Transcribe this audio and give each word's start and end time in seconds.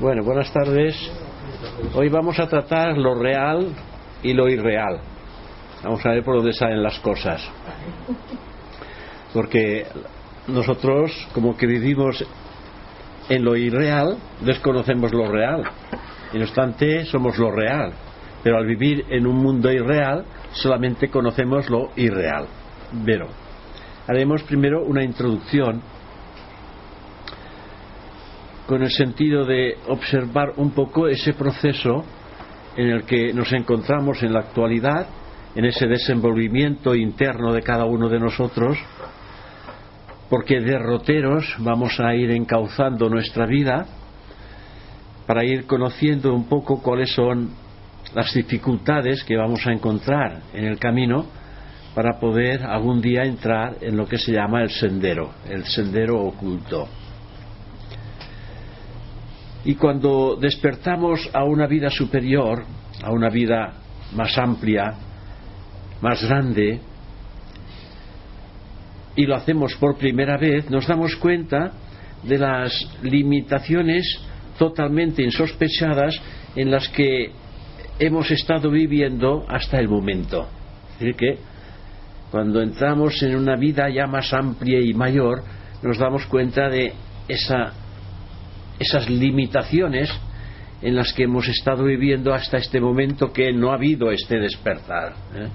Bueno, 0.00 0.22
buenas 0.22 0.52
tardes. 0.52 0.94
Hoy 1.92 2.08
vamos 2.08 2.38
a 2.38 2.46
tratar 2.48 2.96
lo 2.96 3.16
real 3.16 3.74
y 4.22 4.32
lo 4.32 4.48
irreal. 4.48 5.00
Vamos 5.82 6.06
a 6.06 6.10
ver 6.10 6.22
por 6.22 6.36
dónde 6.36 6.52
salen 6.52 6.84
las 6.84 7.00
cosas. 7.00 7.42
Porque 9.34 9.86
nosotros, 10.46 11.10
como 11.34 11.56
que 11.56 11.66
vivimos 11.66 12.24
en 13.28 13.44
lo 13.44 13.56
irreal, 13.56 14.16
desconocemos 14.40 15.12
lo 15.12 15.32
real. 15.32 15.64
Y 16.32 16.38
no 16.38 16.44
obstante, 16.44 17.04
somos 17.06 17.36
lo 17.36 17.50
real. 17.50 17.92
Pero 18.44 18.56
al 18.56 18.66
vivir 18.66 19.04
en 19.10 19.26
un 19.26 19.38
mundo 19.38 19.68
irreal, 19.68 20.24
solamente 20.52 21.08
conocemos 21.08 21.68
lo 21.68 21.90
irreal. 21.96 22.46
Pero 23.04 23.26
haremos 24.06 24.44
primero 24.44 24.84
una 24.84 25.02
introducción 25.02 25.82
con 28.68 28.82
el 28.82 28.90
sentido 28.90 29.46
de 29.46 29.78
observar 29.88 30.52
un 30.58 30.72
poco 30.72 31.08
ese 31.08 31.32
proceso 31.32 32.04
en 32.76 32.90
el 32.90 33.04
que 33.04 33.32
nos 33.32 33.50
encontramos 33.54 34.22
en 34.22 34.34
la 34.34 34.40
actualidad, 34.40 35.06
en 35.54 35.64
ese 35.64 35.86
desenvolvimiento 35.86 36.94
interno 36.94 37.54
de 37.54 37.62
cada 37.62 37.86
uno 37.86 38.10
de 38.10 38.20
nosotros, 38.20 38.76
porque 40.28 40.60
derroteros 40.60 41.56
vamos 41.60 41.98
a 41.98 42.14
ir 42.14 42.30
encauzando 42.30 43.08
nuestra 43.08 43.46
vida 43.46 43.86
para 45.26 45.46
ir 45.46 45.64
conociendo 45.64 46.34
un 46.34 46.46
poco 46.46 46.82
cuáles 46.82 47.10
son 47.14 47.48
las 48.14 48.34
dificultades 48.34 49.24
que 49.24 49.38
vamos 49.38 49.66
a 49.66 49.72
encontrar 49.72 50.42
en 50.52 50.66
el 50.66 50.78
camino 50.78 51.24
para 51.94 52.20
poder 52.20 52.64
algún 52.64 53.00
día 53.00 53.24
entrar 53.24 53.78
en 53.80 53.96
lo 53.96 54.06
que 54.06 54.18
se 54.18 54.30
llama 54.30 54.60
el 54.60 54.68
sendero, 54.68 55.30
el 55.48 55.64
sendero 55.64 56.20
oculto. 56.20 56.86
Y 59.64 59.74
cuando 59.74 60.36
despertamos 60.40 61.28
a 61.32 61.44
una 61.44 61.66
vida 61.66 61.90
superior, 61.90 62.64
a 63.02 63.10
una 63.10 63.28
vida 63.28 63.74
más 64.14 64.36
amplia, 64.38 64.94
más 66.00 66.24
grande, 66.24 66.80
y 69.16 69.26
lo 69.26 69.34
hacemos 69.34 69.74
por 69.74 69.96
primera 69.96 70.36
vez, 70.36 70.70
nos 70.70 70.86
damos 70.86 71.16
cuenta 71.16 71.72
de 72.22 72.38
las 72.38 72.72
limitaciones 73.02 74.04
totalmente 74.58 75.22
insospechadas 75.22 76.14
en 76.54 76.70
las 76.70 76.88
que 76.88 77.32
hemos 77.98 78.30
estado 78.30 78.70
viviendo 78.70 79.44
hasta 79.48 79.78
el 79.78 79.88
momento. 79.88 80.46
Es 80.92 80.98
decir, 81.00 81.16
que 81.16 81.38
cuando 82.30 82.60
entramos 82.62 83.22
en 83.22 83.36
una 83.36 83.56
vida 83.56 83.88
ya 83.88 84.06
más 84.06 84.32
amplia 84.32 84.80
y 84.80 84.94
mayor, 84.94 85.42
nos 85.82 85.98
damos 85.98 86.26
cuenta 86.26 86.68
de 86.68 86.92
esa 87.26 87.72
esas 88.78 89.08
limitaciones 89.08 90.10
en 90.80 90.94
las 90.94 91.12
que 91.12 91.24
hemos 91.24 91.48
estado 91.48 91.84
viviendo 91.84 92.32
hasta 92.32 92.58
este 92.58 92.80
momento 92.80 93.32
que 93.32 93.52
no 93.52 93.70
ha 93.70 93.74
habido 93.74 94.10
este 94.12 94.38
despertar. 94.38 95.14
¿eh? 95.34 95.48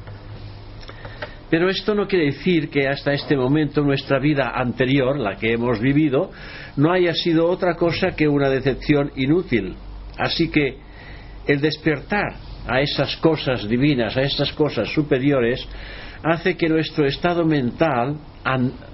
Pero 1.50 1.70
esto 1.70 1.94
no 1.94 2.08
quiere 2.08 2.26
decir 2.26 2.70
que 2.70 2.88
hasta 2.88 3.14
este 3.14 3.38
momento 3.38 3.82
nuestra 3.82 4.20
vida 4.20 4.52
anterior, 4.56 5.20
la 5.20 5.36
que 5.36 5.54
hemos 5.54 5.80
vivido, 5.80 6.32
no 6.78 6.92
haya 6.92 7.14
sido 7.14 7.48
otra 7.48 7.76
cosa 7.76 8.12
que 8.18 8.28
una 8.28 8.50
decepción 8.50 9.12
inútil. 9.16 9.76
Así 10.18 10.50
que 10.50 10.78
el 11.46 11.62
despertar 11.62 12.36
a 12.68 12.82
esas 12.82 13.16
cosas 13.18 13.68
divinas, 13.68 14.18
a 14.18 14.22
esas 14.22 14.52
cosas 14.54 14.90
superiores, 14.94 15.66
hace 16.24 16.56
que 16.56 16.70
nuestro 16.70 17.06
estado 17.06 17.46
mental 17.46 18.18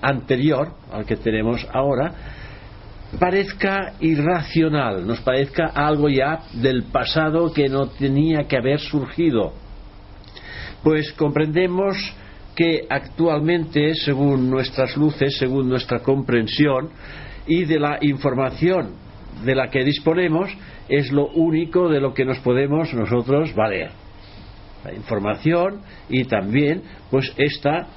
anterior 0.01 0.73
al 0.91 1.05
que 1.05 1.15
tenemos 1.15 1.65
ahora 1.71 2.38
parezca 3.17 3.93
irracional, 3.99 5.07
nos 5.07 5.19
parezca 5.21 5.67
algo 5.67 6.09
ya 6.09 6.39
del 6.53 6.83
pasado 6.83 7.51
que 7.51 7.67
no 7.67 7.87
tenía 7.87 8.47
que 8.47 8.57
haber 8.57 8.79
surgido. 8.79 9.53
Pues 10.83 11.11
comprendemos 11.13 11.97
que 12.55 12.85
actualmente, 12.89 13.95
según 13.95 14.49
nuestras 14.49 14.95
luces, 14.97 15.37
según 15.37 15.69
nuestra 15.69 15.99
comprensión 15.99 16.89
y 17.47 17.65
de 17.65 17.79
la 17.79 17.97
información 18.01 18.95
de 19.43 19.55
la 19.55 19.69
que 19.69 19.83
disponemos, 19.83 20.49
es 20.87 21.11
lo 21.11 21.27
único 21.27 21.87
de 21.89 22.01
lo 22.01 22.13
que 22.13 22.25
nos 22.25 22.39
podemos 22.39 22.93
nosotros 22.93 23.53
valer. 23.55 23.91
La 24.83 24.93
información 24.93 25.81
y 26.09 26.25
también, 26.25 26.83
pues, 27.09 27.33
esta, 27.37 27.87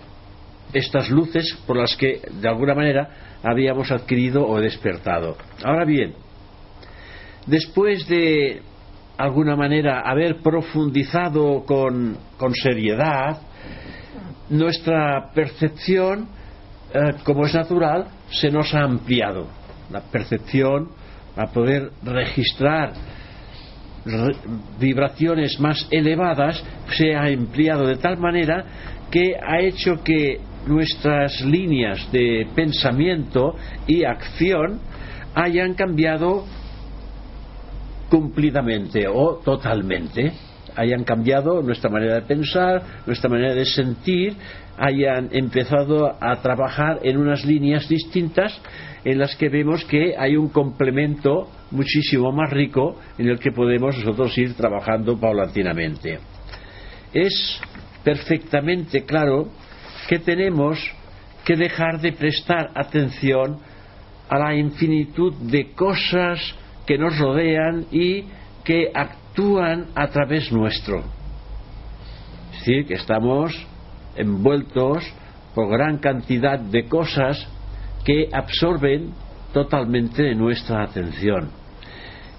estas 0.73 1.11
luces 1.11 1.57
por 1.67 1.77
las 1.77 1.97
que, 1.97 2.21
de 2.41 2.49
alguna 2.49 2.75
manera, 2.75 3.09
habíamos 3.43 3.91
adquirido 3.91 4.47
o 4.47 4.61
despertado. 4.61 5.37
Ahora 5.65 5.85
bien, 5.85 6.15
después 7.47 8.07
de 8.09 8.63
alguna 9.19 9.57
manera 9.57 10.01
haber 10.01 10.41
profundizado 10.43 11.65
con, 11.65 12.17
con 12.37 12.55
seriedad, 12.55 13.41
nuestra 14.49 15.31
percepción, 15.35 16.29
eh, 16.93 17.15
como 17.25 17.47
es 17.47 17.55
natural, 17.55 18.07
se 18.31 18.51
nos 18.51 18.75
ha 18.75 18.81
ampliado. 18.81 19.47
La 19.91 20.01
percepción 20.01 20.91
a 21.37 21.47
poder 21.47 21.91
registrar 22.03 22.93
vibraciones 24.79 25.59
más 25.61 25.87
elevadas 25.91 26.63
se 26.97 27.15
ha 27.15 27.25
ampliado 27.25 27.87
de 27.87 27.97
tal 27.97 28.19
manera 28.19 28.65
que 29.11 29.35
ha 29.37 29.61
hecho 29.61 30.03
que 30.03 30.41
nuestras 30.67 31.41
líneas 31.43 32.11
de 32.13 32.47
pensamiento 32.55 33.55
y 33.87 34.05
acción 34.05 34.81
hayan 35.35 35.75
cambiado 35.75 36.45
cumplidamente 38.11 39.07
o 39.09 39.41
totalmente 39.45 40.33
hayan 40.77 41.05
cambiado 41.05 41.63
nuestra 41.63 41.91
manera 41.91 42.15
de 42.17 42.23
pensar, 42.23 42.83
nuestra 43.07 43.29
manera 43.29 43.55
de 43.55 43.65
sentir, 43.65 44.35
hayan 44.79 45.29
empezado 45.33 46.17
a 46.21 46.37
trabajar 46.41 47.01
en 47.03 47.19
unas 47.19 47.45
líneas 47.45 47.89
distintas 47.89 48.59
en 49.05 49.19
las 49.19 49.37
que 49.37 49.49
vemos 49.49 49.85
que 49.85 50.15
hay 50.17 50.37
un 50.37 50.49
complemento 50.49 51.49
muchísimo 51.71 52.33
más 52.33 52.51
rico 52.51 52.97
en 53.19 53.29
el 53.29 53.39
que 53.39 53.53
podemos 53.53 53.97
nosotros 53.99 54.37
ir 54.39 54.55
trabajando 54.55 55.19
paulatinamente. 55.19 56.19
Es 57.13 57.61
perfectamente 58.05 59.05
claro 59.05 59.49
que 60.09 60.19
tenemos 60.19 60.79
que 61.45 61.57
dejar 61.57 62.01
de 62.01 62.13
prestar 62.13 62.71
atención 62.75 63.59
a 64.29 64.39
la 64.39 64.55
infinitud 64.55 65.35
de 65.35 65.73
cosas 65.73 66.41
que 66.87 66.99
nos 66.99 67.19
rodean 67.19 67.87
y 67.91 68.25
que 68.65 68.91
actúan 68.95 69.89
a 69.95 70.09
través 70.09 70.51
nuestro. 70.53 71.01
Es 72.53 72.59
decir, 72.59 72.87
que 72.87 72.95
estamos 72.95 73.55
envueltos 74.17 75.05
por 75.55 75.69
gran 75.69 75.99
cantidad 75.99 76.59
de 76.59 76.87
cosas 76.87 77.47
que 78.05 78.29
absorben 78.33 79.13
totalmente 79.53 80.35
nuestra 80.35 80.85
atención. 80.85 81.51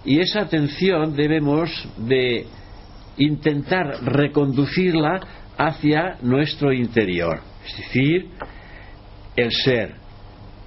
Y 0.05 0.19
esa 0.19 0.41
atención 0.41 1.15
debemos 1.15 1.69
de 1.97 2.47
intentar 3.17 4.03
reconducirla 4.03 5.19
hacia 5.57 6.17
nuestro 6.21 6.73
interior 6.73 7.52
es 7.65 7.77
decir, 7.77 8.29
el 9.35 9.51
ser, 9.51 9.95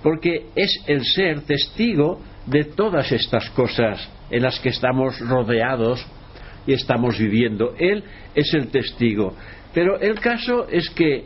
porque 0.02 0.46
es 0.54 0.82
el 0.86 1.04
ser 1.04 1.42
testigo 1.42 2.20
de 2.46 2.64
todas 2.64 3.10
estas 3.12 3.48
cosas 3.50 4.08
en 4.30 4.42
las 4.42 4.58
que 4.60 4.70
estamos 4.70 5.18
rodeados 5.20 6.06
y 6.66 6.72
estamos 6.72 7.18
viviendo. 7.18 7.74
Él 7.78 8.02
es 8.34 8.52
el 8.54 8.68
testigo. 8.68 9.34
Pero 9.72 10.00
el 10.00 10.18
caso 10.20 10.68
es 10.68 10.88
que 10.90 11.24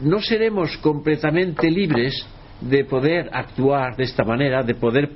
no 0.00 0.20
seremos 0.20 0.76
completamente 0.78 1.70
libres 1.70 2.26
de 2.60 2.84
poder 2.84 3.28
actuar 3.32 3.96
de 3.96 4.04
esta 4.04 4.24
manera, 4.24 4.62
de 4.62 4.74
poder 4.74 5.10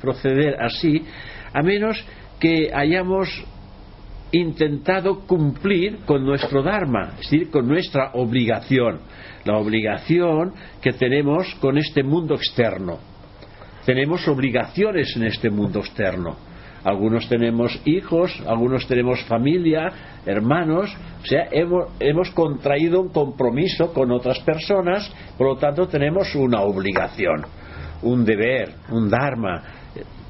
proceder 0.00 0.60
así, 0.60 1.04
a 1.52 1.62
menos 1.62 2.04
que 2.40 2.70
hayamos 2.72 3.28
intentado 4.32 5.20
cumplir 5.26 5.98
con 6.04 6.24
nuestro 6.24 6.62
Dharma, 6.62 7.12
es 7.20 7.30
decir, 7.30 7.50
con 7.50 7.66
nuestra 7.66 8.10
obligación, 8.14 9.00
la 9.44 9.56
obligación 9.56 10.52
que 10.82 10.92
tenemos 10.92 11.54
con 11.60 11.78
este 11.78 12.02
mundo 12.02 12.34
externo. 12.34 12.98
Tenemos 13.86 14.26
obligaciones 14.28 15.16
en 15.16 15.24
este 15.24 15.48
mundo 15.50 15.80
externo. 15.80 16.36
Algunos 16.84 17.28
tenemos 17.28 17.80
hijos, 17.86 18.32
algunos 18.46 18.86
tenemos 18.86 19.22
familia, 19.24 19.90
hermanos, 20.24 20.94
o 21.22 21.26
sea, 21.26 21.48
hemos, 21.50 21.90
hemos 21.98 22.30
contraído 22.30 23.00
un 23.00 23.08
compromiso 23.08 23.92
con 23.92 24.12
otras 24.12 24.38
personas, 24.40 25.10
por 25.36 25.48
lo 25.48 25.56
tanto 25.56 25.88
tenemos 25.88 26.34
una 26.34 26.60
obligación, 26.62 27.46
un 28.02 28.24
deber, 28.24 28.74
un 28.90 29.10
dharma, 29.10 29.62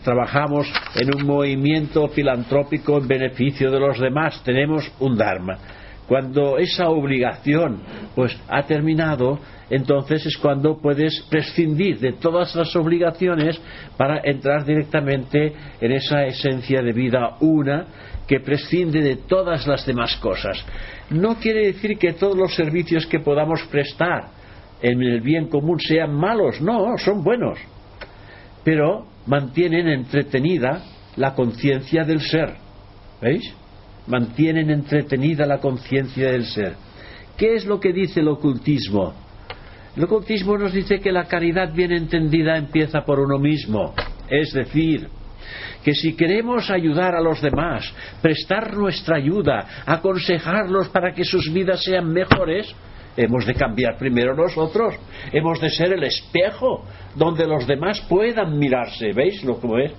trabajamos 0.09 0.67
en 0.95 1.15
un 1.15 1.27
movimiento 1.27 2.09
filantrópico 2.09 2.97
en 2.97 3.07
beneficio 3.07 3.71
de 3.71 3.79
los 3.79 4.01
demás, 4.01 4.43
tenemos 4.43 4.91
un 5.01 5.19
Dharma. 5.19 5.59
Cuando 6.07 6.57
esa 6.57 6.89
obligación 6.89 7.83
pues 8.15 8.35
ha 8.49 8.63
terminado, 8.63 9.39
entonces 9.69 10.25
es 10.25 10.39
cuando 10.39 10.79
puedes 10.79 11.21
prescindir 11.29 11.99
de 11.99 12.15
todas 12.15 12.57
las 12.57 12.75
obligaciones 12.75 13.61
para 13.99 14.23
entrar 14.25 14.65
directamente 14.65 15.53
en 15.79 15.93
esa 15.93 16.25
esencia 16.25 16.81
de 16.81 16.95
vida 16.95 17.37
una 17.41 17.85
que 18.27 18.41
prescinde 18.41 19.03
de 19.03 19.17
todas 19.17 19.67
las 19.67 19.85
demás 19.85 20.17
cosas. 20.17 20.65
No 21.11 21.35
quiere 21.35 21.67
decir 21.67 21.99
que 21.99 22.15
todos 22.15 22.35
los 22.35 22.55
servicios 22.55 23.05
que 23.05 23.21
podamos 23.21 23.63
prestar 23.71 24.29
en 24.81 25.03
el 25.03 25.21
bien 25.21 25.49
común 25.49 25.79
sean 25.79 26.15
malos, 26.15 26.63
no, 26.63 26.97
son 26.97 27.23
buenos. 27.23 27.59
Pero 28.65 29.18
mantienen 29.29 29.87
entretenida 29.89 30.83
la 31.17 31.35
conciencia 31.35 32.05
del 32.05 32.21
ser. 32.21 32.57
¿Veis? 33.21 33.55
Mantienen 34.07 34.71
entretenida 34.71 35.47
la 35.47 35.59
conciencia 35.59 36.33
del 36.33 36.47
ser. 36.47 36.75
¿Qué 37.37 37.55
es 37.55 37.67
lo 37.67 37.79
que 37.79 37.93
dice 37.93 38.21
el 38.21 38.29
ocultismo? 38.29 39.15
El 39.95 40.05
ocultismo 40.05 40.57
nos 40.57 40.73
dice 40.73 41.01
que 41.01 41.13
la 41.13 41.25
caridad 41.25 41.73
bien 41.75 41.93
entendida 41.93 42.57
empieza 42.57 43.03
por 43.03 43.21
uno 43.21 43.39
mismo. 43.39 43.95
Es 44.31 44.53
decir, 44.53 45.09
que 45.85 45.93
si 45.93 46.15
queremos 46.15 46.71
ayudar 46.71 47.15
a 47.15 47.21
los 47.21 47.43
demás, 47.43 47.93
prestar 48.23 48.75
nuestra 48.75 49.17
ayuda, 49.17 49.85
aconsejarlos 49.87 50.89
para 50.89 51.13
que 51.13 51.25
sus 51.25 51.53
vidas 51.53 51.83
sean 51.85 52.11
mejores, 52.13 52.75
hemos 53.19 53.45
de 53.45 53.55
cambiar 53.55 53.99
primero 53.99 54.35
nosotros, 54.35 54.95
hemos 55.33 55.61
de 55.61 55.69
ser 55.71 55.93
el 55.93 56.05
espejo 56.05 56.85
donde 57.15 57.47
los 57.47 57.67
demás 57.67 58.01
puedan 58.09 58.59
mirarse, 58.59 59.13
¿veis 59.13 59.43
lo 59.43 59.61
que 59.61 59.85
es? 59.85 59.93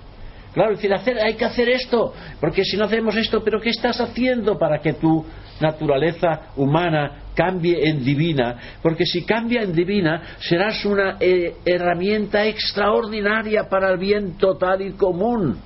Claro, 0.54 0.72
decir, 0.72 0.92
hacer, 0.92 1.18
hay 1.20 1.34
que 1.34 1.44
hacer 1.44 1.68
esto, 1.68 2.12
porque 2.40 2.64
si 2.64 2.76
no 2.76 2.86
hacemos 2.86 3.14
esto, 3.16 3.44
pero 3.44 3.60
¿qué 3.60 3.70
estás 3.70 4.00
haciendo 4.00 4.58
para 4.58 4.80
que 4.80 4.94
tu 4.94 5.24
naturaleza 5.60 6.48
humana 6.56 7.26
cambie 7.36 7.88
en 7.88 8.02
divina? 8.02 8.56
Porque 8.82 9.06
si 9.06 9.24
cambia 9.24 9.62
en 9.62 9.72
divina, 9.72 10.22
serás 10.40 10.84
una 10.84 11.18
eh, 11.20 11.54
herramienta 11.64 12.46
extraordinaria 12.46 13.68
para 13.68 13.92
el 13.92 13.98
bien 13.98 14.38
total 14.38 14.82
y 14.82 14.92
común 14.92 15.58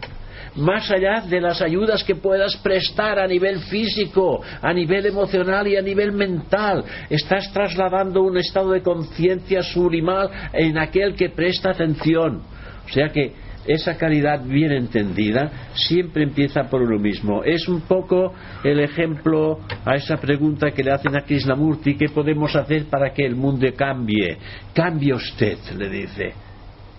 más 0.56 0.90
allá 0.90 1.22
de 1.22 1.40
las 1.40 1.60
ayudas 1.60 2.04
que 2.04 2.14
puedas 2.14 2.56
prestar 2.56 3.18
a 3.18 3.26
nivel 3.26 3.60
físico, 3.60 4.42
a 4.62 4.72
nivel 4.72 5.06
emocional 5.06 5.66
y 5.66 5.76
a 5.76 5.82
nivel 5.82 6.12
mental. 6.12 6.84
Estás 7.10 7.52
trasladando 7.52 8.22
un 8.22 8.36
estado 8.36 8.72
de 8.72 8.82
conciencia 8.82 9.62
sublimal 9.62 10.30
en 10.52 10.78
aquel 10.78 11.14
que 11.14 11.30
presta 11.30 11.70
atención. 11.70 12.42
O 12.86 12.92
sea 12.92 13.08
que 13.08 13.32
esa 13.66 13.96
caridad 13.96 14.44
bien 14.44 14.72
entendida 14.72 15.70
siempre 15.74 16.22
empieza 16.22 16.64
por 16.64 16.82
uno 16.82 16.98
mismo. 16.98 17.42
Es 17.42 17.66
un 17.66 17.80
poco 17.82 18.34
el 18.62 18.80
ejemplo 18.80 19.58
a 19.84 19.96
esa 19.96 20.16
pregunta 20.18 20.70
que 20.70 20.82
le 20.82 20.92
hacen 20.92 21.16
a 21.16 21.22
Krishnamurti, 21.22 21.96
¿qué 21.96 22.08
podemos 22.10 22.54
hacer 22.54 22.84
para 22.86 23.12
que 23.12 23.24
el 23.24 23.36
mundo 23.36 23.66
cambie? 23.74 24.36
Cambie 24.74 25.14
usted, 25.14 25.56
le 25.78 25.88
dice 25.88 26.43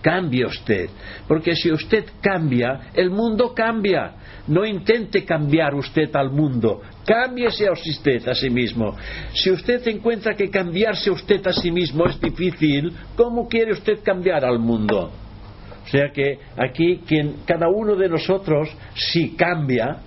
cambie 0.06 0.46
usted. 0.46 0.88
Porque 1.26 1.56
si 1.56 1.72
usted 1.72 2.04
cambia, 2.20 2.92
el 2.94 3.10
mundo 3.10 3.52
cambia. 3.52 4.12
No 4.46 4.64
intente 4.64 5.24
cambiar 5.24 5.74
usted 5.74 6.14
al 6.14 6.30
mundo. 6.30 6.80
Cámbiese 7.04 7.66
a 7.66 7.72
usted 7.72 8.28
a 8.28 8.34
sí 8.34 8.48
mismo. 8.48 8.94
Si 9.34 9.50
usted 9.50 9.84
encuentra 9.88 10.36
que 10.36 10.48
cambiarse 10.48 11.10
usted 11.10 11.44
a 11.48 11.52
sí 11.52 11.72
mismo 11.72 12.06
es 12.06 12.20
difícil, 12.20 12.92
¿cómo 13.16 13.48
quiere 13.48 13.72
usted 13.72 13.98
cambiar 14.04 14.44
al 14.44 14.60
mundo? 14.60 15.10
O 15.84 15.88
sea 15.88 16.10
que 16.12 16.38
aquí 16.56 17.00
quien, 17.04 17.38
cada 17.44 17.68
uno 17.68 17.96
de 17.96 18.08
nosotros, 18.08 18.68
si 18.94 19.30
cambia, 19.30 19.98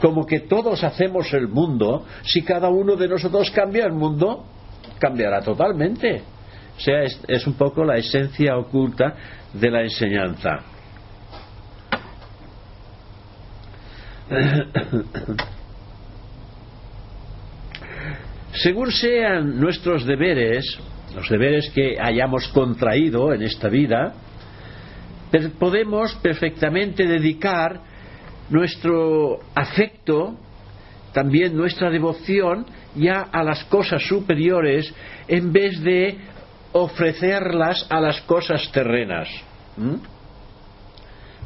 como 0.00 0.26
que 0.26 0.40
todos 0.40 0.82
hacemos 0.82 1.32
el 1.32 1.46
mundo, 1.46 2.04
si 2.22 2.42
cada 2.42 2.68
uno 2.70 2.96
de 2.96 3.06
nosotros 3.06 3.52
cambia 3.52 3.86
el 3.86 3.92
mundo, 3.92 4.44
cambiará 4.98 5.42
totalmente. 5.42 6.35
O 6.76 6.80
sea, 6.80 7.02
es, 7.02 7.46
un 7.46 7.54
poco 7.54 7.84
la 7.84 7.96
esencia 7.96 8.56
oculta 8.56 9.14
de 9.52 9.70
la 9.70 9.82
enseñanza. 9.82 10.58
Según 18.52 18.90
sean 18.92 19.58
nuestros 19.58 20.04
deberes, 20.04 20.78
los 21.14 21.28
deberes 21.28 21.70
que 21.70 21.96
hayamos 22.00 22.48
contraído 22.48 23.32
en 23.32 23.42
esta 23.42 23.68
vida, 23.68 24.14
podemos 25.58 26.14
perfectamente 26.16 27.06
dedicar 27.06 27.80
nuestro 28.50 29.38
afecto, 29.54 30.36
también 31.12 31.56
nuestra 31.56 31.90
devoción, 31.90 32.66
ya 32.94 33.22
a 33.32 33.42
las 33.42 33.64
cosas 33.64 34.02
superiores, 34.06 34.92
en 35.28 35.52
vez 35.52 35.80
de 35.82 36.18
ofrecerlas 36.72 37.86
a 37.90 38.00
las 38.00 38.20
cosas 38.22 38.70
terrenas. 38.72 39.28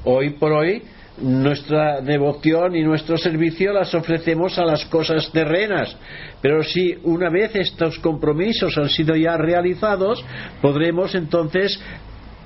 Hoy 0.05 0.31
por 0.31 0.53
hoy 0.53 0.83
nuestra 1.21 2.01
devoción 2.01 2.75
y 2.75 2.83
nuestro 2.83 3.19
servicio 3.19 3.73
las 3.73 3.95
ofrecemos 3.95 4.59
a 4.59 4.65
las 4.65 4.85
cosas 4.87 5.31
terrenas. 5.33 5.97
Pero 6.41 6.63
si 6.63 6.95
una 7.03 7.29
vez 7.31 7.55
estos 7.55 7.99
compromisos 7.99 8.77
han 8.79 8.89
sido 8.89 9.15
ya 9.15 9.37
realizados, 9.37 10.25
podremos 10.63 11.15
entonces 11.15 11.79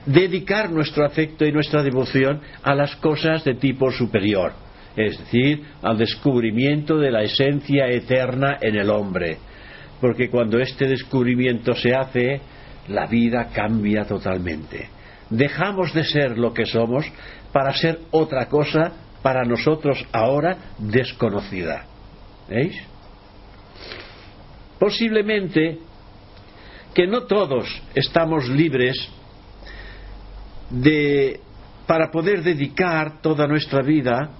dedicar 0.07 0.71
nuestro 0.71 1.07
afecto 1.07 1.47
y 1.47 1.53
nuestra 1.53 1.83
devoción 1.83 2.41
a 2.63 2.75
las 2.75 2.97
cosas 2.97 3.45
de 3.45 3.55
tipo 3.55 3.91
superior, 3.91 4.53
es 4.97 5.19
decir, 5.19 5.63
al 5.83 5.97
descubrimiento 5.97 6.99
de 6.99 7.11
la 7.11 7.23
esencia 7.23 7.87
eterna 7.87 8.59
en 8.61 8.77
el 8.77 8.91
hombre. 8.91 9.39
Porque 10.01 10.29
cuando 10.29 10.59
este 10.59 10.87
descubrimiento 10.87 11.75
se 11.75 11.95
hace, 11.95 12.41
la 12.89 13.07
vida 13.07 13.51
cambia 13.53 14.05
totalmente. 14.05 14.89
Dejamos 15.31 15.93
de 15.95 16.05
ser 16.05 16.39
lo 16.39 16.53
que 16.53 16.67
somos 16.67 17.07
para 17.53 17.73
ser 17.73 18.01
otra 18.11 18.47
cosa 18.49 18.93
para 19.23 19.45
nosotros 19.45 20.05
ahora 20.13 20.75
desconocida. 20.79 21.87
¿Veis? 22.49 22.77
Posiblemente 24.79 25.79
que 26.93 27.07
no 27.07 27.23
todos 27.23 27.83
estamos 27.95 28.49
libres 28.49 29.09
de 30.71 31.41
para 31.87 32.11
poder 32.11 32.43
dedicar 32.43 33.21
toda 33.21 33.47
nuestra 33.47 33.83
vida 33.83 34.31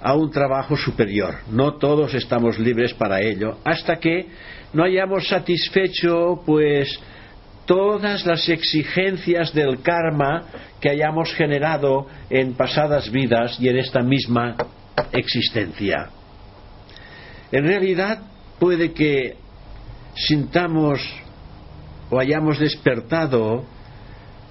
a 0.00 0.14
un 0.14 0.30
trabajo 0.30 0.76
superior. 0.76 1.36
No 1.50 1.74
todos 1.78 2.14
estamos 2.14 2.58
libres 2.58 2.92
para 2.94 3.20
ello 3.20 3.58
hasta 3.64 3.96
que 3.96 4.26
no 4.72 4.84
hayamos 4.84 5.28
satisfecho 5.28 6.42
pues 6.44 6.98
todas 7.66 8.26
las 8.26 8.48
exigencias 8.48 9.52
del 9.52 9.82
karma 9.82 10.44
que 10.80 10.90
hayamos 10.90 11.32
generado 11.34 12.06
en 12.30 12.54
pasadas 12.54 13.10
vidas 13.10 13.58
y 13.60 13.68
en 13.68 13.78
esta 13.78 14.00
misma 14.02 14.56
existencia. 15.12 16.10
En 17.50 17.64
realidad 17.64 18.22
puede 18.58 18.92
que 18.92 19.36
sintamos 20.14 21.00
o 22.10 22.18
hayamos 22.18 22.58
despertado 22.58 23.64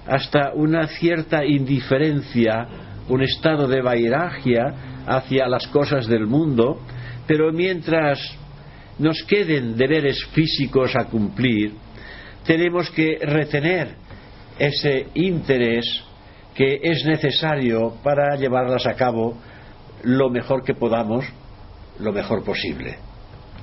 hasta 0.06 0.52
una 0.54 0.86
cierta 0.88 1.44
indiferencia, 1.44 2.66
un 3.08 3.22
estado 3.22 3.68
de 3.68 3.82
vairagia 3.82 5.02
hacia 5.06 5.46
las 5.46 5.66
cosas 5.68 6.06
del 6.06 6.26
mundo, 6.26 6.80
pero 7.26 7.52
mientras 7.52 8.18
nos 8.98 9.22
queden 9.24 9.76
deberes 9.76 10.24
físicos 10.32 10.94
a 10.96 11.04
cumplir, 11.04 11.72
tenemos 12.44 12.90
que 12.90 13.18
retener 13.22 13.94
ese 14.58 15.06
interés 15.14 15.84
que 16.54 16.80
es 16.82 17.04
necesario 17.04 17.94
para 18.02 18.36
llevarlas 18.36 18.86
a 18.86 18.94
cabo 18.94 19.38
lo 20.02 20.30
mejor 20.30 20.62
que 20.62 20.74
podamos, 20.74 21.24
lo 21.98 22.12
mejor 22.12 22.44
posible. 22.44 22.98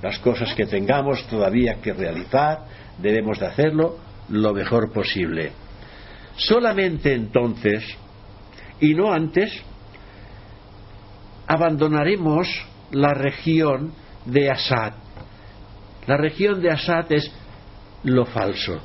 Las 0.01 0.17
cosas 0.19 0.53
que 0.55 0.65
tengamos 0.65 1.27
todavía 1.27 1.75
que 1.81 1.93
realizar, 1.93 2.59
debemos 2.97 3.39
de 3.39 3.47
hacerlo 3.47 3.97
lo 4.29 4.53
mejor 4.53 4.91
posible. 4.91 5.51
Solamente 6.35 7.13
entonces, 7.13 7.83
y 8.79 8.93
no 8.93 9.11
antes, 9.11 9.51
abandonaremos 11.47 12.47
la 12.91 13.13
región 13.13 13.91
de 14.25 14.49
Asad. 14.49 14.93
La 16.07 16.17
región 16.17 16.61
de 16.61 16.71
Asad 16.71 17.11
es 17.11 17.29
lo 18.03 18.25
falso. 18.25 18.79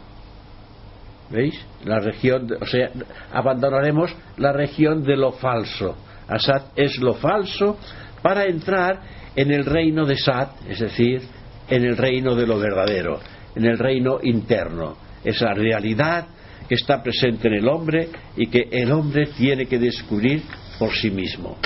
¿Veis? 1.30 1.58
La 1.84 2.00
región, 2.00 2.48
o 2.60 2.66
sea, 2.66 2.90
abandonaremos 3.32 4.14
la 4.36 4.52
región 4.52 5.02
de 5.02 5.16
lo 5.16 5.32
falso. 5.32 5.96
Asad 6.28 6.72
es 6.76 6.98
lo 6.98 7.14
falso 7.14 7.78
para 8.22 8.44
entrar 8.44 9.00
en 9.36 9.50
el 9.50 9.64
reino 9.64 10.06
de 10.06 10.16
Sad, 10.16 10.48
es 10.68 10.80
decir, 10.80 11.22
en 11.68 11.84
el 11.84 11.96
reino 11.96 12.34
de 12.34 12.46
lo 12.46 12.58
verdadero, 12.58 13.20
en 13.54 13.64
el 13.64 13.78
reino 13.78 14.18
interno. 14.22 14.96
Esa 15.24 15.52
realidad 15.54 16.26
que 16.68 16.74
está 16.74 17.02
presente 17.02 17.48
en 17.48 17.54
el 17.54 17.68
hombre 17.68 18.08
y 18.36 18.46
que 18.46 18.68
el 18.70 18.92
hombre 18.92 19.26
tiene 19.36 19.66
que 19.66 19.78
descubrir 19.78 20.42
por 20.78 20.92
sí 20.92 21.10
mismo. 21.10 21.58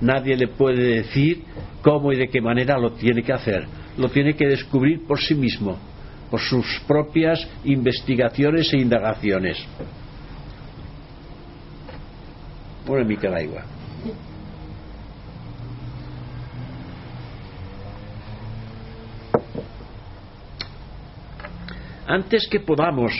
Nadie 0.00 0.36
le 0.36 0.48
puede 0.48 0.96
decir 0.96 1.44
cómo 1.82 2.12
y 2.12 2.16
de 2.16 2.28
qué 2.28 2.40
manera 2.40 2.78
lo 2.78 2.92
tiene 2.92 3.22
que 3.22 3.32
hacer. 3.32 3.66
Lo 3.96 4.08
tiene 4.08 4.34
que 4.34 4.46
descubrir 4.46 5.06
por 5.06 5.20
sí 5.20 5.34
mismo, 5.34 5.78
por 6.34 6.40
sus 6.40 6.80
propias 6.88 7.46
investigaciones 7.62 8.72
e 8.72 8.78
indagaciones. 8.78 9.56
Pone 12.84 13.04
mi 13.04 13.14
agua. 13.14 13.62
Antes 22.04 22.48
que 22.48 22.58
podamos 22.58 23.12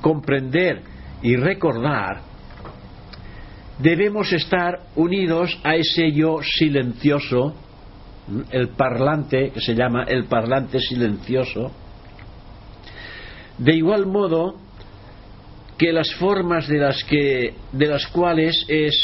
comprender 0.00 0.82
y 1.22 1.34
recordar, 1.34 2.20
debemos 3.80 4.32
estar 4.32 4.82
unidos 4.94 5.58
a 5.64 5.74
ese 5.74 6.12
yo 6.12 6.38
silencioso, 6.44 7.56
el 8.52 8.68
parlante, 8.68 9.50
que 9.50 9.60
se 9.60 9.74
llama 9.74 10.04
el 10.04 10.26
parlante 10.26 10.78
silencioso, 10.78 11.72
de 13.60 13.76
igual 13.76 14.06
modo 14.06 14.56
que 15.76 15.92
las 15.92 16.12
formas 16.14 16.66
de 16.66 16.78
las, 16.78 17.04
que, 17.04 17.54
de 17.72 17.86
las 17.86 18.06
cuales 18.08 18.64
es 18.68 18.94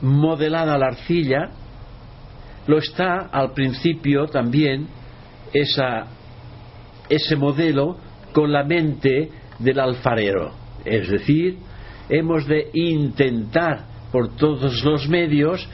modelada 0.00 0.78
la 0.78 0.86
arcilla, 0.86 1.50
lo 2.68 2.78
está 2.78 3.28
al 3.32 3.52
principio 3.52 4.26
también 4.26 4.86
esa, 5.52 6.06
ese 7.08 7.34
modelo 7.34 7.96
con 8.32 8.52
la 8.52 8.62
mente 8.62 9.30
del 9.58 9.80
alfarero. 9.80 10.52
Es 10.84 11.08
decir, 11.08 11.58
hemos 12.08 12.46
de 12.46 12.70
intentar 12.72 13.84
por 14.12 14.36
todos 14.36 14.84
los 14.84 15.08
medios 15.08 15.68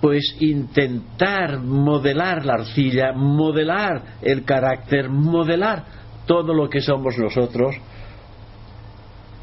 pues 0.00 0.36
intentar 0.40 1.60
modelar 1.60 2.44
la 2.44 2.54
arcilla, 2.54 3.12
modelar 3.12 4.16
el 4.20 4.44
carácter, 4.44 5.08
modelar 5.08 6.01
todo 6.26 6.54
lo 6.54 6.68
que 6.68 6.80
somos 6.80 7.18
nosotros 7.18 7.76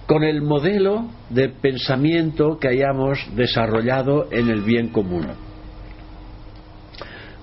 con 0.06 0.24
el 0.24 0.42
modelo 0.42 1.06
de 1.30 1.50
pensamiento 1.50 2.58
que 2.58 2.68
hayamos 2.68 3.20
desarrollado 3.36 4.28
en 4.32 4.50
el 4.50 4.62
bien 4.62 4.90
común. 4.90 5.28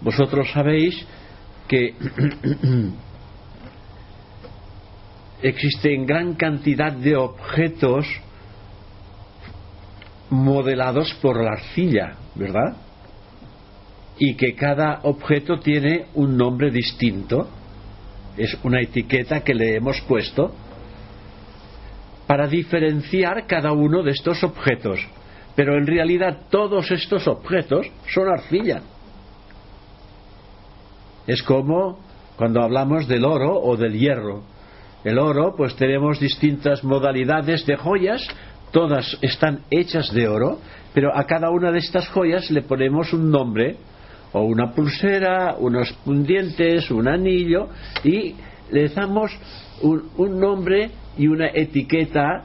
Vosotros 0.01 0.51
sabéis 0.53 1.07
que 1.69 1.95
existen 5.43 6.07
gran 6.07 6.35
cantidad 6.35 6.93
de 6.93 7.17
objetos 7.17 8.07
modelados 10.31 11.15
por 11.23 11.43
la 11.43 11.53
arcilla, 11.53 12.17
¿verdad? 12.35 12.77
Y 14.19 14.35
que 14.35 14.55
cada 14.55 15.01
objeto 15.05 15.61
tiene 15.61 16.07
un 16.15 16.37
nombre 16.37 16.71
distinto, 16.71 17.49
es 18.37 18.57
una 18.63 18.81
etiqueta 18.81 19.43
que 19.43 19.55
le 19.55 19.77
hemos 19.77 20.01
puesto 20.03 20.55
para 22.27 22.47
diferenciar 22.47 23.47
cada 23.47 23.73
uno 23.73 24.03
de 24.03 24.11
estos 24.11 24.43
objetos. 24.43 25.01
Pero 25.55 25.77
en 25.77 25.87
realidad 25.87 26.43
todos 26.51 26.91
estos 26.91 27.27
objetos 27.29 27.87
son 28.13 28.29
arcilla. 28.29 28.83
Es 31.27 31.43
como 31.43 31.99
cuando 32.37 32.63
hablamos 32.63 33.09
del 33.09 33.25
oro 33.25 33.59
o 33.61 33.77
del 33.77 33.99
hierro 33.99 34.57
el 35.07 35.21
oro, 35.21 35.55
pues 35.57 35.77
tenemos 35.77 36.19
distintas 36.19 36.83
modalidades 36.83 37.65
de 37.65 37.77
joyas, 37.77 38.27
todas 38.73 39.17
están 39.23 39.61
hechas 39.71 40.13
de 40.13 40.27
oro, 40.27 40.59
pero 40.93 41.17
a 41.17 41.25
cada 41.27 41.51
una 41.51 41.71
de 41.71 41.79
estas 41.79 42.09
joyas 42.09 42.51
le 42.51 42.63
ponemos 42.63 43.13
un 43.13 43.31
nombre, 43.31 43.77
o 44.33 44.43
una 44.43 44.73
pulsera, 44.73 45.57
unos 45.59 45.93
pendientes, 46.05 46.91
un 46.91 47.09
anillo, 47.09 47.69
y 48.05 48.35
le 48.71 48.89
damos 48.89 49.31
un, 49.83 50.11
un 50.17 50.41
nombre 50.41 50.91
y 51.17 51.27
una 51.27 51.49
etiqueta 51.49 52.45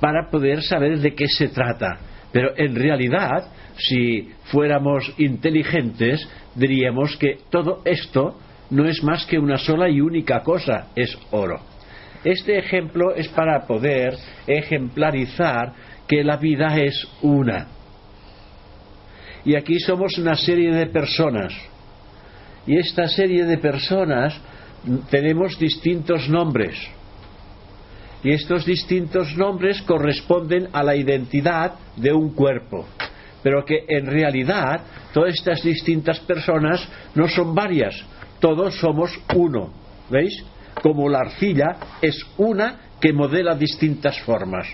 para 0.00 0.30
poder 0.30 0.62
saber 0.62 0.98
de 0.98 1.14
qué 1.14 1.26
se 1.28 1.48
trata. 1.48 1.98
Pero 2.32 2.52
en 2.56 2.74
realidad, 2.74 3.52
si 3.76 4.28
fuéramos 4.44 5.12
inteligentes, 5.18 6.28
diríamos 6.54 7.16
que 7.16 7.38
todo 7.50 7.82
esto 7.84 8.38
no 8.70 8.86
es 8.86 9.02
más 9.02 9.26
que 9.26 9.38
una 9.38 9.58
sola 9.58 9.88
y 9.88 10.00
única 10.00 10.42
cosa, 10.42 10.88
es 10.96 11.16
oro. 11.30 11.60
Este 12.24 12.58
ejemplo 12.58 13.14
es 13.14 13.28
para 13.28 13.66
poder 13.66 14.14
ejemplarizar 14.46 15.72
que 16.06 16.22
la 16.22 16.36
vida 16.36 16.78
es 16.78 17.06
una. 17.20 17.68
Y 19.44 19.56
aquí 19.56 19.78
somos 19.80 20.18
una 20.18 20.34
serie 20.34 20.72
de 20.72 20.86
personas. 20.86 21.52
Y 22.66 22.78
esta 22.78 23.08
serie 23.08 23.44
de 23.44 23.58
personas 23.58 24.34
tenemos 25.10 25.58
distintos 25.58 26.28
nombres. 26.28 26.76
Y 28.22 28.30
estos 28.30 28.64
distintos 28.64 29.36
nombres 29.36 29.82
corresponden 29.82 30.68
a 30.72 30.82
la 30.82 30.94
identidad 30.94 31.74
de 31.96 32.12
un 32.12 32.34
cuerpo. 32.34 32.86
Pero 33.42 33.64
que 33.64 33.84
en 33.88 34.06
realidad 34.06 34.82
todas 35.12 35.34
estas 35.34 35.62
distintas 35.62 36.20
personas 36.20 36.88
no 37.16 37.26
son 37.28 37.54
varias, 37.54 38.00
todos 38.38 38.76
somos 38.76 39.10
uno. 39.34 39.72
¿Veis? 40.08 40.44
como 40.80 41.08
la 41.08 41.20
arcilla 41.20 41.76
es 42.00 42.24
una 42.38 42.76
que 43.00 43.12
modela 43.12 43.54
distintas 43.54 44.20
formas. 44.20 44.66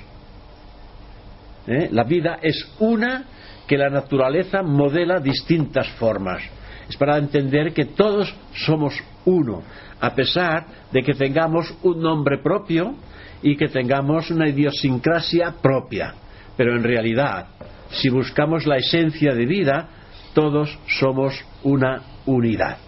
¿Eh? 1.66 1.88
La 1.92 2.04
vida 2.04 2.38
es 2.42 2.66
una 2.78 3.24
que 3.68 3.78
la 3.78 3.90
naturaleza 3.90 4.62
modela 4.62 5.20
distintas 5.20 5.88
formas. 5.98 6.42
Es 6.88 6.96
para 6.96 7.18
entender 7.18 7.74
que 7.74 7.84
todos 7.84 8.34
somos 8.54 8.94
uno, 9.26 9.62
a 10.00 10.14
pesar 10.14 10.66
de 10.90 11.02
que 11.02 11.12
tengamos 11.12 11.72
un 11.82 12.00
nombre 12.00 12.38
propio 12.38 12.94
y 13.42 13.56
que 13.56 13.68
tengamos 13.68 14.30
una 14.30 14.48
idiosincrasia 14.48 15.54
propia. 15.60 16.14
Pero 16.56 16.74
en 16.74 16.82
realidad, 16.82 17.48
si 17.90 18.08
buscamos 18.08 18.66
la 18.66 18.78
esencia 18.78 19.34
de 19.34 19.44
vida, 19.44 19.88
todos 20.32 20.78
somos 20.86 21.34
una 21.62 22.02
unidad. 22.24 22.78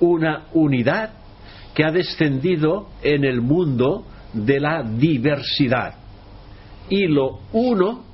Una 0.00 0.46
unidad 0.52 1.10
que 1.74 1.84
ha 1.84 1.92
descendido 1.92 2.88
en 3.02 3.24
el 3.24 3.40
mundo 3.40 4.04
de 4.32 4.58
la 4.58 4.82
diversidad. 4.82 5.94
Y 6.88 7.06
lo 7.06 7.38
uno 7.52 8.11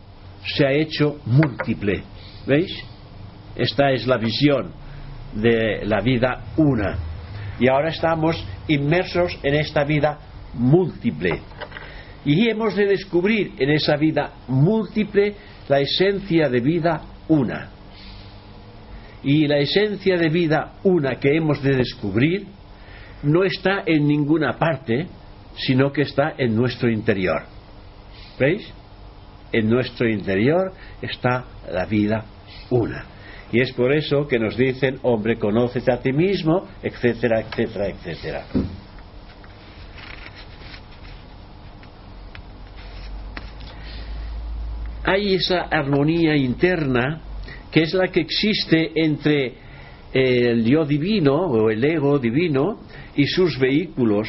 se 0.54 0.66
ha 0.66 0.72
hecho 0.72 1.20
múltiple. 1.26 2.02
¿Veis? 2.46 2.72
Esta 3.56 3.90
es 3.90 4.06
la 4.06 4.16
visión 4.16 4.72
de 5.34 5.84
la 5.84 6.00
vida 6.00 6.44
una. 6.56 6.98
Y 7.60 7.68
ahora 7.68 7.88
estamos 7.88 8.42
inmersos 8.68 9.38
en 9.42 9.54
esta 9.54 9.84
vida 9.84 10.18
múltiple. 10.54 11.40
Y 12.24 12.48
hemos 12.48 12.76
de 12.76 12.86
descubrir 12.86 13.52
en 13.58 13.70
esa 13.70 13.96
vida 13.96 14.32
múltiple 14.48 15.34
la 15.68 15.80
esencia 15.80 16.48
de 16.48 16.60
vida 16.60 17.02
una. 17.28 17.70
Y 19.22 19.46
la 19.46 19.58
esencia 19.58 20.16
de 20.16 20.28
vida 20.28 20.74
una 20.84 21.16
que 21.16 21.36
hemos 21.36 21.62
de 21.62 21.76
descubrir 21.76 22.46
no 23.22 23.42
está 23.42 23.82
en 23.84 24.06
ninguna 24.06 24.56
parte, 24.56 25.06
sino 25.56 25.92
que 25.92 26.02
está 26.02 26.34
en 26.38 26.54
nuestro 26.54 26.88
interior. 26.88 27.42
¿Veis? 28.38 28.72
En 29.52 29.68
nuestro 29.68 30.08
interior 30.08 30.72
está 31.00 31.44
la 31.72 31.86
vida 31.86 32.24
una. 32.70 33.04
Y 33.50 33.60
es 33.60 33.72
por 33.72 33.92
eso 33.92 34.26
que 34.26 34.38
nos 34.38 34.56
dicen, 34.56 34.98
hombre, 35.02 35.38
conócete 35.38 35.92
a 35.92 36.00
ti 36.00 36.12
mismo, 36.12 36.68
etcétera, 36.82 37.40
etcétera, 37.40 37.88
etcétera. 37.88 38.44
Hay 45.04 45.34
esa 45.34 45.62
armonía 45.62 46.36
interna 46.36 47.22
que 47.70 47.82
es 47.82 47.94
la 47.94 48.08
que 48.08 48.20
existe 48.20 48.92
entre 48.94 49.54
el 50.12 50.64
yo 50.64 50.84
divino 50.84 51.34
o 51.34 51.70
el 51.70 51.84
ego 51.84 52.18
divino 52.18 52.80
y 53.14 53.26
sus 53.26 53.58
vehículos, 53.58 54.28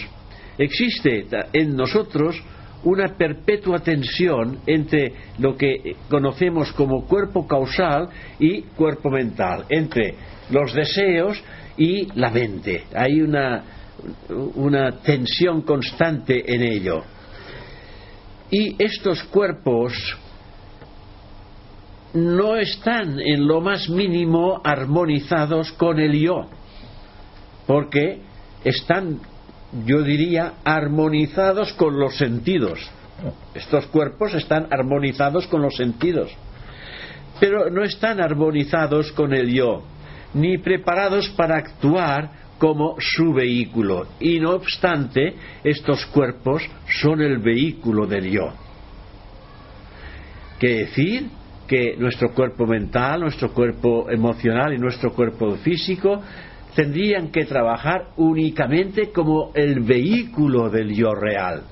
existe 0.58 1.26
en 1.54 1.76
nosotros 1.76 2.42
una 2.84 3.18
perpetua 3.18 3.80
tensión 3.80 4.60
entre 4.66 5.14
lo 5.38 5.56
que 5.56 5.96
conocemos 6.10 6.72
como 6.74 7.06
cuerpo 7.06 7.48
causal 7.48 8.10
y 8.40 8.62
cuerpo 8.62 9.10
mental, 9.10 9.66
entre 9.70 10.16
los 10.50 10.74
deseos 10.74 11.42
y 11.78 12.08
la 12.20 12.30
mente. 12.30 12.84
Hay 12.96 13.22
una, 13.22 13.64
una 14.56 14.92
tensión 15.02 15.62
constante 15.62 16.54
en 16.54 16.62
ello. 16.62 17.04
Y 18.52 18.82
estos 18.82 19.24
cuerpos 19.24 19.94
no 22.14 22.56
están 22.56 23.20
en 23.20 23.48
lo 23.48 23.62
más 23.62 23.90
mínimo 23.90 24.62
armonizados 24.64 25.72
con 25.74 26.00
el 26.00 26.20
yo, 26.20 26.50
porque 27.68 28.22
están, 28.64 29.20
yo 29.86 30.02
diría, 30.02 30.54
armonizados 30.64 31.74
con 31.74 32.00
los 32.00 32.18
sentidos. 32.18 32.80
Estos 33.54 33.86
cuerpos 33.88 34.34
están 34.34 34.68
armonizados 34.72 35.48
con 35.48 35.62
los 35.62 35.76
sentidos, 35.76 36.32
pero 37.40 37.70
no 37.70 37.84
están 37.84 38.22
armonizados 38.22 39.12
con 39.12 39.34
el 39.34 39.54
yo, 39.54 39.84
ni 40.34 40.58
preparados 40.58 41.30
para 41.30 41.58
actuar 41.58 42.32
como 42.58 42.96
su 43.00 43.34
vehículo. 43.34 44.08
Y 44.20 44.40
no 44.40 44.52
obstante, 44.52 45.36
estos 45.64 46.06
cuerpos 46.08 46.64
son 47.02 47.22
el 47.22 47.40
vehículo 47.40 48.08
del 48.08 48.32
yo. 48.32 48.54
¿Qué 50.60 50.68
decir? 50.70 51.30
que 51.70 51.96
nuestro 51.98 52.34
cuerpo 52.34 52.66
mental, 52.66 53.22
nuestro 53.22 53.54
cuerpo 53.54 54.10
emocional 54.10 54.74
y 54.74 54.80
nuestro 54.80 55.14
cuerpo 55.14 55.56
físico 55.58 56.20
tendrían 56.76 57.32
que 57.32 57.46
trabajar 57.46 58.10
únicamente 58.18 59.12
como 59.12 59.52
el 59.54 59.82
vehículo 59.82 60.70
del 60.70 60.94
yo 60.94 61.14
real. 61.14 61.64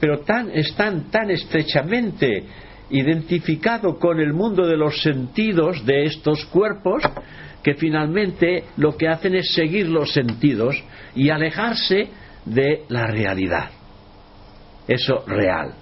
Pero 0.00 0.20
tan, 0.20 0.50
están 0.50 1.10
tan 1.10 1.30
estrechamente 1.30 2.44
identificados 2.90 3.98
con 3.98 4.20
el 4.20 4.32
mundo 4.32 4.66
de 4.66 4.76
los 4.76 5.02
sentidos 5.02 5.84
de 5.84 6.04
estos 6.04 6.44
cuerpos 6.46 7.02
que 7.62 7.74
finalmente 7.74 8.64
lo 8.76 8.96
que 8.96 9.08
hacen 9.08 9.34
es 9.34 9.52
seguir 9.52 9.88
los 9.88 10.12
sentidos 10.12 10.76
y 11.14 11.30
alejarse 11.30 12.08
de 12.44 12.84
la 12.88 13.06
realidad. 13.06 13.70
Eso 14.86 15.24
real. 15.26 15.74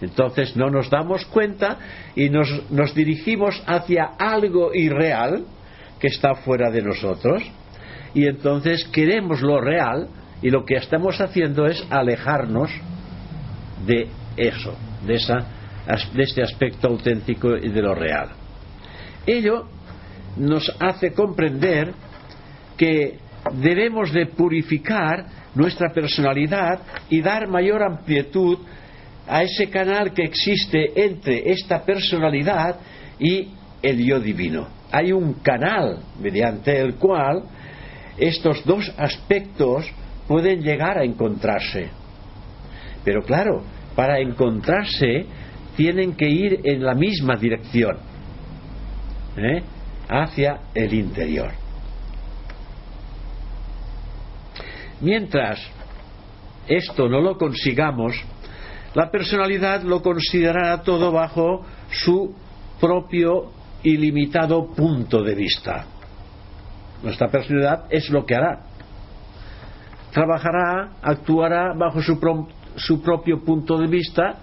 Entonces 0.00 0.54
no 0.56 0.68
nos 0.68 0.90
damos 0.90 1.24
cuenta 1.26 1.78
y 2.14 2.28
nos, 2.28 2.70
nos 2.70 2.94
dirigimos 2.94 3.62
hacia 3.66 4.10
algo 4.18 4.74
irreal 4.74 5.46
está 6.06 6.34
fuera 6.34 6.70
de 6.70 6.82
nosotros 6.82 7.42
y 8.14 8.26
entonces 8.26 8.84
queremos 8.92 9.42
lo 9.42 9.60
real 9.60 10.08
y 10.42 10.50
lo 10.50 10.64
que 10.64 10.76
estamos 10.76 11.20
haciendo 11.20 11.66
es 11.66 11.84
alejarnos 11.90 12.70
de 13.86 14.08
eso, 14.36 14.74
de, 15.06 15.14
esa, 15.14 15.46
de 16.14 16.22
este 16.22 16.42
aspecto 16.42 16.88
auténtico 16.88 17.56
y 17.56 17.68
de 17.68 17.82
lo 17.82 17.94
real. 17.94 18.30
Ello 19.26 19.66
nos 20.36 20.74
hace 20.80 21.12
comprender 21.12 21.92
que 22.76 23.18
debemos 23.54 24.12
de 24.12 24.26
purificar 24.26 25.26
nuestra 25.54 25.92
personalidad 25.92 26.80
y 27.08 27.22
dar 27.22 27.48
mayor 27.48 27.82
amplitud 27.82 28.58
a 29.26 29.42
ese 29.42 29.68
canal 29.70 30.12
que 30.12 30.24
existe 30.24 31.04
entre 31.04 31.50
esta 31.50 31.84
personalidad 31.84 32.76
y 33.18 33.48
el 33.82 34.04
yo 34.04 34.20
divino. 34.20 34.75
Hay 34.90 35.12
un 35.12 35.34
canal 35.34 36.00
mediante 36.20 36.80
el 36.80 36.94
cual 36.94 37.42
estos 38.18 38.64
dos 38.64 38.92
aspectos 38.96 39.86
pueden 40.26 40.62
llegar 40.62 40.98
a 40.98 41.04
encontrarse. 41.04 41.88
Pero 43.04 43.22
claro, 43.22 43.62
para 43.94 44.18
encontrarse 44.20 45.26
tienen 45.76 46.14
que 46.14 46.28
ir 46.28 46.60
en 46.64 46.82
la 46.82 46.94
misma 46.94 47.36
dirección, 47.36 47.98
¿eh? 49.36 49.62
hacia 50.08 50.60
el 50.74 50.94
interior. 50.94 51.52
Mientras 55.00 55.60
esto 56.66 57.08
no 57.08 57.20
lo 57.20 57.36
consigamos, 57.36 58.16
la 58.94 59.10
personalidad 59.10 59.82
lo 59.82 60.02
considerará 60.02 60.82
todo 60.82 61.12
bajo 61.12 61.66
su 61.90 62.34
propio 62.80 63.52
ilimitado 63.82 64.66
punto 64.74 65.22
de 65.22 65.34
vista. 65.34 65.86
Nuestra 67.02 67.28
personalidad 67.28 67.84
es 67.90 68.10
lo 68.10 68.24
que 68.24 68.34
hará. 68.34 68.60
Trabajará, 70.12 70.92
actuará 71.02 71.74
bajo 71.74 72.00
su, 72.00 72.18
su 72.76 73.02
propio 73.02 73.44
punto 73.44 73.78
de 73.78 73.86
vista 73.86 74.34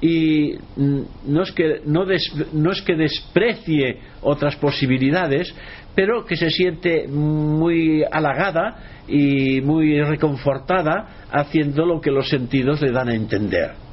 y 0.00 0.54
no 0.76 1.42
es, 1.42 1.52
que, 1.52 1.80
no, 1.86 2.04
no 2.52 2.70
es 2.70 2.82
que 2.82 2.94
desprecie 2.94 4.00
otras 4.20 4.56
posibilidades, 4.56 5.54
pero 5.94 6.26
que 6.26 6.36
se 6.36 6.50
siente 6.50 7.08
muy 7.08 8.04
halagada 8.04 8.76
y 9.08 9.62
muy 9.62 10.02
reconfortada 10.02 11.26
haciendo 11.32 11.86
lo 11.86 12.00
que 12.00 12.10
los 12.10 12.28
sentidos 12.28 12.82
le 12.82 12.92
dan 12.92 13.08
a 13.08 13.14
entender 13.14 13.86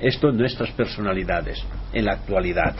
esto 0.00 0.28
en 0.28 0.36
nuestras 0.36 0.70
personalidades 0.72 1.64
en 1.92 2.04
la 2.04 2.12
actualidad. 2.14 2.74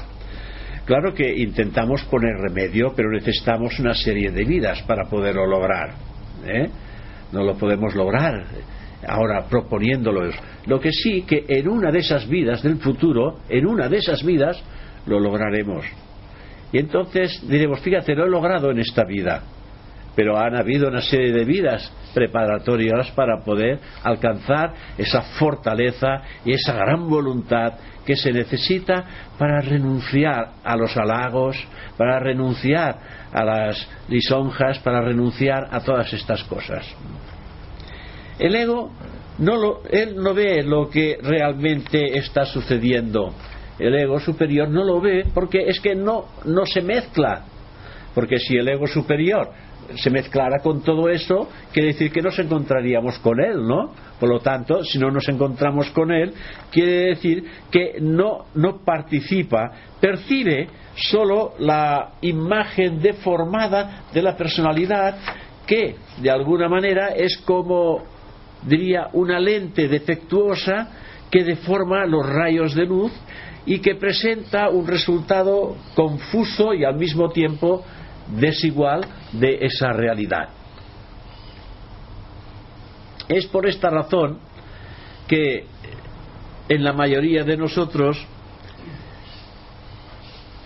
Claro 0.87 1.13
que 1.13 1.37
intentamos 1.37 2.05
poner 2.05 2.37
remedio, 2.37 2.93
pero 2.95 3.11
necesitamos 3.11 3.79
una 3.81 3.93
serie 3.93 4.31
de 4.31 4.45
vidas 4.45 4.83
para 4.83 5.09
poderlo 5.11 5.45
lograr. 5.45 5.95
¿eh? 6.47 6.69
No 7.33 7.43
lo 7.43 7.57
podemos 7.57 7.95
lograr 7.95 8.47
ahora 9.07 9.47
proponiéndolo. 9.49 10.31
Lo 10.67 10.81
que 10.81 10.93
sí 10.93 11.23
que 11.23 11.45
en 11.49 11.69
una 11.69 11.91
de 11.91 11.99
esas 11.99 12.29
vidas 12.29 12.63
del 12.63 12.79
futuro, 12.79 13.41
en 13.49 13.67
una 13.67 13.89
de 13.89 13.97
esas 13.97 14.25
vidas, 14.25 14.63
lo 15.07 15.19
lograremos. 15.19 15.85
Y 16.73 16.79
entonces 16.79 17.43
diremos, 17.49 17.81
fíjate, 17.81 18.15
lo 18.15 18.27
he 18.27 18.31
logrado 18.31 18.71
en 18.71 18.79
esta 18.79 19.05
vida 19.05 19.43
pero 20.17 20.39
han 20.39 20.57
habido 20.57 20.89
una 20.89 21.03
serie 21.03 21.31
de 21.31 21.45
vidas 21.45 21.93
preparatorias 22.15 23.11
para 23.11 23.45
poder 23.45 23.79
alcanzar 24.03 24.73
esa 24.97 25.21
fortaleza 25.39 26.23
y 26.45 26.55
esa 26.55 26.73
gran 26.73 27.07
voluntad 27.07 27.75
que 28.07 28.17
se 28.17 28.33
necesita 28.33 29.05
para 29.39 29.61
renunciar 29.61 30.53
a 30.65 30.77
los 30.77 30.97
halagos, 30.97 31.57
para 31.99 32.19
renunciar 32.19 32.99
a 33.31 33.45
las 33.45 33.89
lisonjas, 34.09 34.79
para 34.79 35.03
renunciar 35.03 35.69
a 35.71 35.81
todas 35.81 36.11
estas 36.15 36.43
cosas. 36.45 36.87
El 38.39 38.55
ego 38.55 38.93
no 39.39 39.57
lo, 39.57 39.83
él 39.91 40.17
no 40.17 40.33
ve 40.33 40.63
lo 40.63 40.89
que 40.89 41.19
realmente 41.21 42.17
está 42.17 42.47
sucediendo. 42.47 43.35
El 43.79 43.95
ego 43.95 44.19
superior 44.19 44.71
no 44.71 44.83
lo 44.83 45.01
ve 45.01 45.27
porque 45.35 45.65
es 45.67 45.81
que 45.81 45.95
no, 45.95 46.27
no 46.47 46.65
se 46.65 46.81
mezcla. 46.81 47.45
Porque 48.15 48.39
si 48.39 48.57
el 48.57 48.67
ego 48.67 48.87
superior 48.87 49.51
se 49.95 50.11
mezclara 50.11 50.61
con 50.61 50.83
todo 50.83 51.09
eso, 51.09 51.49
quiere 51.73 51.89
decir 51.89 52.13
que 52.13 52.23
nos 52.23 52.39
encontraríamos 52.39 53.19
con 53.21 53.41
él, 53.41 53.67
¿no? 53.67 53.93
Por 54.19 54.29
lo 54.29 54.41
tanto, 54.41 54.83
si 54.85 54.99
no 54.99 55.11
nos 55.11 55.29
encontramos 55.29 55.91
con 55.91 56.11
él, 56.11 56.33
quiere 56.71 57.09
decir 57.11 57.45
que 57.71 57.97
no, 58.01 58.47
no 58.55 58.79
participa, 58.85 59.73
percibe 60.01 60.69
solo 60.95 61.55
la 61.59 62.13
imagen 62.23 63.01
deformada 63.01 64.05
de 64.13 64.23
la 64.23 64.37
personalidad 64.37 65.19
que, 65.67 65.97
de 66.19 66.31
alguna 66.31 66.69
manera, 66.69 67.09
es 67.09 67.37
como, 67.39 68.03
diría, 68.63 69.09
una 69.13 69.39
lente 69.39 69.89
defectuosa 69.89 70.91
que 71.31 71.45
deforma 71.45 72.07
los 72.07 72.25
rayos 72.27 72.75
de 72.75 72.87
luz 72.87 73.13
y 73.67 73.81
que 73.81 73.97
presenta 73.97 74.69
un 74.69 74.87
resultado 74.87 75.77
confuso 75.95 76.73
y 76.73 76.85
al 76.85 76.97
mismo 76.97 77.31
tiempo 77.31 77.85
desigual 78.29 79.07
de 79.33 79.59
esa 79.67 79.93
realidad. 79.93 80.49
Es 83.29 83.47
por 83.47 83.67
esta 83.67 83.91
razón 83.91 84.39
que 85.27 85.67
en 86.69 86.85
la 86.85 86.93
mayoría 86.93 87.45
de 87.45 87.57
nosotros 87.57 88.25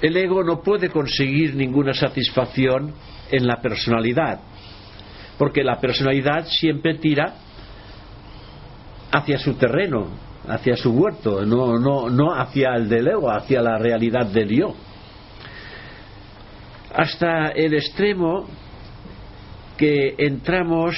el 0.03 0.16
ego 0.16 0.42
no 0.42 0.62
puede 0.62 0.88
conseguir 0.88 1.55
ninguna 1.55 1.92
satisfacción 1.92 2.94
en 3.31 3.46
la 3.46 3.61
personalidad, 3.61 4.40
porque 5.38 5.62
la 5.62 5.79
personalidad 5.79 6.46
siempre 6.46 6.94
tira 6.94 7.35
hacia 9.12 9.38
su 9.38 9.55
terreno, 9.55 10.09
hacia 10.49 10.77
su 10.77 10.92
huerto, 10.92 11.44
no, 11.44 11.79
no, 11.79 12.09
no 12.09 12.35
hacia 12.35 12.75
el 12.77 12.88
del 12.88 13.09
ego, 13.09 13.31
hacia 13.31 13.61
la 13.61 13.79
realidad 13.79 14.27
del 14.27 14.49
yo 14.49 14.75
hasta 16.94 17.48
el 17.48 17.74
extremo 17.74 18.46
que 19.76 20.14
entramos 20.18 20.96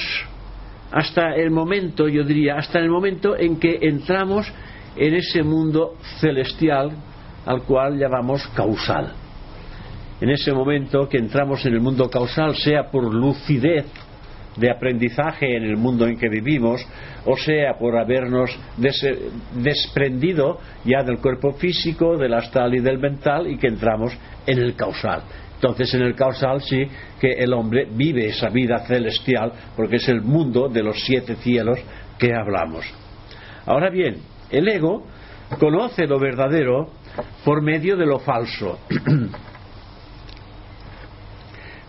hasta 0.91 1.35
el 1.35 1.49
momento, 1.49 2.07
yo 2.07 2.23
diría, 2.23 2.55
hasta 2.55 2.79
el 2.79 2.89
momento 2.89 3.35
en 3.35 3.59
que 3.59 3.79
entramos 3.81 4.51
en 4.95 5.15
ese 5.15 5.41
mundo 5.41 5.95
celestial 6.19 6.91
al 7.45 7.63
cual 7.63 7.97
llamamos 7.97 8.45
causal. 8.55 9.13
En 10.21 10.29
ese 10.29 10.53
momento 10.53 11.09
que 11.09 11.17
entramos 11.17 11.65
en 11.65 11.73
el 11.73 11.81
mundo 11.81 12.09
causal, 12.09 12.55
sea 12.55 12.91
por 12.91 13.13
lucidez 13.13 13.85
de 14.55 14.69
aprendizaje 14.69 15.57
en 15.57 15.63
el 15.63 15.77
mundo 15.77 16.05
en 16.05 16.17
que 16.17 16.29
vivimos, 16.29 16.85
o 17.25 17.35
sea 17.35 17.73
por 17.79 17.97
habernos 17.97 18.55
desprendido 19.55 20.59
ya 20.85 21.03
del 21.03 21.17
cuerpo 21.17 21.53
físico, 21.53 22.17
del 22.17 22.35
astral 22.35 22.75
y 22.75 22.79
del 22.79 22.99
mental 22.99 23.47
y 23.47 23.57
que 23.57 23.67
entramos 23.67 24.15
en 24.45 24.59
el 24.59 24.75
causal. 24.75 25.23
Entonces 25.63 25.93
en 25.93 26.01
el 26.01 26.13
causal 26.13 26.61
sí 26.61 26.85
que 27.21 27.31
el 27.31 27.53
hombre 27.53 27.87
vive 27.89 28.25
esa 28.25 28.49
vida 28.49 28.85
celestial 28.85 29.53
porque 29.77 29.95
es 29.95 30.09
el 30.09 30.21
mundo 30.21 30.67
de 30.67 30.83
los 30.83 31.01
siete 31.05 31.37
cielos 31.37 31.79
que 32.19 32.35
hablamos. 32.35 32.83
Ahora 33.65 33.89
bien, 33.89 34.17
el 34.49 34.67
ego 34.67 35.05
conoce 35.57 36.05
lo 36.05 36.19
verdadero 36.19 36.89
por 37.45 37.61
medio 37.61 37.95
de 37.95 38.05
lo 38.05 38.19
falso. 38.19 38.79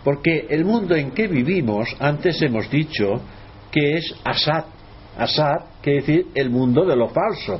Porque 0.05 0.45
el 0.51 0.63
mundo 0.63 0.95
en 0.95 1.11
que 1.11 1.27
vivimos, 1.27 1.87
antes 1.99 2.39
hemos 2.43 2.69
dicho 2.69 3.23
que 3.71 3.97
es 3.97 4.15
asad. 4.23 4.65
Asad 5.17 5.65
quiere 5.81 6.01
decir 6.01 6.27
el 6.35 6.51
mundo 6.51 6.85
de 6.85 6.95
lo 6.95 7.09
falso. 7.09 7.59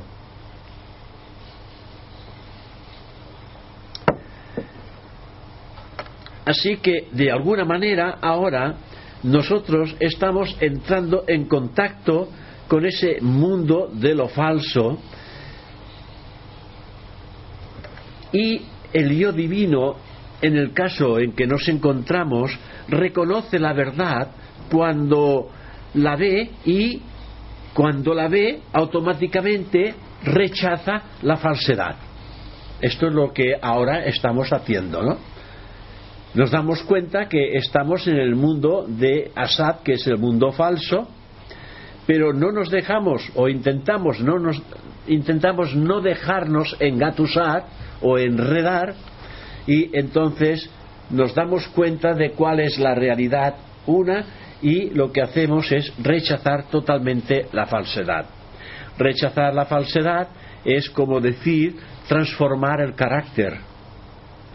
Así 6.46 6.78
que, 6.78 7.08
de 7.12 7.32
alguna 7.32 7.66
manera, 7.66 8.20
ahora 8.22 8.76
nosotros 9.24 9.96
estamos 10.00 10.56
entrando 10.60 11.24
en 11.28 11.46
contacto 11.46 12.30
con 12.68 12.86
ese 12.86 13.20
mundo 13.22 13.90
de 13.92 14.14
lo 14.14 14.28
falso 14.28 15.00
y 18.32 18.62
el 18.94 19.18
yo 19.18 19.32
divino, 19.32 19.96
en 20.42 20.56
el 20.56 20.74
caso 20.74 21.20
en 21.20 21.32
que 21.32 21.48
nos 21.48 21.68
encontramos, 21.68 22.52
reconoce 22.88 23.58
la 23.60 23.74
verdad 23.74 24.30
cuando 24.70 25.50
la 25.96 26.16
ve 26.16 26.52
y 26.66 27.02
cuando 27.74 28.14
la 28.14 28.28
ve 28.28 28.62
automáticamente 28.74 29.96
rechaza 30.24 31.02
la 31.22 31.38
falsedad. 31.38 31.96
Esto 32.82 33.08
es 33.08 33.14
lo 33.14 33.34
que 33.34 33.56
ahora 33.62 34.06
estamos 34.06 34.52
haciendo, 34.52 35.02
¿no? 35.02 35.18
Nos 36.36 36.52
damos 36.52 36.84
cuenta 36.84 37.30
que 37.30 37.58
estamos 37.58 38.08
en 38.08 38.18
el 38.18 38.36
mundo 38.36 38.86
de 38.88 39.32
Asad, 39.36 39.80
que 39.84 39.94
es 39.94 40.06
el 40.06 40.18
mundo 40.18 40.52
falso, 40.52 41.08
pero 42.06 42.34
no 42.34 42.52
nos 42.52 42.70
dejamos 42.70 43.32
o 43.36 43.48
intentamos 43.48 44.20
no 44.20 44.38
nos 44.38 44.62
intentamos 45.08 45.76
no 45.76 46.02
dejarnos 46.02 46.76
engatusar 46.80 47.66
o 48.02 48.18
enredar 48.18 48.96
y 49.66 49.98
entonces 49.98 50.70
nos 51.10 51.34
damos 51.34 51.68
cuenta 51.70 52.14
de 52.14 52.32
cuál 52.32 52.60
es 52.60 52.78
la 52.80 52.94
realidad 52.94 53.56
una 53.88 54.26
y 54.62 54.90
lo 54.90 55.12
que 55.12 55.22
hacemos 55.22 55.72
es 55.72 55.94
rechazar 56.04 56.66
totalmente 56.70 57.48
la 57.54 57.66
falsedad. 57.66 58.26
Rechazar 58.98 59.54
la 59.54 59.66
falsedad 59.66 60.28
es 60.66 60.90
como 60.90 61.22
decir 61.22 61.78
transformar 62.08 62.82
el 62.82 62.94
carácter 62.94 63.75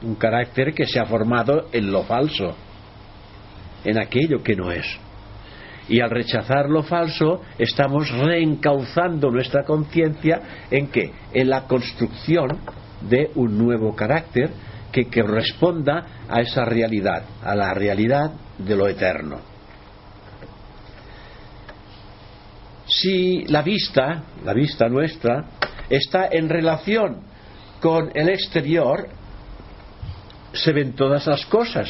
un 0.02 0.14
carácter 0.14 0.72
que 0.74 0.86
se 0.86 0.98
ha 0.98 1.06
formado 1.06 1.68
en 1.72 1.90
lo 1.90 2.04
falso, 2.04 2.56
en 3.84 3.98
aquello 3.98 4.42
que 4.42 4.56
no 4.56 4.70
es. 4.70 4.86
Y 5.88 6.00
al 6.00 6.10
rechazar 6.10 6.68
lo 6.68 6.82
falso, 6.82 7.40
estamos 7.58 8.10
reencauzando 8.10 9.30
nuestra 9.30 9.64
conciencia 9.64 10.66
en 10.70 10.88
qué? 10.88 11.10
En 11.32 11.50
la 11.50 11.66
construcción 11.66 12.58
de 13.00 13.30
un 13.34 13.58
nuevo 13.58 13.94
carácter 13.96 14.50
que, 14.92 15.06
que 15.06 15.22
responda 15.22 16.24
a 16.28 16.40
esa 16.40 16.64
realidad, 16.64 17.24
a 17.42 17.54
la 17.54 17.74
realidad 17.74 18.32
de 18.58 18.76
lo 18.76 18.86
eterno. 18.86 19.38
Si 22.86 23.44
la 23.44 23.62
vista, 23.62 24.24
la 24.44 24.52
vista 24.52 24.88
nuestra, 24.88 25.44
está 25.88 26.28
en 26.30 26.48
relación 26.48 27.22
con 27.80 28.10
el 28.14 28.28
exterior, 28.28 29.08
se 30.52 30.72
ven 30.72 30.94
todas 30.94 31.26
las 31.26 31.44
cosas. 31.46 31.88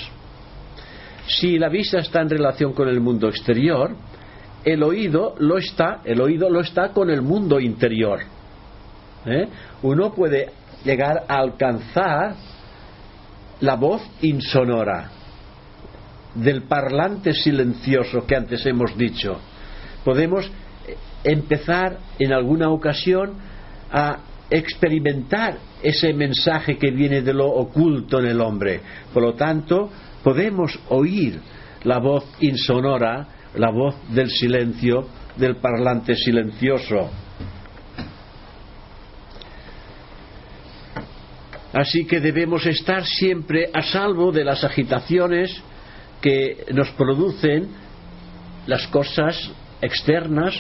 Si 1.27 1.59
la 1.59 1.69
vista 1.69 1.99
está 1.99 2.21
en 2.21 2.31
relación 2.31 2.73
con 2.73 2.89
el 2.89 3.01
mundo 3.01 3.29
exterior, 3.29 3.95
el 4.65 4.83
oído 4.83 5.35
lo 5.39 5.59
está, 5.59 6.01
el 6.05 6.21
oído 6.21 6.51
lo 6.51 6.61
está 6.61 6.91
con 6.91 7.11
el 7.11 7.23
mundo 7.23 7.61
interior. 7.61 8.21
¿Eh? 9.27 9.49
Uno 9.83 10.13
puede 10.13 10.51
llegar 10.85 11.25
a 11.29 11.39
alcanzar 11.39 12.35
la 13.61 13.77
voz 13.77 14.03
insonora 14.23 15.11
del 16.35 16.63
parlante 16.63 17.33
silencioso 17.33 18.27
que 18.27 18.37
antes 18.37 18.65
hemos 18.67 18.97
dicho. 18.97 19.39
Podemos 20.05 20.51
empezar 21.25 21.99
en 22.19 22.33
alguna 22.33 22.71
ocasión 22.71 23.35
a 23.93 24.19
experimentar 24.51 25.59
ese 25.83 26.13
mensaje 26.13 26.77
que 26.77 26.91
viene 26.91 27.23
de 27.23 27.33
lo 27.33 27.49
oculto 27.49 28.19
en 28.19 28.27
el 28.27 28.41
hombre. 28.41 28.81
Por 29.13 29.23
lo 29.23 29.35
tanto, 29.35 29.91
podemos 30.23 30.79
oír 30.89 31.41
la 31.85 31.99
voz 31.99 32.25
insonora, 32.41 33.29
la 33.55 33.71
voz 33.71 33.95
del 34.11 34.31
silencio, 34.31 35.07
del 35.37 35.57
parlante 35.57 36.15
silencioso. 36.17 37.11
Así 41.73 42.05
que 42.05 42.21
debemos 42.21 42.67
estar 42.67 43.07
siempre 43.07 43.71
a 43.73 43.83
salvo 43.83 44.33
de 44.33 44.45
las 44.45 44.65
agitaciones 44.65 45.63
que 46.21 46.67
nos 46.73 46.91
producen 46.91 47.69
las 48.67 48.87
cosas 48.89 49.53
externas, 49.81 50.55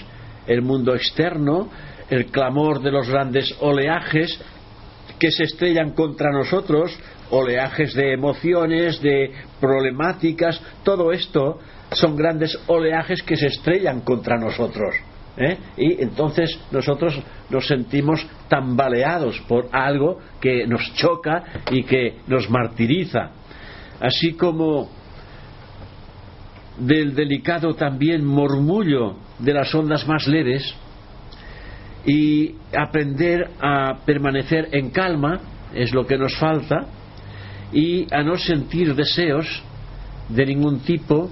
el 0.46 0.62
mundo 0.62 0.94
externo, 0.94 1.68
el 2.11 2.27
clamor 2.27 2.83
de 2.83 2.90
los 2.90 3.09
grandes 3.09 3.57
oleajes 3.61 4.40
que 5.18 5.31
se 5.31 5.44
estrellan 5.44 5.92
contra 5.92 6.31
nosotros, 6.33 6.99
oleajes 7.31 7.94
de 7.94 8.12
emociones, 8.12 9.01
de 9.01 9.33
problemáticas, 9.61 10.61
todo 10.83 11.12
esto 11.12 11.59
son 11.92 12.16
grandes 12.16 12.59
oleajes 12.66 13.23
que 13.23 13.37
se 13.37 13.46
estrellan 13.46 14.01
contra 14.01 14.38
nosotros. 14.38 14.94
¿eh? 15.37 15.59
Y 15.77 16.03
entonces 16.03 16.59
nosotros 16.70 17.20
nos 17.49 17.66
sentimos 17.66 18.27
tambaleados 18.49 19.40
por 19.49 19.68
algo 19.73 20.18
que 20.40 20.66
nos 20.66 20.94
choca 20.94 21.44
y 21.70 21.85
que 21.85 22.18
nos 22.27 22.49
martiriza. 22.49 23.31
Así 24.01 24.33
como 24.33 24.88
del 26.79 27.14
delicado 27.14 27.75
también 27.75 28.25
murmullo 28.25 29.16
de 29.38 29.53
las 29.53 29.75
ondas 29.75 30.07
más 30.07 30.27
leves, 30.27 30.75
y 32.05 32.55
aprender 32.77 33.51
a 33.61 33.99
permanecer 34.05 34.69
en 34.73 34.91
calma 34.91 35.41
es 35.75 35.93
lo 35.93 36.07
que 36.07 36.17
nos 36.17 36.37
falta 36.37 36.87
y 37.73 38.13
a 38.13 38.23
no 38.23 38.37
sentir 38.37 38.95
deseos 38.95 39.63
de 40.29 40.47
ningún 40.47 40.81
tipo 40.81 41.31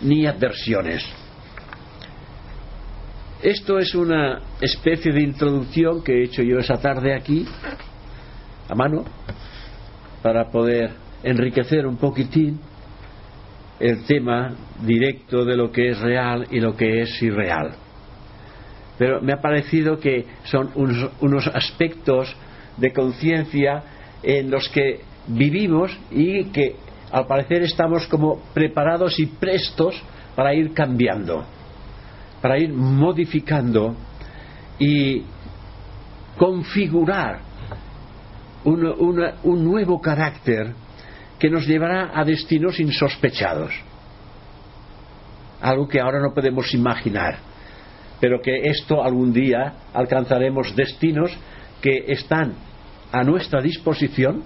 ni 0.00 0.26
adversiones. 0.26 1.04
Esto 3.42 3.78
es 3.78 3.94
una 3.94 4.40
especie 4.60 5.12
de 5.12 5.22
introducción 5.22 6.02
que 6.02 6.14
he 6.14 6.24
hecho 6.24 6.42
yo 6.42 6.58
esa 6.58 6.80
tarde 6.80 7.14
aquí, 7.14 7.46
a 8.68 8.74
mano, 8.74 9.04
para 10.22 10.50
poder 10.50 10.90
enriquecer 11.22 11.86
un 11.86 11.98
poquitín 11.98 12.58
el 13.78 14.04
tema 14.04 14.54
directo 14.82 15.44
de 15.44 15.56
lo 15.56 15.70
que 15.70 15.90
es 15.90 16.00
real 16.00 16.46
y 16.50 16.60
lo 16.60 16.74
que 16.74 17.02
es 17.02 17.22
irreal 17.22 17.85
pero 18.98 19.20
me 19.20 19.32
ha 19.32 19.40
parecido 19.40 19.98
que 19.98 20.26
son 20.44 20.70
unos, 20.74 21.46
aspectos 21.48 22.34
de 22.76 22.92
conciencia 22.92 23.82
en 24.22 24.50
los 24.50 24.68
que 24.68 25.00
vivimos 25.26 25.96
y 26.10 26.44
que 26.46 26.76
al 27.12 27.26
parecer 27.26 27.62
estamos 27.62 28.06
como 28.06 28.40
preparados 28.54 29.18
y 29.18 29.26
prestos 29.26 30.00
para 30.34 30.54
ir 30.54 30.72
cambiando, 30.72 31.44
para 32.40 32.58
ir 32.58 32.72
modificando 32.72 33.94
y 34.78 35.22
configurar 36.36 37.40
un 38.64 39.64
nuevo 39.64 40.00
carácter 40.00 40.74
que 41.38 41.48
nos 41.48 41.66
llevará 41.66 42.10
a 42.14 42.24
destinos 42.24 42.80
insospechados, 42.80 43.72
algo 45.60 45.86
que 45.86 46.00
ahora 46.00 46.20
no 46.20 46.34
podemos 46.34 46.72
imaginar 46.74 47.45
pero 48.20 48.40
que 48.40 48.62
esto 48.64 49.02
algún 49.02 49.32
día 49.32 49.74
alcanzaremos 49.92 50.74
destinos 50.74 51.30
que 51.80 52.04
están 52.08 52.54
a 53.12 53.22
nuestra 53.22 53.60
disposición 53.60 54.42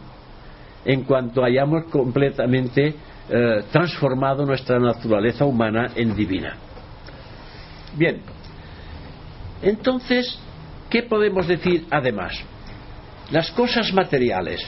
en 0.85 1.05
cuanto 1.05 1.45
hayamos 1.45 1.85
completamente 1.85 2.95
eh, 3.29 3.63
transformado 3.71 4.45
nuestra 4.45 4.79
naturaleza 4.79 5.45
humana 5.45 5.93
en 5.95 6.15
divina. 6.17 6.57
Bien, 7.97 8.21
entonces, 9.63 10.39
¿qué 10.89 11.03
podemos 11.03 11.47
decir 11.47 11.87
además? 11.91 12.33
Las 13.31 13.51
cosas 13.53 13.93
materiales. 13.93 14.61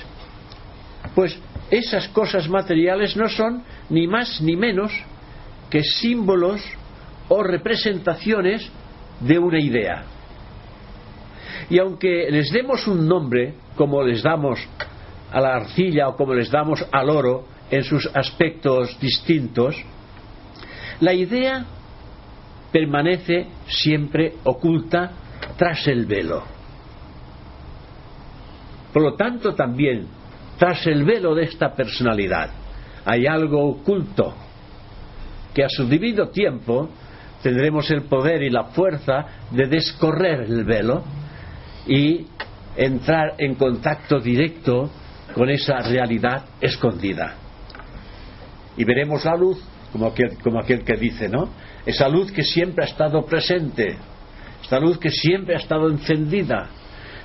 Pues 1.14 1.38
esas 1.70 2.08
cosas 2.08 2.48
materiales 2.48 3.16
no 3.16 3.28
son 3.28 3.64
ni 3.88 4.06
más 4.06 4.40
ni 4.40 4.56
menos 4.56 4.92
que 5.70 5.82
símbolos 5.82 6.60
o 7.28 7.42
representaciones 7.42 8.70
de 9.22 9.38
una 9.38 9.58
idea. 9.58 10.04
Y 11.70 11.78
aunque 11.78 12.28
les 12.30 12.50
demos 12.50 12.86
un 12.86 13.06
nombre, 13.06 13.54
como 13.76 14.02
les 14.02 14.22
damos 14.22 14.58
a 15.30 15.40
la 15.40 15.54
arcilla 15.54 16.08
o 16.08 16.16
como 16.16 16.34
les 16.34 16.50
damos 16.50 16.84
al 16.92 17.08
oro 17.08 17.46
en 17.70 17.84
sus 17.84 18.08
aspectos 18.14 18.98
distintos, 19.00 19.76
la 21.00 21.14
idea 21.14 21.64
permanece 22.70 23.46
siempre 23.66 24.34
oculta 24.44 25.12
tras 25.56 25.86
el 25.88 26.06
velo. 26.06 26.42
Por 28.92 29.02
lo 29.02 29.14
tanto, 29.14 29.54
también 29.54 30.06
tras 30.58 30.86
el 30.86 31.04
velo 31.04 31.34
de 31.34 31.44
esta 31.44 31.74
personalidad 31.74 32.50
hay 33.04 33.26
algo 33.26 33.68
oculto 33.68 34.34
que 35.54 35.64
a 35.64 35.68
su 35.68 35.86
debido 35.86 36.28
tiempo 36.28 36.88
tendremos 37.42 37.90
el 37.90 38.04
poder 38.04 38.42
y 38.42 38.50
la 38.50 38.64
fuerza 38.64 39.26
de 39.50 39.66
descorrer 39.66 40.42
el 40.42 40.64
velo 40.64 41.02
y 41.86 42.26
entrar 42.76 43.34
en 43.38 43.54
contacto 43.56 44.20
directo 44.20 44.90
con 45.34 45.50
esa 45.50 45.78
realidad 45.78 46.44
escondida. 46.60 47.34
Y 48.76 48.84
veremos 48.84 49.24
la 49.24 49.36
luz, 49.36 49.62
como 49.92 50.06
aquel, 50.06 50.38
como 50.42 50.60
aquel 50.60 50.84
que 50.84 50.96
dice, 50.96 51.28
¿no? 51.28 51.50
Esa 51.84 52.08
luz 52.08 52.30
que 52.32 52.42
siempre 52.42 52.84
ha 52.84 52.88
estado 52.88 53.24
presente, 53.26 53.96
esta 54.62 54.78
luz 54.78 54.98
que 54.98 55.10
siempre 55.10 55.54
ha 55.54 55.58
estado 55.58 55.88
encendida, 55.88 56.68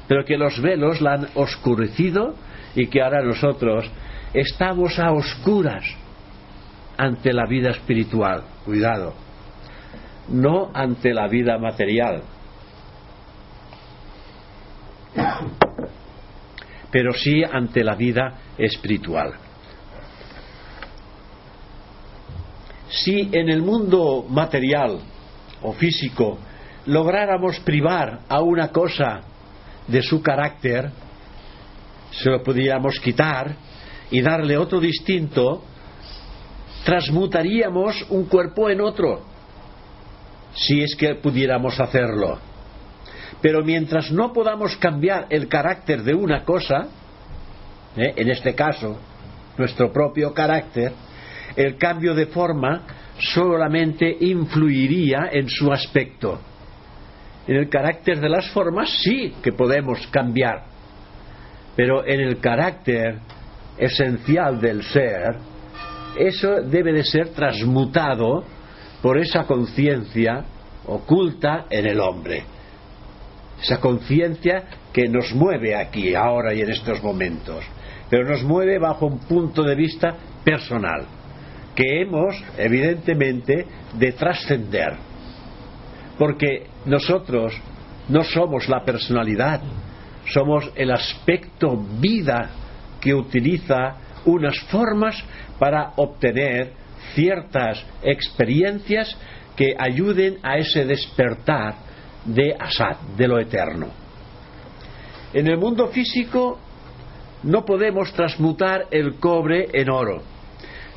pero 0.08 0.26
que 0.26 0.38
los 0.38 0.60
velos 0.62 1.00
la 1.02 1.14
han 1.14 1.28
oscurecido 1.36 2.36
y 2.76 2.88
que 2.88 3.02
ahora 3.02 3.22
nosotros 3.24 3.90
estamos 4.34 5.00
a 5.00 5.12
oscuras 5.12 5.84
ante 6.98 7.32
la 7.32 7.48
vida 7.48 7.70
espiritual. 7.70 8.44
Cuidado. 8.66 9.27
No 10.30 10.72
ante 10.74 11.14
la 11.14 11.28
vida 11.28 11.58
material. 11.58 12.24
Pero 16.92 17.14
sí 17.14 17.44
ante 17.44 17.84
la 17.84 17.96
vida 17.96 18.34
espiritual. 18.58 19.34
Si 22.90 23.30
en 23.32 23.50
el 23.50 23.62
mundo 23.62 24.26
material 24.30 25.00
o 25.62 25.74
físico 25.74 26.38
lográramos 26.86 27.60
privar 27.60 28.22
a 28.30 28.42
una 28.42 28.70
cosa 28.70 29.22
de 29.88 30.02
su 30.02 30.22
carácter, 30.22 30.90
se 32.12 32.30
lo 32.30 32.42
pudiéramos 32.44 33.00
quitar 33.00 33.56
y 34.10 34.22
darle 34.22 34.58
otro 34.58 34.80
distinto, 34.80 35.64
transmutaríamos 36.86 38.06
un 38.10 38.26
cuerpo 38.26 38.70
en 38.70 38.82
otro, 38.82 39.22
si 40.58 40.82
es 40.82 40.96
que 40.96 41.16
pudiéramos 41.16 41.80
hacerlo. 41.80 42.40
Pero 43.42 43.64
mientras 43.64 44.12
no 44.12 44.34
podamos 44.34 44.76
cambiar 44.78 45.28
el 45.30 45.48
carácter 45.48 46.02
de 46.02 46.16
una 46.16 46.44
cosa, 46.44 46.88
¿eh? 47.96 48.14
en 48.16 48.30
este 48.30 48.56
caso, 48.56 49.00
nuestro 49.58 49.94
propio 49.94 50.34
carácter, 50.34 50.92
el 51.56 51.78
cambio 51.78 52.16
de 52.16 52.26
forma 52.28 52.84
solamente 53.20 54.18
influiría 54.22 55.30
en 55.32 55.48
su 55.48 55.72
aspecto. 55.72 56.40
En 57.48 57.56
el 57.56 57.70
carácter 57.70 58.20
de 58.20 58.30
las 58.30 58.50
formas 58.50 58.90
sí 59.04 59.36
que 59.42 59.54
podemos 59.54 60.06
cambiar, 60.08 60.66
pero 61.76 62.06
en 62.06 62.20
el 62.20 62.40
carácter 62.40 63.20
esencial 63.78 64.60
del 64.60 64.84
ser, 64.84 65.36
eso 66.18 66.62
debe 66.64 66.92
de 66.94 67.04
ser 67.04 67.30
transmutado 67.30 68.44
por 69.08 69.18
esa 69.18 69.46
conciencia 69.46 70.44
oculta 70.86 71.68
en 71.70 71.86
el 71.86 71.98
hombre. 72.02 72.44
Esa 73.64 73.80
conciencia 73.80 74.66
que 74.92 75.08
nos 75.08 75.34
mueve 75.34 75.78
aquí, 75.78 76.14
ahora 76.14 76.54
y 76.54 76.60
en 76.60 76.72
estos 76.72 77.02
momentos, 77.02 77.64
pero 78.10 78.28
nos 78.28 78.44
mueve 78.44 78.78
bajo 78.80 79.06
un 79.06 79.20
punto 79.20 79.64
de 79.64 79.76
vista 79.76 80.14
personal, 80.44 81.06
que 81.74 82.02
hemos, 82.02 82.36
evidentemente, 82.58 83.66
de 83.94 84.12
trascender 84.12 84.98
porque 86.18 86.66
nosotros 86.84 87.54
no 88.10 88.26
somos 88.26 88.68
la 88.68 88.84
personalidad, 88.84 89.62
somos 90.34 90.70
el 90.76 90.92
aspecto 90.92 91.82
vida 92.02 92.50
que 93.00 93.14
utiliza 93.14 93.96
unas 94.26 94.60
formas 94.70 95.24
para 95.58 95.94
obtener 95.96 96.87
ciertas 97.18 97.84
experiencias 98.04 99.18
que 99.56 99.74
ayuden 99.76 100.38
a 100.44 100.60
ese 100.60 100.86
despertar 100.86 101.74
de 102.26 102.56
Asad, 102.60 102.98
de 103.18 103.28
lo 103.28 103.40
eterno. 103.40 103.88
En 105.34 105.48
el 105.48 105.58
mundo 105.58 105.88
físico 105.88 106.60
no 107.42 107.66
podemos 107.66 108.14
transmutar 108.14 108.86
el 108.92 109.16
cobre 109.16 109.70
en 109.74 109.90
oro, 109.90 110.22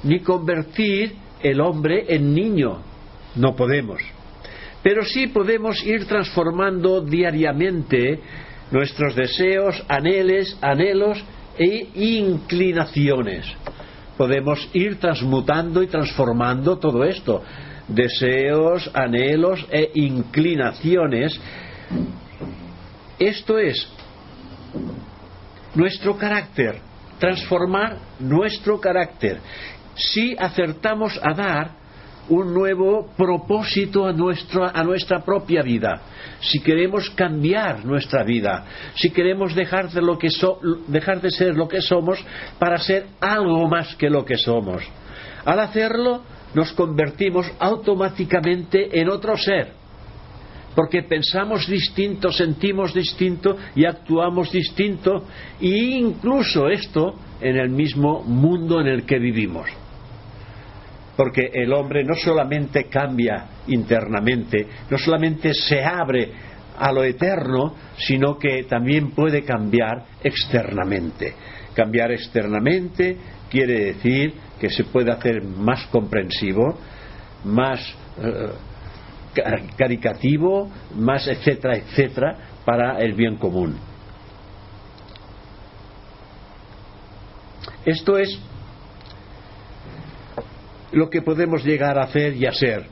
ni 0.02 0.20
convertir 0.20 1.14
el 1.42 1.58
hombre 1.62 2.04
en 2.08 2.34
niño, 2.34 2.82
no 3.36 3.56
podemos 3.56 4.02
pero 4.82 5.04
sí 5.04 5.26
podemos 5.26 5.84
ir 5.84 6.06
transformando 6.06 7.00
diariamente 7.02 8.20
nuestros 8.70 9.14
deseos, 9.14 9.82
anheles, 9.88 10.56
anhelos 10.60 11.22
e 11.58 11.88
inclinaciones. 11.94 13.46
Podemos 14.20 14.68
ir 14.74 15.00
transmutando 15.00 15.82
y 15.82 15.86
transformando 15.86 16.78
todo 16.78 17.04
esto. 17.04 17.42
Deseos, 17.88 18.90
anhelos 18.92 19.66
e 19.70 19.92
inclinaciones. 19.94 21.40
Esto 23.18 23.56
es 23.56 23.88
nuestro 25.74 26.18
carácter, 26.18 26.82
transformar 27.18 27.96
nuestro 28.18 28.78
carácter. 28.78 29.40
Si 29.94 30.36
acertamos 30.38 31.18
a 31.22 31.32
dar 31.32 31.70
un 32.30 32.54
nuevo 32.54 33.08
propósito 33.16 34.06
a 34.06 34.12
nuestra, 34.12 34.70
a 34.70 34.82
nuestra 34.84 35.20
propia 35.20 35.62
vida, 35.62 36.00
si 36.40 36.60
queremos 36.60 37.10
cambiar 37.10 37.84
nuestra 37.84 38.22
vida, 38.24 38.64
si 38.94 39.10
queremos 39.10 39.54
dejar 39.54 39.90
de, 39.90 40.00
lo 40.00 40.16
que 40.16 40.28
dejar 40.86 41.20
de 41.20 41.30
ser 41.30 41.56
lo 41.56 41.68
que 41.68 41.82
somos 41.82 42.24
para 42.58 42.78
ser 42.78 43.06
algo 43.20 43.68
más 43.68 43.94
que 43.96 44.08
lo 44.08 44.24
que 44.24 44.36
somos. 44.36 44.82
Al 45.44 45.58
hacerlo, 45.58 46.22
nos 46.54 46.72
convertimos 46.72 47.50
automáticamente 47.58 49.00
en 49.00 49.10
otro 49.10 49.36
ser, 49.36 49.72
porque 50.76 51.02
pensamos 51.02 51.66
distinto, 51.66 52.30
sentimos 52.30 52.94
distinto 52.94 53.56
y 53.74 53.84
actuamos 53.86 54.52
distinto, 54.52 55.24
e 55.60 55.66
incluso 55.66 56.68
esto 56.68 57.16
en 57.40 57.56
el 57.56 57.70
mismo 57.70 58.22
mundo 58.22 58.80
en 58.80 58.86
el 58.86 59.04
que 59.04 59.18
vivimos 59.18 59.79
porque 61.20 61.50
el 61.52 61.70
hombre 61.74 62.02
no 62.02 62.14
solamente 62.14 62.84
cambia 62.84 63.44
internamente, 63.66 64.66
no 64.88 64.96
solamente 64.96 65.52
se 65.52 65.84
abre 65.84 66.32
a 66.78 66.90
lo 66.92 67.04
eterno, 67.04 67.74
sino 67.98 68.38
que 68.38 68.62
también 68.62 69.10
puede 69.10 69.42
cambiar 69.42 70.06
externamente. 70.24 71.34
Cambiar 71.74 72.10
externamente 72.12 73.18
quiere 73.50 73.92
decir 73.92 74.32
que 74.58 74.70
se 74.70 74.84
puede 74.84 75.12
hacer 75.12 75.44
más 75.44 75.88
comprensivo, 75.88 76.78
más 77.44 77.80
eh, 78.18 78.52
caricativo, 79.76 80.70
más 80.94 81.28
etcétera, 81.28 81.76
etcétera, 81.76 82.38
para 82.64 82.98
el 82.98 83.12
bien 83.12 83.36
común. 83.36 83.76
Esto 87.84 88.16
es 88.16 88.40
lo 90.92 91.08
que 91.08 91.22
podemos 91.22 91.64
llegar 91.64 91.98
a 91.98 92.04
hacer 92.04 92.34
y 92.34 92.46
a 92.46 92.52
ser. 92.52 92.86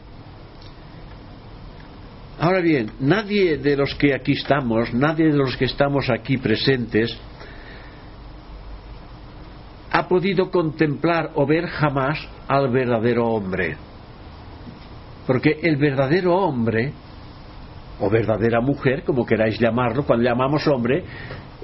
Ahora 2.41 2.61
bien, 2.61 2.93
nadie 3.01 3.59
de 3.59 3.77
los 3.77 3.95
que 3.97 4.15
aquí 4.15 4.33
estamos, 4.33 4.95
nadie 4.95 5.27
de 5.27 5.37
los 5.37 5.57
que 5.57 5.65
estamos 5.65 6.09
aquí 6.09 6.37
presentes, 6.37 7.19
ha 9.91 10.07
podido 10.07 10.51
contemplar 10.51 11.33
o 11.35 11.47
ver 11.47 11.67
jamás 11.67 12.19
al 12.47 12.71
verdadero 12.71 13.27
hombre. 13.27 13.77
Porque 15.27 15.59
el 15.63 15.77
verdadero 15.77 16.37
hombre, 16.37 16.93
o 17.99 18.09
verdadera 18.09 18.61
mujer, 18.61 19.03
como 19.03 19.27
queráis 19.27 19.59
llamarlo, 19.59 20.05
cuando 20.05 20.25
llamamos 20.25 20.67
hombre, 20.69 21.05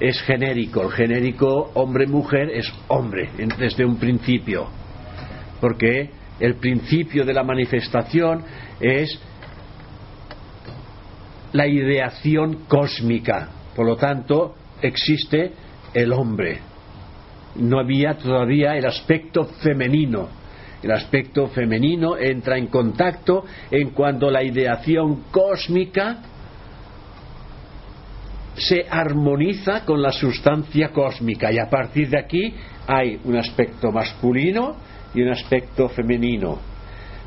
es 0.01 0.21
genérico. 0.23 0.83
El 0.83 0.91
genérico 0.91 1.71
hombre-mujer 1.75 2.51
es 2.51 2.73
hombre 2.89 3.31
desde 3.59 3.85
un 3.85 3.97
principio. 3.97 4.67
Porque 5.61 6.11
el 6.41 6.57
principio 6.57 7.25
de 7.25 7.33
la 7.33 7.45
manifestación 7.45 8.45
es 8.81 9.19
la 11.53 11.67
ideación 11.67 12.65
cósmica. 12.67 13.49
Por 13.77 13.87
lo 13.87 13.97
tanto, 13.97 14.55
existe 14.83 15.53
el 15.93 16.13
hombre. 16.13 16.59
No 17.57 17.79
había 17.79 18.15
todavía 18.15 18.77
el 18.77 18.87
aspecto 18.87 19.45
femenino. 19.45 20.29
El 20.83 20.91
aspecto 20.91 21.47
femenino 21.49 22.19
entra 22.19 22.59
en 22.59 22.67
contacto 22.67 23.45
en 23.71 23.91
cuando 23.91 24.31
la 24.31 24.43
ideación 24.43 25.25
cósmica 25.31 26.19
se 28.57 28.87
armoniza 28.89 29.85
con 29.85 30.03
la 30.03 30.13
sustancia 30.13 30.91
cósmica 30.91 31.51
y 31.51 31.59
a 31.59 31.71
partir 31.71 32.11
de 32.11 32.19
aquí 32.19 32.55
hay 32.87 33.19
un 33.25 33.37
aspecto 33.37 33.91
masculino 33.91 34.77
y 35.15 35.23
un 35.23 35.31
aspecto 35.31 35.89
femenino. 35.89 36.59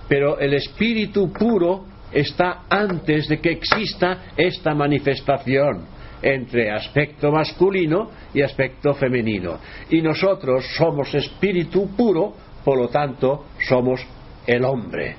Pero 0.07 0.39
el 0.39 0.53
espíritu 0.53 1.31
puro 1.31 1.85
está 2.11 2.63
antes 2.69 3.27
de 3.27 3.39
que 3.39 3.51
exista 3.51 4.31
esta 4.35 4.73
manifestación 4.73 5.97
entre 6.21 6.71
aspecto 6.71 7.31
masculino 7.31 8.09
y 8.33 8.41
aspecto 8.41 8.93
femenino. 8.93 9.59
Y 9.89 10.01
nosotros 10.01 10.65
somos 10.75 11.13
espíritu 11.13 11.95
puro, 11.95 12.33
por 12.63 12.77
lo 12.77 12.87
tanto 12.89 13.45
somos 13.67 14.01
el 14.45 14.63
hombre. 14.63 15.15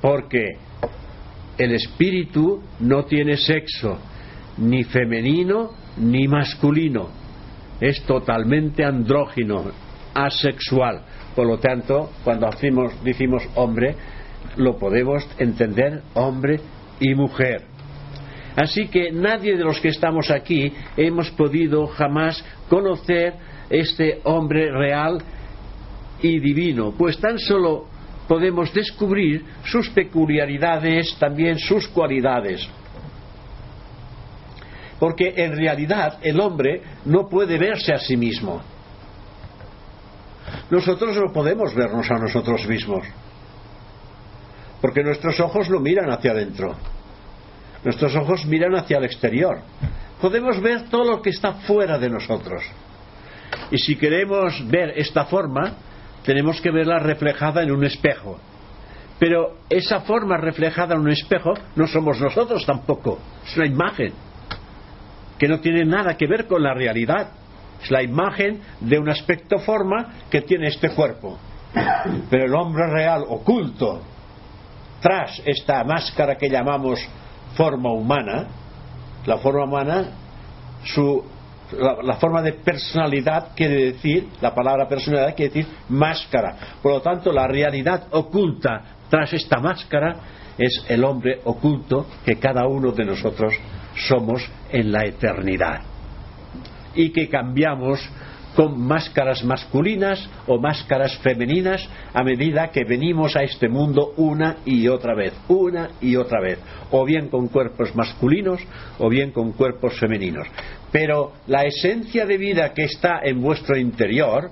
Porque 0.00 0.46
el 1.56 1.72
espíritu 1.72 2.62
no 2.80 3.04
tiene 3.04 3.36
sexo, 3.36 3.98
ni 4.58 4.84
femenino 4.84 5.72
ni 5.96 6.28
masculino. 6.28 7.08
Es 7.80 8.02
totalmente 8.02 8.84
andrógino, 8.84 9.64
asexual. 10.14 11.02
Por 11.38 11.46
lo 11.46 11.58
tanto, 11.58 12.10
cuando 12.24 12.50
decimos 13.04 13.44
hombre, 13.54 13.94
lo 14.56 14.76
podemos 14.76 15.24
entender 15.38 16.02
hombre 16.14 16.58
y 16.98 17.14
mujer. 17.14 17.62
Así 18.56 18.88
que 18.88 19.12
nadie 19.12 19.56
de 19.56 19.62
los 19.62 19.78
que 19.78 19.90
estamos 19.90 20.32
aquí 20.32 20.72
hemos 20.96 21.30
podido 21.30 21.86
jamás 21.86 22.44
conocer 22.68 23.34
este 23.70 24.18
hombre 24.24 24.68
real 24.72 25.22
y 26.20 26.40
divino, 26.40 26.92
pues 26.98 27.20
tan 27.20 27.38
solo 27.38 27.86
podemos 28.26 28.74
descubrir 28.74 29.44
sus 29.62 29.90
peculiaridades, 29.90 31.14
también 31.20 31.56
sus 31.60 31.86
cualidades. 31.86 32.68
Porque 34.98 35.34
en 35.36 35.56
realidad 35.56 36.18
el 36.20 36.40
hombre 36.40 36.82
no 37.04 37.28
puede 37.28 37.56
verse 37.58 37.92
a 37.92 37.98
sí 37.98 38.16
mismo. 38.16 38.60
Nosotros 40.70 41.16
no 41.16 41.32
podemos 41.32 41.74
vernos 41.74 42.10
a 42.10 42.18
nosotros 42.18 42.66
mismos. 42.66 43.06
Porque 44.80 45.02
nuestros 45.02 45.40
ojos 45.40 45.68
no 45.70 45.80
miran 45.80 46.10
hacia 46.10 46.32
adentro. 46.32 46.76
Nuestros 47.84 48.14
ojos 48.16 48.44
miran 48.46 48.74
hacia 48.74 48.98
el 48.98 49.04
exterior. 49.04 49.60
Podemos 50.20 50.60
ver 50.60 50.88
todo 50.90 51.04
lo 51.04 51.22
que 51.22 51.30
está 51.30 51.52
fuera 51.52 51.98
de 51.98 52.10
nosotros. 52.10 52.62
Y 53.70 53.78
si 53.78 53.96
queremos 53.96 54.66
ver 54.68 54.92
esta 54.96 55.24
forma, 55.24 55.74
tenemos 56.24 56.60
que 56.60 56.70
verla 56.70 56.98
reflejada 56.98 57.62
en 57.62 57.70
un 57.70 57.84
espejo. 57.84 58.38
Pero 59.18 59.58
esa 59.68 60.00
forma 60.00 60.36
reflejada 60.36 60.94
en 60.94 61.00
un 61.00 61.10
espejo 61.10 61.54
no 61.74 61.86
somos 61.86 62.20
nosotros 62.20 62.64
tampoco. 62.64 63.18
Es 63.44 63.56
una 63.56 63.66
imagen 63.66 64.12
que 65.38 65.48
no 65.48 65.60
tiene 65.60 65.84
nada 65.84 66.16
que 66.16 66.26
ver 66.26 66.46
con 66.46 66.62
la 66.62 66.74
realidad. 66.74 67.30
Es 67.82 67.90
la 67.90 68.02
imagen 68.02 68.60
de 68.80 68.98
un 68.98 69.08
aspecto 69.08 69.58
forma 69.58 70.14
que 70.30 70.42
tiene 70.42 70.68
este 70.68 70.90
cuerpo. 70.90 71.38
Pero 72.30 72.44
el 72.44 72.54
hombre 72.54 72.86
real 72.86 73.24
oculto 73.28 74.00
tras 75.00 75.40
esta 75.44 75.84
máscara 75.84 76.36
que 76.36 76.48
llamamos 76.48 77.00
forma 77.54 77.92
humana, 77.92 78.46
la 79.26 79.38
forma 79.38 79.64
humana, 79.64 80.08
su, 80.84 81.24
la, 81.72 82.16
forma 82.16 82.42
de 82.42 82.52
personalidad 82.54 83.50
quiere 83.54 83.92
decir, 83.92 84.28
la 84.40 84.54
palabra 84.54 84.88
personalidad 84.88 85.34
quiere 85.34 85.54
decir 85.54 85.72
máscara. 85.88 86.56
Por 86.82 86.92
lo 86.92 87.00
tanto, 87.00 87.32
la 87.32 87.46
realidad 87.46 88.08
oculta 88.10 88.82
tras 89.08 89.32
esta 89.32 89.58
máscara 89.60 90.16
es 90.56 90.84
el 90.88 91.04
hombre 91.04 91.40
oculto 91.44 92.06
que 92.24 92.36
cada 92.36 92.66
uno 92.66 92.92
de 92.92 93.04
nosotros 93.04 93.54
somos 93.94 94.48
en 94.70 94.90
la 94.90 95.04
eternidad. 95.04 95.80
Y 96.98 97.10
que 97.10 97.28
cambiamos 97.28 98.00
con 98.58 98.76
máscaras 98.76 99.44
masculinas 99.44 100.28
o 100.48 100.58
máscaras 100.58 101.16
femeninas 101.18 101.88
a 102.12 102.24
medida 102.24 102.72
que 102.72 102.82
venimos 102.82 103.36
a 103.36 103.44
este 103.44 103.68
mundo 103.68 104.14
una 104.16 104.56
y 104.64 104.88
otra 104.88 105.14
vez, 105.14 105.32
una 105.46 105.90
y 106.00 106.16
otra 106.16 106.40
vez, 106.40 106.58
o 106.90 107.04
bien 107.04 107.28
con 107.28 107.46
cuerpos 107.46 107.94
masculinos 107.94 108.60
o 108.98 109.08
bien 109.08 109.30
con 109.30 109.52
cuerpos 109.52 109.96
femeninos. 110.00 110.48
Pero 110.90 111.34
la 111.46 111.62
esencia 111.66 112.26
de 112.26 112.36
vida 112.36 112.74
que 112.74 112.82
está 112.82 113.20
en 113.22 113.40
vuestro 113.40 113.78
interior, 113.78 114.50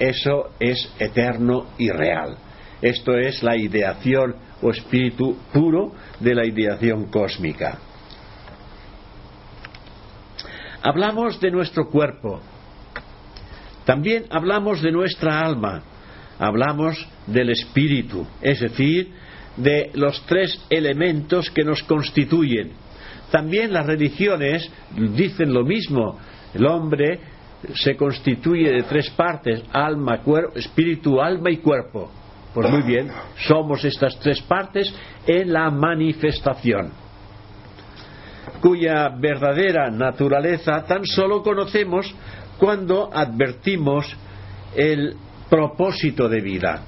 eso 0.00 0.50
es 0.58 0.92
eterno 0.98 1.66
y 1.78 1.90
real. 1.90 2.36
Esto 2.82 3.16
es 3.16 3.44
la 3.44 3.56
ideación 3.56 4.34
o 4.62 4.70
espíritu 4.70 5.36
puro 5.52 5.92
de 6.18 6.34
la 6.34 6.44
ideación 6.44 7.04
cósmica. 7.04 7.78
Hablamos 10.88 11.38
de 11.38 11.50
nuestro 11.50 11.90
cuerpo, 11.90 12.40
también 13.84 14.24
hablamos 14.30 14.80
de 14.80 14.90
nuestra 14.90 15.38
alma, 15.38 15.82
hablamos 16.38 17.06
del 17.26 17.50
espíritu, 17.50 18.26
es 18.40 18.60
decir, 18.60 19.12
de 19.58 19.90
los 19.92 20.24
tres 20.24 20.58
elementos 20.70 21.50
que 21.50 21.62
nos 21.62 21.82
constituyen. 21.82 22.70
También 23.30 23.70
las 23.70 23.84
religiones 23.84 24.66
dicen 25.14 25.52
lo 25.52 25.62
mismo. 25.62 26.18
El 26.54 26.64
hombre 26.64 27.20
se 27.74 27.94
constituye 27.94 28.72
de 28.72 28.84
tres 28.84 29.10
partes, 29.10 29.62
alma, 29.70 30.22
espíritu, 30.54 31.20
alma 31.20 31.50
y 31.50 31.58
cuerpo. 31.58 32.10
Pues 32.54 32.70
muy 32.70 32.80
bien, 32.80 33.10
somos 33.46 33.84
estas 33.84 34.18
tres 34.20 34.40
partes 34.40 34.90
en 35.26 35.52
la 35.52 35.70
manifestación, 35.70 36.92
cuya 38.60 39.08
verdadera 39.08 39.90
naturaleza 39.90 40.84
tan 40.84 41.04
solo 41.04 41.42
conocemos 41.42 42.14
cuando 42.58 43.10
advertimos 43.12 44.16
el 44.74 45.16
propósito 45.48 46.28
de 46.28 46.40
vida. 46.40 46.82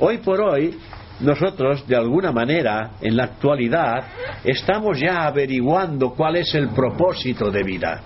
Hoy 0.00 0.18
por 0.18 0.40
hoy, 0.40 0.76
nosotros, 1.20 1.86
de 1.86 1.96
alguna 1.96 2.32
manera, 2.32 2.92
en 3.00 3.16
la 3.16 3.24
actualidad, 3.24 4.04
estamos 4.44 4.98
ya 4.98 5.26
averiguando 5.26 6.10
cuál 6.10 6.36
es 6.36 6.54
el 6.54 6.68
propósito 6.70 7.50
de 7.50 7.62
vida. 7.62 8.02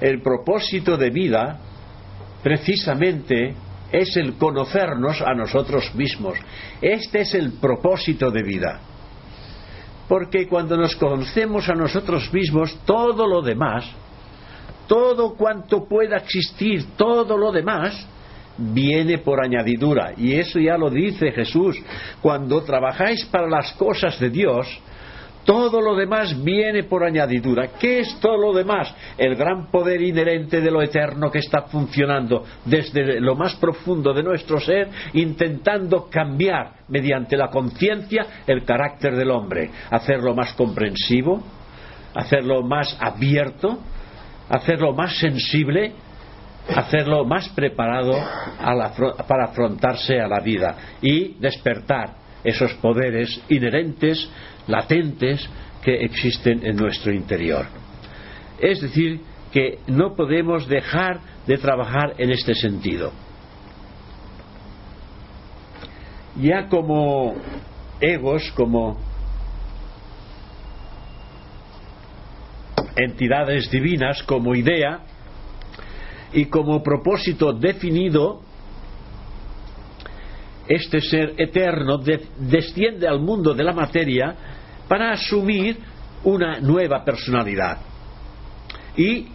El 0.00 0.22
propósito 0.22 0.96
de 0.96 1.10
vida, 1.10 1.58
precisamente, 2.42 3.54
es 3.92 4.16
el 4.16 4.34
conocernos 4.34 5.20
a 5.22 5.34
nosotros 5.34 5.94
mismos. 5.94 6.38
Este 6.80 7.20
es 7.20 7.34
el 7.34 7.52
propósito 7.52 8.30
de 8.30 8.42
vida. 8.42 8.80
Porque 10.08 10.46
cuando 10.46 10.76
nos 10.76 10.94
conocemos 10.96 11.68
a 11.68 11.74
nosotros 11.74 12.32
mismos, 12.32 12.76
todo 12.84 13.26
lo 13.26 13.42
demás 13.42 13.84
todo 14.86 15.34
cuanto 15.34 15.86
pueda 15.86 16.16
existir, 16.16 16.96
todo 16.96 17.36
lo 17.36 17.52
demás, 17.52 18.06
viene 18.56 19.18
por 19.18 19.42
añadidura. 19.42 20.12
Y 20.16 20.34
eso 20.34 20.58
ya 20.58 20.78
lo 20.78 20.90
dice 20.90 21.32
Jesús. 21.32 21.76
Cuando 22.22 22.62
trabajáis 22.62 23.24
para 23.26 23.48
las 23.48 23.72
cosas 23.72 24.18
de 24.18 24.30
Dios, 24.30 24.66
todo 25.46 25.80
lo 25.80 25.94
demás 25.94 26.42
viene 26.42 26.82
por 26.82 27.04
añadidura. 27.04 27.68
¿Qué 27.78 28.00
es 28.00 28.18
todo 28.20 28.36
lo 28.36 28.52
demás? 28.52 28.92
El 29.16 29.36
gran 29.36 29.70
poder 29.70 30.02
inherente 30.02 30.60
de 30.60 30.70
lo 30.70 30.82
eterno 30.82 31.30
que 31.30 31.38
está 31.38 31.62
funcionando 31.62 32.44
desde 32.64 33.20
lo 33.20 33.36
más 33.36 33.54
profundo 33.54 34.12
de 34.12 34.24
nuestro 34.24 34.60
ser, 34.60 34.88
intentando 35.14 36.10
cambiar 36.10 36.72
mediante 36.88 37.36
la 37.36 37.48
conciencia 37.48 38.26
el 38.46 38.64
carácter 38.64 39.16
del 39.16 39.30
hombre, 39.30 39.70
hacerlo 39.90 40.34
más 40.34 40.52
comprensivo, 40.54 41.42
hacerlo 42.14 42.62
más 42.62 42.96
abierto, 43.00 43.78
hacerlo 44.48 44.94
más 44.94 45.16
sensible, 45.16 45.92
hacerlo 46.74 47.24
más 47.24 47.48
preparado 47.50 48.12
para 49.28 49.44
afrontarse 49.44 50.20
a 50.20 50.26
la 50.26 50.40
vida 50.40 50.76
y 51.00 51.34
despertar 51.38 52.26
esos 52.42 52.72
poderes 52.74 53.42
inherentes, 53.48 54.28
latentes, 54.66 55.48
que 55.82 56.04
existen 56.04 56.66
en 56.66 56.76
nuestro 56.76 57.12
interior. 57.12 57.66
Es 58.58 58.80
decir, 58.80 59.20
que 59.52 59.78
no 59.86 60.14
podemos 60.16 60.66
dejar 60.66 61.20
de 61.46 61.56
trabajar 61.58 62.14
en 62.18 62.30
este 62.30 62.54
sentido. 62.54 63.12
Ya 66.40 66.68
como 66.68 67.34
egos, 68.00 68.52
como 68.56 68.98
entidades 72.96 73.70
divinas 73.70 74.22
como 74.22 74.54
idea 74.54 75.00
y 76.32 76.46
como 76.46 76.82
propósito 76.82 77.52
definido, 77.52 78.40
este 80.66 81.00
ser 81.00 81.34
eterno 81.38 81.98
desciende 82.38 83.06
al 83.06 83.20
mundo 83.20 83.54
de 83.54 83.62
la 83.62 83.72
materia 83.72 84.34
para 84.88 85.12
asumir 85.12 85.78
una 86.24 86.60
nueva 86.60 87.04
personalidad 87.04 87.78
y 88.96 89.26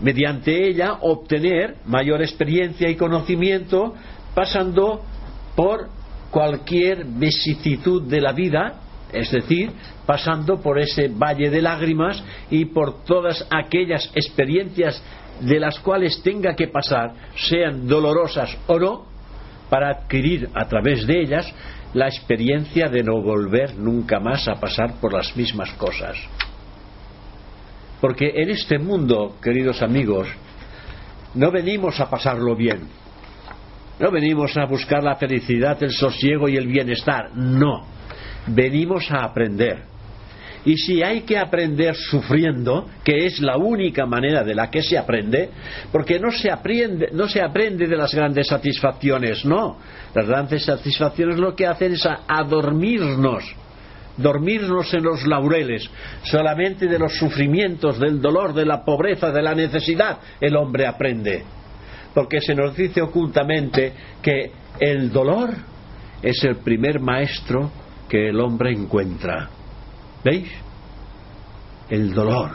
mediante 0.00 0.68
ella 0.68 0.98
obtener 1.00 1.76
mayor 1.86 2.22
experiencia 2.22 2.88
y 2.88 2.96
conocimiento 2.96 3.94
pasando 4.34 5.02
por 5.56 5.88
cualquier 6.30 7.04
vicisitud 7.04 8.02
de 8.02 8.20
la 8.20 8.32
vida, 8.32 8.74
es 9.12 9.30
decir, 9.32 9.70
pasando 10.06 10.60
por 10.60 10.78
ese 10.78 11.08
valle 11.08 11.50
de 11.50 11.62
lágrimas 11.62 12.22
y 12.50 12.66
por 12.66 13.04
todas 13.04 13.46
aquellas 13.50 14.10
experiencias 14.14 15.02
de 15.40 15.58
las 15.58 15.78
cuales 15.80 16.22
tenga 16.22 16.54
que 16.54 16.68
pasar, 16.68 17.14
sean 17.34 17.86
dolorosas 17.88 18.56
o 18.66 18.78
no, 18.78 19.06
para 19.70 19.90
adquirir 19.90 20.48
a 20.54 20.66
través 20.66 21.06
de 21.06 21.20
ellas 21.20 21.52
la 21.94 22.06
experiencia 22.06 22.88
de 22.88 23.02
no 23.02 23.22
volver 23.22 23.76
nunca 23.76 24.20
más 24.20 24.46
a 24.48 24.54
pasar 24.54 24.94
por 25.00 25.12
las 25.12 25.36
mismas 25.36 25.70
cosas. 25.72 26.16
Porque 28.00 28.30
en 28.36 28.50
este 28.50 28.78
mundo, 28.78 29.36
queridos 29.42 29.82
amigos, 29.82 30.28
no 31.34 31.50
venimos 31.50 31.98
a 32.00 32.08
pasarlo 32.08 32.54
bien, 32.54 32.88
no 33.98 34.10
venimos 34.10 34.56
a 34.56 34.66
buscar 34.66 35.02
la 35.02 35.16
felicidad, 35.16 35.82
el 35.82 35.90
sosiego 35.90 36.48
y 36.48 36.56
el 36.56 36.66
bienestar, 36.66 37.34
no, 37.34 37.86
venimos 38.46 39.10
a 39.10 39.24
aprender. 39.24 39.82
Y 40.64 40.76
si 40.76 41.02
hay 41.02 41.22
que 41.22 41.38
aprender 41.38 41.94
sufriendo, 41.94 42.86
que 43.04 43.26
es 43.26 43.40
la 43.40 43.56
única 43.56 44.06
manera 44.06 44.42
de 44.42 44.54
la 44.54 44.70
que 44.70 44.82
se 44.82 44.98
aprende, 44.98 45.50
porque 45.92 46.18
no 46.18 46.30
se 46.30 46.50
aprende, 46.50 47.08
no 47.12 47.28
se 47.28 47.40
aprende 47.40 47.86
de 47.86 47.96
las 47.96 48.14
grandes 48.14 48.48
satisfacciones, 48.48 49.44
no. 49.44 49.78
Las 50.14 50.26
grandes 50.26 50.64
satisfacciones 50.64 51.38
lo 51.38 51.54
que 51.54 51.66
hacen 51.66 51.92
es 51.92 52.06
a, 52.06 52.42
dormirnos, 52.42 53.44
dormirnos 54.16 54.92
en 54.94 55.04
los 55.04 55.26
laureles, 55.26 55.88
solamente 56.24 56.86
de 56.86 56.98
los 56.98 57.16
sufrimientos, 57.16 57.98
del 57.98 58.20
dolor, 58.20 58.52
de 58.52 58.66
la 58.66 58.84
pobreza, 58.84 59.30
de 59.30 59.42
la 59.42 59.54
necesidad, 59.54 60.18
el 60.40 60.56
hombre 60.56 60.86
aprende. 60.86 61.44
Porque 62.14 62.40
se 62.40 62.54
nos 62.54 62.74
dice 62.74 63.00
ocultamente 63.00 63.92
que 64.20 64.50
el 64.80 65.12
dolor 65.12 65.50
es 66.22 66.42
el 66.42 66.56
primer 66.56 67.00
maestro 67.00 67.70
que 68.08 68.30
el 68.30 68.40
hombre 68.40 68.72
encuentra. 68.72 69.50
¿Veis? 70.24 70.48
El 71.88 72.12
dolor. 72.12 72.50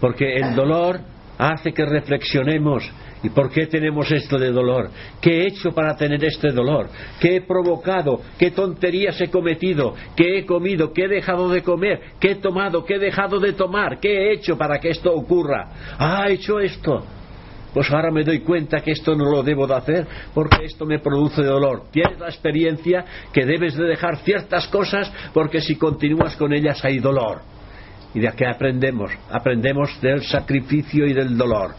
Porque 0.00 0.36
el 0.36 0.54
dolor 0.54 1.00
hace 1.38 1.72
que 1.72 1.84
reflexionemos. 1.84 2.90
¿Y 3.22 3.30
por 3.30 3.50
qué 3.50 3.66
tenemos 3.66 4.12
esto 4.12 4.38
de 4.38 4.50
dolor? 4.50 4.90
¿Qué 5.20 5.30
he 5.30 5.46
hecho 5.46 5.72
para 5.72 5.96
tener 5.96 6.22
este 6.22 6.50
dolor? 6.50 6.90
¿Qué 7.20 7.36
he 7.36 7.40
provocado? 7.40 8.20
¿Qué 8.38 8.50
tonterías 8.50 9.18
he 9.18 9.30
cometido? 9.30 9.94
¿Qué 10.14 10.38
he 10.38 10.46
comido? 10.46 10.92
¿Qué 10.92 11.04
he 11.04 11.08
dejado 11.08 11.48
de 11.48 11.62
comer? 11.62 12.00
¿Qué 12.20 12.32
he 12.32 12.34
tomado? 12.34 12.84
¿Qué 12.84 12.96
he 12.96 12.98
dejado 12.98 13.40
de 13.40 13.54
tomar? 13.54 13.98
¿Qué 13.98 14.10
he 14.10 14.32
hecho 14.34 14.58
para 14.58 14.78
que 14.78 14.90
esto 14.90 15.10
ocurra? 15.10 15.70
Ah, 15.98 16.26
he 16.28 16.34
hecho 16.34 16.60
esto 16.60 17.02
pues 17.74 17.90
ahora 17.90 18.12
me 18.12 18.22
doy 18.22 18.40
cuenta 18.40 18.80
que 18.80 18.92
esto 18.92 19.16
no 19.16 19.24
lo 19.24 19.42
debo 19.42 19.66
de 19.66 19.74
hacer 19.74 20.06
porque 20.32 20.64
esto 20.64 20.86
me 20.86 21.00
produce 21.00 21.42
dolor. 21.42 21.90
Tienes 21.90 22.20
la 22.20 22.28
experiencia 22.28 23.04
que 23.32 23.44
debes 23.44 23.76
de 23.76 23.84
dejar 23.84 24.18
ciertas 24.18 24.68
cosas 24.68 25.12
porque 25.34 25.60
si 25.60 25.74
continúas 25.74 26.36
con 26.36 26.52
ellas 26.52 26.82
hay 26.84 27.00
dolor. 27.00 27.42
¿Y 28.14 28.20
de 28.20 28.30
qué 28.36 28.46
aprendemos? 28.46 29.10
Aprendemos 29.28 30.00
del 30.00 30.22
sacrificio 30.22 31.04
y 31.04 31.12
del 31.12 31.36
dolor, 31.36 31.74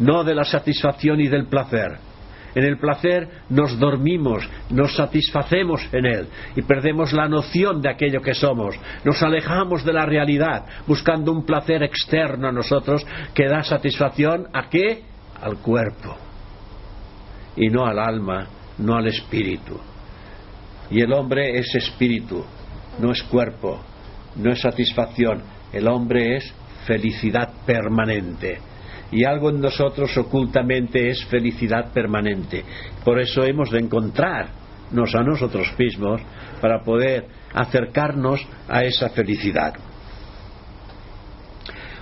no 0.00 0.24
de 0.24 0.34
la 0.34 0.44
satisfacción 0.44 1.20
y 1.20 1.28
del 1.28 1.46
placer. 1.46 2.05
En 2.56 2.64
el 2.64 2.78
placer 2.78 3.28
nos 3.50 3.78
dormimos, 3.78 4.48
nos 4.70 4.96
satisfacemos 4.96 5.86
en 5.92 6.06
él 6.06 6.28
y 6.56 6.62
perdemos 6.62 7.12
la 7.12 7.28
noción 7.28 7.82
de 7.82 7.90
aquello 7.90 8.22
que 8.22 8.32
somos. 8.32 8.74
Nos 9.04 9.22
alejamos 9.22 9.84
de 9.84 9.92
la 9.92 10.06
realidad 10.06 10.64
buscando 10.86 11.32
un 11.32 11.44
placer 11.44 11.82
externo 11.82 12.48
a 12.48 12.52
nosotros 12.52 13.06
que 13.34 13.46
da 13.46 13.62
satisfacción 13.62 14.46
a 14.54 14.70
qué? 14.70 15.02
Al 15.42 15.58
cuerpo 15.58 16.16
y 17.56 17.68
no 17.68 17.84
al 17.84 17.98
alma, 17.98 18.46
no 18.78 18.96
al 18.96 19.06
espíritu. 19.08 19.78
Y 20.90 21.02
el 21.02 21.12
hombre 21.12 21.58
es 21.58 21.74
espíritu, 21.74 22.42
no 22.98 23.12
es 23.12 23.22
cuerpo, 23.24 23.82
no 24.36 24.50
es 24.50 24.62
satisfacción. 24.62 25.42
El 25.74 25.88
hombre 25.88 26.38
es 26.38 26.54
felicidad 26.86 27.52
permanente 27.66 28.60
y 29.16 29.24
algo 29.24 29.48
en 29.48 29.62
nosotros 29.62 30.14
ocultamente 30.18 31.08
es 31.08 31.24
felicidad 31.24 31.90
permanente. 31.90 32.62
Por 33.02 33.18
eso 33.18 33.42
hemos 33.44 33.70
de 33.70 33.78
encontrarnos 33.78 35.14
a 35.14 35.22
nosotros 35.22 35.72
mismos 35.78 36.20
para 36.60 36.82
poder 36.84 37.24
acercarnos 37.54 38.46
a 38.68 38.84
esa 38.84 39.08
felicidad. 39.08 39.72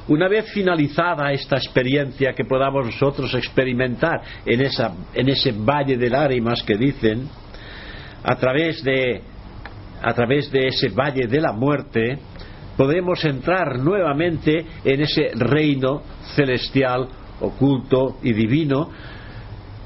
Una 0.09 0.27
vez 0.27 0.51
finalizada 0.53 1.31
esta 1.31 1.57
experiencia 1.57 2.33
que 2.33 2.45
podamos 2.45 2.87
nosotros 2.87 3.33
experimentar 3.35 4.21
en, 4.45 4.63
ese 5.29 5.53
valle 5.53 5.97
de 5.97 6.11
lágrimas 6.11 6.65
que 6.65 6.77
dicen, 6.77 7.29
a 8.25 8.35
través 8.35 8.83
de 8.83 9.23
ese 10.67 10.89
valle 10.89 11.29
de 11.29 11.41
la 11.41 11.53
muerte, 11.53 12.19
podemos 12.77 13.25
entrar 13.25 13.79
nuevamente 13.79 14.67
en 14.85 15.01
ese 15.01 15.31
reino 15.35 16.03
celestial, 16.35 17.09
oculto 17.41 18.19
y 18.23 18.33
divino, 18.33 18.91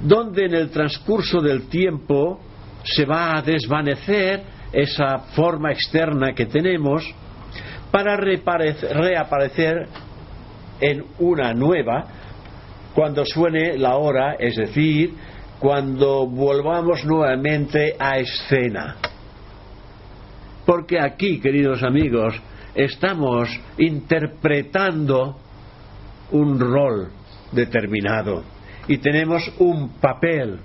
donde 0.01 0.47
en 0.47 0.55
el 0.55 0.71
transcurso 0.71 1.41
del 1.41 1.69
tiempo 1.69 2.41
se 2.85 3.05
va 3.05 3.37
a 3.37 3.43
desvanecer 3.43 4.43
esa 4.73 5.19
forma 5.35 5.73
externa 5.73 6.33
que 6.35 6.47
tenemos 6.47 7.03
para 7.91 8.17
reaparecer 8.17 9.89
en 10.81 11.05
una 11.19 11.53
nueva 11.55 12.07
cuando 12.95 13.25
suene 13.25 13.79
la 13.79 13.97
hora, 13.97 14.35
es 14.39 14.57
decir, 14.57 15.15
cuando 15.59 16.27
volvamos 16.27 17.05
nuevamente 17.05 17.95
a 17.99 18.19
escena. 18.19 18.97
Porque 20.67 21.01
aquí, 21.01 21.41
queridos 21.41 21.83
amigos, 21.83 22.35
estamos 22.79 23.49
interpretando 23.77 25.37
un 26.31 26.61
rol 26.61 27.11
determinado 27.51 28.45
y 28.87 28.99
tenemos 28.99 29.43
un 29.59 29.99
papel 30.01 30.61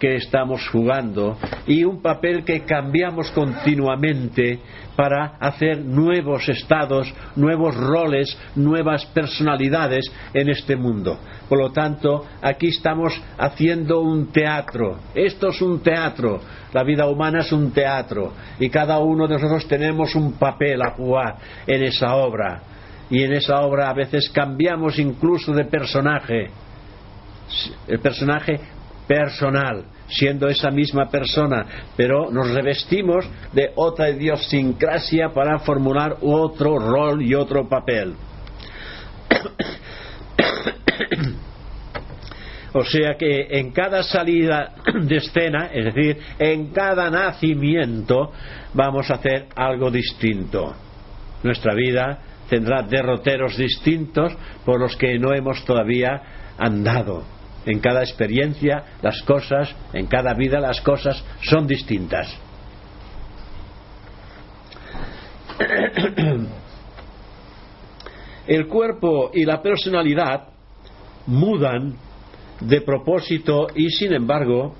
que 0.00 0.16
estamos 0.16 0.68
jugando 0.70 1.38
y 1.68 1.84
un 1.84 2.02
papel 2.02 2.44
que 2.44 2.62
cambiamos 2.62 3.30
continuamente 3.30 4.58
para 4.96 5.36
hacer 5.40 5.78
nuevos 5.84 6.48
estados, 6.48 7.12
nuevos 7.36 7.76
roles, 7.76 8.36
nuevas 8.54 9.06
personalidades 9.06 10.10
en 10.34 10.50
este 10.50 10.76
mundo. 10.76 11.18
Por 11.48 11.58
lo 11.58 11.72
tanto, 11.72 12.26
aquí 12.40 12.68
estamos 12.68 13.20
haciendo 13.38 14.00
un 14.00 14.32
teatro. 14.32 14.98
Esto 15.14 15.48
es 15.48 15.60
un 15.62 15.82
teatro. 15.82 16.40
La 16.72 16.82
vida 16.82 17.06
humana 17.06 17.40
es 17.40 17.52
un 17.52 17.72
teatro 17.72 18.32
y 18.58 18.70
cada 18.70 18.98
uno 18.98 19.26
de 19.26 19.34
nosotros 19.34 19.66
tenemos 19.68 20.14
un 20.14 20.32
papel 20.34 20.80
a 20.82 20.90
jugar 20.92 21.36
en 21.66 21.82
esa 21.82 22.14
obra. 22.14 22.62
Y 23.10 23.22
en 23.22 23.34
esa 23.34 23.60
obra 23.60 23.90
a 23.90 23.94
veces 23.94 24.30
cambiamos 24.30 24.98
incluso 24.98 25.52
de 25.52 25.66
personaje. 25.66 26.50
El 27.86 28.00
personaje 28.00 28.58
personal, 29.06 29.84
siendo 30.12 30.48
esa 30.48 30.70
misma 30.70 31.08
persona, 31.08 31.66
pero 31.96 32.30
nos 32.30 32.50
revestimos 32.50 33.24
de 33.52 33.72
otra 33.74 34.10
idiosincrasia 34.10 35.30
para 35.30 35.58
formular 35.60 36.18
otro 36.20 36.78
rol 36.78 37.22
y 37.22 37.34
otro 37.34 37.68
papel. 37.68 38.14
O 42.74 42.86
sea 42.86 43.18
que 43.18 43.48
en 43.50 43.70
cada 43.70 44.02
salida 44.02 44.76
de 45.02 45.18
escena, 45.18 45.66
es 45.66 45.94
decir, 45.94 46.16
en 46.38 46.72
cada 46.72 47.10
nacimiento, 47.10 48.32
vamos 48.72 49.10
a 49.10 49.16
hacer 49.16 49.48
algo 49.54 49.90
distinto. 49.90 50.74
Nuestra 51.42 51.74
vida 51.74 52.20
tendrá 52.48 52.82
derroteros 52.82 53.58
distintos 53.58 54.34
por 54.64 54.80
los 54.80 54.96
que 54.96 55.18
no 55.18 55.34
hemos 55.34 55.62
todavía 55.66 56.22
andado 56.56 57.41
en 57.66 57.80
cada 57.80 58.00
experiencia 58.00 58.84
las 59.02 59.22
cosas, 59.22 59.74
en 59.92 60.06
cada 60.06 60.34
vida 60.34 60.60
las 60.60 60.80
cosas 60.80 61.24
son 61.42 61.66
distintas. 61.66 62.36
El 68.46 68.66
cuerpo 68.66 69.30
y 69.32 69.44
la 69.44 69.62
personalidad 69.62 70.48
mudan 71.26 71.94
de 72.60 72.80
propósito 72.80 73.68
y 73.74 73.88
sin 73.90 74.12
embargo 74.12 74.74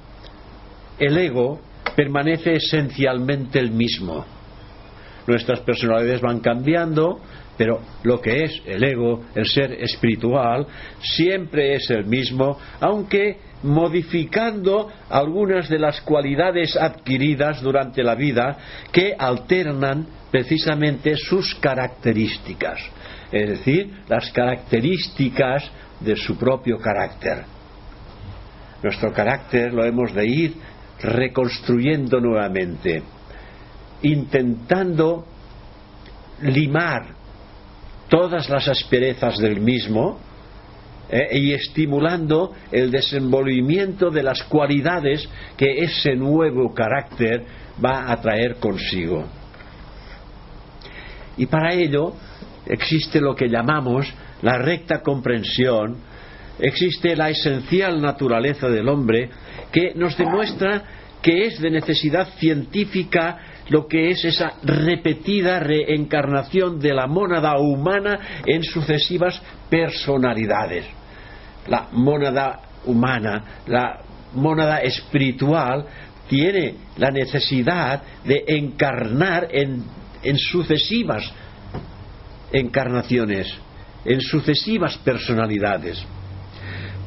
el 0.99 1.17
ego 1.17 1.61
permanece 1.97 2.55
esencialmente 2.55 3.59
el 3.59 3.71
mismo. 3.71 4.25
Nuestras 5.27 5.61
personalidades 5.61 6.21
van 6.21 6.41
cambiando, 6.41 7.21
pero 7.63 7.81
lo 8.03 8.21
que 8.21 8.43
es 8.43 8.61
el 8.67 8.83
ego, 8.83 9.23
el 9.37 9.47
ser 9.47 9.71
espiritual, 9.75 10.67
siempre 11.01 11.77
es 11.77 11.89
el 11.91 12.07
mismo, 12.07 12.59
aunque 12.81 13.39
modificando 13.63 14.91
algunas 15.09 15.69
de 15.69 15.79
las 15.79 16.01
cualidades 16.01 16.77
adquiridas 16.77 17.63
durante 17.63 18.03
la 18.03 18.17
vida 18.17 18.59
que 18.91 19.15
alternan 19.17 20.09
precisamente 20.33 21.15
sus 21.15 21.55
características, 21.55 22.81
es 23.31 23.51
decir, 23.51 23.93
las 24.09 24.33
características 24.33 25.71
de 26.01 26.17
su 26.17 26.37
propio 26.37 26.79
carácter. 26.79 27.45
Nuestro 28.83 29.13
carácter 29.13 29.73
lo 29.73 29.85
hemos 29.85 30.13
de 30.13 30.27
ir 30.27 30.55
reconstruyendo 31.01 32.19
nuevamente, 32.21 33.05
intentando 34.03 35.27
limar 36.41 37.22
todas 38.13 38.51
las 38.51 38.69
asperezas 38.69 39.39
del 39.39 39.59
mismo 39.59 40.21
eh, 41.09 41.29
y 41.33 41.55
estimulando 41.55 42.53
el 42.71 42.91
desenvolvimiento 42.91 44.11
de 44.11 44.23
las 44.23 44.43
cualidades 44.43 45.27
que 45.57 45.79
ese 45.79 46.15
nuevo 46.15 46.75
carácter 46.75 47.43
va 47.83 48.13
a 48.13 48.21
traer 48.21 48.57
consigo. 48.57 49.25
Y 51.39 51.47
para 51.47 51.73
ello 51.73 52.13
existe 52.67 53.19
lo 53.19 53.35
que 53.35 53.49
llamamos 53.49 54.13
la 54.43 54.59
recta 54.59 55.01
comprensión, 55.01 55.97
existe 56.59 57.17
la 57.17 57.31
esencial 57.31 58.03
naturaleza 58.03 58.69
del 58.69 58.91
hombre 58.91 59.31
que 59.73 59.95
nos 59.95 60.19
demuestra 60.19 60.85
que 61.23 61.47
es 61.47 61.59
de 61.63 61.71
necesidad 61.71 62.29
científica 62.37 63.39
lo 63.73 63.89
que 63.89 64.11
es 64.11 64.23
esa 64.23 64.53
repetida 64.63 65.59
reencarnación 65.59 66.79
de 66.79 66.93
la 66.93 67.07
mónada 67.07 67.57
humana 67.57 68.43
en 68.45 68.63
sucesivas 68.63 69.41
personalidades. 69.71 70.85
La 71.69 71.89
mónada 71.91 72.61
humana, 72.85 73.63
la 73.67 73.99
mónada 74.35 74.83
espiritual, 74.83 75.87
tiene 76.29 76.75
la 76.99 77.11
necesidad 77.11 78.03
de 78.27 78.45
encarnar 78.47 79.49
en, 79.51 79.83
en 80.23 80.37
sucesivas 80.37 81.33
encarnaciones, 82.53 83.55
en 84.05 84.21
sucesivas 84.21 84.99
personalidades. 84.99 86.05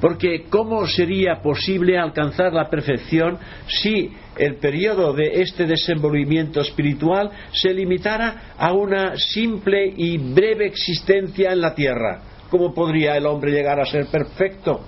Porque 0.01 0.45
¿cómo 0.49 0.85
sería 0.87 1.41
posible 1.41 1.97
alcanzar 1.97 2.53
la 2.53 2.69
perfección 2.69 3.37
si 3.67 4.11
el 4.37 4.55
periodo 4.55 5.13
de 5.13 5.41
este 5.41 5.65
desenvolvimiento 5.65 6.59
espiritual 6.61 7.31
se 7.53 7.73
limitara 7.73 8.55
a 8.57 8.73
una 8.73 9.15
simple 9.15 9.93
y 9.95 10.17
breve 10.17 10.67
existencia 10.67 11.53
en 11.53 11.61
la 11.61 11.73
tierra? 11.73 12.21
¿Cómo 12.49 12.73
podría 12.73 13.15
el 13.15 13.25
hombre 13.25 13.51
llegar 13.51 13.79
a 13.79 13.85
ser 13.85 14.07
perfecto 14.07 14.81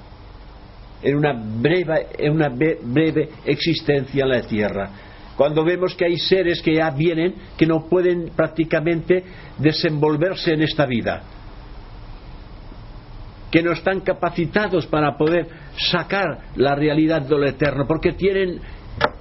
en 1.02 1.16
una 1.16 1.34
breve, 1.34 2.08
en 2.18 2.34
una 2.34 2.50
breve 2.50 3.30
existencia 3.46 4.24
en 4.24 4.30
la 4.30 4.42
tierra? 4.42 4.92
Cuando 5.38 5.64
vemos 5.64 5.96
que 5.96 6.06
hay 6.06 6.18
seres 6.18 6.62
que 6.62 6.76
ya 6.76 6.90
vienen 6.90 7.34
que 7.58 7.66
no 7.66 7.88
pueden 7.88 8.32
prácticamente 8.36 9.24
desenvolverse 9.58 10.54
en 10.54 10.64
esta 10.64 10.86
vida 10.86 11.37
que 13.52 13.62
no 13.62 13.72
están 13.72 14.02
capacitados 14.02 14.86
para 14.88 15.18
poder 15.18 15.48
sacar 15.92 16.40
la 16.56 16.76
realidad 16.76 17.22
de 17.22 17.38
lo 17.38 17.46
eterno, 17.46 17.86
porque 17.88 18.14
tienen 18.14 18.60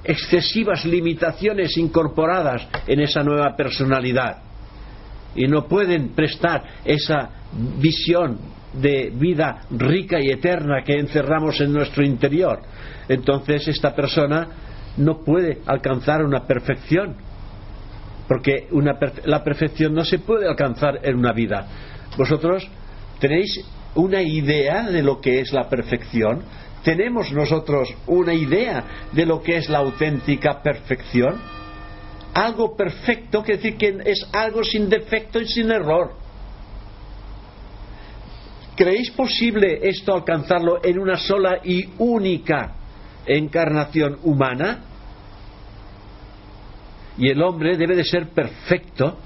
excesivas 0.05 0.85
limitaciones 0.85 1.77
incorporadas 1.77 2.67
en 2.87 3.01
esa 3.01 3.23
nueva 3.23 3.55
personalidad 3.57 4.43
y 5.37 5.47
no 5.47 5.67
pueden 5.67 6.11
prestar 6.11 6.63
esa 6.85 7.31
visión 7.79 8.39
de 8.73 9.13
vida 9.15 9.63
rica 9.71 10.19
y 10.21 10.31
eterna 10.31 10.83
que 10.83 10.99
encerramos 10.99 11.61
en 11.61 11.73
nuestro 11.73 12.05
interior. 12.05 12.63
Entonces 13.09 13.69
esta 13.69 13.95
persona 13.95 14.49
no 14.97 15.19
puede 15.23 15.59
alcanzar 15.67 16.25
una 16.25 16.47
perfección, 16.47 17.17
porque 18.27 18.69
la 19.25 19.45
perfección 19.45 19.95
no 19.95 20.05
se 20.05 20.19
puede 20.19 20.49
alcanzar 20.49 21.01
en 21.03 21.17
una 21.17 21.33
vida. 21.33 21.67
Vosotros 22.17 22.67
tenéis 23.21 23.65
una 23.97 24.23
idea 24.23 24.85
de 24.85 25.03
lo 25.03 25.21
que 25.21 25.41
es 25.41 25.53
la 25.53 25.69
perfección? 25.69 26.43
¿Tenemos 26.85 27.33
nosotros 27.33 27.93
una 28.07 28.33
idea 28.33 29.09
de 29.13 29.27
lo 29.27 29.43
que 29.43 29.57
es 29.57 29.69
la 29.69 29.79
auténtica 29.79 30.63
perfección? 30.63 31.37
Algo 32.33 32.77
perfecto 32.77 33.43
quiere 33.43 33.61
decir 33.61 33.77
que 33.77 34.11
es 34.11 34.29
algo 34.33 34.63
sin 34.63 34.89
defecto 34.89 35.41
y 35.41 35.49
sin 35.49 35.71
error. 35.71 36.13
¿Creéis 38.77 39.11
posible 39.11 39.81
esto 39.89 40.15
alcanzarlo 40.15 40.85
en 40.85 40.99
una 40.99 41.17
sola 41.17 41.61
y 41.65 41.89
única 41.99 42.75
encarnación 43.25 44.19
humana? 44.23 44.85
Y 47.17 47.31
el 47.31 47.43
hombre 47.43 47.79
debe 47.79 47.97
de 47.97 48.05
ser 48.05 48.29
perfecto 48.29 49.17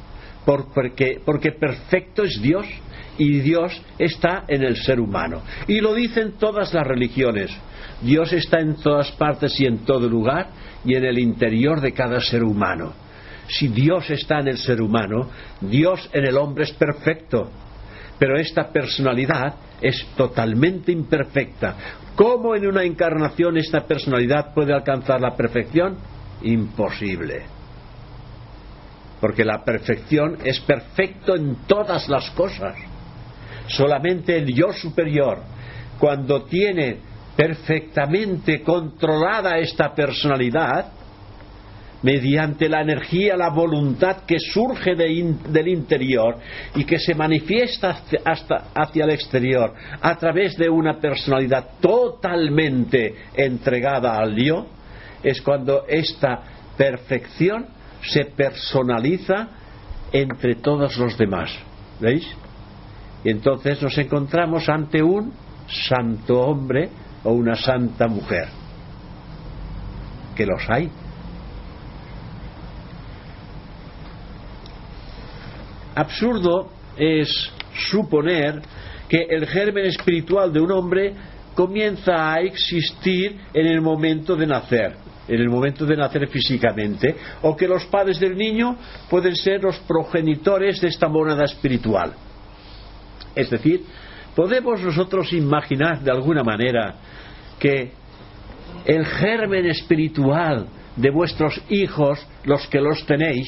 porque, 0.45 1.21
porque 1.25 1.53
perfecto 1.53 2.23
es 2.23 2.41
Dios 2.41 2.65
y 3.21 3.41
Dios 3.41 3.79
está 3.99 4.45
en 4.49 4.63
el 4.63 4.79
ser 4.79 4.99
humano. 4.99 5.43
Y 5.69 5.83
lo 5.83 5.93
dicen 5.93 6.39
todas 6.39 6.73
las 6.73 6.87
religiones. 6.87 7.55
Dios 8.01 8.33
está 8.33 8.61
en 8.61 8.77
todas 8.77 9.13
partes 9.13 9.61
y 9.61 9.67
en 9.67 9.85
todo 9.85 10.09
lugar 10.09 10.49
y 10.87 10.95
en 10.95 11.05
el 11.05 11.19
interior 11.19 11.83
de 11.83 11.93
cada 11.93 12.19
ser 12.21 12.43
humano. 12.43 12.95
Si 13.47 13.69
Dios 13.69 14.09
está 14.09 14.41
en 14.41 14.49
el 14.49 14.57
ser 14.57 14.81
humano, 14.81 15.29
Dios 15.61 16.09
en 16.15 16.25
el 16.25 16.39
hombre 16.39 16.65
es 16.65 16.73
perfecto. 16.73 17.51
Pero 18.19 18.39
esta 18.39 18.73
personalidad 18.73 19.55
es 19.83 20.03
totalmente 20.17 20.91
imperfecta. 20.91 21.77
¿Cómo 22.17 22.55
en 22.55 22.67
una 22.67 22.85
encarnación 22.85 23.59
esta 23.59 23.81
personalidad 23.87 24.55
puede 24.55 24.73
alcanzar 24.73 25.21
la 25.21 25.37
perfección? 25.37 25.99
Imposible. 26.41 27.43
Porque 29.21 29.45
la 29.45 29.63
perfección 29.63 30.39
es 30.43 30.59
perfecto 30.61 31.37
en 31.37 31.67
todas 31.67 32.09
las 32.09 32.31
cosas. 32.31 32.77
Solamente 33.71 34.37
el 34.37 34.53
yo 34.55 34.73
superior, 34.73 35.39
cuando 35.99 36.43
tiene 36.45 36.99
perfectamente 37.37 38.63
controlada 38.63 39.59
esta 39.59 39.95
personalidad, 39.95 40.93
mediante 42.03 42.69
la 42.69 42.81
energía, 42.81 43.37
la 43.37 43.51
voluntad 43.51 44.25
que 44.27 44.39
surge 44.39 44.95
del 44.95 45.69
interior 45.69 46.39
y 46.75 46.85
que 46.85 46.99
se 46.99 47.15
manifiesta 47.15 48.03
hasta 48.25 48.69
hacia 48.75 49.05
el 49.05 49.11
exterior 49.11 49.75
a 50.01 50.17
través 50.17 50.57
de 50.57 50.69
una 50.69 50.99
personalidad 50.99 51.73
totalmente 51.81 53.15
entregada 53.35 54.19
al 54.19 54.35
yo, 54.37 54.67
es 55.23 55.43
cuando 55.43 55.85
esta 55.87 56.43
perfección 56.77 57.67
se 58.03 58.25
personaliza 58.25 59.49
entre 60.13 60.57
todos 60.57 60.97
los 60.97 61.17
demás. 61.19 61.51
¿Veis? 62.01 62.27
Y 63.25 63.31
entonces 63.31 63.83
nos 63.83 63.97
encontramos 63.99 64.69
ante 64.69 65.03
un 65.03 65.33
santo 65.69 66.41
hombre 66.41 66.89
o 67.25 67.33
una 67.33 67.55
santa 67.55 68.09
mujer. 68.09 68.49
Que 70.35 70.47
los 70.47 70.69
hay. 70.69 70.91
Absurdo 75.95 76.71
es 76.97 77.29
suponer 77.91 78.63
que 79.09 79.27
el 79.29 79.47
germen 79.47 79.87
espiritual 79.87 80.53
de 80.53 80.61
un 80.61 80.73
hombre 80.73 81.15
comienza 81.55 82.33
a 82.33 82.41
existir 82.41 83.39
en 83.53 83.67
el 83.67 83.81
momento 83.81 84.37
de 84.37 84.47
nacer, 84.47 84.95
en 85.29 85.41
el 85.41 85.51
momento 85.51 85.85
de 85.85 85.97
nacer 85.97 86.27
físicamente, 86.29 87.17
o 87.43 87.57
que 87.57 87.67
los 87.69 87.85
padres 87.87 88.21
del 88.21 88.37
niño 88.37 88.77
pueden 89.11 89.35
ser 89.35 89.63
los 89.63 89.79
progenitores 89.81 90.81
de 90.81 90.89
esta 90.89 91.09
monada 91.09 91.45
espiritual. 91.45 92.15
Es 93.35 93.51
decir, 93.51 93.85
podemos 94.35 94.81
nosotros 94.81 95.33
imaginar 95.33 96.01
de 96.01 96.11
alguna 96.11 96.43
manera 96.43 96.95
que 97.59 97.93
el 98.85 99.05
germen 99.05 99.67
espiritual 99.67 100.67
de 100.97 101.11
vuestros 101.11 101.61
hijos, 101.69 102.27
los 102.45 102.67
que 102.69 102.81
los 102.81 103.05
tenéis, 103.07 103.47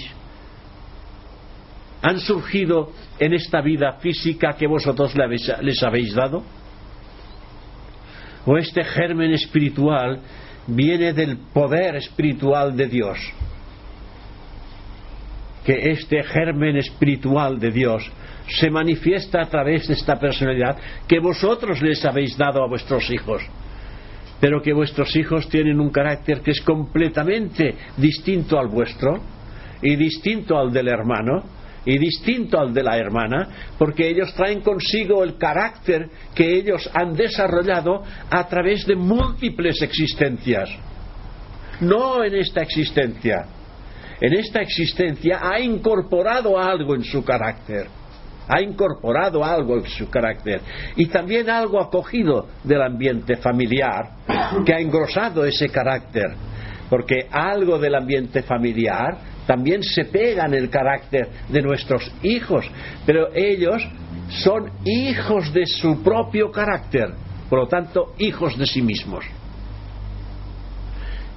han 2.03 2.19
surgido 2.19 2.91
en 3.19 3.33
esta 3.33 3.61
vida 3.61 3.93
física 4.01 4.55
que 4.59 4.67
vosotros 4.67 5.15
les 5.61 5.83
habéis 5.83 6.15
dado? 6.15 6.43
¿O 8.45 8.59
este 8.59 8.83
germen 8.83 9.33
espiritual 9.33 10.21
viene 10.67 11.13
del 11.13 11.39
poder 11.53 11.95
espiritual 11.95 12.77
de 12.77 12.89
Dios? 12.89 13.19
Que 15.65 15.93
este 15.93 16.25
germen 16.25 16.77
espiritual 16.77 17.61
de 17.61 17.71
Dios 17.71 18.11
se 18.59 18.71
manifiesta 18.71 19.43
a 19.43 19.47
través 19.47 19.87
de 19.89 19.95
esta 19.95 20.19
personalidad 20.19 20.77
que 21.07 21.21
vosotros 21.21 21.81
les 21.83 22.05
habéis 22.05 22.37
dado 22.37 22.63
a 22.63 22.69
vuestros 22.69 23.11
hijos, 23.11 23.43
pero 24.41 24.61
que 24.61 24.73
vuestros 24.73 25.15
hijos 25.17 25.49
tienen 25.49 25.81
un 25.81 25.91
carácter 25.91 26.41
que 26.41 26.51
es 26.51 26.61
completamente 26.61 27.75
distinto 27.97 28.59
al 28.59 28.69
vuestro 28.69 29.21
y 29.81 29.97
distinto 29.97 30.59
al 30.59 30.73
del 30.73 30.89
hermano 30.89 31.45
y 31.85 31.99
distinto 31.99 32.61
al 32.61 32.73
de 32.73 32.83
la 32.83 32.97
hermana, 32.97 33.49
porque 33.77 34.09
ellos 34.09 34.33
traen 34.35 34.61
consigo 34.61 35.25
el 35.25 35.37
carácter 35.37 36.09
que 36.35 36.57
ellos 36.57 36.89
han 36.95 37.15
desarrollado 37.15 38.03
a 38.31 38.47
través 38.47 38.87
de 38.87 38.95
múltiples 38.95 39.83
existencias, 39.83 40.71
no 41.81 42.23
en 42.23 42.37
esta 42.37 42.63
existencia. 42.63 43.47
En 44.21 44.35
esta 44.35 44.61
existencia 44.61 45.41
ha 45.43 45.59
incorporado 45.59 46.57
algo 46.57 46.95
en 46.95 47.03
su 47.03 47.25
carácter 47.25 48.02
ha 48.49 48.61
incorporado 48.61 49.45
algo 49.45 49.77
en 49.77 49.87
su 49.87 50.09
carácter 50.09 50.61
y 50.97 51.07
también 51.07 51.49
algo 51.49 51.81
acogido 51.81 52.49
del 52.65 52.83
ambiente 52.83 53.37
familiar 53.37 54.11
que 54.65 54.75
ha 54.75 54.81
engrosado 54.81 55.45
ese 55.45 55.69
carácter. 55.69 56.35
porque 56.91 57.27
algo 57.31 57.79
del 57.79 57.95
ambiente 57.95 58.43
familiar 58.43 59.17
también 59.47 59.83
se 59.83 60.05
pega 60.05 60.45
en 60.45 60.53
el 60.53 60.69
carácter 60.69 61.27
de 61.49 61.63
nuestros 61.63 62.13
hijos, 62.23 62.71
pero 63.07 63.33
ellos 63.35 63.83
son 64.29 64.71
hijos 64.85 65.53
de 65.55 65.65
su 65.67 66.03
propio 66.03 66.51
carácter, 66.51 67.15
por 67.49 67.61
lo 67.61 67.67
tanto, 67.67 68.15
hijos 68.19 68.59
de 68.59 68.67
sí 68.67 68.83
mismos. 68.83 69.25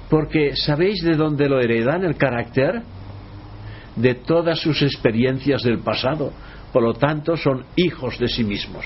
Porque 0.08 0.54
¿sabéis 0.54 1.02
de 1.02 1.16
dónde 1.16 1.48
lo 1.48 1.60
heredan 1.60 2.04
el 2.04 2.16
carácter? 2.16 2.82
De 3.96 4.14
todas 4.14 4.60
sus 4.60 4.82
experiencias 4.82 5.62
del 5.62 5.78
pasado. 5.80 6.32
Por 6.76 6.82
lo 6.82 6.92
tanto, 6.92 7.38
son 7.38 7.64
hijos 7.76 8.18
de 8.18 8.28
sí 8.28 8.44
mismos. 8.44 8.84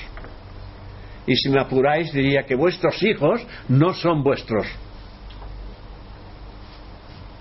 Y 1.26 1.34
si 1.34 1.49
me 1.49 1.61
apuráis, 1.61 2.12
diría 2.12 2.45
que 2.45 2.55
vuestros 2.55 3.03
hijos 3.03 3.45
no 3.68 3.93
son 3.95 4.22
vuestros. 4.22 4.64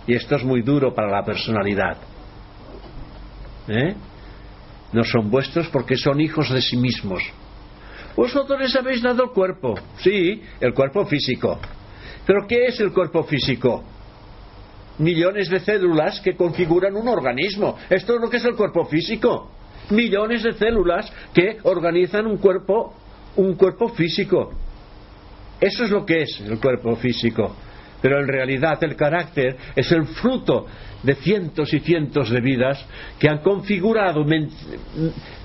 Y 0.08 0.16
esto 0.16 0.38
es 0.38 0.44
muy 0.44 0.64
duro 0.64 0.92
para 0.92 1.12
la 1.12 1.24
personalidad. 1.24 1.98
¿Eh? 3.68 3.94
No 4.92 5.04
son 5.04 5.30
vuestros 5.30 5.68
porque 5.68 5.96
son 5.96 6.20
hijos 6.20 6.50
de 6.50 6.64
sí 6.64 6.78
mismos. 6.78 7.22
Vosotros 8.16 8.60
les 8.60 8.76
habéis 8.76 9.04
dado 9.04 9.26
el 9.26 9.30
cuerpo. 9.30 9.76
Sí, 10.00 10.42
el 10.60 10.74
cuerpo 10.74 11.06
físico. 11.06 11.60
Pero 12.26 12.48
¿qué 12.48 12.66
es 12.66 12.80
el 12.80 12.92
cuerpo 12.92 13.24
físico? 13.24 13.84
Millones 14.98 15.48
de 15.48 15.60
células 15.60 16.20
que 16.22 16.36
configuran 16.36 16.96
un 16.96 17.08
organismo. 17.08 17.78
Esto 17.88 18.16
es 18.16 18.20
lo 18.22 18.32
que 18.32 18.38
es 18.38 18.46
el 18.46 18.56
cuerpo 18.56 18.86
físico. 18.86 19.59
Millones 19.90 20.44
de 20.44 20.54
células 20.54 21.12
que 21.34 21.58
organizan 21.64 22.28
un 22.28 22.38
cuerpo, 22.38 22.94
un 23.36 23.56
cuerpo 23.56 23.90
físico. 23.90 24.52
Eso 25.60 25.84
es 25.84 25.90
lo 25.90 26.06
que 26.06 26.22
es 26.22 26.42
el 26.42 26.60
cuerpo 26.60 26.96
físico. 26.96 27.56
Pero 28.02 28.20
en 28.20 28.28
realidad 28.28 28.82
el 28.84 28.96
carácter 28.96 29.58
es 29.76 29.92
el 29.92 30.06
fruto 30.06 30.68
de 31.04 31.16
cientos 31.16 31.74
y 31.74 31.80
cientos 31.80 32.30
de 32.30 32.40
vidas 32.40 32.86
que 33.18 33.30
han 33.30 33.40
configurado 33.40 34.26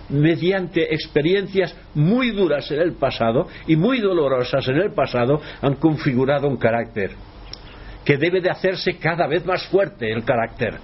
mediante 0.09 0.95
experiencias 0.95 1.75
muy 1.95 2.31
duras 2.31 2.71
en 2.71 2.81
el 2.81 2.93
pasado 2.93 3.49
y 3.67 3.77
muy 3.77 4.01
dolorosas 4.01 4.69
en 4.69 4.77
el 4.77 4.93
pasado, 4.93 5.41
han 5.63 5.77
configurado 5.77 6.49
un 6.49 6.57
carácter 6.57 7.13
que 8.05 8.19
debe 8.19 8.41
de 8.41 8.51
hacerse 8.51 8.99
cada 8.99 9.27
vez 9.27 9.45
más 9.47 9.67
fuerte 9.69 10.13
el 10.13 10.25
carácter, 10.25 10.79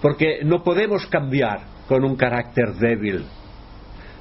porque 0.00 0.40
no 0.44 0.62
podemos 0.62 1.06
cambiar 1.06 1.71
con 1.88 2.04
un 2.04 2.16
carácter 2.16 2.74
débil. 2.74 3.24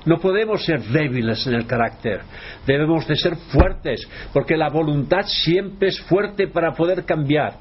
No 0.06 0.18
podemos 0.18 0.66
ser 0.66 0.82
débiles 0.82 1.46
en 1.46 1.54
el 1.54 1.68
carácter, 1.68 2.22
debemos 2.66 3.08
de 3.08 3.16
ser 3.16 3.36
fuertes, 3.36 4.08
porque 4.34 4.58
la 4.58 4.70
voluntad 4.70 5.26
siempre 5.26 5.90
es 5.90 6.02
fuerte 6.02 6.48
para 6.48 6.74
poder 6.74 7.06
cambiar. 7.06 7.54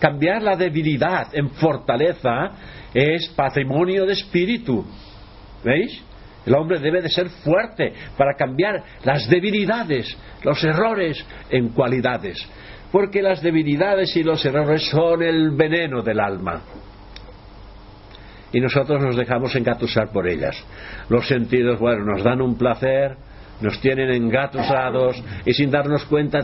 Cambiar 0.00 0.42
la 0.42 0.56
debilidad 0.56 1.28
en 1.32 1.50
fortaleza 1.50 2.50
es 2.92 3.28
patrimonio 3.28 4.06
de 4.06 4.14
espíritu. 4.14 4.84
¿Veis? 5.62 6.02
El 6.46 6.54
hombre 6.54 6.80
debe 6.80 7.02
de 7.02 7.10
ser 7.10 7.28
fuerte 7.28 7.92
para 8.16 8.34
cambiar 8.34 8.82
las 9.04 9.28
debilidades, 9.28 10.16
los 10.42 10.62
errores 10.64 11.24
en 11.50 11.68
cualidades, 11.68 12.44
porque 12.90 13.22
las 13.22 13.42
debilidades 13.42 14.16
y 14.16 14.22
los 14.22 14.44
errores 14.44 14.88
son 14.88 15.22
el 15.22 15.50
veneno 15.50 16.02
del 16.02 16.18
alma. 16.18 16.62
Y 18.52 18.60
nosotros 18.60 19.02
nos 19.02 19.16
dejamos 19.16 19.54
engatusar 19.54 20.10
por 20.10 20.26
ellas. 20.26 20.56
Los 21.08 21.26
sentidos, 21.28 21.78
bueno, 21.78 22.04
nos 22.04 22.24
dan 22.24 22.40
un 22.40 22.56
placer, 22.56 23.16
nos 23.60 23.80
tienen 23.80 24.10
engatusados 24.10 25.22
y 25.44 25.52
sin 25.52 25.70
darnos 25.70 26.04
cuenta, 26.04 26.40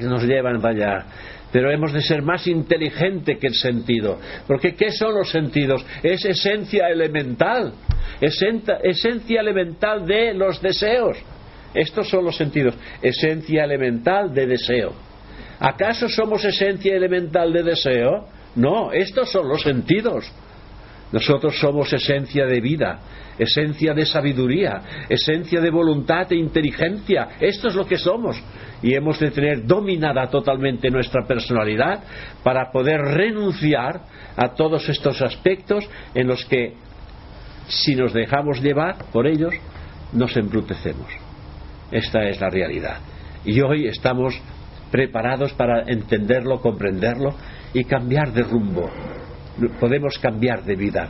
nos 0.00 0.24
llevan 0.24 0.60
para 0.60 0.74
allá 0.74 1.06
pero 1.54 1.70
hemos 1.70 1.92
de 1.92 2.02
ser 2.02 2.20
más 2.20 2.48
inteligente 2.48 3.38
que 3.38 3.46
el 3.46 3.54
sentido. 3.54 4.18
Porque 4.44 4.74
¿qué 4.74 4.90
son 4.90 5.14
los 5.14 5.30
sentidos? 5.30 5.86
Es 6.02 6.24
esencia 6.24 6.88
elemental, 6.88 7.74
esencia 8.20 9.40
elemental 9.40 10.04
de 10.04 10.34
los 10.34 10.60
deseos. 10.60 11.16
Estos 11.72 12.08
son 12.08 12.24
los 12.24 12.36
sentidos, 12.36 12.74
esencia 13.00 13.62
elemental 13.62 14.34
de 14.34 14.48
deseo. 14.48 14.94
¿Acaso 15.60 16.08
somos 16.08 16.44
esencia 16.44 16.96
elemental 16.96 17.52
de 17.52 17.62
deseo? 17.62 18.26
No, 18.56 18.90
estos 18.90 19.30
son 19.30 19.48
los 19.48 19.62
sentidos. 19.62 20.28
Nosotros 21.14 21.56
somos 21.60 21.92
esencia 21.92 22.44
de 22.44 22.60
vida, 22.60 22.98
esencia 23.38 23.94
de 23.94 24.04
sabiduría, 24.04 25.06
esencia 25.08 25.60
de 25.60 25.70
voluntad 25.70 26.26
e 26.32 26.36
inteligencia. 26.36 27.36
Esto 27.38 27.68
es 27.68 27.76
lo 27.76 27.86
que 27.86 27.98
somos. 27.98 28.36
Y 28.82 28.96
hemos 28.96 29.20
de 29.20 29.30
tener 29.30 29.64
dominada 29.64 30.26
totalmente 30.26 30.90
nuestra 30.90 31.24
personalidad 31.24 32.02
para 32.42 32.72
poder 32.72 33.00
renunciar 33.00 34.00
a 34.36 34.54
todos 34.56 34.88
estos 34.88 35.22
aspectos 35.22 35.88
en 36.16 36.26
los 36.26 36.44
que, 36.46 36.74
si 37.68 37.94
nos 37.94 38.12
dejamos 38.12 38.60
llevar 38.60 38.96
por 39.12 39.28
ellos, 39.28 39.54
nos 40.12 40.36
embrutecemos. 40.36 41.06
Esta 41.92 42.24
es 42.24 42.40
la 42.40 42.50
realidad. 42.50 42.96
Y 43.44 43.60
hoy 43.60 43.86
estamos 43.86 44.34
preparados 44.90 45.52
para 45.52 45.84
entenderlo, 45.86 46.60
comprenderlo 46.60 47.36
y 47.72 47.84
cambiar 47.84 48.32
de 48.32 48.42
rumbo 48.42 48.90
podemos 49.80 50.18
cambiar 50.18 50.64
de 50.64 50.76
vida. 50.76 51.08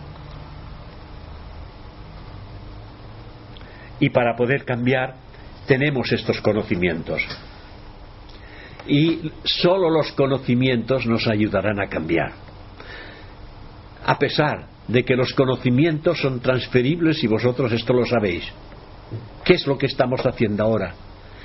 Y 4.01 4.11
para 4.11 4.37
poder 4.37 4.65
cambiar 4.65 5.17
tenemos 5.67 6.13
estos 6.13 6.41
conocimientos. 6.41 7.23
Y 8.87 9.33
solo 9.45 9.89
los 9.89 10.13
conocimientos 10.13 11.07
nos 11.07 11.27
ayudarán 11.27 11.81
a 11.81 11.89
cambiar. 11.89 12.33
A 14.05 14.19
pesar 14.19 14.67
de 14.89 15.05
que 15.05 15.17
los 15.17 15.33
conocimientos 15.33 16.21
son 16.21 16.41
transferibles 16.41 17.25
y 17.25 17.27
vosotros 17.27 17.73
esto 17.73 17.95
lo 17.95 18.05
sabéis. 18.05 18.45
¿Qué 19.45 19.55
es 19.55 19.67
lo 19.67 19.79
que 19.79 19.87
estamos 19.87 20.27
haciendo 20.27 20.65
ahora? 20.65 20.95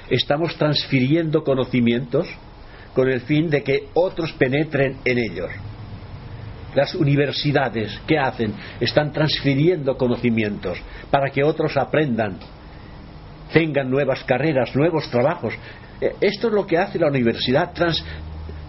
Estamos 0.09 0.57
transfiriendo 0.57 1.43
conocimientos 1.43 2.27
con 2.93 3.07
el 3.07 3.21
fin 3.21 3.49
de 3.49 3.63
que 3.63 3.87
otros 3.93 4.33
penetren 4.33 4.97
en 5.05 5.17
ellos 5.17 5.51
las 6.75 6.93
universidades, 6.95 7.99
¿qué 8.07 8.17
hacen? 8.17 8.53
Están 8.79 9.11
transfiriendo 9.11 9.97
conocimientos 9.97 10.77
para 11.09 11.29
que 11.31 11.43
otros 11.43 11.75
aprendan, 11.77 12.37
tengan 13.51 13.89
nuevas 13.89 14.23
carreras, 14.23 14.75
nuevos 14.75 15.09
trabajos. 15.09 15.53
Eh, 15.99 16.13
esto 16.21 16.47
es 16.47 16.53
lo 16.53 16.65
que 16.65 16.77
hace 16.77 16.99
la 16.99 17.07
universidad, 17.07 17.73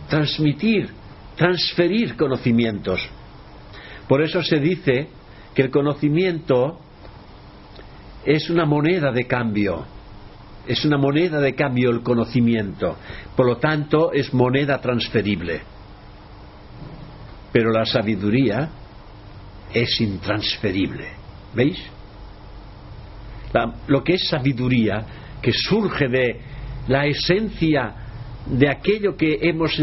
transmitir, 0.09 0.91
transferir 1.37 2.17
conocimientos. 2.17 3.01
Por 4.09 4.23
eso 4.23 4.43
se 4.43 4.59
dice 4.59 5.09
que 5.55 5.63
el 5.63 5.71
conocimiento 5.71 6.81
es 8.25 8.51
una 8.51 8.65
moneda 8.65 9.13
de 9.13 9.25
cambio. 9.25 9.85
Es 10.67 10.85
una 10.85 10.99
moneda 10.99 11.41
de 11.41 11.55
cambio 11.55 11.91
el 11.91 12.03
conocimiento. 12.03 12.97
Por 13.35 13.47
lo 13.47 13.57
tanto, 13.57 14.13
es 14.13 14.33
moneda 14.35 14.81
transferible. 14.81 15.63
Pero 17.53 17.71
la 17.71 17.85
sabiduría 17.85 18.69
es 19.73 20.01
intransferible. 20.01 21.09
¿Veis? 21.55 21.79
lo 23.89 24.05
que 24.05 24.15
es 24.15 24.29
sabiduría, 24.29 25.05
que 25.43 25.53
surge 25.53 26.09
de 26.09 26.41
la 26.87 27.07
esencia 27.07 27.95
de 28.47 28.69
aquello 28.69 29.17
que 29.17 29.39
hemos 29.43 29.77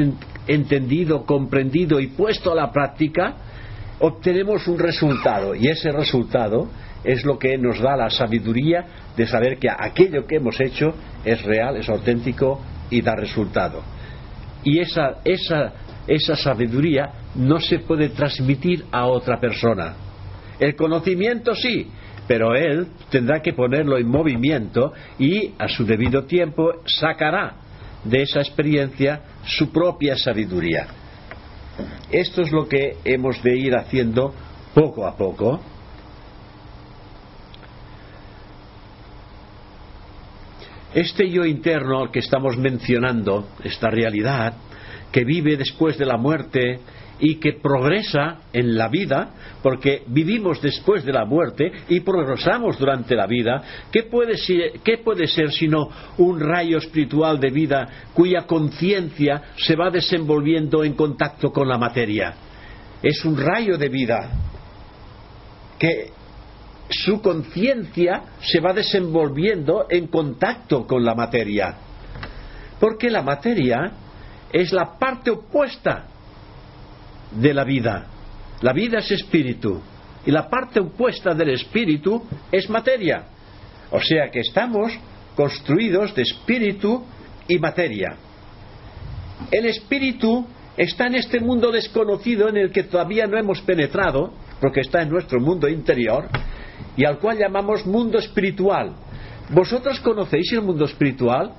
entendido, 0.48 1.26
comprendido 1.26 2.00
y 2.00 2.08
puesto 2.08 2.52
a 2.52 2.56
la 2.56 2.72
práctica, 2.72 3.36
obtenemos 4.00 4.68
un 4.68 4.80
resultado. 4.80 5.54
Y 5.56 5.68
ese 5.68 5.92
resultado 5.92 6.70
es 7.04 7.26
lo 7.26 7.38
que 7.38 7.58
nos 7.58 7.80
da 7.80 7.96
la 7.96 8.10
sabiduría 8.10 8.86
de 9.16 9.28
saber 9.28 9.58
que 9.58 9.70
aquello 9.70 10.26
que 10.26 10.38
hemos 10.38 10.60
hecho 10.60 10.94
es 11.26 11.42
real, 11.44 11.78
es 11.78 11.90
auténtico 11.90 12.62
y 12.90 13.02
da 13.02 13.16
resultado. 13.16 13.84
Y 14.64 14.80
esa, 14.80 15.20
esa 15.24 15.74
esa 16.08 16.36
sabiduría 16.36 17.12
no 17.36 17.60
se 17.60 17.80
puede 17.80 18.10
transmitir 18.10 18.86
a 18.92 19.06
otra 19.08 19.40
persona. 19.40 19.96
El 20.60 20.76
conocimiento 20.76 21.54
sí, 21.54 21.88
pero 22.28 22.56
él 22.56 22.88
tendrá 23.10 23.42
que 23.42 23.54
ponerlo 23.54 23.98
en 23.98 24.08
movimiento 24.08 24.94
y 25.20 25.54
a 25.58 25.68
su 25.68 25.86
debido 25.86 26.24
tiempo 26.26 26.82
sacará 26.86 27.56
de 28.04 28.22
esa 28.22 28.40
experiencia 28.40 29.22
su 29.46 29.72
propia 29.72 30.16
sabiduría. 30.16 30.88
Esto 32.10 32.42
es 32.42 32.52
lo 32.52 32.68
que 32.68 32.98
hemos 33.04 33.42
de 33.44 33.58
ir 33.58 33.76
haciendo 33.76 34.34
poco 34.74 35.06
a 35.06 35.16
poco. 35.16 35.60
Este 40.94 41.30
yo 41.30 41.46
interno 41.46 42.12
que 42.12 42.20
estamos 42.20 42.58
mencionando, 42.58 43.50
esta 43.64 43.90
realidad, 43.90 44.54
que 45.18 45.24
vive 45.24 45.58
después 45.58 45.98
de 45.98 46.06
la 46.06 46.16
muerte 46.16 46.80
y 47.20 47.38
que 47.38 47.54
progresa 47.54 48.42
en 48.54 48.78
la 48.78 48.88
vida, 48.88 49.32
porque 49.64 50.04
vivimos 50.06 50.62
después 50.62 51.04
de 51.06 51.12
la 51.12 51.26
muerte 51.26 51.72
y 51.90 52.02
progresamos 52.02 52.78
durante 52.78 53.16
la 53.16 53.26
vida, 53.26 53.64
¿qué 53.92 54.04
puede 54.04 54.38
ser, 54.38 54.74
qué 54.84 55.00
puede 55.00 55.26
ser 55.26 55.52
sino 55.52 55.90
un 56.20 56.40
rayo 56.40 56.78
espiritual 56.78 57.40
de 57.40 57.50
vida 57.50 57.88
cuya 58.14 58.44
conciencia 58.44 59.42
se 59.56 59.76
va 59.76 59.90
desenvolviendo 59.90 60.84
en 60.84 60.94
contacto 60.94 61.52
con 61.52 61.68
la 61.68 61.80
materia? 61.80 62.36
Es 63.02 63.26
un 63.26 63.38
rayo 63.38 63.76
de 63.76 63.90
vida 63.90 64.30
que 65.80 66.12
su 66.90 67.24
conciencia 67.24 68.22
se 68.40 68.60
va 68.60 68.72
desenvolviendo 68.72 69.88
en 69.90 70.06
contacto 70.10 70.86
con 70.86 71.04
la 71.04 71.16
materia. 71.16 71.74
Porque 72.80 73.10
la 73.10 73.24
materia 73.24 73.94
es 74.52 74.72
la 74.72 74.98
parte 74.98 75.32
opuesta 75.32 76.06
de 77.32 77.54
la 77.54 77.64
vida. 77.64 78.08
La 78.62 78.74
vida 78.74 79.00
es 79.00 79.12
espíritu 79.12 79.82
y 80.26 80.32
la 80.32 80.50
parte 80.50 80.80
opuesta 80.80 81.34
del 81.34 81.52
espíritu 81.52 82.24
es 82.52 82.70
materia. 82.70 83.24
O 83.92 84.00
sea 84.00 84.30
que 84.30 84.42
estamos 84.42 84.92
construidos 85.36 86.14
de 86.16 86.24
espíritu 86.24 87.04
y 87.48 87.58
materia. 87.60 88.18
El 89.52 89.68
espíritu 89.68 90.46
está 90.76 91.08
en 91.08 91.16
este 91.16 91.40
mundo 91.40 91.72
desconocido 91.72 92.50
en 92.50 92.58
el 92.58 92.72
que 92.72 92.84
todavía 92.84 93.26
no 93.28 93.38
hemos 93.38 93.62
penetrado, 93.62 94.34
porque 94.60 94.82
está 94.82 95.02
en 95.02 95.10
nuestro 95.10 95.40
mundo 95.40 95.70
interior, 95.70 96.28
y 96.96 97.06
al 97.06 97.20
cual 97.20 97.38
llamamos 97.38 97.86
mundo 97.86 98.18
espiritual. 98.18 98.96
¿Vosotros 99.50 100.00
conocéis 100.02 100.52
el 100.52 100.62
mundo 100.62 100.86
espiritual? 100.86 101.54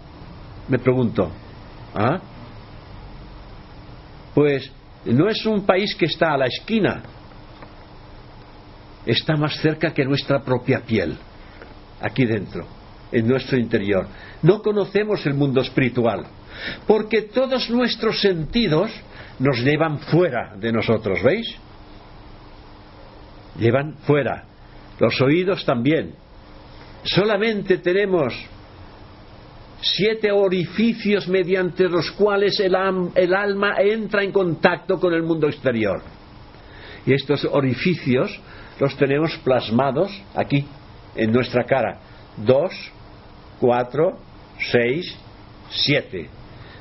Me 0.69 0.79
pregunto. 0.79 1.31
¿Ah? 1.95 2.21
Pues 4.39 4.71
no 5.05 5.29
es 5.29 5.45
un 5.47 5.67
país 5.67 5.97
que 5.97 6.05
está 6.05 6.33
a 6.33 6.37
la 6.37 6.47
esquina, 6.47 7.03
está 9.05 9.35
más 9.35 9.57
cerca 9.61 9.93
que 9.93 10.05
nuestra 10.05 10.45
propia 10.45 10.79
piel, 10.79 11.19
aquí 12.01 12.25
dentro, 12.25 12.65
en 13.11 13.27
nuestro 13.27 13.59
interior. 13.59 14.07
No 14.43 14.63
conocemos 14.63 15.27
el 15.27 15.35
mundo 15.35 15.61
espiritual, 15.61 16.25
porque 16.87 17.23
todos 17.23 17.69
nuestros 17.69 18.21
sentidos 18.21 18.93
nos 19.41 19.59
llevan 19.59 19.99
fuera 19.99 20.55
de 20.57 20.71
nosotros, 20.71 21.21
¿veis? 21.21 21.57
Llevan 23.59 23.97
fuera. 24.07 24.45
Los 25.01 25.21
oídos 25.21 25.65
también. 25.65 26.15
Solamente 27.03 27.79
tenemos 27.79 28.35
siete 29.81 30.31
orificios 30.33 31.29
mediante 31.29 31.89
los 31.89 32.11
cuales 32.13 32.59
el, 32.61 32.75
alma 32.75 33.77
entra 33.79 34.23
en 34.23 34.33
contacto 34.33 34.99
con 34.99 35.13
el 35.15 35.23
mundo 35.23 35.47
exterior. 35.47 36.03
Y 37.07 37.13
estos 37.13 37.45
orificios 37.45 38.39
los 38.81 38.97
tenemos 38.97 39.37
plasmados 39.39 40.11
aquí, 40.35 40.65
en 41.15 41.33
nuestra 41.33 41.65
cara. 41.65 42.01
Dos, 42.37 42.73
cuatro, 43.59 44.19
seis, 44.71 45.17
siete. 45.71 46.29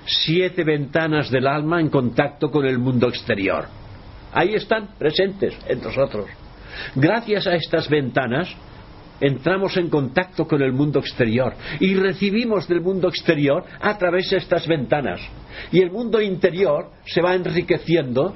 Siete 0.05 0.63
ventanas 0.63 1.29
del 1.29 1.47
alma 1.47 1.81
en 1.81 1.89
contacto 1.89 2.49
con 2.49 2.65
el 2.65 2.77
mundo 2.77 3.09
exterior. 3.09 3.67
Ahí 4.31 4.53
están 4.55 4.89
presentes 4.97 5.57
en 5.67 5.81
nosotros. 5.81 6.27
Gracias 6.95 7.47
a 7.47 7.55
estas 7.55 7.89
ventanas 7.89 8.49
entramos 9.19 9.75
en 9.77 9.89
contacto 9.89 10.47
con 10.47 10.61
el 10.61 10.73
mundo 10.73 10.99
exterior 10.99 11.53
y 11.79 11.95
recibimos 11.95 12.67
del 12.67 12.81
mundo 12.81 13.09
exterior 13.09 13.63
a 13.79 13.97
través 13.97 14.29
de 14.29 14.37
estas 14.37 14.67
ventanas. 14.67 15.21
Y 15.71 15.81
el 15.81 15.91
mundo 15.91 16.21
interior 16.21 16.91
se 17.05 17.21
va 17.21 17.35
enriqueciendo 17.35 18.35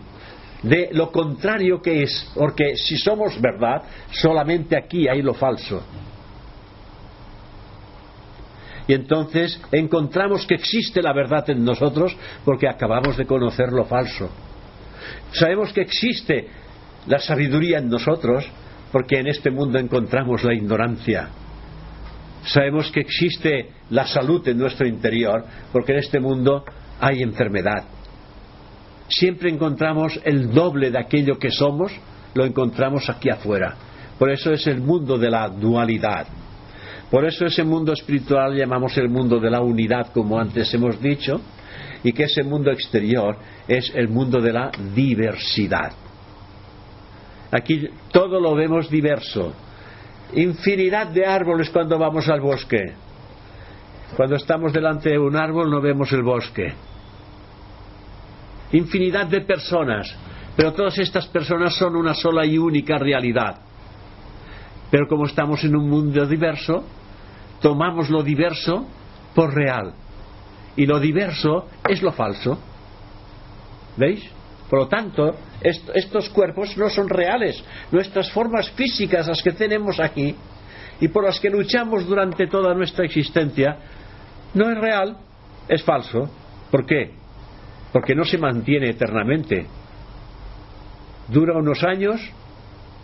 de 0.63 0.89
lo 0.93 1.11
contrario 1.11 1.81
que 1.81 2.03
es, 2.03 2.31
porque 2.35 2.75
si 2.75 2.97
somos 2.97 3.39
verdad, 3.41 3.83
solamente 4.11 4.77
aquí 4.77 5.07
hay 5.07 5.21
lo 5.21 5.33
falso. 5.33 5.83
Y 8.87 8.93
entonces 8.93 9.59
encontramos 9.71 10.45
que 10.45 10.55
existe 10.55 11.01
la 11.01 11.13
verdad 11.13 11.49
en 11.49 11.63
nosotros 11.63 12.15
porque 12.43 12.67
acabamos 12.67 13.15
de 13.15 13.25
conocer 13.25 13.71
lo 13.71 13.85
falso. 13.85 14.29
Sabemos 15.31 15.71
que 15.71 15.81
existe 15.81 16.47
la 17.07 17.19
sabiduría 17.19 17.79
en 17.79 17.89
nosotros 17.89 18.45
porque 18.91 19.19
en 19.19 19.27
este 19.27 19.49
mundo 19.49 19.79
encontramos 19.79 20.43
la 20.43 20.53
ignorancia. 20.53 21.29
Sabemos 22.45 22.91
que 22.91 23.01
existe 23.01 23.69
la 23.89 24.05
salud 24.07 24.45
en 24.47 24.57
nuestro 24.57 24.87
interior, 24.87 25.45
porque 25.71 25.93
en 25.93 25.99
este 25.99 26.19
mundo 26.19 26.65
hay 26.99 27.21
enfermedad. 27.21 27.83
Siempre 29.07 29.49
encontramos 29.49 30.19
el 30.23 30.51
doble 30.51 30.89
de 30.89 30.99
aquello 30.99 31.37
que 31.37 31.51
somos, 31.51 31.91
lo 32.33 32.45
encontramos 32.45 33.09
aquí 33.09 33.29
afuera. 33.29 33.75
Por 34.17 34.31
eso 34.31 34.51
es 34.51 34.65
el 34.67 34.81
mundo 34.81 35.17
de 35.17 35.29
la 35.29 35.49
dualidad. 35.49 36.27
Por 37.09 37.25
eso 37.25 37.45
ese 37.45 37.63
mundo 37.63 37.91
espiritual 37.91 38.55
llamamos 38.55 38.97
el 38.97 39.09
mundo 39.09 39.39
de 39.39 39.51
la 39.51 39.61
unidad, 39.61 40.13
como 40.13 40.39
antes 40.39 40.73
hemos 40.73 40.99
dicho, 41.01 41.41
y 42.03 42.13
que 42.13 42.23
ese 42.23 42.43
mundo 42.43 42.71
exterior 42.71 43.37
es 43.67 43.91
el 43.93 44.07
mundo 44.07 44.39
de 44.39 44.53
la 44.53 44.71
diversidad. 44.95 45.91
Aquí 47.51 47.89
todo 48.11 48.39
lo 48.39 48.55
vemos 48.55 48.89
diverso. 48.89 49.53
Infinidad 50.33 51.07
de 51.07 51.25
árboles 51.25 51.69
cuando 51.69 51.99
vamos 51.99 52.29
al 52.29 52.39
bosque. 52.39 52.93
Cuando 54.15 54.35
estamos 54.35 54.71
delante 54.71 55.09
de 55.09 55.19
un 55.19 55.35
árbol 55.35 55.69
no 55.69 55.81
vemos 55.81 56.11
el 56.13 56.23
bosque. 56.23 56.73
Infinidad 58.71 59.27
de 59.27 59.41
personas, 59.41 60.15
pero 60.55 60.71
todas 60.71 60.97
estas 60.97 61.27
personas 61.27 61.75
son 61.75 61.95
una 61.95 62.13
sola 62.13 62.45
y 62.45 62.57
única 62.57 62.97
realidad. 62.97 63.57
Pero 64.89 65.07
como 65.07 65.25
estamos 65.25 65.63
en 65.65 65.75
un 65.75 65.89
mundo 65.89 66.25
diverso, 66.25 66.85
tomamos 67.61 68.09
lo 68.09 68.23
diverso 68.23 68.85
por 69.35 69.53
real. 69.53 69.93
Y 70.77 70.85
lo 70.85 70.99
diverso 70.99 71.67
es 71.87 72.01
lo 72.01 72.13
falso. 72.13 72.57
¿Veis? 73.97 74.23
Por 74.71 74.79
lo 74.79 74.87
tanto, 74.87 75.35
estos 75.61 76.29
cuerpos 76.29 76.77
no 76.77 76.89
son 76.89 77.09
reales. 77.09 77.61
Nuestras 77.91 78.31
formas 78.31 78.71
físicas, 78.71 79.27
las 79.27 79.43
que 79.43 79.51
tenemos 79.51 79.99
aquí, 79.99 80.33
y 81.01 81.09
por 81.09 81.25
las 81.25 81.41
que 81.41 81.49
luchamos 81.49 82.07
durante 82.07 82.47
toda 82.47 82.73
nuestra 82.73 83.03
existencia, 83.03 83.77
no 84.53 84.71
es 84.71 84.77
real, 84.77 85.17
es 85.67 85.83
falso. 85.83 86.29
¿Por 86.71 86.85
qué? 86.85 87.11
Porque 87.91 88.15
no 88.15 88.23
se 88.23 88.37
mantiene 88.37 88.91
eternamente. 88.91 89.65
Dura 91.27 91.57
unos 91.57 91.83
años, 91.83 92.21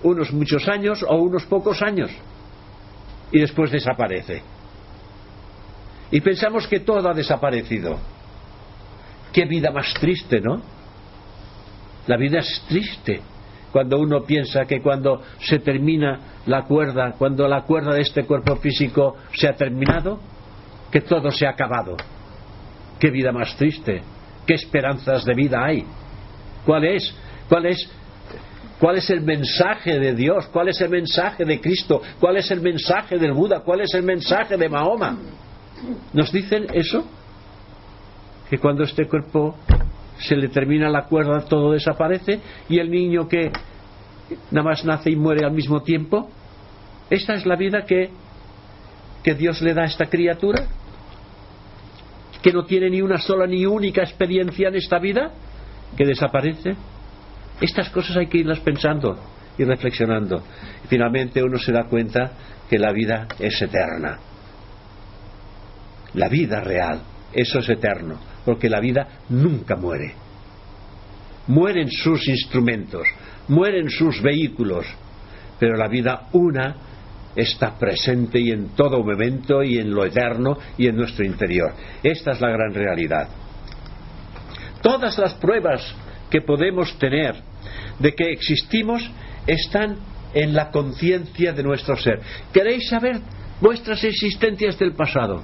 unos 0.03 0.31
muchos 0.31 0.69
años 0.69 1.03
o 1.05 1.17
unos 1.17 1.43
pocos 1.47 1.81
años, 1.81 2.11
y 3.29 3.41
después 3.41 3.71
desaparece. 3.71 4.41
Y 6.11 6.21
pensamos 6.21 6.65
que 6.65 6.79
todo 6.79 7.09
ha 7.09 7.13
desaparecido. 7.13 7.99
Qué 9.33 9.43
vida 9.43 9.69
más 9.69 9.93
triste, 9.95 10.39
¿no? 10.39 10.76
La 12.07 12.17
vida 12.17 12.39
es 12.39 12.65
triste 12.67 13.21
cuando 13.71 13.99
uno 13.99 14.23
piensa 14.23 14.65
que 14.65 14.81
cuando 14.81 15.21
se 15.39 15.59
termina 15.59 16.19
la 16.45 16.63
cuerda, 16.63 17.13
cuando 17.17 17.47
la 17.47 17.63
cuerda 17.63 17.93
de 17.93 18.01
este 18.01 18.23
cuerpo 18.23 18.55
físico 18.55 19.17
se 19.33 19.47
ha 19.47 19.53
terminado, 19.53 20.19
que 20.91 21.01
todo 21.01 21.31
se 21.31 21.45
ha 21.45 21.51
acabado. 21.51 21.97
Qué 22.99 23.11
vida 23.11 23.31
más 23.31 23.55
triste, 23.57 24.01
qué 24.45 24.53
esperanzas 24.53 25.25
de 25.25 25.33
vida 25.33 25.63
hay. 25.63 25.85
¿Cuál 26.65 26.85
es? 26.85 27.13
¿Cuál 27.49 27.65
es? 27.67 27.89
¿Cuál 28.79 28.97
es 28.97 29.09
el 29.09 29.21
mensaje 29.21 29.99
de 29.99 30.13
Dios? 30.13 30.47
¿Cuál 30.47 30.69
es 30.69 30.79
el 30.81 30.89
mensaje 30.89 31.45
de 31.45 31.59
Cristo? 31.59 32.01
¿Cuál 32.19 32.37
es 32.37 32.49
el 32.51 32.61
mensaje 32.61 33.17
del 33.17 33.33
Buda? 33.33 33.61
¿Cuál 33.61 33.81
es 33.81 33.93
el 33.93 34.03
mensaje 34.03 34.55
de 34.55 34.69
Mahoma? 34.69 35.17
¿Nos 36.13 36.31
dicen 36.31 36.67
eso? 36.73 37.05
Que 38.49 38.57
cuando 38.59 38.83
este 38.83 39.07
cuerpo 39.07 39.55
se 40.19 40.35
le 40.35 40.49
termina 40.49 40.89
la 40.89 41.03
cuerda, 41.05 41.45
todo 41.45 41.71
desaparece, 41.71 42.39
y 42.69 42.79
el 42.79 42.89
niño 42.89 43.27
que 43.27 43.51
nada 44.51 44.69
más 44.69 44.83
nace 44.85 45.11
y 45.11 45.15
muere 45.15 45.45
al 45.45 45.53
mismo 45.53 45.81
tiempo, 45.81 46.29
esta 47.09 47.33
es 47.33 47.45
la 47.45 47.55
vida 47.55 47.83
que, 47.85 48.09
que 49.23 49.35
Dios 49.35 49.61
le 49.61 49.73
da 49.73 49.83
a 49.83 49.85
esta 49.85 50.05
criatura, 50.05 50.65
que 52.41 52.51
no 52.51 52.65
tiene 52.65 52.89
ni 52.89 53.01
una 53.01 53.17
sola 53.17 53.47
ni 53.47 53.65
única 53.65 54.01
experiencia 54.01 54.69
en 54.69 54.75
esta 54.75 54.99
vida, 54.99 55.31
que 55.95 56.05
desaparece. 56.05 56.75
Estas 57.61 57.89
cosas 57.89 58.17
hay 58.17 58.27
que 58.27 58.39
irlas 58.39 58.59
pensando 58.59 59.17
y 59.57 59.63
reflexionando. 59.63 60.43
Y 60.83 60.87
finalmente 60.87 61.41
uno 61.41 61.57
se 61.57 61.71
da 61.71 61.85
cuenta 61.85 62.31
que 62.69 62.77
la 62.77 62.91
vida 62.91 63.27
es 63.39 63.59
eterna. 63.61 64.19
La 66.13 66.29
vida 66.29 66.61
real, 66.61 67.01
eso 67.33 67.59
es 67.59 67.69
eterno 67.69 68.36
porque 68.47 68.69
la 68.69 68.79
vida 68.79 69.05
nunca 69.27 69.75
muere. 69.75 70.13
Mueren 71.47 71.91
sus 71.91 72.29
instrumentos, 72.29 73.05
mueren 73.49 73.89
sus 73.89 74.21
vehículos, 74.21 74.85
pero 75.59 75.75
la 75.75 75.89
vida 75.89 76.29
una 76.31 76.77
está 77.35 77.77
presente 77.77 78.39
y 78.39 78.51
en 78.51 78.69
todo 78.69 79.03
momento 79.03 79.61
y 79.61 79.79
en 79.79 79.93
lo 79.93 80.05
eterno 80.05 80.57
y 80.77 80.87
en 80.87 80.95
nuestro 80.95 81.25
interior. 81.25 81.73
Esta 82.01 82.31
es 82.31 82.39
la 82.39 82.49
gran 82.51 82.73
realidad. 82.73 83.27
Todas 84.81 85.17
las 85.17 85.33
pruebas 85.33 85.93
que 86.29 86.39
podemos 86.39 86.97
tener 86.97 87.35
de 87.99 88.13
que 88.13 88.31
existimos 88.31 89.11
están 89.45 89.97
en 90.33 90.53
la 90.53 90.71
conciencia 90.71 91.51
de 91.51 91.63
nuestro 91.63 91.97
ser. 91.97 92.21
¿Queréis 92.53 92.87
saber 92.87 93.19
vuestras 93.59 94.01
existencias 94.05 94.79
del 94.79 94.93
pasado? 94.93 95.43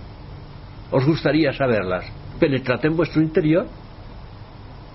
¿Os 0.90 1.06
gustaría 1.06 1.52
saberlas? 1.52 2.23
Penetrad 2.44 2.86
en 2.86 2.98
vuestro 2.98 3.22
interior. 3.22 3.66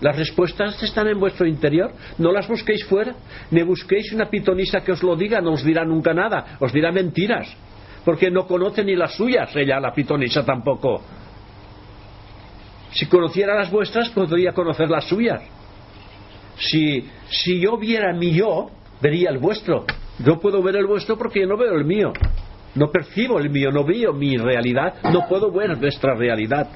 Las 0.03 0.19
respuestas 0.19 0.83
están 0.83 1.09
en 1.09 1.19
vuestro 1.19 1.47
interior. 1.47 1.93
No 2.19 2.31
las 2.31 2.47
busquéis 2.47 2.85
fuera. 2.85 3.15
Ni 3.51 3.63
busquéis 3.63 4.13
una 4.13 4.29
pitonisa 4.29 4.83
que 4.83 4.93
os 4.93 5.03
lo 5.03 5.17
diga. 5.17 5.41
No 5.41 5.53
os 5.53 5.65
dirá 5.65 5.83
nunca 5.83 6.13
nada. 6.13 6.59
Os 6.61 6.75
dirá 6.75 6.93
mentiras. 6.93 7.49
Porque 8.05 8.31
no 8.31 8.47
conoce 8.47 8.85
ni 8.85 8.95
las 8.95 9.15
suyas. 9.15 9.57
Ella, 9.57 9.81
la 9.81 9.95
pitonisa, 9.95 10.45
tampoco. 10.45 11.01
Si 12.91 13.07
conociera 13.07 13.55
las 13.55 13.71
vuestras, 13.71 14.11
podría 14.11 14.53
conocer 14.53 14.91
las 14.91 15.05
suyas. 15.05 15.41
Si, 16.59 17.09
si 17.31 17.61
yo 17.61 17.79
viera 17.79 18.13
mi 18.13 18.35
yo, 18.35 18.69
vería 19.01 19.31
el 19.31 19.39
vuestro. 19.39 19.87
Yo 20.19 20.39
puedo 20.39 20.63
ver 20.63 20.77
el 20.77 20.87
vuestro 20.87 21.17
porque 21.17 21.41
yo 21.41 21.47
no 21.47 21.57
veo 21.57 21.73
el 21.79 21.87
mío. 21.87 22.13
No 22.75 22.91
percibo 22.91 23.39
el 23.39 23.49
mío, 23.49 23.71
no 23.73 23.85
veo 23.85 24.13
mi 24.13 24.37
realidad, 24.37 24.97
no 25.05 25.27
puedo 25.27 25.51
ver 25.51 25.77
vuestra 25.77 26.15
realidad. 26.15 26.69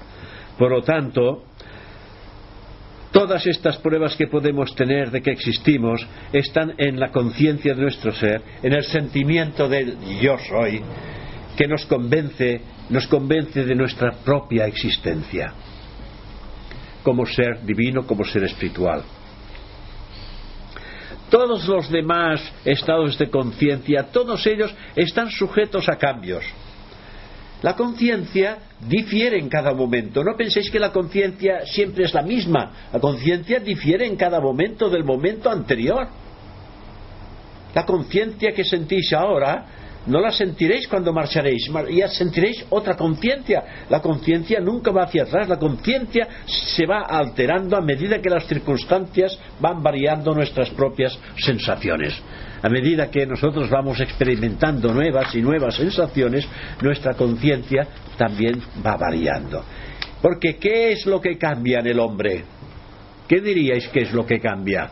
Por 0.63 0.71
lo 0.71 0.83
tanto, 0.83 1.43
todas 3.11 3.45
estas 3.49 3.79
pruebas 3.79 4.15
que 4.15 4.29
podemos 4.29 4.73
tener 4.77 5.11
de 5.11 5.21
que 5.21 5.33
existimos 5.33 6.07
están 6.33 6.75
en 6.79 7.01
la 7.01 7.11
conciencia 7.11 7.75
de 7.75 7.83
nuestro 7.83 8.13
ser, 8.13 8.41
en 8.63 8.73
el 8.73 8.85
sentimiento 8.85 9.69
del 9.69 9.99
yo 10.21 10.39
soy, 10.39 10.81
que 11.57 11.67
nos 11.67 11.85
convence, 11.87 12.61
nos 12.91 13.09
convence 13.09 13.65
de 13.65 13.75
nuestra 13.75 14.13
propia 14.25 14.67
existencia 14.67 15.53
como 17.03 17.27
ser 17.27 17.67
divino, 17.67 18.07
como 18.07 18.23
ser 18.23 18.45
espiritual. 18.45 19.03
Todos 21.29 21.67
los 21.67 21.91
demás 21.91 22.41
estados 22.65 23.19
de 23.19 23.29
conciencia, 23.31 24.13
todos 24.13 24.47
ellos 24.47 24.73
están 24.95 25.29
sujetos 25.29 25.89
a 25.89 25.97
cambios. 25.97 26.45
La 27.63 27.77
conciencia 27.77 28.59
difiere 28.89 29.39
en 29.39 29.49
cada 29.49 29.73
momento. 29.73 30.23
No 30.25 30.37
penséis 30.37 30.71
que 30.71 30.81
la 30.81 30.93
conciencia 30.93 31.65
siempre 31.65 32.05
es 32.05 32.13
la 32.13 32.23
misma. 32.23 32.89
La 32.93 32.99
conciencia 32.99 33.61
difiere 33.61 34.07
en 34.07 34.17
cada 34.17 34.41
momento 34.41 34.91
del 34.91 35.05
momento 35.05 35.49
anterior. 35.49 36.09
La 37.75 37.87
conciencia 37.87 38.53
que 38.53 38.65
sentís 38.65 39.13
ahora 39.13 39.67
no 40.07 40.21
la 40.21 40.33
sentiréis 40.33 40.89
cuando 40.89 41.13
marcharéis, 41.13 41.71
ya 41.91 42.09
sentiréis 42.09 42.65
otra 42.71 42.97
conciencia. 42.97 43.87
La 43.89 44.01
conciencia 44.01 44.61
nunca 44.61 44.91
va 44.91 45.05
hacia 45.05 45.23
atrás, 45.23 45.49
la 45.49 45.59
conciencia 45.59 46.27
se 46.47 46.85
va 46.87 47.03
alterando 47.03 47.77
a 47.77 47.81
medida 47.81 48.21
que 48.21 48.29
las 48.29 48.47
circunstancias 48.47 49.39
van 49.61 49.83
variando 49.83 50.35
nuestras 50.35 50.71
propias 50.71 51.17
sensaciones. 51.39 52.21
A 52.63 52.69
medida 52.69 53.11
que 53.11 53.27
nosotros 53.27 53.69
vamos 53.69 54.01
experimentando 54.01 54.95
nuevas 54.95 55.35
y 55.35 55.43
nuevas 55.43 55.75
sensaciones, 55.75 56.49
nuestra 56.81 57.15
conciencia 57.15 57.87
también 58.17 58.63
va 58.85 58.97
variando. 58.97 59.65
Porque 60.21 60.57
¿qué 60.57 60.93
es 60.93 61.05
lo 61.07 61.21
que 61.21 61.37
cambia 61.37 61.81
en 61.81 61.89
el 61.89 61.99
hombre? 61.99 62.45
¿Qué 63.27 63.41
diríais 63.41 63.89
que 63.89 64.03
es 64.03 64.13
lo 64.13 64.25
que 64.25 64.39
cambia? 64.39 64.91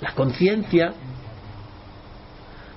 La 0.00 0.12
conciencia 0.12 0.92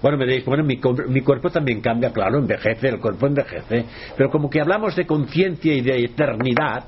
bueno, 0.01 0.19
me 0.19 0.25
diréis, 0.25 0.45
bueno, 0.45 0.63
mi, 0.63 0.79
mi, 1.07 1.21
cuerpo 1.21 1.49
también 1.49 1.81
cambia, 1.81 2.11
claro, 2.11 2.37
envejece, 2.37 2.89
el 2.89 2.99
cuerpo 2.99 3.25
envejece. 3.25 3.85
Pero 4.15 4.29
como 4.29 4.51
que 4.51 4.61
hablamos 4.61 4.95
de 4.95 5.07
conciencia 5.07 5.73
y 5.73 5.81
de 5.81 6.05
eternidad, 6.05 6.83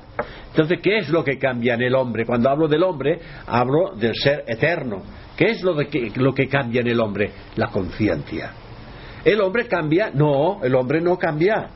entonces, 0.50 0.78
¿qué 0.80 0.98
es 0.98 1.08
lo 1.08 1.24
que 1.24 1.36
cambia 1.36 1.74
en 1.74 1.82
el 1.82 1.96
hombre? 1.96 2.24
Cuando 2.24 2.48
hablo 2.48 2.68
del 2.68 2.82
hombre, 2.84 3.18
hablo 3.46 3.92
del 3.96 4.14
ser 4.14 4.44
eterno. 4.46 5.02
¿Qué 5.38 5.52
es 5.52 5.62
lo, 5.62 5.76
que, 5.76 6.10
lo 6.16 6.34
que 6.34 6.48
cambia 6.48 6.80
en 6.80 6.88
el 6.88 6.98
hombre? 6.98 7.30
La 7.54 7.68
conciencia. 7.68 8.50
¿El 9.24 9.40
hombre 9.40 9.68
cambia? 9.68 10.10
No, 10.12 10.58
el 10.64 10.74
hombre 10.74 11.00
no 11.00 11.16
cambia. 11.16 11.68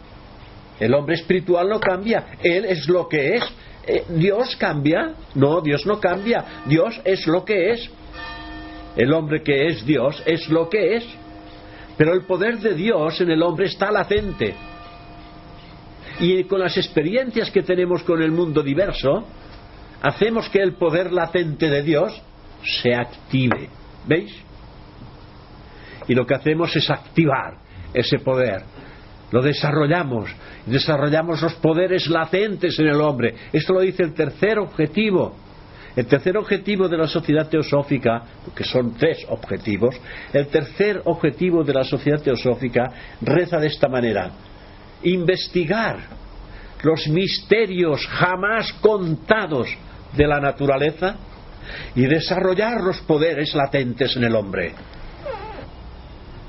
El 0.81 0.93
hombre 0.95 1.15
espiritual 1.15 1.69
no 1.69 1.79
cambia. 1.79 2.39
Él 2.43 2.65
es 2.65 2.89
lo 2.89 3.09
que 3.09 3.37
es. 3.37 3.45
Eh, 3.87 4.05
¿Dios 4.17 4.57
cambia? 4.57 5.15
No, 5.37 5.61
Dios 5.61 5.87
no 5.87 6.01
cambia. 6.01 6.65
Dios 6.67 7.01
es 7.05 7.25
lo 7.29 7.45
que 7.45 7.71
es. 7.71 7.89
El 8.97 9.13
hombre 9.13 9.45
que 9.45 9.69
es 9.69 9.87
Dios 9.87 10.21
es 10.27 10.49
lo 10.49 10.69
que 10.69 10.97
es. 10.97 11.05
Pero 11.97 12.15
el 12.15 12.23
poder 12.23 12.59
de 12.59 12.75
Dios 12.75 13.21
en 13.21 13.31
el 13.31 13.45
hombre 13.45 13.67
está 13.67 13.93
latente. 13.93 14.57
Y 16.19 16.43
con 16.45 16.59
las 16.59 16.77
experiencias 16.77 17.49
que 17.53 17.63
tenemos 17.63 18.03
con 18.03 18.21
el 18.21 18.33
mundo 18.33 18.61
diverso, 18.61 19.25
hacemos 20.03 20.49
que 20.49 20.59
el 20.59 20.75
poder 20.75 21.13
latente 21.13 21.71
de 21.71 21.83
Dios 21.83 22.23
se 22.65 22.95
active. 22.95 23.69
¿Veis? 24.07 24.35
Y 26.09 26.15
lo 26.15 26.27
que 26.27 26.35
hacemos 26.35 26.75
es 26.75 26.91
activar 26.91 27.55
ese 27.95 28.19
poder. 28.19 28.63
Lo 29.31 29.43
desarrollamos. 29.43 30.31
Desarrollamos 30.67 31.41
los 31.43 31.55
poderes 31.55 32.09
latentes 32.09 32.79
en 32.79 32.89
el 32.89 33.01
hombre. 33.01 33.35
Esto 33.53 33.75
lo 33.75 33.81
dice 33.81 34.03
el 34.03 34.15
tercer 34.15 34.59
objetivo 34.59 35.37
el 35.97 36.07
tercer 36.07 36.37
objetivo 36.37 36.89
de 36.89 36.97
la 36.97 37.07
sociedad 37.07 37.49
teosófica, 37.49 38.23
que 38.55 38.65
son 38.65 38.95
tres 38.95 39.27
objetivos, 39.29 39.95
el 40.33 40.47
tercer 40.47 41.03
objetivo 41.05 41.63
de 41.65 41.75
la 41.75 41.85
sociedad 41.85 42.21
teosófica 42.23 42.91
reza 43.21 43.59
de 43.59 43.67
esta 43.67 43.89
manera, 43.89 44.31
investigar 45.03 45.99
los 46.83 47.07
misterios 47.09 48.07
jamás 48.07 48.73
contados 48.75 49.69
de 50.17 50.27
la 50.27 50.41
naturaleza 50.41 51.17
y 51.95 52.03
desarrollar 52.03 52.81
los 52.81 52.99
poderes 53.01 53.55
latentes 53.55 54.17
en 54.17 54.25
el 54.25 54.35
hombre. 54.35 54.75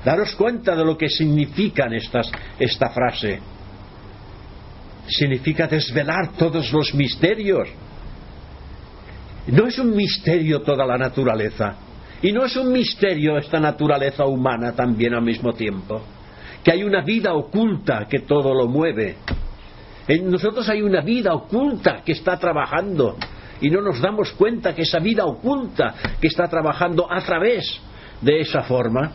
Daros 0.04 0.34
cuenta 0.34 0.76
de 0.76 0.84
lo 0.84 0.98
que 0.98 1.08
significan 1.08 1.92
estas, 1.94 2.30
esta 2.58 2.90
frase. 2.90 3.40
Significa 5.06 5.66
desvelar 5.66 6.32
todos 6.36 6.72
los 6.72 6.94
misterios 6.94 7.68
no 9.46 9.66
es 9.66 9.78
un 9.78 9.94
misterio 9.94 10.62
toda 10.62 10.86
la 10.86 10.96
naturaleza. 10.96 11.76
Y 12.22 12.32
no 12.32 12.44
es 12.44 12.56
un 12.56 12.72
misterio 12.72 13.36
esta 13.36 13.60
naturaleza 13.60 14.24
humana 14.24 14.72
también 14.72 15.14
al 15.14 15.22
mismo 15.22 15.52
tiempo. 15.52 16.02
Que 16.62 16.72
hay 16.72 16.82
una 16.82 17.02
vida 17.02 17.34
oculta 17.34 18.06
que 18.08 18.20
todo 18.20 18.54
lo 18.54 18.66
mueve. 18.66 19.16
En 20.08 20.30
nosotros 20.30 20.66
hay 20.68 20.80
una 20.80 21.02
vida 21.02 21.34
oculta 21.34 22.02
que 22.04 22.12
está 22.12 22.38
trabajando. 22.38 23.16
Y 23.60 23.70
no 23.70 23.80
nos 23.80 24.00
damos 24.00 24.32
cuenta 24.32 24.74
que 24.74 24.82
esa 24.82 24.98
vida 24.98 25.24
oculta 25.24 25.94
que 26.20 26.28
está 26.28 26.48
trabajando 26.48 27.10
a 27.10 27.20
través 27.20 27.80
de 28.20 28.40
esa 28.40 28.62
forma 28.62 29.12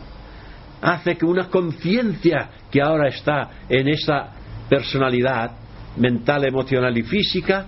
hace 0.80 1.16
que 1.16 1.26
una 1.26 1.48
conciencia 1.48 2.48
que 2.70 2.80
ahora 2.80 3.08
está 3.08 3.50
en 3.68 3.88
esa 3.88 4.30
personalidad 4.68 5.52
mental, 5.96 6.44
emocional 6.44 6.96
y 6.96 7.02
física 7.02 7.66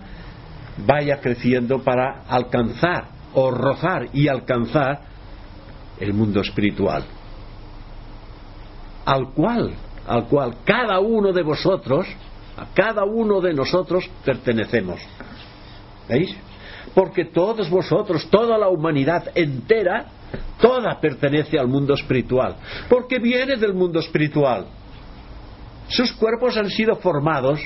vaya 0.86 1.20
creciendo 1.20 1.82
para 1.82 2.22
alcanzar 2.28 3.08
o 3.34 3.50
rozar 3.50 4.08
y 4.12 4.28
alcanzar 4.28 5.00
el 5.98 6.14
mundo 6.14 6.40
espiritual 6.40 7.04
al 9.04 9.30
cual 9.30 9.74
al 10.06 10.26
cual 10.26 10.56
cada 10.64 11.00
uno 11.00 11.32
de 11.32 11.42
vosotros 11.42 12.06
a 12.56 12.66
cada 12.74 13.04
uno 13.04 13.40
de 13.40 13.52
nosotros 13.52 14.08
pertenecemos 14.24 15.00
¿veis? 16.08 16.34
Porque 16.94 17.26
todos 17.26 17.68
vosotros 17.70 18.28
toda 18.30 18.58
la 18.58 18.68
humanidad 18.68 19.30
entera 19.34 20.06
toda 20.60 21.00
pertenece 21.00 21.58
al 21.58 21.68
mundo 21.68 21.94
espiritual 21.94 22.56
porque 22.88 23.18
viene 23.18 23.56
del 23.56 23.74
mundo 23.74 24.00
espiritual 24.00 24.66
sus 25.88 26.12
cuerpos 26.12 26.56
han 26.56 26.70
sido 26.70 26.96
formados 26.96 27.60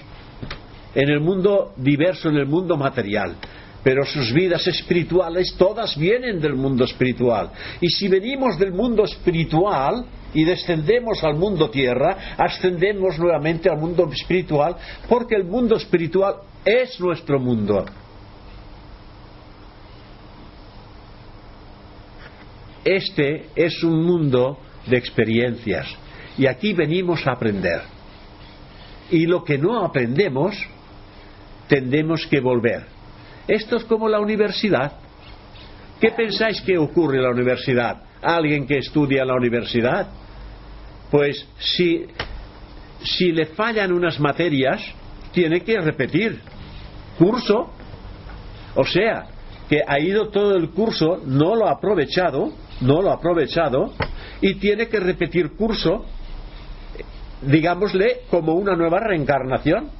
en 0.94 1.10
el 1.10 1.20
mundo 1.20 1.74
diverso, 1.76 2.28
en 2.28 2.36
el 2.36 2.46
mundo 2.46 2.76
material. 2.76 3.36
Pero 3.84 4.04
sus 4.04 4.32
vidas 4.32 4.66
espirituales 4.66 5.54
todas 5.56 5.96
vienen 5.96 6.40
del 6.40 6.54
mundo 6.54 6.84
espiritual. 6.84 7.50
Y 7.80 7.88
si 7.88 8.08
venimos 8.08 8.58
del 8.58 8.72
mundo 8.72 9.04
espiritual 9.04 10.06
y 10.34 10.42
descendemos 10.44 11.22
al 11.22 11.36
mundo 11.36 11.70
tierra, 11.70 12.34
ascendemos 12.36 13.16
nuevamente 13.18 13.70
al 13.70 13.78
mundo 13.78 14.08
espiritual, 14.10 14.74
porque 15.08 15.36
el 15.36 15.44
mundo 15.44 15.76
espiritual 15.76 16.36
es 16.64 16.98
nuestro 16.98 17.38
mundo. 17.38 17.84
Este 22.86 23.46
es 23.56 23.82
un 23.82 24.04
mundo 24.04 24.60
de 24.86 24.96
experiencias 24.96 25.88
y 26.38 26.46
aquí 26.46 26.72
venimos 26.72 27.26
a 27.26 27.32
aprender. 27.32 27.80
Y 29.10 29.26
lo 29.26 29.42
que 29.42 29.58
no 29.58 29.84
aprendemos 29.84 30.54
tendemos 31.66 32.24
que 32.28 32.38
volver. 32.38 32.84
Esto 33.48 33.76
es 33.78 33.84
como 33.84 34.08
la 34.08 34.20
universidad. 34.20 34.92
¿Qué 36.00 36.12
pensáis 36.12 36.60
que 36.60 36.78
ocurre 36.78 37.16
en 37.16 37.24
la 37.24 37.30
universidad? 37.30 38.04
¿Alguien 38.22 38.68
que 38.68 38.78
estudia 38.78 39.22
en 39.22 39.28
la 39.28 39.34
universidad? 39.34 40.06
Pues 41.10 41.44
si, 41.58 42.06
si 43.02 43.32
le 43.32 43.46
fallan 43.46 43.92
unas 43.92 44.20
materias, 44.20 44.80
tiene 45.32 45.62
que 45.62 45.80
repetir 45.80 46.40
curso. 47.18 47.68
O 48.76 48.84
sea, 48.84 49.26
que 49.68 49.80
ha 49.84 49.98
ido 49.98 50.28
todo 50.28 50.54
el 50.54 50.70
curso, 50.70 51.20
no 51.26 51.56
lo 51.56 51.66
ha 51.66 51.72
aprovechado, 51.72 52.52
no 52.80 53.02
lo 53.02 53.10
ha 53.10 53.14
aprovechado, 53.14 53.92
y 54.40 54.54
tiene 54.54 54.88
que 54.88 55.00
repetir 55.00 55.52
curso, 55.56 56.04
digámosle, 57.42 58.22
como 58.30 58.54
una 58.54 58.76
nueva 58.76 59.00
reencarnación. 59.00 59.90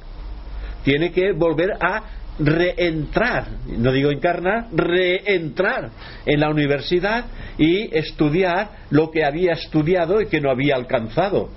Tiene 0.83 1.11
que 1.11 1.33
volver 1.33 1.71
a 1.81 2.03
reentrar, 2.39 3.47
no 3.67 3.91
digo 3.91 4.11
encarnar, 4.11 4.67
reentrar 4.71 5.89
en 6.25 6.39
la 6.39 6.49
universidad 6.49 7.25
y 7.57 7.95
estudiar 7.97 8.69
lo 8.91 9.09
que 9.09 9.25
había 9.25 9.53
estudiado 9.53 10.21
y 10.21 10.27
que 10.27 10.39
no 10.39 10.51
había 10.51 10.75
alcanzado. 10.75 11.49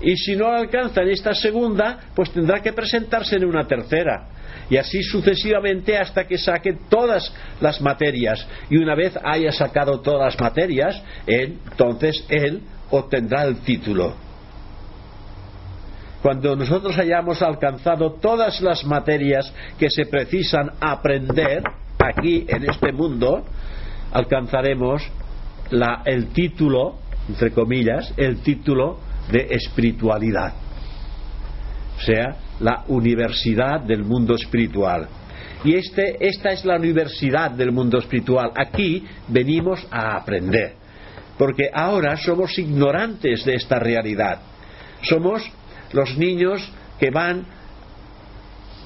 Y 0.00 0.16
si 0.16 0.36
no 0.36 0.48
alcanza 0.48 1.02
en 1.02 1.08
esta 1.08 1.34
segunda, 1.34 1.98
pues 2.14 2.30
tendrá 2.30 2.60
que 2.60 2.72
presentarse 2.72 3.36
en 3.36 3.46
una 3.46 3.66
tercera. 3.66 4.28
Y 4.70 4.76
así 4.76 5.02
sucesivamente 5.02 5.98
hasta 5.98 6.26
que 6.26 6.38
saque 6.38 6.76
todas 6.88 7.32
las 7.60 7.80
materias. 7.80 8.46
Y 8.70 8.78
una 8.78 8.94
vez 8.94 9.18
haya 9.22 9.52
sacado 9.52 10.00
todas 10.00 10.34
las 10.34 10.40
materias, 10.40 11.02
entonces 11.26 12.24
él 12.28 12.62
obtendrá 12.90 13.44
el 13.44 13.56
título. 13.58 14.14
Cuando 16.22 16.56
nosotros 16.56 16.96
hayamos 16.96 17.42
alcanzado 17.42 18.14
todas 18.14 18.62
las 18.62 18.84
materias 18.84 19.52
que 19.78 19.90
se 19.90 20.06
precisan 20.06 20.70
aprender 20.80 21.62
aquí 21.98 22.46
en 22.48 22.64
este 22.64 22.92
mundo, 22.92 23.44
alcanzaremos 24.10 25.02
el 26.06 26.28
título, 26.28 26.96
entre 27.28 27.50
comillas, 27.50 28.14
el 28.16 28.40
título 28.40 29.00
de 29.30 29.48
espiritualidad. 29.50 30.54
O 31.98 32.00
sea, 32.00 32.36
la 32.60 32.84
universidad 32.88 33.80
del 33.80 34.04
mundo 34.04 34.34
espiritual. 34.34 35.08
Y 35.64 35.74
este, 35.74 36.16
esta 36.20 36.50
es 36.50 36.64
la 36.64 36.76
universidad 36.76 37.50
del 37.52 37.72
mundo 37.72 37.98
espiritual. 37.98 38.52
Aquí 38.54 39.04
venimos 39.28 39.86
a 39.90 40.16
aprender. 40.16 40.74
Porque 41.38 41.70
ahora 41.72 42.16
somos 42.16 42.56
ignorantes 42.58 43.44
de 43.44 43.54
esta 43.54 43.78
realidad. 43.78 44.40
Somos 45.02 45.42
los 45.92 46.16
niños 46.16 46.70
que 47.00 47.10
van 47.10 47.46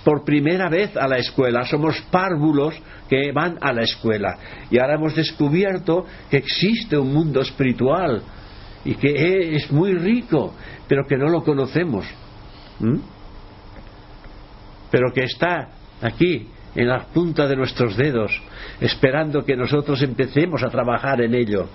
por 0.05 0.25
primera 0.25 0.71
vez 0.71 0.97
a 0.97 1.07
la 1.07 1.19
escuela, 1.19 1.67
somos 1.67 2.01
párvulos 2.11 2.75
que 3.09 3.33
van 3.33 3.59
a 3.61 3.73
la 3.73 3.83
escuela. 3.83 4.39
Y 4.71 4.79
ahora 4.79 4.95
hemos 4.95 5.15
descubierto 5.15 6.07
que 6.31 6.39
existe 6.39 6.97
un 6.97 7.13
mundo 7.13 7.41
espiritual 7.41 8.23
y 8.85 8.95
que 8.95 9.55
es 9.55 9.71
muy 9.71 9.93
rico, 9.95 10.55
pero 10.87 11.07
que 11.07 11.17
no 11.17 11.29
lo 11.29 11.43
conocemos. 11.43 12.07
Pero 14.91 15.13
que 15.13 15.25
está 15.25 15.69
aquí 16.03 16.49
en 16.75 16.89
la 16.89 17.07
punta 17.07 17.49
de 17.49 17.57
nuestros 17.57 17.97
dedos, 17.97 18.31
esperando 18.81 19.45
que 19.45 19.57
nosotros 19.57 20.01
empecemos 20.03 20.63
a 20.63 20.69
trabajar 20.69 21.21
en 21.21 21.35
ello. 21.35 21.69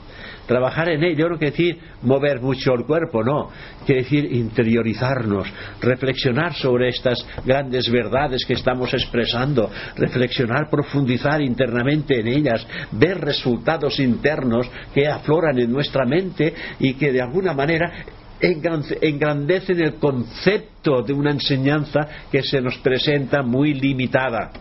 Trabajar 0.47 0.89
en 0.89 1.03
ello 1.03 1.29
no 1.29 1.37
quiere 1.37 1.51
decir 1.51 1.77
mover 2.01 2.41
mucho 2.41 2.73
el 2.73 2.85
cuerpo, 2.85 3.23
no. 3.23 3.49
Quiere 3.85 4.03
decir 4.03 4.25
interiorizarnos, 4.33 5.47
reflexionar 5.81 6.53
sobre 6.53 6.89
estas 6.89 7.17
grandes 7.45 7.89
verdades 7.89 8.45
que 8.45 8.53
estamos 8.53 8.93
expresando, 8.93 9.69
reflexionar, 9.95 10.69
profundizar 10.69 11.41
internamente 11.41 12.19
en 12.19 12.27
ellas, 12.27 12.65
ver 12.91 13.19
resultados 13.19 13.99
internos 13.99 14.69
que 14.93 15.07
afloran 15.07 15.57
en 15.59 15.71
nuestra 15.71 16.05
mente 16.05 16.53
y 16.79 16.93
que 16.95 17.11
de 17.11 17.21
alguna 17.21 17.53
manera 17.53 17.91
engrandecen 18.43 19.81
el 19.81 19.95
concepto 19.95 21.01
de 21.01 21.13
una 21.13 21.31
enseñanza 21.31 22.07
que 22.31 22.43
se 22.43 22.61
nos 22.61 22.77
presenta 22.79 23.41
muy 23.41 23.73
limitada 23.73 24.51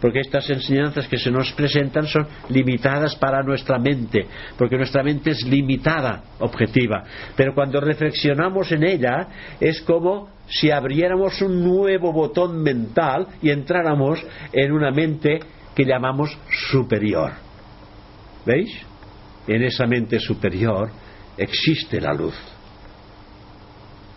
porque 0.00 0.20
estas 0.20 0.48
enseñanzas 0.48 1.06
que 1.06 1.18
se 1.18 1.30
nos 1.30 1.52
presentan 1.52 2.06
son 2.06 2.26
limitadas 2.48 3.14
para 3.16 3.42
nuestra 3.42 3.78
mente, 3.78 4.26
porque 4.56 4.76
nuestra 4.76 5.02
mente 5.02 5.30
es 5.30 5.44
limitada, 5.44 6.22
objetiva. 6.38 7.04
Pero 7.36 7.54
cuando 7.54 7.80
reflexionamos 7.80 8.72
en 8.72 8.84
ella, 8.84 9.28
es 9.60 9.82
como 9.82 10.30
si 10.48 10.70
abriéramos 10.70 11.40
un 11.42 11.62
nuevo 11.62 12.12
botón 12.12 12.62
mental 12.62 13.26
y 13.42 13.50
entráramos 13.50 14.24
en 14.52 14.72
una 14.72 14.90
mente 14.90 15.40
que 15.74 15.84
llamamos 15.84 16.36
superior. 16.70 17.32
¿Veis? 18.46 18.70
En 19.46 19.62
esa 19.62 19.86
mente 19.86 20.18
superior 20.18 20.90
existe 21.42 22.00
la 22.00 22.12
luz. 22.12 22.34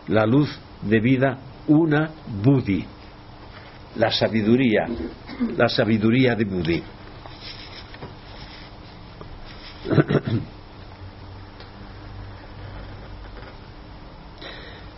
La 0.08 0.26
luz 0.26 0.50
de 0.82 1.00
vida 1.00 1.40
una 1.68 2.12
Buddhi 2.44 2.86
la 3.96 4.12
sabiduría, 4.12 4.88
la 5.56 5.70
sabiduría 5.70 6.36
de 6.36 6.46
Budi. 6.46 6.84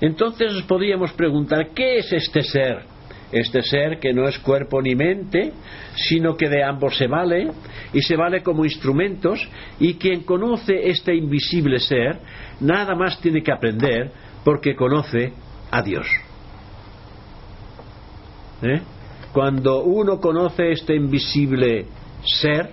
Entonces 0.01 0.61
podríamos 0.63 1.13
preguntar, 1.13 1.69
¿qué 1.73 1.97
es 1.97 2.11
este 2.13 2.43
ser? 2.43 2.94
Este 3.35 3.61
ser 3.63 3.99
que 3.99 4.13
no 4.13 4.29
es 4.29 4.39
cuerpo 4.39 4.81
ni 4.81 4.95
mente, 4.95 5.51
sino 5.95 6.37
que 6.37 6.47
de 6.47 6.63
ambos 6.63 6.95
se 6.97 7.07
vale 7.07 7.51
y 7.91 8.01
se 8.01 8.15
vale 8.15 8.41
como 8.41 8.63
instrumentos 8.63 9.45
y 9.77 9.95
quien 9.95 10.23
conoce 10.23 10.89
este 10.89 11.13
invisible 11.13 11.79
ser 11.79 12.17
nada 12.61 12.95
más 12.95 13.19
tiene 13.19 13.43
que 13.43 13.51
aprender 13.51 14.09
porque 14.45 14.73
conoce 14.73 15.33
a 15.69 15.81
Dios. 15.81 16.07
¿Eh? 18.61 18.81
Cuando 19.33 19.83
uno 19.83 20.21
conoce 20.21 20.71
este 20.71 20.95
invisible 20.95 21.87
ser, 22.23 22.69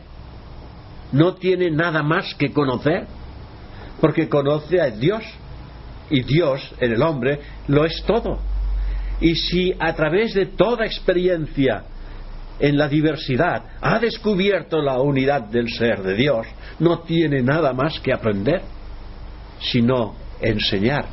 no 1.10 1.34
tiene 1.34 1.72
nada 1.72 2.04
más 2.04 2.36
que 2.36 2.52
conocer, 2.52 3.08
porque 4.00 4.28
conoce 4.28 4.80
a 4.80 4.90
Dios. 4.90 5.24
Y 6.08 6.22
Dios 6.22 6.74
en 6.78 6.92
el 6.92 7.02
hombre 7.02 7.40
lo 7.68 7.84
es 7.84 8.04
todo. 8.06 8.38
Y 9.22 9.36
si 9.36 9.72
a 9.78 9.94
través 9.94 10.34
de 10.34 10.46
toda 10.46 10.84
experiencia 10.84 11.84
en 12.58 12.76
la 12.76 12.88
diversidad 12.88 13.62
ha 13.80 14.00
descubierto 14.00 14.82
la 14.82 15.00
unidad 15.00 15.42
del 15.42 15.70
ser 15.70 16.02
de 16.02 16.16
Dios, 16.16 16.44
no 16.80 17.00
tiene 17.00 17.40
nada 17.40 17.72
más 17.72 18.00
que 18.00 18.12
aprender, 18.12 18.62
sino 19.60 20.16
enseñar 20.40 21.06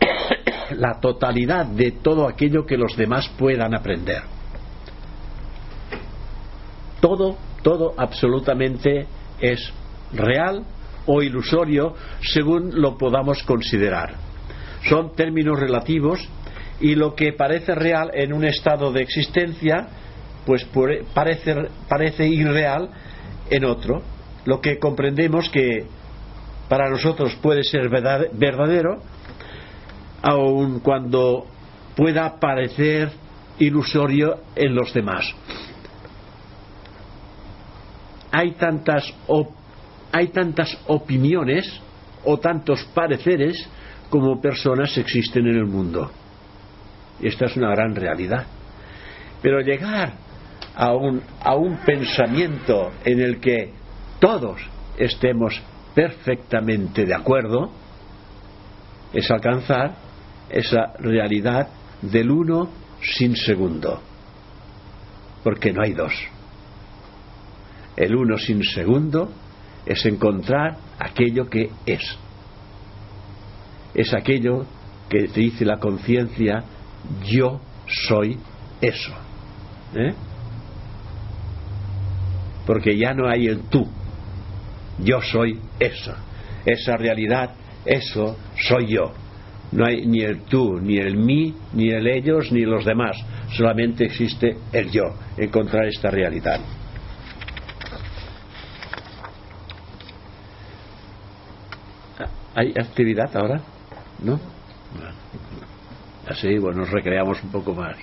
la 0.76 1.00
totalidad 1.00 1.64
de 1.64 1.92
todo 1.92 2.28
aquello 2.28 2.66
que 2.66 2.76
los 2.76 2.94
demás 2.94 3.26
puedan 3.38 3.74
aprender. 3.74 4.22
Todo, 7.00 7.38
todo 7.62 7.94
absolutamente 7.96 9.06
es 9.40 9.72
real 10.12 10.62
o 11.06 11.22
ilusorio 11.22 11.94
según 12.20 12.82
lo 12.82 12.98
podamos 12.98 13.42
considerar. 13.44 14.14
Son 14.86 15.14
términos 15.14 15.58
relativos 15.58 16.28
y 16.80 16.94
lo 16.94 17.14
que 17.14 17.32
parece 17.32 17.74
real 17.74 18.10
en 18.14 18.32
un 18.32 18.44
estado 18.44 18.92
de 18.92 19.02
existencia, 19.02 19.86
pues 20.46 20.66
parece, 21.14 21.68
parece 21.88 22.26
irreal 22.26 22.90
en 23.50 23.64
otro. 23.64 24.02
Lo 24.46 24.60
que 24.60 24.78
comprendemos 24.78 25.50
que 25.50 25.84
para 26.68 26.88
nosotros 26.88 27.36
puede 27.42 27.64
ser 27.64 27.88
verdadero, 27.88 29.02
aun 30.22 30.80
cuando 30.80 31.46
pueda 31.96 32.38
parecer 32.38 33.10
ilusorio 33.58 34.40
en 34.56 34.74
los 34.74 34.94
demás. 34.94 35.34
Hay 38.32 38.52
tantas, 38.52 39.12
hay 40.12 40.28
tantas 40.28 40.78
opiniones 40.86 41.80
o 42.24 42.38
tantos 42.38 42.84
pareceres 42.94 43.68
como 44.08 44.40
personas 44.40 44.96
existen 44.96 45.46
en 45.46 45.56
el 45.56 45.66
mundo. 45.66 46.10
Esta 47.22 47.46
es 47.46 47.56
una 47.56 47.70
gran 47.70 47.94
realidad. 47.94 48.46
Pero 49.42 49.60
llegar 49.60 50.12
a 50.74 50.94
un, 50.94 51.22
a 51.42 51.54
un 51.54 51.78
pensamiento 51.78 52.92
en 53.04 53.20
el 53.20 53.40
que 53.40 53.72
todos 54.18 54.60
estemos 54.96 55.60
perfectamente 55.94 57.04
de 57.04 57.14
acuerdo 57.14 57.70
es 59.12 59.30
alcanzar 59.30 59.94
esa 60.48 60.92
realidad 60.98 61.68
del 62.02 62.30
uno 62.30 62.68
sin 63.02 63.36
segundo, 63.36 64.00
porque 65.42 65.72
no 65.72 65.82
hay 65.82 65.92
dos. 65.92 66.12
El 67.96 68.14
uno 68.14 68.36
sin 68.38 68.62
segundo 68.62 69.30
es 69.86 70.04
encontrar 70.06 70.76
aquello 70.98 71.48
que 71.48 71.70
es. 71.86 72.16
Es 73.94 74.14
aquello 74.14 74.64
que 75.08 75.28
te 75.28 75.40
dice 75.40 75.64
la 75.64 75.78
conciencia, 75.78 76.62
yo 77.24 77.60
soy 77.86 78.38
eso. 78.80 79.12
¿Eh? 79.94 80.14
Porque 82.66 82.96
ya 82.96 83.14
no 83.14 83.28
hay 83.28 83.46
el 83.46 83.62
tú, 83.62 83.86
yo 84.98 85.20
soy 85.20 85.58
eso. 85.78 86.14
Esa 86.64 86.96
realidad, 86.96 87.54
eso 87.84 88.36
soy 88.68 88.86
yo. 88.88 89.12
No 89.72 89.86
hay 89.86 90.06
ni 90.06 90.20
el 90.22 90.42
tú, 90.42 90.78
ni 90.80 90.98
el 90.98 91.16
mí, 91.16 91.54
ni 91.72 91.90
el 91.90 92.06
ellos, 92.06 92.50
ni 92.52 92.64
los 92.64 92.84
demás. 92.84 93.16
solamente 93.56 94.04
existe 94.04 94.56
el 94.72 94.90
yo, 94.90 95.14
encontrar 95.36 95.86
esta 95.86 96.08
realidad. 96.08 96.60
¿Hay 102.54 102.70
actividad 102.70 103.34
ahora? 103.36 103.60
¿No? 104.22 104.38
Bueno, 106.60 106.80
nos 106.80 106.90
recreamos 106.90 107.42
un 107.42 107.50
poco 107.50 107.74
más. 107.74 107.96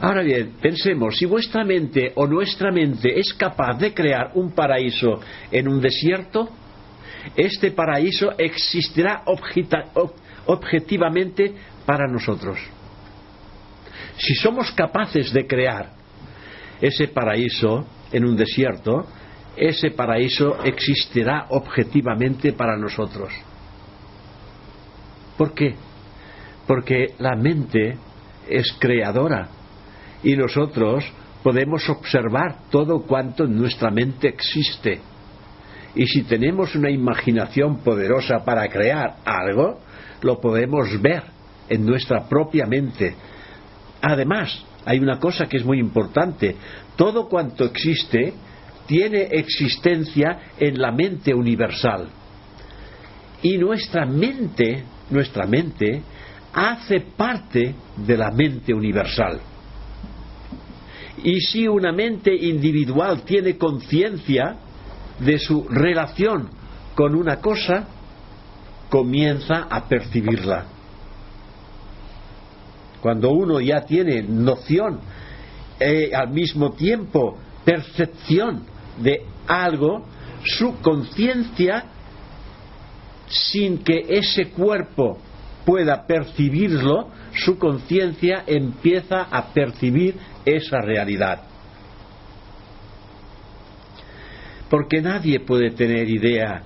Ahora 0.00 0.22
bien, 0.22 0.52
pensemos, 0.60 1.16
si 1.16 1.24
vuestra 1.24 1.64
mente 1.64 2.12
o 2.16 2.26
nuestra 2.26 2.70
mente 2.70 3.18
es 3.18 3.32
capaz 3.32 3.78
de 3.78 3.94
crear 3.94 4.32
un 4.34 4.52
paraíso 4.52 5.20
en 5.50 5.68
un 5.68 5.80
desierto, 5.80 6.50
este 7.34 7.70
paraíso 7.70 8.32
existirá 8.36 9.22
objetivamente 10.44 11.54
para 11.86 12.06
nosotros. 12.06 12.58
Si 14.18 14.34
somos 14.34 14.70
capaces 14.72 15.32
de 15.32 15.46
crear 15.46 15.92
ese 16.80 17.08
paraíso 17.08 17.86
en 18.12 18.26
un 18.26 18.36
desierto, 18.36 19.06
ese 19.56 19.90
paraíso 19.92 20.62
existirá 20.62 21.46
objetivamente 21.48 22.52
para 22.52 22.76
nosotros. 22.76 23.32
¿Por 25.36 25.54
qué? 25.54 25.74
Porque 26.66 27.14
la 27.18 27.36
mente 27.36 27.96
es 28.48 28.74
creadora 28.78 29.48
y 30.22 30.36
nosotros 30.36 31.04
podemos 31.42 31.88
observar 31.88 32.68
todo 32.70 33.02
cuanto 33.02 33.44
en 33.44 33.56
nuestra 33.56 33.90
mente 33.90 34.28
existe. 34.28 35.00
Y 35.94 36.06
si 36.06 36.24
tenemos 36.24 36.74
una 36.74 36.90
imaginación 36.90 37.78
poderosa 37.78 38.44
para 38.44 38.68
crear 38.68 39.16
algo, 39.24 39.80
lo 40.22 40.40
podemos 40.40 41.00
ver 41.00 41.22
en 41.68 41.86
nuestra 41.86 42.28
propia 42.28 42.66
mente. 42.66 43.14
Además, 44.02 44.64
hay 44.84 44.98
una 44.98 45.18
cosa 45.18 45.46
que 45.46 45.56
es 45.56 45.64
muy 45.64 45.78
importante. 45.78 46.56
Todo 46.96 47.28
cuanto 47.28 47.64
existe 47.64 48.34
tiene 48.86 49.22
existencia 49.32 50.52
en 50.58 50.80
la 50.80 50.92
mente 50.92 51.34
universal. 51.34 52.08
Y 53.42 53.58
nuestra 53.58 54.06
mente, 54.06 54.84
nuestra 55.10 55.46
mente, 55.46 56.02
hace 56.52 57.00
parte 57.00 57.74
de 57.96 58.16
la 58.16 58.30
mente 58.30 58.72
universal. 58.72 59.40
Y 61.22 61.40
si 61.40 61.66
una 61.66 61.92
mente 61.92 62.34
individual 62.34 63.22
tiene 63.22 63.56
conciencia 63.56 64.56
de 65.18 65.38
su 65.38 65.66
relación 65.68 66.48
con 66.94 67.14
una 67.14 67.40
cosa, 67.40 67.88
comienza 68.90 69.66
a 69.68 69.88
percibirla. 69.88 70.66
Cuando 73.00 73.30
uno 73.30 73.60
ya 73.60 73.82
tiene 73.82 74.22
noción, 74.22 75.00
eh, 75.78 76.10
al 76.14 76.30
mismo 76.30 76.72
tiempo 76.72 77.38
percepción 77.64 78.64
de 78.98 79.22
algo, 79.46 80.06
su 80.44 80.80
conciencia, 80.80 81.84
sin 83.28 83.78
que 83.78 84.04
ese 84.08 84.50
cuerpo 84.50 85.18
pueda 85.64 86.06
percibirlo, 86.06 87.08
su 87.32 87.58
conciencia 87.58 88.44
empieza 88.46 89.22
a 89.22 89.52
percibir 89.52 90.16
esa 90.44 90.80
realidad. 90.80 91.42
Porque 94.70 95.00
nadie 95.00 95.40
puede 95.40 95.70
tener 95.70 96.08
idea 96.08 96.62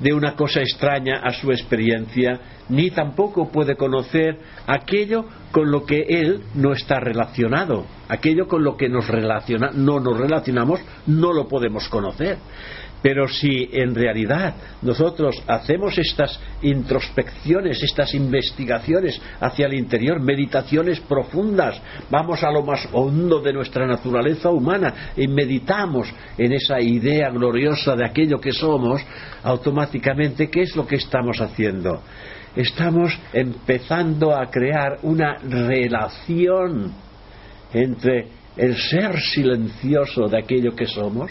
de 0.00 0.14
una 0.14 0.34
cosa 0.34 0.60
extraña 0.60 1.20
a 1.22 1.32
su 1.32 1.50
experiencia, 1.50 2.40
ni 2.68 2.90
tampoco 2.90 3.50
puede 3.50 3.76
conocer 3.76 4.38
aquello 4.66 5.26
con 5.52 5.70
lo 5.70 5.84
que 5.84 6.04
él 6.08 6.42
no 6.54 6.72
está 6.72 6.98
relacionado. 7.00 7.84
Aquello 8.08 8.48
con 8.48 8.64
lo 8.64 8.76
que 8.76 8.88
nos 8.88 9.08
relaciona, 9.08 9.70
no 9.72 10.00
nos 10.00 10.18
relacionamos, 10.18 10.80
no 11.06 11.32
lo 11.32 11.48
podemos 11.48 11.88
conocer. 11.88 12.38
Pero 13.02 13.26
si 13.28 13.68
en 13.72 13.94
realidad 13.94 14.54
nosotros 14.82 15.42
hacemos 15.46 15.96
estas 15.96 16.38
introspecciones, 16.62 17.82
estas 17.82 18.14
investigaciones 18.14 19.20
hacia 19.40 19.66
el 19.66 19.74
interior, 19.74 20.20
meditaciones 20.20 21.00
profundas, 21.00 21.80
vamos 22.10 22.42
a 22.42 22.50
lo 22.50 22.62
más 22.62 22.86
hondo 22.92 23.40
de 23.40 23.54
nuestra 23.54 23.86
naturaleza 23.86 24.50
humana 24.50 25.12
y 25.16 25.26
meditamos 25.28 26.12
en 26.36 26.52
esa 26.52 26.80
idea 26.80 27.30
gloriosa 27.30 27.96
de 27.96 28.04
aquello 28.04 28.38
que 28.38 28.52
somos, 28.52 29.00
automáticamente, 29.42 30.50
¿qué 30.50 30.62
es 30.62 30.76
lo 30.76 30.86
que 30.86 30.96
estamos 30.96 31.40
haciendo? 31.40 32.02
Estamos 32.54 33.16
empezando 33.32 34.36
a 34.36 34.50
crear 34.50 34.98
una 35.02 35.36
relación 35.36 36.92
entre 37.72 38.28
el 38.56 38.76
ser 38.76 39.18
silencioso 39.20 40.26
de 40.26 40.38
aquello 40.38 40.74
que 40.74 40.86
somos 40.86 41.30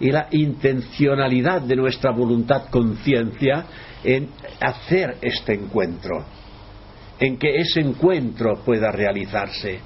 y 0.00 0.10
la 0.10 0.28
intencionalidad 0.30 1.62
de 1.62 1.76
nuestra 1.76 2.10
voluntad 2.10 2.70
conciencia 2.70 3.66
en 4.02 4.28
hacer 4.60 5.16
este 5.20 5.54
encuentro, 5.54 6.24
en 7.18 7.36
que 7.36 7.60
ese 7.60 7.80
encuentro 7.80 8.62
pueda 8.64 8.90
realizarse. 8.90 9.78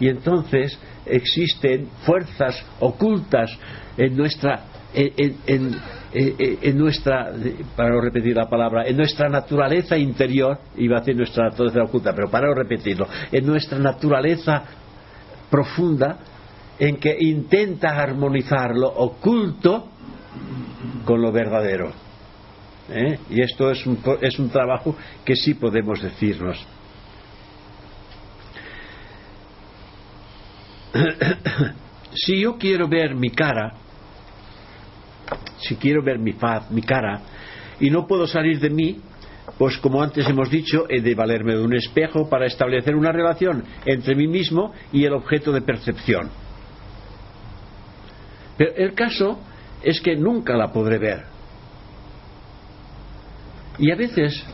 Y 0.00 0.08
entonces 0.08 0.78
existen 1.06 1.88
fuerzas 2.04 2.64
ocultas 2.80 3.50
en 3.96 4.16
nuestra 4.16 4.64
en, 4.94 6.78
nuestra, 6.78 7.32
para 7.76 7.90
no 7.90 8.00
repetir 8.00 8.36
la 8.36 8.48
palabra, 8.48 8.86
en 8.86 8.96
nuestra 8.96 9.28
naturaleza 9.28 9.96
interior, 9.96 10.58
iba 10.76 10.96
a 10.96 11.00
decir 11.00 11.16
nuestra 11.16 11.48
naturaleza 11.48 11.82
oculta, 11.82 12.12
pero 12.14 12.30
para 12.30 12.46
no 12.46 12.54
repetirlo, 12.54 13.08
en 13.32 13.44
nuestra 13.44 13.78
naturaleza 13.78 14.62
profunda, 15.50 16.18
en 16.78 16.96
que 16.96 17.16
intenta 17.18 18.00
armonizar 18.00 18.74
lo 18.74 18.88
oculto 18.88 19.88
con 21.04 21.20
lo 21.20 21.30
verdadero. 21.32 21.92
¿Eh? 22.88 23.18
Y 23.30 23.40
esto 23.40 23.70
es 23.70 23.86
un, 23.86 23.98
es 24.20 24.38
un 24.38 24.50
trabajo 24.50 24.96
que 25.24 25.34
sí 25.36 25.54
podemos 25.54 26.02
decirnos. 26.02 26.66
si 32.14 32.40
yo 32.40 32.58
quiero 32.58 32.88
ver 32.88 33.14
mi 33.14 33.30
cara, 33.30 33.74
si 35.58 35.76
quiero 35.76 36.02
ver 36.02 36.18
mi 36.18 36.32
faz, 36.32 36.70
mi 36.70 36.82
cara, 36.82 37.22
y 37.80 37.90
no 37.90 38.06
puedo 38.06 38.26
salir 38.26 38.60
de 38.60 38.70
mí, 38.70 39.00
pues 39.58 39.78
como 39.78 40.02
antes 40.02 40.28
hemos 40.28 40.50
dicho, 40.50 40.86
he 40.88 41.00
de 41.00 41.14
valerme 41.14 41.54
de 41.54 41.62
un 41.62 41.74
espejo 41.74 42.28
para 42.28 42.46
establecer 42.46 42.94
una 42.94 43.12
relación 43.12 43.64
entre 43.84 44.14
mí 44.14 44.26
mismo 44.26 44.72
y 44.92 45.04
el 45.04 45.14
objeto 45.14 45.52
de 45.52 45.62
percepción. 45.62 46.43
Pero 48.56 48.74
el 48.76 48.94
caso 48.94 49.38
es 49.82 50.00
que 50.00 50.16
nunca 50.16 50.56
la 50.56 50.72
podré 50.72 50.98
ver. 50.98 51.24
Y 53.78 53.90
a 53.90 53.96
veces, 53.96 54.44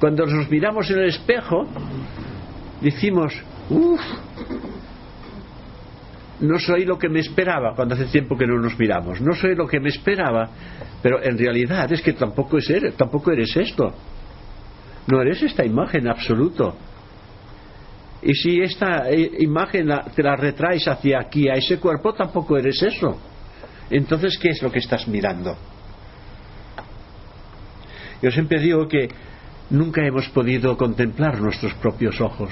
cuando 0.00 0.26
nos 0.26 0.50
miramos 0.50 0.90
en 0.90 0.98
el 0.98 1.08
espejo, 1.08 1.66
decimos, 2.80 3.32
uff, 3.70 4.00
no 6.40 6.58
soy 6.58 6.84
lo 6.84 6.98
que 6.98 7.08
me 7.08 7.20
esperaba 7.20 7.74
cuando 7.74 7.94
hace 7.94 8.06
tiempo 8.06 8.36
que 8.36 8.46
no 8.46 8.58
nos 8.58 8.78
miramos, 8.78 9.20
no 9.20 9.34
soy 9.34 9.54
lo 9.54 9.66
que 9.66 9.80
me 9.80 9.88
esperaba, 9.88 10.50
pero 11.02 11.22
en 11.22 11.38
realidad 11.38 11.90
es 11.92 12.02
que 12.02 12.12
tampoco, 12.12 12.58
es 12.58 12.68
eres, 12.68 12.96
tampoco 12.96 13.30
eres 13.30 13.56
esto, 13.56 13.94
no 15.06 15.20
eres 15.22 15.42
esta 15.42 15.64
imagen 15.64 16.08
absoluto. 16.08 16.76
Y 18.26 18.34
si 18.34 18.60
esta 18.60 19.08
eh, 19.08 19.30
imagen 19.38 19.88
te 20.12 20.20
la 20.20 20.34
retraes 20.34 20.88
hacia 20.88 21.20
aquí, 21.20 21.48
a 21.48 21.52
ese 21.52 21.78
cuerpo, 21.78 22.12
tampoco 22.12 22.58
eres 22.58 22.82
eso. 22.82 23.16
Entonces, 23.88 24.36
¿qué 24.36 24.48
es 24.48 24.60
lo 24.62 24.72
que 24.72 24.80
estás 24.80 25.06
mirando? 25.06 25.56
Yo 28.20 28.28
siempre 28.32 28.58
digo 28.58 28.88
que 28.88 29.08
nunca 29.70 30.04
hemos 30.04 30.28
podido 30.30 30.76
contemplar 30.76 31.40
nuestros 31.40 31.72
propios 31.74 32.20
ojos. 32.20 32.50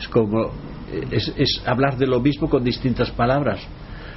Es 0.00 0.08
como 0.08 0.50
es, 1.12 1.62
hablar 1.64 1.96
de 1.96 2.08
lo 2.08 2.18
mismo 2.18 2.50
con 2.50 2.64
distintas 2.64 3.12
palabras. 3.12 3.60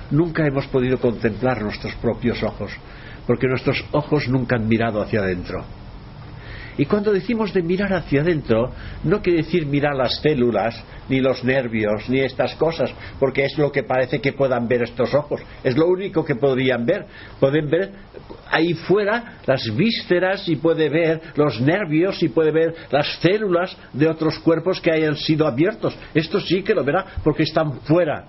Nunca 0.09 0.47
hemos 0.47 0.65
podido 0.65 0.97
contemplar 0.99 1.61
nuestros 1.61 1.93
propios 1.97 2.41
ojos, 2.41 2.71
porque 3.27 3.45
nuestros 3.45 3.85
ojos 3.91 4.27
nunca 4.29 4.55
han 4.55 4.67
mirado 4.67 4.99
hacia 4.99 5.19
adentro. 5.19 5.63
Y 6.77 6.85
cuando 6.85 7.11
decimos 7.11 7.53
de 7.53 7.63
mirar 7.63 7.91
hacia 7.93 8.21
adentro, 8.21 8.71
no 9.03 9.21
quiere 9.21 9.43
decir 9.43 9.65
mirar 9.65 9.95
las 9.95 10.21
células, 10.21 10.83
ni 11.09 11.19
los 11.21 11.43
nervios, 11.43 12.07
ni 12.09 12.19
estas 12.19 12.53
cosas, 12.55 12.91
porque 13.19 13.45
es 13.45 13.57
lo 13.57 13.71
que 13.71 13.83
parece 13.83 14.21
que 14.21 14.33
puedan 14.33 14.67
ver 14.67 14.83
estos 14.83 15.13
ojos. 15.13 15.41
Es 15.63 15.75
lo 15.75 15.87
único 15.87 16.23
que 16.23 16.35
podrían 16.35 16.85
ver. 16.85 17.05
Pueden 17.39 17.69
ver 17.69 17.91
ahí 18.49 18.73
fuera 18.73 19.39
las 19.45 19.75
vísceras 19.75 20.47
y 20.47 20.57
puede 20.57 20.89
ver 20.89 21.21
los 21.35 21.59
nervios 21.59 22.21
y 22.21 22.29
puede 22.29 22.51
ver 22.51 22.75
las 22.91 23.19
células 23.21 23.75
de 23.93 24.07
otros 24.07 24.37
cuerpos 24.39 24.79
que 24.79 24.91
hayan 24.91 25.15
sido 25.15 25.47
abiertos. 25.47 25.97
Esto 26.13 26.39
sí 26.39 26.61
que 26.61 26.75
lo 26.75 26.83
verá 26.83 27.05
porque 27.23 27.43
están 27.43 27.79
fuera. 27.81 28.25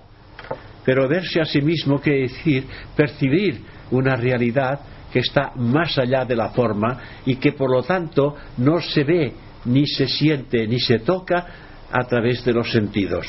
Pero 0.85 1.07
verse 1.07 1.39
a 1.39 1.45
sí 1.45 1.61
mismo 1.61 1.99
quiere 1.99 2.21
decir 2.21 2.65
percibir 2.95 3.61
una 3.91 4.15
realidad 4.15 4.79
que 5.11 5.19
está 5.19 5.51
más 5.55 5.97
allá 5.97 6.25
de 6.25 6.35
la 6.35 6.49
forma 6.49 6.99
y 7.25 7.35
que 7.35 7.53
por 7.53 7.71
lo 7.71 7.83
tanto 7.83 8.35
no 8.57 8.81
se 8.81 9.03
ve 9.03 9.33
ni 9.65 9.85
se 9.87 10.07
siente, 10.07 10.67
ni 10.67 10.79
se 10.79 10.99
toca 10.99 11.45
a 11.91 12.03
través 12.07 12.45
de 12.45 12.53
los 12.53 12.71
sentidos, 12.71 13.27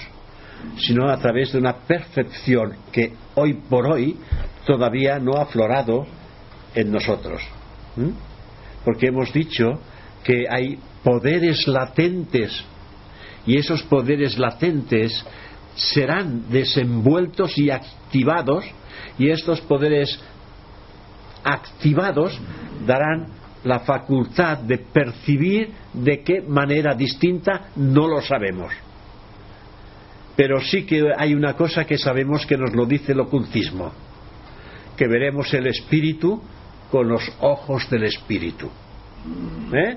sino 0.79 1.09
a 1.09 1.19
través 1.19 1.53
de 1.53 1.59
una 1.59 1.79
percepción 1.79 2.77
que 2.93 3.15
hoy 3.35 3.55
por 3.55 3.87
hoy 3.87 4.17
todavía 4.67 5.19
no 5.19 5.37
ha 5.37 5.43
aflorado 5.43 6.07
en 6.75 6.93
nosotros. 6.93 7.43
Porque 8.85 9.09
hemos 9.09 9.33
dicho 9.33 9.81
que 10.23 10.45
hay 10.49 10.79
poderes 11.03 11.67
latentes 11.67 12.65
y 13.47 13.57
esos 13.57 13.83
poderes 13.85 14.39
latentes 14.39 15.25
serán 15.75 16.51
desenvueltos 16.51 17.57
y 17.59 17.71
activados 17.71 18.65
y 19.19 19.31
estos 19.31 19.61
poderes 19.63 20.21
activados 21.45 22.39
darán 22.87 23.27
la 23.65 23.81
facultad 23.81 24.59
de 24.59 24.79
percibir 24.79 25.73
de 25.93 26.23
qué 26.23 26.41
manera 26.41 26.95
distinta 26.95 27.69
no 27.77 28.09
lo 28.09 28.23
sabemos. 28.23 28.73
Pero 30.37 30.61
sí 30.61 30.87
que 30.87 31.11
hay 31.17 31.35
una 31.35 31.55
cosa 31.55 31.85
que 31.85 31.99
sabemos 31.99 32.47
que 32.47 32.57
nos 32.57 32.75
lo 32.75 32.87
dice 32.87 33.13
el 33.13 33.21
ocultismo, 33.21 33.93
que 34.97 35.07
veremos 35.07 35.53
el 35.53 35.67
espíritu 35.67 36.41
con 36.91 37.09
los 37.09 37.31
ojos 37.41 37.89
del 37.91 38.05
espíritu. 38.05 38.71
¿Eh? 39.73 39.97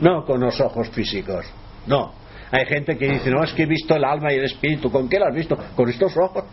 No 0.00 0.24
con 0.24 0.40
los 0.40 0.60
ojos 0.60 0.88
físicos. 0.90 1.44
No. 1.86 2.12
Hay 2.50 2.66
gente 2.66 2.96
que 2.96 3.08
dice, 3.08 3.30
no, 3.30 3.42
es 3.42 3.52
que 3.54 3.62
he 3.62 3.66
visto 3.66 3.96
el 3.96 4.04
alma 4.04 4.32
y 4.32 4.36
el 4.36 4.44
espíritu. 4.44 4.90
¿Con 4.90 5.08
qué 5.08 5.18
lo 5.18 5.26
has 5.26 5.34
visto? 5.34 5.58
Con 5.74 5.88
estos 5.88 6.16
ojos. 6.16 6.44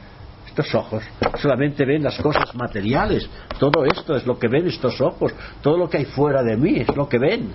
Estos 0.48 0.74
ojos 0.76 1.04
solamente 1.42 1.86
ven 1.86 2.04
las 2.04 2.18
cosas 2.18 2.54
materiales. 2.56 3.30
Todo 3.60 3.86
esto 3.86 4.16
es 4.16 4.26
lo 4.26 4.38
que 4.38 4.48
ven 4.48 4.68
estos 4.68 5.00
ojos. 5.02 5.34
Todo 5.62 5.78
lo 5.78 5.90
que 5.90 5.98
hay 5.98 6.06
fuera 6.06 6.44
de 6.44 6.58
mí 6.58 6.80
es 6.80 6.96
lo 6.96 7.08
que 7.08 7.20
ven. 7.20 7.50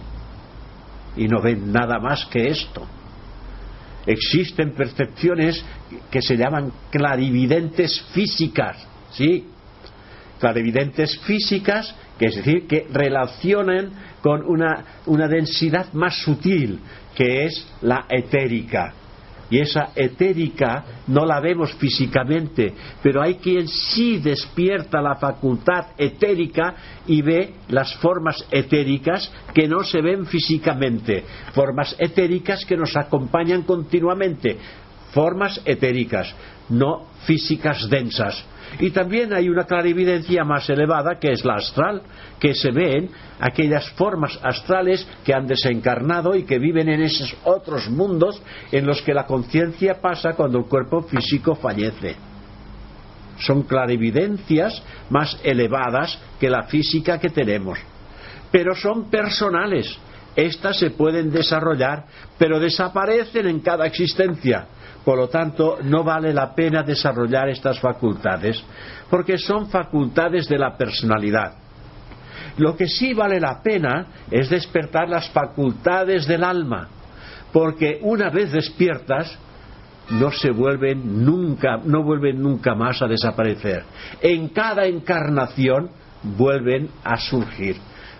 Y 1.17 1.29
no 1.29 1.41
ven 1.43 1.73
nada 1.73 1.99
más 1.99 2.25
que 2.27 2.49
esto. 2.49 2.87
Existen 4.07 4.73
percepciones 4.73 5.65
que 6.11 6.21
se 6.21 6.37
llaman 6.37 6.73
clarividentes 6.91 8.01
físicas. 8.13 8.87
¿Sí? 9.13 9.49
Clarividentes 10.39 11.19
físicas, 11.21 11.95
que 12.19 12.27
es 12.27 12.37
decir, 12.37 12.67
que 12.67 12.87
relacionan 12.91 13.93
con 14.21 14.43
una, 14.45 14.85
una 15.07 15.29
densidad 15.29 15.93
más 15.93 16.17
sutil, 16.19 16.81
que 17.15 17.45
es 17.47 17.67
la 17.83 18.07
etérica. 18.09 18.95
Y 19.51 19.61
esa 19.61 19.91
etérica 19.95 20.85
no 21.07 21.27
la 21.27 21.41
vemos 21.41 21.73
físicamente, 21.75 22.73
pero 23.03 23.23
hay 23.23 23.35
quien 23.37 23.69
sí 23.69 24.19
despierta 24.19 25.03
la 25.03 25.17
facultad 25.17 25.89
etérica 25.99 26.75
y 27.07 27.23
ve 27.23 27.55
las 27.69 27.95
formas 27.97 28.47
etéricas 28.51 29.31
que 29.53 29.69
no 29.69 29.85
se 29.85 30.01
ven 30.01 30.27
físicamente, 30.27 31.25
formas 31.53 31.95
etéricas 31.99 32.65
que 32.65 32.77
nos 32.77 32.97
acompañan 32.97 33.63
continuamente, 33.63 34.57
formas 35.13 35.61
etéricas, 35.65 36.35
no 36.71 37.07
físicas 37.27 37.89
densas. 37.89 38.45
Y 38.79 38.91
también 38.91 39.33
hay 39.33 39.49
una 39.49 39.65
clarividencia 39.65 40.45
más 40.45 40.69
elevada 40.69 41.19
que 41.19 41.33
es 41.33 41.45
la 41.45 41.57
astral, 41.57 42.03
que 42.41 42.55
se 42.55 42.71
ven 42.71 43.11
aquellas 43.41 43.89
formas 43.91 44.39
astrales 44.43 45.07
que 45.25 45.35
han 45.35 45.47
desencarnado 45.47 46.35
y 46.35 46.45
que 46.45 46.59
viven 46.59 46.89
en 46.89 47.03
esos 47.03 47.35
otros 47.45 47.89
mundos 47.89 48.43
en 48.73 48.87
los 48.87 49.01
que 49.03 49.15
la 49.15 49.27
conciencia 49.27 50.01
pasa 50.01 50.35
cuando 50.35 50.59
el 50.59 50.65
cuerpo 50.65 51.03
físico 51.03 51.55
fallece. 51.55 52.17
Son 53.39 53.63
clarividencias 53.63 54.83
más 55.11 55.39
elevadas 55.43 56.19
que 56.39 56.51
la 56.51 56.65
física 56.65 57.19
que 57.19 57.31
tenemos. 57.31 57.79
Pero 58.51 58.75
son 58.75 59.11
personales. 59.11 59.99
Estas 60.37 60.79
se 60.79 60.91
pueden 60.91 61.31
desarrollar, 61.31 62.07
pero 62.39 62.59
desaparecen 62.59 63.47
en 63.47 63.61
cada 63.61 63.87
existencia 63.87 64.67
por 65.05 65.19
lo 65.19 65.29
tanto, 65.29 65.79
no 65.83 66.03
vale 66.03 66.33
la 66.33 66.55
pena 66.55 66.83
desarrollar 66.83 67.49
estas 67.49 67.79
facultades, 67.79 68.63
porque 69.11 69.37
son 69.37 69.69
facultades 69.69 70.49
de 70.49 70.59
la 70.59 70.77
personalidad. 70.77 71.55
Lo 72.57 72.77
que 72.77 72.87
sí 72.87 73.13
vale 73.13 73.41
la 73.41 73.63
pena 73.63 74.07
es 74.31 74.49
despertar 74.49 75.09
las 75.09 75.29
facultades 75.31 76.27
del 76.27 76.43
alma, 76.43 76.89
porque 77.53 77.99
una 78.03 78.31
vez 78.31 78.53
despiertas, 78.53 79.39
no 80.11 80.31
se 80.31 80.51
vuelven 80.51 81.25
nunca, 81.25 81.79
no 81.85 82.03
vuelven 82.03 82.41
nunca 82.41 82.75
más 82.75 83.01
a 83.03 83.07
desaparecer. 83.07 83.85
En 84.21 84.49
cada 84.49 84.87
encarnación 84.87 85.91
vuelven 86.23 86.91
a 87.03 87.17
surgir, 87.17 87.77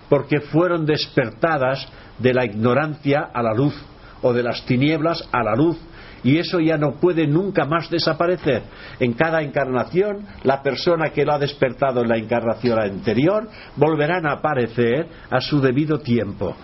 porque 0.09 0.39
fueron 0.39 0.85
despertadas 0.85 1.87
de 2.19 2.33
la 2.33 2.45
ignorancia 2.45 3.29
a 3.33 3.41
la 3.41 3.53
luz, 3.53 3.75
o 4.21 4.33
de 4.33 4.43
las 4.43 4.65
tinieblas 4.65 5.27
a 5.31 5.43
la 5.43 5.55
luz, 5.55 5.77
y 6.25 6.39
eso 6.39 6.59
ya 6.59 6.77
no 6.77 6.95
puede 6.95 7.27
nunca 7.27 7.65
más 7.65 7.89
desaparecer. 7.89 8.63
En 8.99 9.13
cada 9.13 9.43
encarnación, 9.43 10.25
la 10.43 10.61
persona 10.61 11.11
que 11.11 11.23
lo 11.23 11.33
ha 11.33 11.39
despertado 11.39 12.01
en 12.01 12.09
la 12.09 12.17
encarnación 12.17 12.79
anterior 12.79 13.47
volverán 13.75 14.25
a 14.25 14.33
aparecer 14.33 15.07
a 15.29 15.39
su 15.39 15.61
debido 15.61 15.99
tiempo 15.99 16.55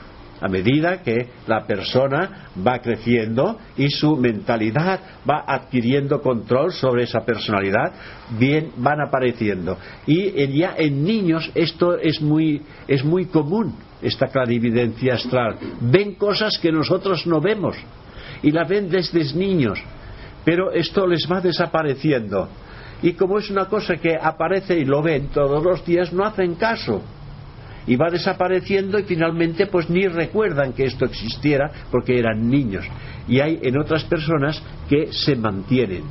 a 0.41 0.47
medida 0.47 1.03
que 1.03 1.27
la 1.45 1.67
persona 1.67 2.49
va 2.67 2.79
creciendo 2.79 3.59
y 3.77 3.89
su 3.89 4.17
mentalidad 4.17 4.99
va 5.29 5.43
adquiriendo 5.45 6.19
control 6.19 6.73
sobre 6.73 7.03
esa 7.03 7.19
personalidad, 7.19 7.93
bien 8.39 8.71
van 8.77 9.01
apareciendo. 9.01 9.77
Y 10.07 10.47
ya 10.57 10.73
en 10.75 11.03
niños 11.03 11.51
esto 11.53 11.95
es 11.95 12.19
muy, 12.21 12.63
es 12.87 13.05
muy 13.05 13.25
común, 13.25 13.75
esta 14.01 14.27
clarividencia 14.29 15.13
astral. 15.13 15.57
Ven 15.79 16.15
cosas 16.15 16.57
que 16.59 16.71
nosotros 16.71 17.27
no 17.27 17.39
vemos 17.39 17.77
y 18.43 18.51
la 18.51 18.63
ven 18.63 18.89
desde 18.89 19.33
niños, 19.33 19.79
pero 20.43 20.71
esto 20.71 21.07
les 21.07 21.27
va 21.31 21.41
desapareciendo. 21.41 22.49
Y 23.01 23.13
como 23.13 23.39
es 23.39 23.49
una 23.49 23.65
cosa 23.65 23.97
que 23.97 24.15
aparece 24.15 24.77
y 24.77 24.85
lo 24.85 25.01
ven 25.01 25.29
todos 25.29 25.63
los 25.63 25.83
días, 25.85 26.13
no 26.13 26.23
hacen 26.23 26.55
caso. 26.55 27.01
Y 27.87 27.95
va 27.95 28.11
desapareciendo 28.11 28.99
y 28.99 29.03
finalmente 29.03 29.65
pues 29.65 29.89
ni 29.89 30.07
recuerdan 30.07 30.73
que 30.73 30.85
esto 30.85 31.05
existiera 31.05 31.71
porque 31.89 32.19
eran 32.19 32.47
niños. 32.47 32.85
Y 33.27 33.39
hay 33.39 33.59
en 33.63 33.79
otras 33.79 34.03
personas 34.03 34.61
que 34.87 35.11
se 35.11 35.35
mantienen. 35.35 36.03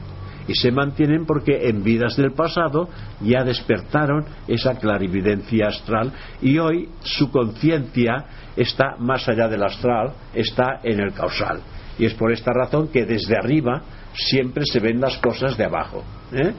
Y 0.49 0.55
se 0.55 0.73
mantienen 0.73 1.27
porque 1.27 1.69
en 1.69 1.85
vidas 1.85 2.17
del 2.17 2.33
pasado 2.33 2.89
ya 3.21 3.45
despertaron 3.45 4.25
esa 4.49 4.77
clarividencia 4.79 5.69
astral 5.69 6.13
y 6.43 6.59
hoy 6.59 6.89
su 7.05 7.31
conciencia 7.31 8.25
está 8.57 8.97
más 8.99 9.29
allá 9.29 9.47
del 9.47 9.63
astral, 9.63 10.13
está 10.35 10.81
en 10.83 10.99
el 10.99 11.13
causal. 11.13 11.61
Y 12.01 12.07
es 12.07 12.15
por 12.15 12.33
esta 12.33 12.51
razón 12.51 12.89
que 12.89 13.05
desde 13.05 13.37
arriba 13.37 13.83
siempre 14.15 14.65
se 14.65 14.81
ven 14.81 14.99
las 15.03 15.19
cosas 15.19 15.55
de 15.59 15.67
abajo. 15.67 16.03
¿eh? 16.33 16.55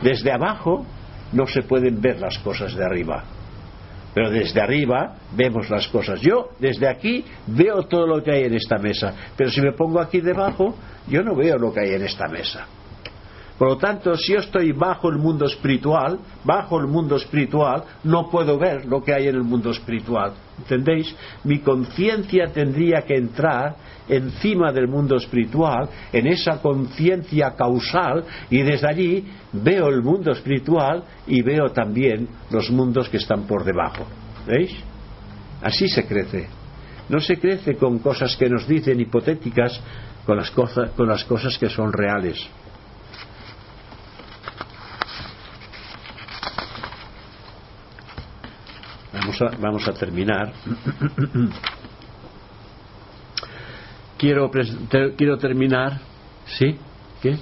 Desde 0.00 0.30
abajo 0.30 0.86
no 1.32 1.44
se 1.48 1.62
pueden 1.62 2.00
ver 2.00 2.20
las 2.20 2.38
cosas 2.38 2.72
de 2.76 2.84
arriba. 2.84 3.24
Pero 4.14 4.30
desde 4.30 4.60
arriba 4.60 5.16
vemos 5.34 5.68
las 5.70 5.88
cosas. 5.88 6.20
Yo 6.20 6.50
desde 6.60 6.88
aquí 6.88 7.24
veo 7.48 7.82
todo 7.88 8.06
lo 8.06 8.22
que 8.22 8.30
hay 8.30 8.44
en 8.44 8.54
esta 8.54 8.78
mesa. 8.78 9.12
Pero 9.36 9.50
si 9.50 9.60
me 9.60 9.72
pongo 9.72 10.00
aquí 10.00 10.20
debajo, 10.20 10.76
yo 11.08 11.24
no 11.24 11.34
veo 11.34 11.58
lo 11.58 11.72
que 11.72 11.80
hay 11.80 11.94
en 11.94 12.04
esta 12.04 12.28
mesa. 12.28 12.64
Por 13.58 13.68
lo 13.68 13.76
tanto, 13.76 14.16
si 14.16 14.32
yo 14.32 14.40
estoy 14.40 14.72
bajo 14.72 15.08
el 15.08 15.18
mundo 15.18 15.46
espiritual, 15.46 16.18
bajo 16.42 16.80
el 16.80 16.88
mundo 16.88 17.16
espiritual, 17.16 17.84
no 18.02 18.28
puedo 18.28 18.58
ver 18.58 18.84
lo 18.86 19.02
que 19.02 19.14
hay 19.14 19.28
en 19.28 19.36
el 19.36 19.44
mundo 19.44 19.70
espiritual. 19.70 20.32
¿Entendéis? 20.58 21.14
Mi 21.44 21.60
conciencia 21.60 22.48
tendría 22.52 23.02
que 23.02 23.16
entrar 23.16 23.76
encima 24.08 24.72
del 24.72 24.88
mundo 24.88 25.16
espiritual, 25.16 25.88
en 26.12 26.26
esa 26.26 26.60
conciencia 26.60 27.54
causal, 27.54 28.24
y 28.50 28.62
desde 28.62 28.88
allí 28.88 29.24
veo 29.52 29.88
el 29.88 30.02
mundo 30.02 30.32
espiritual 30.32 31.04
y 31.26 31.40
veo 31.42 31.70
también 31.70 32.28
los 32.50 32.70
mundos 32.70 33.08
que 33.08 33.18
están 33.18 33.46
por 33.46 33.64
debajo. 33.64 34.04
¿Veis? 34.48 34.74
Así 35.62 35.88
se 35.88 36.04
crece. 36.06 36.48
No 37.08 37.20
se 37.20 37.38
crece 37.38 37.76
con 37.76 38.00
cosas 38.00 38.36
que 38.36 38.48
nos 38.48 38.66
dicen 38.66 39.00
hipotéticas, 39.00 39.80
con 40.26 40.36
las, 40.36 40.50
cosas, 40.50 40.90
con 40.90 41.06
las 41.06 41.24
cosas 41.24 41.56
que 41.56 41.68
son 41.68 41.92
reales. 41.92 42.44
Vamos 49.40 49.54
a, 49.54 49.60
vamos 49.60 49.88
a 49.88 49.92
terminar. 49.92 50.52
quiero, 54.18 54.50
quiero 55.16 55.38
terminar. 55.38 56.00
¿Sí? 56.46 56.76
¿Qué? 57.20 57.36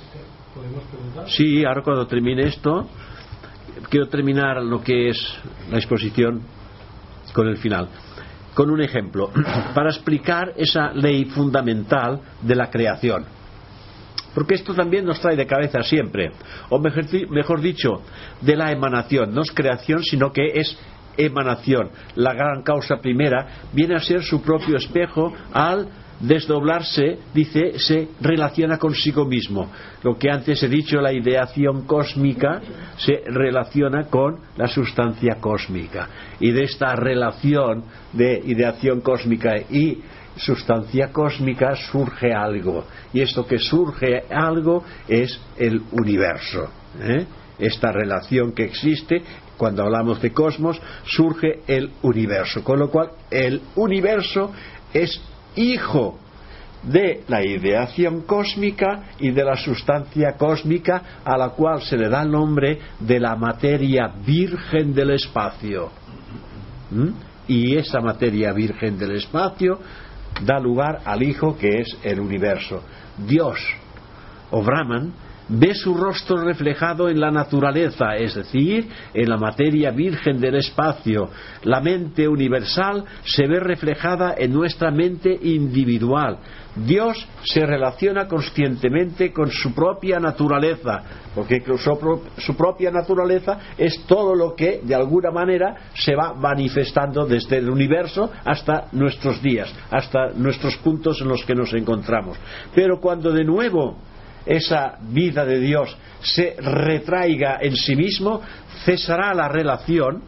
Sí, 1.27 1.65
ahora 1.65 1.83
cuando 1.83 2.07
termine 2.07 2.45
esto, 2.45 2.89
quiero 3.91 4.09
terminar 4.09 4.63
lo 4.63 4.83
que 4.83 5.09
es 5.09 5.19
la 5.71 5.79
exposición 5.79 6.41
con 7.35 7.49
el 7.49 7.57
final. 7.59 7.89
Con 8.55 8.71
un 8.71 8.81
ejemplo, 8.81 9.31
para 9.75 9.91
explicar 9.91 10.55
esa 10.57 10.93
ley 10.93 11.27
fundamental 11.27 12.21
de 12.41 12.55
la 12.55 12.71
creación. 12.71 13.27
Porque 14.35 14.55
esto 14.55 14.75
también 14.75 15.05
nos 15.05 15.21
trae 15.21 15.37
de 15.37 15.47
cabeza 15.47 15.83
siempre, 15.83 16.33
o 16.71 16.79
mejor, 16.79 17.05
mejor 17.29 17.61
dicho, 17.61 18.01
de 18.41 18.57
la 18.57 18.71
emanación. 18.71 19.35
No 19.35 19.43
es 19.43 19.51
creación, 19.51 20.03
sino 20.03 20.33
que 20.33 20.53
es 20.55 20.79
emanación. 21.17 21.91
La 22.17 22.35
gran 22.35 22.63
causa 22.63 22.97
primera 22.97 23.65
viene 23.73 23.97
a 23.97 24.01
ser 24.01 24.23
su 24.23 24.43
propio 24.43 24.77
espejo 24.77 25.33
al 25.53 25.89
desdoblarse, 26.23 27.19
dice, 27.35 27.79
se 27.79 28.09
relaciona 28.21 28.79
consigo 28.79 29.25
mismo. 29.25 29.71
Lo 30.03 30.17
que 30.17 30.31
antes 30.31 30.63
he 30.63 30.69
dicho, 30.69 31.01
la 31.01 31.13
ideación 31.13 31.85
cósmica, 31.85 32.61
se 32.97 33.23
relaciona 33.27 34.05
con 34.05 34.39
la 34.57 34.69
sustancia 34.69 35.37
cósmica. 35.41 36.09
Y 36.39 36.53
de 36.53 36.65
esta 36.65 36.95
relación 36.95 37.85
de 38.13 38.41
ideación 38.45 39.01
cósmica 39.01 39.57
y 39.69 39.99
sustancia 40.37 41.13
cósmica 41.13 41.75
surge 41.75 42.33
algo. 42.33 42.87
Y 43.13 43.21
esto 43.21 43.47
que 43.47 43.59
surge 43.59 44.23
algo 44.31 44.85
es 45.09 45.41
el 45.59 45.83
universo. 45.91 46.71
¿eh? 47.01 47.27
Esta 47.59 47.93
relación 47.93 48.53
que 48.53 48.65
existe, 48.65 49.23
cuando 49.63 49.85
hablamos 49.85 50.21
de 50.21 50.33
cosmos, 50.33 50.83
surge 51.05 51.61
el 51.69 51.93
universo. 52.03 52.65
Con 52.65 52.81
lo 52.81 52.91
cual, 52.91 53.11
el 53.31 53.63
universo 53.77 54.51
es 54.93 55.23
hijo 55.55 56.19
de 56.83 57.23
la 57.29 57.47
ideación 57.47 58.23
cósmica 58.23 59.11
y 59.21 59.31
de 59.31 59.45
la 59.45 59.55
sustancia 59.55 60.33
cósmica 60.37 61.21
a 61.25 61.39
la 61.39 61.51
cual 61.51 61.81
se 61.81 61.97
le 61.97 62.09
da 62.09 62.23
el 62.23 62.33
nombre 62.33 62.81
de 62.99 63.21
la 63.21 63.37
materia 63.37 64.09
virgen 64.27 64.93
del 64.93 65.11
espacio. 65.11 65.91
¿Mm? 66.91 67.11
Y 67.47 67.77
esa 67.77 68.01
materia 68.01 68.53
virgen 68.53 68.99
del 68.99 69.13
espacio 69.13 69.79
da 70.45 70.59
lugar 70.59 71.03
al 71.05 71.23
Hijo 71.23 71.57
que 71.57 71.83
es 71.83 71.99
el 72.03 72.19
universo. 72.19 72.83
Dios 73.17 73.61
o 74.51 74.61
Brahman 74.61 75.13
ve 75.49 75.75
su 75.75 75.95
rostro 75.95 76.45
reflejado 76.45 77.09
en 77.09 77.21
la 77.21 77.31
naturaleza, 77.31 78.17
es 78.17 78.35
decir, 78.35 78.89
en 79.15 79.29
la 79.29 79.37
materia 79.37 79.91
virgen 79.91 80.41
del 80.41 80.57
espacio. 80.57 81.29
La 81.65 81.81
mente 81.81 82.29
universal 82.29 83.05
se 83.25 83.47
ve 83.47 83.61
reflejada 83.61 84.35
en 84.37 84.53
nuestra 84.53 84.91
mente 84.91 85.39
individual. 85.43 86.39
Dios 86.75 87.27
se 87.45 87.67
relaciona 87.67 88.27
conscientemente 88.27 89.31
con 89.31 89.51
su 89.51 89.75
propia 89.75 90.19
naturaleza, 90.19 91.03
porque 91.35 91.63
su, 92.39 92.57
propia 92.57 92.91
naturaleza 92.91 93.59
es 93.77 94.05
todo 94.07 94.35
lo 94.35 94.55
que 94.55 94.81
de 94.83 94.95
alguna 94.95 95.31
manera 95.31 95.91
se 95.95 96.15
va 96.15 96.33
manifestando 96.33 97.27
desde 97.27 97.59
el 97.59 97.69
universo 97.69 98.31
hasta 98.45 98.87
nuestros 98.93 99.43
días, 99.43 99.73
hasta 99.91 100.31
nuestros 100.35 100.77
puntos 100.79 101.21
en 101.21 101.29
los 101.29 101.45
que 101.45 101.55
nos 101.55 101.75
encontramos. 101.75 102.39
Pero 102.75 103.01
cuando 103.01 103.33
de 103.33 103.45
nuevo 103.45 103.99
esa 104.47 104.97
vida 105.01 105.45
de 105.45 105.59
Dios 105.59 105.97
se 106.23 106.57
retraiga 106.59 107.59
en 107.61 107.77
sí 107.77 107.97
mismo, 107.97 108.41
cesará 108.85 109.35
la 109.35 109.49
relación 109.49 110.23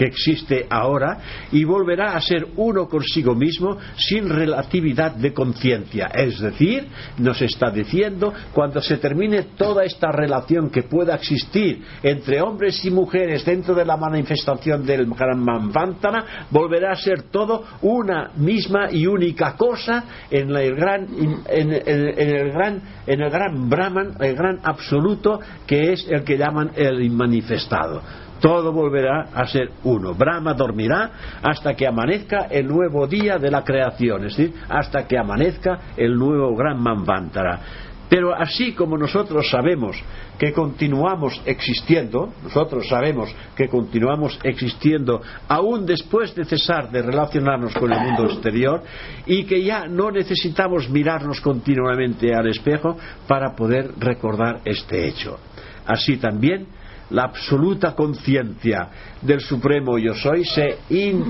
que 0.00 0.06
existe 0.06 0.66
ahora 0.70 1.18
y 1.52 1.62
volverá 1.62 2.16
a 2.16 2.20
ser 2.22 2.46
uno 2.56 2.88
consigo 2.88 3.34
mismo 3.34 3.76
sin 3.98 4.30
relatividad 4.30 5.14
de 5.14 5.34
conciencia. 5.34 6.06
Es 6.14 6.40
decir, 6.40 6.86
nos 7.18 7.42
está 7.42 7.70
diciendo, 7.70 8.32
cuando 8.54 8.80
se 8.80 8.96
termine 8.96 9.42
toda 9.58 9.84
esta 9.84 10.10
relación 10.10 10.70
que 10.70 10.84
pueda 10.84 11.16
existir 11.16 11.84
entre 12.02 12.40
hombres 12.40 12.82
y 12.82 12.90
mujeres 12.90 13.44
dentro 13.44 13.74
de 13.74 13.84
la 13.84 13.98
manifestación 13.98 14.86
del 14.86 15.04
Gran 15.04 15.44
Manvantana, 15.44 16.46
volverá 16.50 16.92
a 16.92 16.96
ser 16.96 17.24
todo 17.24 17.64
una 17.82 18.30
misma 18.36 18.90
y 18.90 19.06
única 19.06 19.54
cosa 19.54 20.04
en 20.30 20.48
el 20.56 20.76
gran, 20.76 21.08
en, 21.46 21.72
el 21.74 22.52
gran, 22.52 22.82
en 23.06 23.20
el 23.20 23.30
gran 23.30 23.68
Brahman, 23.68 24.14
el 24.18 24.34
gran 24.34 24.60
absoluto, 24.62 25.40
que 25.66 25.92
es 25.92 26.06
el 26.08 26.24
que 26.24 26.38
llaman 26.38 26.70
el 26.74 27.02
inmanifestado 27.02 28.29
todo 28.40 28.72
volverá 28.72 29.28
a 29.34 29.46
ser 29.46 29.70
uno. 29.84 30.14
Brahma 30.14 30.54
dormirá 30.54 31.10
hasta 31.42 31.74
que 31.74 31.86
amanezca 31.86 32.46
el 32.50 32.66
nuevo 32.66 33.06
día 33.06 33.38
de 33.38 33.50
la 33.50 33.62
creación, 33.62 34.24
es 34.26 34.36
decir, 34.36 34.54
hasta 34.68 35.06
que 35.06 35.18
amanezca 35.18 35.92
el 35.96 36.16
nuevo 36.16 36.54
gran 36.56 36.82
Manvantara. 36.82 37.60
Pero 38.10 38.34
así 38.34 38.72
como 38.72 38.98
nosotros 38.98 39.48
sabemos 39.48 39.96
que 40.36 40.52
continuamos 40.52 41.40
existiendo, 41.44 42.32
nosotros 42.42 42.88
sabemos 42.88 43.32
que 43.54 43.68
continuamos 43.68 44.36
existiendo 44.42 45.22
aún 45.46 45.86
después 45.86 46.34
de 46.34 46.44
cesar 46.44 46.90
de 46.90 47.02
relacionarnos 47.02 47.72
con 47.74 47.92
el 47.92 48.00
mundo 48.00 48.24
exterior 48.24 48.82
y 49.26 49.44
que 49.44 49.62
ya 49.62 49.86
no 49.86 50.10
necesitamos 50.10 50.90
mirarnos 50.90 51.40
continuamente 51.40 52.34
al 52.34 52.48
espejo 52.48 52.96
para 53.28 53.54
poder 53.54 53.92
recordar 54.00 54.60
este 54.64 55.06
hecho. 55.06 55.38
Así 55.86 56.16
también 56.16 56.66
la 57.10 57.24
absoluta 57.24 57.94
conciencia 57.94 58.88
del 59.20 59.40
Supremo 59.40 59.98
Yo 59.98 60.14
Soy 60.14 60.44
se 60.44 60.78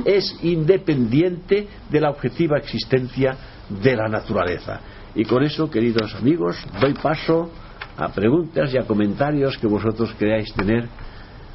es 0.05 0.37
independiente 0.43 1.69
de 1.89 2.01
la 2.01 2.11
objetiva 2.11 2.59
existencia 2.59 3.37
de 3.69 3.97
la 3.97 4.09
naturaleza. 4.09 4.81
Y 5.15 5.25
con 5.25 5.43
eso, 5.43 5.71
queridos 5.71 6.15
amigos, 6.15 6.57
doy 6.81 6.95
paso 6.95 7.51
a 7.97 8.09
preguntas 8.09 8.73
y 8.73 8.79
a 8.79 8.87
comentarios 8.87 9.59
que 9.59 9.67
vosotros 9.67 10.15
queráis 10.19 10.53
tener 10.55 10.89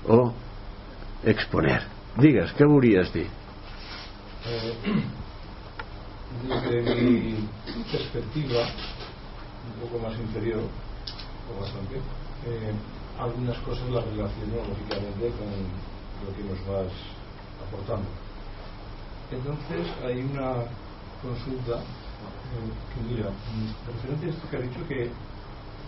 o 0.08 0.34
exponer. 1.24 1.82
Digas, 2.18 2.54
¿qué 2.54 2.66
burías 2.66 3.12
di? 3.14 3.22
Eh, 3.22 3.28
desde 6.48 7.02
mi 7.02 7.36
perspectiva, 7.92 8.62
un 9.74 9.82
poco 9.82 10.00
más 10.00 10.18
inferior, 10.20 10.62
o 10.62 11.62
bastante, 11.62 11.96
eh, 11.96 12.74
algunas 13.18 13.58
cosas 13.60 13.90
las 13.90 14.06
relaciono 14.06 14.56
lógicamente 14.68 15.32
con 15.38 15.48
lo 16.26 16.36
que 16.36 16.44
nos 16.44 16.68
vas 16.68 16.92
aportando. 17.66 18.08
Entonces 19.32 19.88
hay 20.04 20.22
una 20.24 20.64
consulta 21.22 21.80
eh, 21.80 22.72
que 22.94 23.14
mira, 23.14 23.30
referente 23.88 24.26
a 24.26 24.30
esto 24.30 24.50
que 24.50 24.58
ha 24.58 24.62
dicho 24.62 24.88
que 24.88 25.12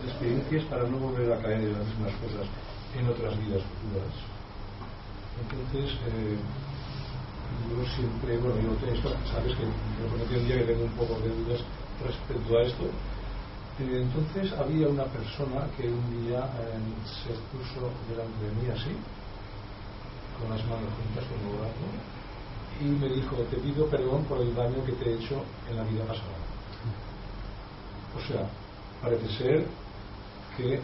la 0.04 0.12
experiencia 0.12 0.58
es 0.58 0.66
para 0.66 0.84
no 0.90 0.98
volver 0.98 1.32
a 1.34 1.42
caer 1.42 1.60
en 1.60 1.74
las 1.74 1.86
mismas 1.88 2.14
cosas 2.22 2.48
en 2.98 3.08
otras 3.08 3.38
vidas 3.40 3.62
futuras. 3.62 4.14
Entonces, 5.38 5.98
eh, 6.08 6.38
yo 7.70 7.86
siempre, 7.96 8.38
bueno, 8.38 8.58
yo 8.62 8.74
tengo 8.82 9.10
sabes 9.32 9.54
que 9.56 9.66
me 9.66 10.08
prometí 10.10 10.36
un 10.36 10.48
día 10.48 10.58
que 10.58 10.74
tengo 10.74 10.84
un 10.86 10.98
poco 10.98 11.20
de 11.20 11.30
dudas 11.30 11.62
respecto 12.04 12.58
a 12.58 12.62
esto, 12.64 12.86
entonces 13.80 14.52
había 14.54 14.88
una 14.88 15.06
persona 15.06 15.68
que 15.78 15.88
un 15.88 16.26
día 16.26 16.40
eh, 16.40 16.80
se 17.06 17.30
puso 17.54 17.92
delante 18.10 18.46
de 18.46 18.52
mí 18.56 18.70
así, 18.72 18.96
con 20.40 20.50
las 20.50 20.66
manos 20.66 20.90
juntas 20.98 21.24
como 21.30 21.60
brazo, 21.60 21.86
y 22.82 22.86
me 22.86 23.10
dijo, 23.10 23.36
te 23.52 23.58
pido 23.58 23.86
perdón 23.88 24.24
por 24.26 24.42
el 24.42 24.54
daño 24.56 24.84
que 24.84 24.94
te 24.94 25.10
he 25.10 25.14
hecho 25.16 25.44
en 25.70 25.78
la 25.78 25.84
vida 25.84 26.04
pasada. 26.06 26.38
O 28.18 28.28
sea, 28.28 28.50
parece 29.02 29.28
ser 29.38 29.66
que, 30.56 30.80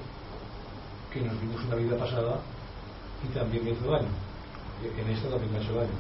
que 1.12 1.22
nos 1.22 1.40
vimos 1.42 1.64
una 1.66 1.76
vida 1.76 1.98
pasada 1.98 2.40
y 3.24 3.34
también 3.34 3.66
me 3.66 3.72
hizo 3.72 3.90
daño. 3.90 4.10
En 4.84 5.10
esta 5.10 5.30
también 5.30 5.52
me 5.52 5.58
ha 5.58 5.62
hecho 5.62 5.76
daño. 5.76 5.98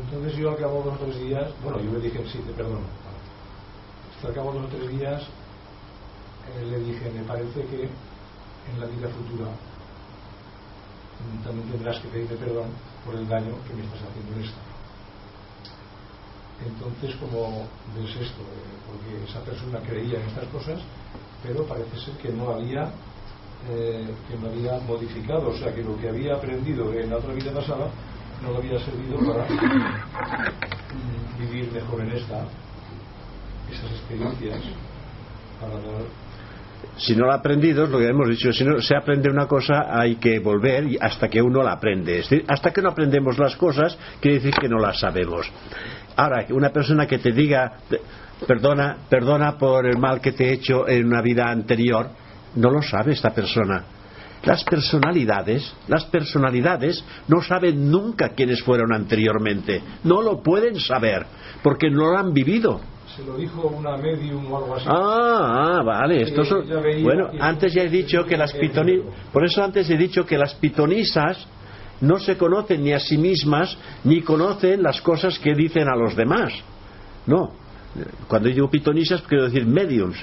Entonces 0.00 0.36
yo 0.36 0.50
al 0.50 0.56
cabo 0.56 0.80
de 0.80 0.90
los 0.90 1.00
tres 1.00 1.20
días, 1.20 1.50
bueno, 1.62 1.80
yo 1.80 1.92
le 1.92 2.00
dije, 2.00 2.24
sí, 2.30 2.38
te 2.38 2.52
perdono. 2.52 2.86
Hasta 4.14 4.28
al 4.28 4.34
cabo 4.34 4.52
de 4.52 4.60
los 4.60 4.70
tres 4.70 4.88
días 4.90 5.22
eh, 6.54 6.64
le 6.70 6.78
dije, 6.78 7.10
me 7.10 7.22
parece 7.24 7.64
que 7.66 7.82
en 7.84 8.80
la 8.80 8.86
vida 8.86 9.08
futura 9.08 9.50
también 11.44 11.68
tendrás 11.70 11.98
que 12.00 12.08
pedirme 12.08 12.36
perdón 12.36 12.68
por 13.04 13.14
el 13.14 13.26
daño 13.28 13.54
que 13.66 13.74
me 13.74 13.84
estás 13.84 14.00
haciendo 14.02 14.36
en 14.36 14.44
esta. 14.44 14.60
Entonces, 16.64 17.16
como 17.16 17.66
ves 17.94 18.10
esto? 18.16 18.42
Eh, 18.42 18.76
porque 18.86 19.24
esa 19.24 19.40
persona 19.40 19.78
creía 19.80 20.20
en 20.20 20.26
estas 20.26 20.48
cosas, 20.48 20.80
pero 21.42 21.64
parece 21.66 21.98
ser 22.00 22.14
que 22.18 22.30
no 22.30 22.50
había 22.50 22.90
eh, 23.68 24.14
que 24.28 24.36
no 24.38 24.48
había 24.48 24.78
modificado, 24.86 25.48
o 25.48 25.56
sea 25.56 25.74
que 25.74 25.82
lo 25.82 25.98
que 25.98 26.08
había 26.08 26.36
aprendido 26.36 26.92
en 26.92 27.10
la 27.10 27.16
otra 27.16 27.32
vida 27.32 27.52
pasada 27.52 27.88
no 28.42 28.52
lo 28.52 28.58
había 28.58 28.78
servido 28.78 29.18
para 29.26 29.44
mm, 29.44 31.38
vivir 31.40 31.72
mejor 31.72 32.00
en 32.02 32.12
esta, 32.12 32.46
esas 33.70 33.90
experiencias, 33.90 34.62
para 35.60 35.74
dar 35.74 36.04
si 36.96 37.14
no 37.14 37.26
lo 37.26 37.32
ha 37.32 37.36
aprendido, 37.36 37.84
es 37.84 37.90
lo 37.90 37.98
que 37.98 38.08
hemos 38.08 38.28
dicho, 38.28 38.52
si 38.52 38.64
no 38.64 38.80
se 38.80 38.96
aprende 38.96 39.30
una 39.30 39.46
cosa 39.46 39.86
hay 39.88 40.16
que 40.16 40.38
volver 40.38 40.84
hasta 41.00 41.28
que 41.28 41.42
uno 41.42 41.62
la 41.62 41.72
aprende. 41.72 42.20
Es 42.20 42.30
decir, 42.30 42.44
hasta 42.48 42.72
que 42.72 42.80
no 42.80 42.90
aprendemos 42.90 43.38
las 43.38 43.54
cosas, 43.56 43.98
quiere 44.20 44.38
decir 44.38 44.54
que 44.54 44.68
no 44.68 44.78
las 44.78 44.98
sabemos. 44.98 45.50
Ahora, 46.16 46.46
una 46.50 46.70
persona 46.70 47.06
que 47.06 47.18
te 47.18 47.32
diga, 47.32 47.72
perdona, 48.46 48.96
perdona 49.08 49.58
por 49.58 49.86
el 49.86 49.98
mal 49.98 50.20
que 50.20 50.32
te 50.32 50.48
he 50.48 50.52
hecho 50.54 50.88
en 50.88 51.06
una 51.06 51.20
vida 51.20 51.50
anterior, 51.50 52.08
no 52.54 52.70
lo 52.70 52.80
sabe 52.80 53.12
esta 53.12 53.34
persona. 53.34 53.84
Las 54.42 54.64
personalidades, 54.64 55.74
las 55.88 56.04
personalidades 56.04 57.04
no 57.28 57.42
saben 57.42 57.90
nunca 57.90 58.30
quiénes 58.30 58.62
fueron 58.62 58.94
anteriormente. 58.94 59.82
No 60.04 60.22
lo 60.22 60.42
pueden 60.42 60.78
saber, 60.80 61.26
porque 61.62 61.90
no 61.90 62.12
lo 62.12 62.16
han 62.16 62.32
vivido 62.32 62.80
se 63.16 63.24
lo 63.24 63.36
dijo 63.36 63.68
una 63.68 63.96
medium 63.96 64.52
o 64.52 64.58
algo 64.58 64.74
así. 64.74 64.84
Ah, 64.88 65.78
ah 65.78 65.82
vale. 65.82 66.22
Esto 66.22 66.42
bueno, 67.02 67.30
antes 67.40 67.72
ya 67.72 67.82
he 67.82 67.88
dicho 67.88 68.24
que 68.24 68.36
las 68.36 68.52
pitonisas, 68.52 69.06
por 69.32 69.44
eso 69.44 69.64
antes 69.64 69.88
he 69.88 69.96
dicho 69.96 70.26
que 70.26 70.36
las 70.36 70.54
pitonisas 70.54 71.46
no 72.02 72.18
se 72.18 72.36
conocen 72.36 72.84
ni 72.84 72.92
a 72.92 73.00
sí 73.00 73.16
mismas 73.16 73.76
ni 74.04 74.20
conocen 74.20 74.82
las 74.82 75.00
cosas 75.00 75.38
que 75.38 75.54
dicen 75.54 75.88
a 75.88 75.96
los 75.96 76.14
demás. 76.14 76.52
No. 77.26 77.52
Cuando 78.28 78.50
digo 78.50 78.70
pitonisas 78.70 79.22
quiero 79.22 79.44
decir 79.44 79.64
mediums. 79.66 80.18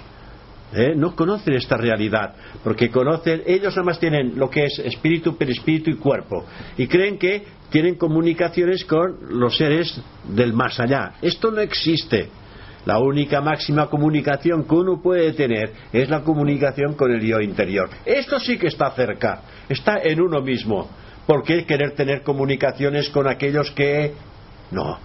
¿eh? 0.73 0.93
No 0.95 1.15
conocen 1.15 1.55
esta 1.55 1.77
realidad, 1.77 2.35
porque 2.63 2.89
conocen, 2.89 3.41
ellos 3.45 3.75
nada 3.75 3.83
más 3.85 3.99
tienen 3.99 4.37
lo 4.37 4.49
que 4.49 4.65
es 4.65 4.79
espíritu, 4.79 5.35
perispíritu 5.37 5.91
y 5.91 5.95
cuerpo, 5.95 6.45
y 6.77 6.87
creen 6.87 7.17
que 7.17 7.43
tienen 7.69 7.95
comunicaciones 7.95 8.85
con 8.85 9.39
los 9.39 9.57
seres 9.57 9.99
del 10.27 10.53
más 10.53 10.79
allá. 10.79 11.13
Esto 11.21 11.51
no 11.51 11.61
existe. 11.61 12.29
La 12.85 12.99
única 12.99 13.41
máxima 13.41 13.87
comunicación 13.87 14.65
que 14.65 14.75
uno 14.75 15.01
puede 15.01 15.33
tener 15.33 15.71
es 15.91 16.09
la 16.09 16.21
comunicación 16.21 16.95
con 16.95 17.11
el 17.11 17.21
yo 17.21 17.39
interior. 17.39 17.89
Esto 18.05 18.39
sí 18.39 18.57
que 18.57 18.67
está 18.67 18.91
cerca, 18.91 19.41
está 19.69 19.99
en 20.03 20.21
uno 20.21 20.41
mismo. 20.41 20.89
¿Por 21.25 21.43
qué 21.43 21.65
querer 21.65 21.91
tener 21.91 22.21
comunicaciones 22.23 23.09
con 23.09 23.27
aquellos 23.27 23.71
que 23.71 24.13
no? 24.71 24.97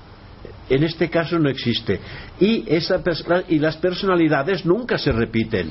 En 0.69 0.83
este 0.83 1.09
caso 1.09 1.39
no 1.39 1.49
existe. 1.49 2.01
Y, 2.41 2.65
esa, 2.67 3.01
y 3.49 3.59
las 3.59 3.77
personalidades 3.77 4.67
nunca 4.67 4.99
se 4.99 5.13
repiten 5.13 5.71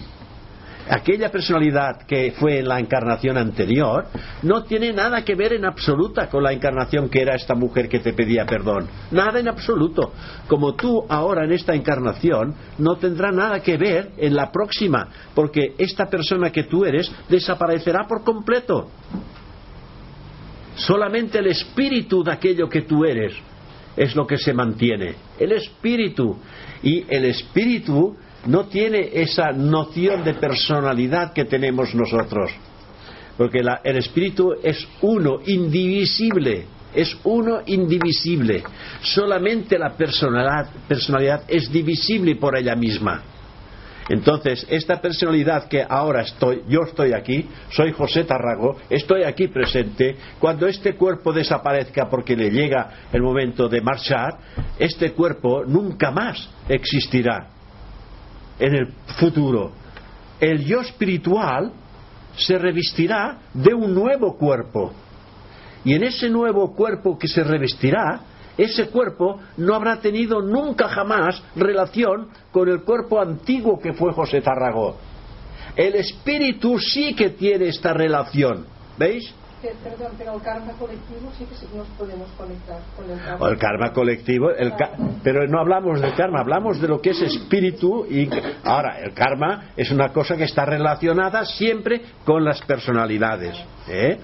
aquella 0.90 1.30
personalidad 1.30 2.04
que 2.04 2.34
fue 2.38 2.62
la 2.62 2.80
encarnación 2.80 3.38
anterior 3.38 4.08
no 4.44 4.64
tiene 4.64 4.94
nada 4.94 5.24
que 5.24 5.36
ver 5.36 5.54
en 5.54 5.66
absoluta 5.66 6.30
con 6.30 6.44
la 6.44 6.54
encarnación 6.54 7.10
que 7.10 7.22
era 7.22 7.36
esta 7.36 7.56
mujer 7.56 7.90
que 7.90 8.00
te 8.00 8.14
pedía 8.14 8.46
perdón. 8.46 8.88
Nada 9.12 9.40
en 9.40 9.48
absoluto. 9.48 10.14
Como 10.48 10.76
tú 10.76 11.06
ahora 11.10 11.46
en 11.46 11.52
esta 11.52 11.74
encarnación 11.74 12.56
no 12.78 12.98
tendrá 12.98 13.32
nada 13.32 13.62
que 13.62 13.78
ver 13.78 14.12
en 14.18 14.36
la 14.36 14.52
próxima, 14.52 15.08
porque 15.34 15.74
esta 15.78 16.06
persona 16.06 16.52
que 16.52 16.64
tú 16.64 16.86
eres 16.86 17.12
desaparecerá 17.30 18.08
por 18.08 18.24
completo. 18.24 18.90
Solamente 20.76 21.40
el 21.40 21.48
espíritu 21.48 22.24
de 22.24 22.32
aquello 22.32 22.70
que 22.70 22.84
tú 22.84 23.04
eres 23.04 23.34
es 23.96 24.16
lo 24.16 24.28
que 24.28 24.38
se 24.38 24.54
mantiene. 24.54 25.16
El 25.40 25.52
espíritu. 25.52 26.38
Y 26.84 27.04
el 27.10 27.26
espíritu 27.26 28.16
no 28.48 28.66
tiene 28.66 29.10
esa 29.14 29.52
noción 29.52 30.24
de 30.24 30.34
personalidad 30.34 31.34
que 31.34 31.46
tenemos 31.46 31.94
nosotros. 31.94 32.52
Porque 33.38 33.62
el 33.84 33.98
espíritu 33.98 34.54
es 34.64 34.88
uno, 35.02 35.40
indivisible. 35.46 36.66
Es 36.94 37.16
uno 37.26 37.60
indivisible. 37.66 38.64
Solamente 39.02 39.78
la 39.78 39.96
personalidad, 39.96 40.70
personalidad 40.88 41.44
es 41.48 41.72
divisible 41.72 42.36
por 42.38 42.58
ella 42.58 42.76
misma. 42.76 43.22
Entonces, 44.10 44.66
esta 44.70 45.02
personalidad 45.02 45.68
que 45.68 45.86
ahora 45.88 46.22
estoy, 46.22 46.64
yo 46.70 46.84
estoy 46.84 47.12
aquí, 47.12 47.46
soy 47.70 47.92
José 47.92 48.24
Tarrago, 48.24 48.78
estoy 48.90 49.24
aquí 49.24 49.50
presente, 49.50 50.16
cuando 50.40 50.66
este 50.66 50.96
cuerpo 50.96 51.34
desaparezca 51.34 52.10
porque 52.10 52.38
le 52.38 52.50
llega 52.50 52.90
el 53.12 53.22
momento 53.22 53.68
de 53.68 53.82
marchar, 53.82 54.38
este 54.80 55.12
cuerpo 55.12 55.66
nunca 55.66 56.10
más 56.10 56.50
existirá 56.70 57.57
en 58.60 58.76
el 58.76 58.88
futuro. 59.20 59.72
El 60.40 60.66
yo 60.66 60.82
espiritual 60.82 61.72
se 62.36 62.58
revestirá 62.58 63.40
de 63.54 63.74
un 63.74 63.94
nuevo 63.94 64.38
cuerpo. 64.38 64.94
Y 65.84 65.94
en 65.94 66.04
ese 66.04 66.30
nuevo 66.30 66.76
cuerpo 66.76 67.18
que 67.18 67.28
se 67.28 67.44
revestirá, 67.44 68.22
ese 68.58 68.90
cuerpo 68.90 69.40
no 69.58 69.76
habrá 69.76 70.00
tenido 70.02 70.42
nunca 70.42 70.88
jamás 70.90 71.42
relación 71.56 72.30
con 72.52 72.68
el 72.70 72.82
cuerpo 72.82 73.22
antiguo 73.22 73.80
que 73.80 73.94
fue 73.94 74.14
José 74.14 74.42
Tarragó. 74.42 74.98
El 75.76 75.96
espíritu 75.96 76.80
sí 76.80 77.14
que 77.14 77.30
tiene 77.30 77.68
esta 77.68 77.94
relación. 77.94 78.66
¿Veis? 78.98 79.32
Perdón, 79.62 80.14
pero 80.18 80.36
el 80.36 80.42
karma 80.42 80.74
colectivo 80.74 81.32
sí 81.38 81.46
que 81.46 81.78
nos 81.78 81.88
podemos 81.90 82.30
conectar 82.38 82.80
con 82.96 83.10
el 83.10 83.20
karma. 83.20 83.50
el 83.50 83.58
karma 83.58 83.94
colectivo, 83.94 84.52
el 84.52 84.74
pero 85.24 85.48
no 85.48 85.60
hablamos 85.60 86.02
del 86.02 86.14
karma, 86.16 86.42
hablamos 86.42 86.80
de 86.80 86.88
lo 86.88 87.00
que 87.00 87.12
es 87.12 87.22
espíritu 87.22 88.06
y 88.06 88.30
ahora 88.64 89.00
el 89.00 89.14
karma 89.14 89.72
es 89.76 89.92
una 89.92 90.10
cosa 90.10 90.36
que 90.36 90.44
está 90.44 90.66
relacionada 90.66 91.46
siempre 91.46 92.02
con 92.24 92.44
las 92.44 92.62
personalidades, 92.62 93.58
¿eh? 93.88 94.20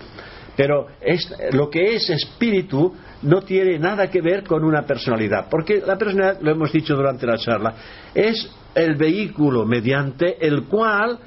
Pero 0.55 0.85
es, 1.01 1.33
lo 1.51 1.69
que 1.69 1.95
es 1.95 2.09
espíritu 2.11 2.93
no 3.23 3.41
tiene 3.41 3.79
nada 3.79 4.11
que 4.11 4.21
ver 4.21 4.43
con 4.43 4.63
una 4.63 4.83
personalidad, 4.83 5.47
porque 5.49 5.81
la 5.85 5.97
personalidad, 5.97 6.41
lo 6.41 6.51
hemos 6.51 6.71
dicho 6.71 6.95
durante 6.95 7.25
la 7.25 7.37
charla, 7.37 7.73
es 8.13 8.51
el 8.75 8.95
vehículo 8.95 9.65
mediante 9.65 10.45
el 10.45 10.65
cual 10.67 11.19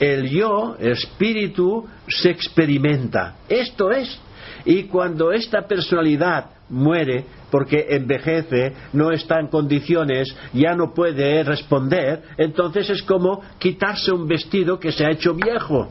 el 0.00 0.30
yo, 0.30 0.76
espíritu, 0.78 1.86
se 2.08 2.30
experimenta. 2.30 3.36
Esto 3.48 3.90
es. 3.90 4.18
Y 4.64 4.84
cuando 4.84 5.30
esta 5.30 5.62
personalidad 5.68 6.46
muere 6.70 7.24
porque 7.50 7.86
envejece, 7.90 8.72
no 8.92 9.10
está 9.10 9.40
en 9.40 9.48
condiciones, 9.48 10.34
ya 10.52 10.74
no 10.74 10.94
puede 10.94 11.42
responder, 11.42 12.22
entonces 12.38 12.88
es 12.90 13.02
como 13.02 13.42
quitarse 13.58 14.12
un 14.12 14.26
vestido 14.26 14.78
que 14.78 14.92
se 14.92 15.04
ha 15.04 15.10
hecho 15.10 15.34
viejo. 15.34 15.88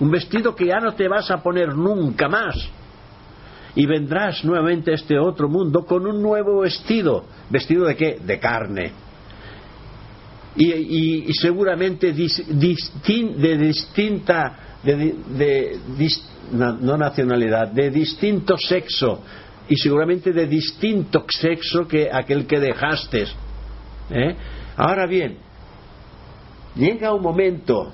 Un 0.00 0.10
vestido 0.10 0.54
que 0.54 0.66
ya 0.66 0.80
no 0.80 0.92
te 0.92 1.08
vas 1.08 1.30
a 1.30 1.42
poner 1.42 1.74
nunca 1.74 2.28
más. 2.28 2.56
Y 3.74 3.86
vendrás 3.86 4.44
nuevamente 4.44 4.90
a 4.90 4.94
este 4.94 5.18
otro 5.18 5.48
mundo 5.48 5.84
con 5.84 6.06
un 6.06 6.22
nuevo 6.22 6.60
vestido. 6.60 7.24
¿Vestido 7.50 7.84
de 7.84 7.96
qué? 7.96 8.18
De 8.24 8.38
carne 8.38 9.05
y, 10.56 11.32
seguramente 11.34 12.12
de 12.12 13.58
distinta, 13.58 14.56
no 16.52 16.96
nacionalidad, 16.96 17.68
de 17.68 17.90
distinto 17.90 18.56
sexo 18.56 19.22
y 19.68 19.76
seguramente 19.76 20.32
de 20.32 20.46
distinto 20.46 21.24
sexo 21.28 21.86
que 21.86 22.08
aquel 22.10 22.46
que 22.46 22.58
dejaste. 22.60 23.24
¿eh? 24.10 24.36
Ahora 24.76 25.06
bien, 25.06 25.38
llega 26.74 27.12
un 27.12 27.22
momento, 27.22 27.92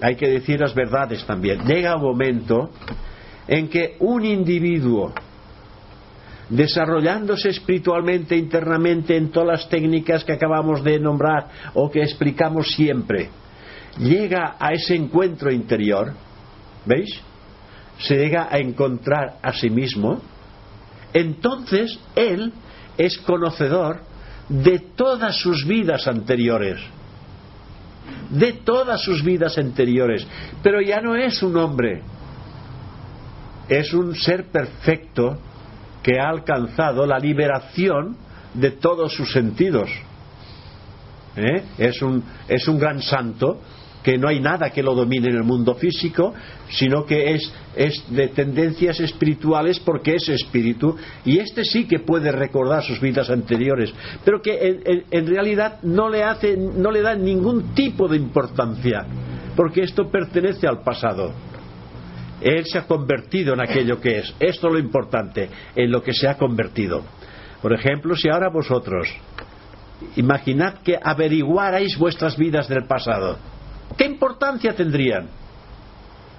hay 0.00 0.16
que 0.16 0.28
decir 0.28 0.60
las 0.60 0.74
verdades 0.74 1.24
también, 1.24 1.64
llega 1.64 1.96
un 1.96 2.02
momento 2.02 2.70
en 3.48 3.68
que 3.68 3.96
un 4.00 4.24
individuo 4.24 5.12
desarrollándose 6.48 7.48
espiritualmente 7.48 8.36
internamente 8.36 9.16
en 9.16 9.30
todas 9.30 9.60
las 9.60 9.68
técnicas 9.68 10.24
que 10.24 10.32
acabamos 10.32 10.82
de 10.84 10.98
nombrar 10.98 11.48
o 11.74 11.90
que 11.90 12.02
explicamos 12.02 12.68
siempre, 12.72 13.30
llega 13.98 14.56
a 14.58 14.72
ese 14.72 14.94
encuentro 14.94 15.50
interior, 15.50 16.12
¿veis? 16.84 17.10
Se 17.98 18.16
llega 18.16 18.48
a 18.50 18.58
encontrar 18.58 19.36
a 19.42 19.52
sí 19.52 19.70
mismo, 19.70 20.20
entonces 21.12 21.98
él 22.16 22.52
es 22.98 23.16
conocedor 23.18 24.00
de 24.48 24.78
todas 24.78 25.36
sus 25.36 25.66
vidas 25.66 26.06
anteriores, 26.06 26.80
de 28.30 28.52
todas 28.52 29.00
sus 29.02 29.22
vidas 29.22 29.56
anteriores, 29.56 30.26
pero 30.62 30.82
ya 30.82 31.00
no 31.00 31.14
es 31.14 31.42
un 31.42 31.56
hombre, 31.56 32.02
es 33.68 33.94
un 33.94 34.14
ser 34.14 34.50
perfecto 34.50 35.38
que 36.04 36.20
ha 36.20 36.28
alcanzado 36.28 37.06
la 37.06 37.18
liberación 37.18 38.16
de 38.52 38.70
todos 38.70 39.12
sus 39.12 39.32
sentidos. 39.32 39.90
¿Eh? 41.34 41.64
Es, 41.78 42.00
un, 42.02 42.22
es 42.46 42.68
un 42.68 42.78
gran 42.78 43.02
santo 43.02 43.60
que 44.04 44.18
no 44.18 44.28
hay 44.28 44.38
nada 44.38 44.68
que 44.68 44.82
lo 44.82 44.94
domine 44.94 45.28
en 45.30 45.36
el 45.36 45.44
mundo 45.44 45.74
físico, 45.74 46.34
sino 46.68 47.06
que 47.06 47.34
es, 47.34 47.52
es, 47.74 48.04
de 48.10 48.28
tendencias 48.28 49.00
espirituales 49.00 49.80
porque 49.80 50.16
es 50.16 50.28
espíritu, 50.28 50.94
y 51.24 51.38
este 51.38 51.64
sí 51.64 51.88
que 51.88 52.00
puede 52.00 52.30
recordar 52.30 52.82
sus 52.82 53.00
vidas 53.00 53.30
anteriores, 53.30 53.92
pero 54.22 54.42
que 54.42 54.58
en, 54.84 55.04
en 55.10 55.26
realidad 55.26 55.78
no 55.82 56.10
le, 56.10 56.22
hace, 56.22 56.54
no 56.54 56.90
le 56.90 57.00
da 57.00 57.14
ningún 57.14 57.74
tipo 57.74 58.06
de 58.06 58.18
importancia, 58.18 59.06
porque 59.56 59.80
esto 59.80 60.10
pertenece 60.10 60.68
al 60.68 60.82
pasado. 60.82 61.32
Él 62.40 62.64
se 62.66 62.78
ha 62.78 62.86
convertido 62.86 63.54
en 63.54 63.60
aquello 63.60 64.00
que 64.00 64.18
es. 64.18 64.34
Esto 64.40 64.66
es 64.68 64.72
lo 64.72 64.78
importante, 64.78 65.48
en 65.74 65.90
lo 65.90 66.02
que 66.02 66.12
se 66.12 66.28
ha 66.28 66.36
convertido. 66.36 67.02
Por 67.62 67.72
ejemplo, 67.72 68.14
si 68.16 68.28
ahora 68.28 68.50
vosotros 68.50 69.08
imaginad 70.16 70.82
que 70.82 70.98
averiguarais 71.02 71.96
vuestras 71.96 72.36
vidas 72.36 72.68
del 72.68 72.86
pasado, 72.86 73.38
¿qué 73.96 74.04
importancia 74.04 74.74
tendrían? 74.74 75.28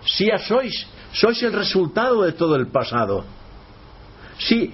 Si 0.05 0.27
ya 0.27 0.37
sois, 0.37 0.87
sois 1.11 1.41
el 1.41 1.53
resultado 1.53 2.23
de 2.23 2.33
todo 2.33 2.55
el 2.55 2.67
pasado 2.67 3.25
si 4.37 4.73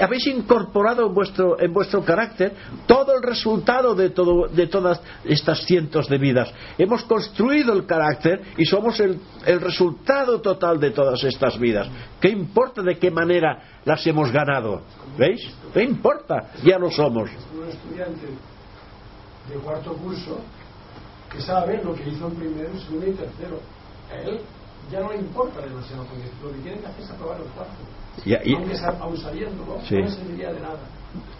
habéis 0.00 0.26
incorporado 0.26 1.06
en 1.06 1.14
vuestro, 1.14 1.60
en 1.60 1.72
vuestro 1.72 2.04
carácter 2.04 2.54
todo 2.86 3.16
el 3.16 3.22
resultado 3.22 3.94
de, 3.94 4.10
todo, 4.10 4.48
de 4.48 4.66
todas 4.66 5.00
estas 5.24 5.64
cientos 5.64 6.08
de 6.08 6.18
vidas. 6.18 6.52
Hemos 6.78 7.04
construido 7.04 7.72
el 7.72 7.86
carácter 7.86 8.42
y 8.56 8.64
somos 8.64 8.98
el, 9.00 9.20
el 9.44 9.60
resultado 9.60 10.40
total 10.40 10.80
de 10.80 10.90
todas 10.90 11.22
estas 11.24 11.58
vidas. 11.58 11.88
¿Qué 12.20 12.28
importa 12.28 12.82
de 12.82 12.98
qué 12.98 13.10
manera 13.10 13.80
las 13.84 14.06
hemos 14.06 14.32
ganado? 14.32 14.82
¿Veis? 15.18 15.40
¿Qué 15.74 15.82
importa? 15.82 16.52
Ya 16.64 16.78
lo 16.78 16.90
somos. 16.90 17.30
Un 17.54 17.68
estudiante 17.68 18.26
de 19.48 19.54
cuarto 19.56 19.92
curso 19.94 20.40
que 21.30 21.40
sabe 21.40 21.82
lo 21.82 21.94
que 21.94 22.08
hizo 22.08 22.28
en 22.28 22.34
primero, 22.34 22.78
segundo 22.80 23.06
y 23.06 23.12
tercero. 23.12 23.60
Él 24.24 24.40
ya 24.90 25.00
no 25.00 25.12
le 25.12 25.18
importa 25.18 25.60
demasiado, 25.60 26.04
porque 26.04 26.24
lo 26.42 26.50
que 26.52 26.58
tienen 26.62 26.80
que 26.80 26.86
hacer 26.86 27.02
es 27.02 27.10
aprobar 27.10 27.40
el 27.40 27.48
cuarto. 27.48 27.74
Ya, 28.24 28.40
y- 28.44 28.54
Aunque 28.54 28.76
sa- 28.76 28.96
aun 29.00 29.16
sabiéndolo, 29.16 29.78
Sí. 29.86 29.94
no 29.96 30.00
le 30.02 30.10
serviría 30.10 30.52
de 30.52 30.60
nada. 30.60 30.78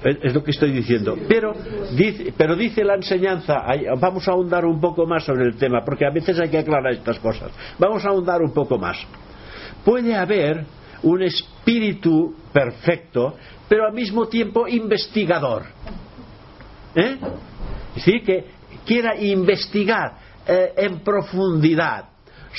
Es 0.04 0.18
es 0.22 0.34
lo 0.34 0.42
que 0.44 0.50
estoy 0.52 0.70
diciendo. 0.72 1.16
Pero 1.28 1.52
dice, 1.96 2.32
pero 2.36 2.54
dice 2.54 2.84
la 2.84 2.94
enseñanza, 2.94 3.62
vamos 3.98 4.26
a 4.28 4.32
ahondar 4.32 4.64
un 4.64 4.80
poco 4.80 5.06
más 5.06 5.24
sobre 5.24 5.44
el 5.44 5.56
tema, 5.56 5.84
porque 5.84 6.06
a 6.06 6.10
veces 6.10 6.38
hay 6.38 6.48
que 6.48 6.58
aclarar 6.58 6.92
estas 6.92 7.18
cosas. 7.18 7.50
Vamos 7.78 8.04
a 8.04 8.08
ahondar 8.10 8.40
un 8.42 8.52
poco 8.52 8.78
más. 8.78 8.96
Puede 9.84 10.14
haber 10.14 10.64
un 11.02 11.22
espíritu 11.22 12.34
perfecto, 12.52 13.34
pero 13.68 13.86
al 13.86 13.92
mismo 13.92 14.26
tiempo 14.28 14.66
investigador. 14.68 15.64
¿Eh? 16.94 17.16
Es 17.96 18.04
decir, 18.04 18.22
que 18.24 18.44
quiera 18.84 19.16
investigar 19.16 20.16
eh, 20.46 20.72
en 20.76 21.00
profundidad 21.00 22.04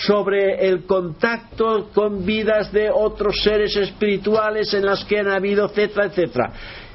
sobre 0.06 0.68
el 0.68 0.86
contacto 0.86 1.90
con 1.94 2.26
vidas 2.26 2.72
de 2.72 2.90
otros 2.92 3.42
seres 3.42 3.76
espirituales 3.76 4.74
en 4.74 4.86
las 4.86 5.04
que 5.06 5.20
han 5.20 5.30
habido, 5.30 5.66
etcétera, 5.66 6.06
etcétera. 6.06 6.54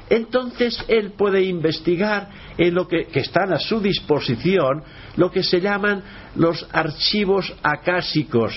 Entonces 0.09 0.83
él 0.87 1.13
puede 1.17 1.43
investigar 1.43 2.29
en 2.57 2.73
lo 2.73 2.87
que, 2.87 3.05
que 3.05 3.19
están 3.19 3.51
a 3.53 3.59
su 3.59 3.79
disposición 3.79 4.83
lo 5.17 5.31
que 5.31 5.43
se 5.43 5.59
llaman 5.59 6.03
los 6.35 6.67
archivos 6.71 7.53
acásicos 7.61 8.53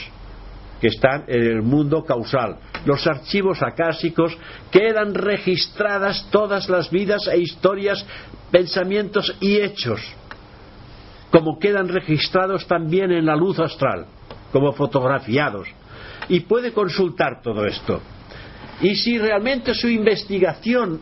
que 0.80 0.88
están 0.88 1.24
en 1.28 1.42
el 1.42 1.62
mundo 1.62 2.04
causal. 2.04 2.58
Los 2.84 3.06
archivos 3.06 3.62
acásicos 3.62 4.36
quedan 4.70 5.14
registradas 5.14 6.28
todas 6.30 6.68
las 6.68 6.90
vidas 6.90 7.26
e 7.28 7.38
historias, 7.38 8.04
pensamientos 8.50 9.34
y 9.40 9.56
hechos, 9.56 10.00
como 11.30 11.58
quedan 11.58 11.88
registrados 11.88 12.66
también 12.66 13.10
en 13.10 13.24
la 13.24 13.36
luz 13.36 13.58
astral, 13.58 14.06
como 14.56 14.72
fotografiados. 14.72 15.68
Y 16.30 16.40
puede 16.40 16.72
consultar 16.72 17.42
todo 17.42 17.66
esto. 17.66 18.00
Y 18.80 18.96
si 18.96 19.18
realmente 19.18 19.74
su 19.74 19.86
investigación 19.86 20.98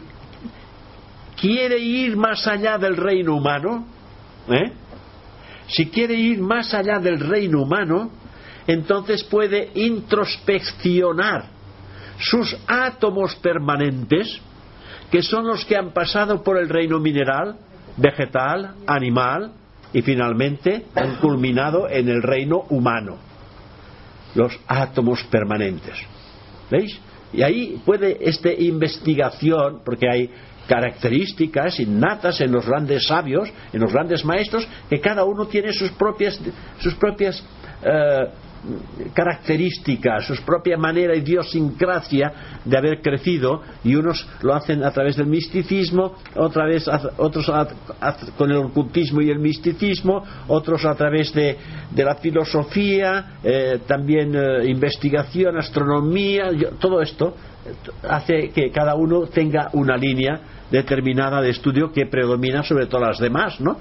quiere 1.41 1.79
ir 1.79 2.17
más 2.17 2.49
allá 2.49 2.79
del 2.79 2.97
reino 2.97 3.37
humano, 3.37 3.87
¿eh? 4.49 4.73
si 5.69 5.87
quiere 5.87 6.15
ir 6.15 6.41
más 6.41 6.75
allá 6.75 6.99
del 6.99 7.21
reino 7.21 7.63
humano, 7.63 8.11
entonces 8.67 9.23
puede 9.23 9.71
introspeccionar 9.75 11.45
sus 12.19 12.57
átomos 12.67 13.37
permanentes, 13.37 14.41
que 15.13 15.23
son 15.23 15.47
los 15.47 15.65
que 15.65 15.77
han 15.77 15.93
pasado 15.93 16.43
por 16.43 16.59
el 16.59 16.69
reino 16.69 16.99
mineral, 16.99 17.55
vegetal, 17.99 18.75
animal, 18.85 19.53
y 19.93 20.03
finalmente 20.03 20.87
han 20.97 21.19
culminado 21.19 21.89
en 21.89 22.09
el 22.09 22.21
reino 22.21 22.65
humano. 22.71 23.24
Los 24.35 24.59
átomos 24.67 25.23
permanentes. 25.25 25.95
¿Veis? 26.71 26.99
Y 27.33 27.43
ahí 27.43 27.81
puede 27.85 28.17
esta 28.21 28.53
investigación, 28.53 29.81
porque 29.85 30.09
hay 30.09 30.31
características 30.69 31.81
innatas 31.81 32.41
en 32.41 32.53
los 32.53 32.67
grandes 32.67 33.07
sabios, 33.07 33.51
en 33.73 33.81
los 33.81 33.93
grandes 33.93 34.25
maestros, 34.25 34.67
que 34.89 35.01
cada 35.01 35.25
uno 35.25 35.47
tiene 35.47 35.73
sus 35.73 35.91
propias, 35.93 36.41
sus 36.79 36.95
propias 36.95 37.43
eh, 37.83 38.29
características, 39.13 40.27
su 40.27 40.45
propia 40.45 40.77
manera, 40.77 41.15
idiosincrasia 41.15 42.33
de 42.65 42.77
haber 42.77 43.03
crecido, 43.03 43.63
y 43.83 43.95
unos 43.95 44.27
lo 44.43 44.55
hacen 44.55 44.83
a 44.85 44.91
través 44.91 45.17
del 45.17 45.27
misticismo, 45.27 46.17
otra 46.37 46.67
vez, 46.67 46.89
otros 47.19 47.51
con 48.37 48.51
el 48.51 48.57
ocultismo 48.59 49.21
y 49.21 49.31
el 49.31 49.39
misticismo, 49.39 50.25
otros 50.49 50.85
a 50.85 50.95
través 50.95 51.33
de, 51.33 51.57
de 51.91 52.05
la 52.05 52.17
filosofía, 52.17 53.39
eh, 53.43 53.81
también 53.87 54.35
eh, 54.35 54.67
investigación, 54.67 55.59
astronomía, 55.59 56.51
todo 56.79 57.01
esto 57.01 57.35
eh, 57.67 57.73
hace 58.09 58.51
que 58.51 58.71
cada 58.71 58.95
uno 58.95 59.27
tenga 59.27 59.71
una 59.73 59.97
línea 59.97 60.41
determinada 60.71 61.41
de 61.41 61.51
estudio 61.51 61.93
que 61.93 62.07
predomina 62.07 62.63
sobre 62.63 62.87
todas 62.87 63.09
las 63.09 63.19
demás, 63.19 63.61
¿no? 63.61 63.79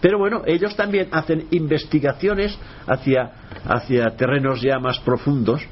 Pero 0.00 0.18
bueno, 0.18 0.42
ellos 0.46 0.76
también 0.76 1.08
hacen 1.12 1.46
investigaciones 1.50 2.56
hacia, 2.86 3.32
hacia 3.66 4.16
terrenos 4.16 4.60
ya 4.60 4.78
más 4.78 4.98
profundos. 5.00 5.62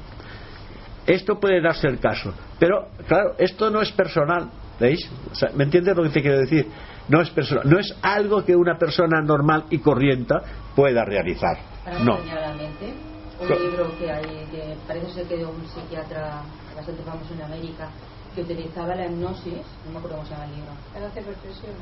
Esto 1.05 1.39
puede 1.39 1.61
darse 1.61 1.87
el 1.87 1.99
caso. 1.99 2.33
Pero, 2.59 2.87
claro, 3.07 3.35
esto 3.37 3.69
no 3.69 3.81
es 3.81 3.91
personal. 3.91 4.49
¿Veis? 4.79 5.09
O 5.31 5.35
sea, 5.35 5.51
¿Me 5.55 5.63
entiendes 5.63 5.95
lo 5.95 6.03
que 6.03 6.09
te 6.09 6.21
quiero 6.21 6.39
decir? 6.39 6.67
No 7.07 7.21
es 7.21 7.29
personal. 7.29 7.69
No 7.69 7.79
es 7.79 7.95
algo 8.01 8.43
que 8.43 8.55
una 8.55 8.77
persona 8.77 9.21
normal 9.21 9.65
y 9.69 9.77
corriente 9.77 10.33
pueda 10.75 11.05
realizar. 11.05 11.57
Para 11.83 11.99
No. 11.99 12.17
un 12.17 13.47
libro 13.49 13.97
que 13.99 14.11
hay, 14.11 14.23
que 14.51 14.75
parece 14.87 15.11
ser 15.11 15.27
que 15.27 15.37
de 15.37 15.45
un 15.45 15.65
psiquiatra 15.67 16.41
bastante 16.75 17.03
famoso 17.03 17.33
en 17.33 17.41
América, 17.43 17.89
que 18.33 18.41
utilizaba 18.41 18.95
la 18.95 19.05
hipnosis, 19.05 19.53
no 19.85 19.91
me 19.91 19.97
acuerdo 19.99 20.17
cómo 20.17 20.25
se 20.27 20.33
llama 20.33 20.45
el 20.45 20.55
libro, 20.55 20.71
Para 20.93 21.07
hacer 21.07 21.25
reflexiones. 21.25 21.77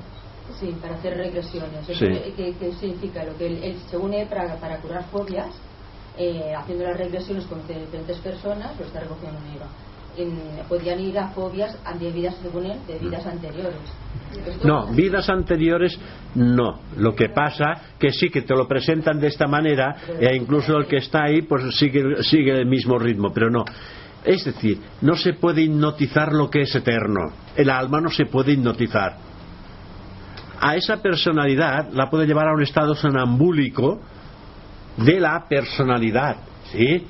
Sí, 0.60 0.76
para 0.82 0.95
hacer 0.95 1.18
regresiones. 1.18 1.86
Sí. 1.88 2.07
¿Qué, 2.36 2.56
qué 2.60 2.72
significa? 2.74 3.24
Lo 3.24 3.36
que 3.38 3.48
él, 3.48 3.60
él 3.64 3.78
se 3.90 3.98
une 3.98 4.26
para, 4.26 4.56
para 4.57 4.78
curar 4.78 5.06
fobias, 5.10 5.48
eh, 6.18 6.53
haciendo 6.56 6.86
las 6.86 6.98
regresiones 6.98 7.45
con 7.45 7.65
diferentes 7.68 8.18
personas, 8.20 8.78
lo 8.80 8.86
está 8.86 8.99
recogiendo 8.99 9.38
en 9.40 9.44
un 9.45 9.52
libro. 9.52 9.65
En- 10.15 10.64
podían 10.70 10.99
ir 10.99 11.18
a 11.18 11.30
fobias 11.30 11.76
de 11.99 12.11
vidas, 12.11 12.36
según 12.41 12.68
él, 12.68 12.78
de 12.86 12.99
vidas 12.99 13.26
anteriores. 13.26 13.74
Esto- 14.45 14.68
No, 14.68 14.88
vidas 14.94 15.28
anteriores 15.30 15.99
no. 16.36 16.82
Lo 16.98 17.15
que 17.15 17.30
pasa 17.30 17.95
que 17.98 18.11
sí 18.11 18.30
que 18.30 18.44
te 18.44 18.53
lo 18.56 18.68
presentan 18.68 19.20
de 19.20 19.28
esta 19.28 19.48
manera 19.48 19.95
e 20.20 20.36
incluso 20.36 20.78
el 20.78 20.86
que 20.88 20.98
está 20.98 21.24
ahí 21.24 21.41
pues 21.44 21.76
sigue, 21.76 22.22
sigue 22.24 22.52
el 22.52 22.68
mismo 22.68 22.99
ritmo, 22.99 23.32
pero 23.34 23.49
no. 23.49 23.65
Es 24.24 24.45
decir, 24.45 24.80
no 25.02 25.15
se 25.15 25.34
puede 25.34 25.64
hipnotizar 25.64 26.32
lo 26.32 26.49
que 26.49 26.61
es 26.61 26.76
eterno. 26.76 27.20
El 27.56 27.70
alma 27.72 27.99
no 27.99 28.10
se 28.10 28.26
puede 28.26 28.53
hipnotizar. 28.53 29.18
A 30.65 30.77
esa 30.77 31.02
personalidad 31.02 31.90
la 31.91 32.10
puede 32.10 32.26
llevar 32.26 32.48
a 32.48 32.53
un 32.53 32.61
estado 32.61 32.95
sonambúlico 32.95 33.99
de 34.95 35.19
la 35.19 35.45
personalidad, 35.49 36.38
¿sí? 36.72 37.06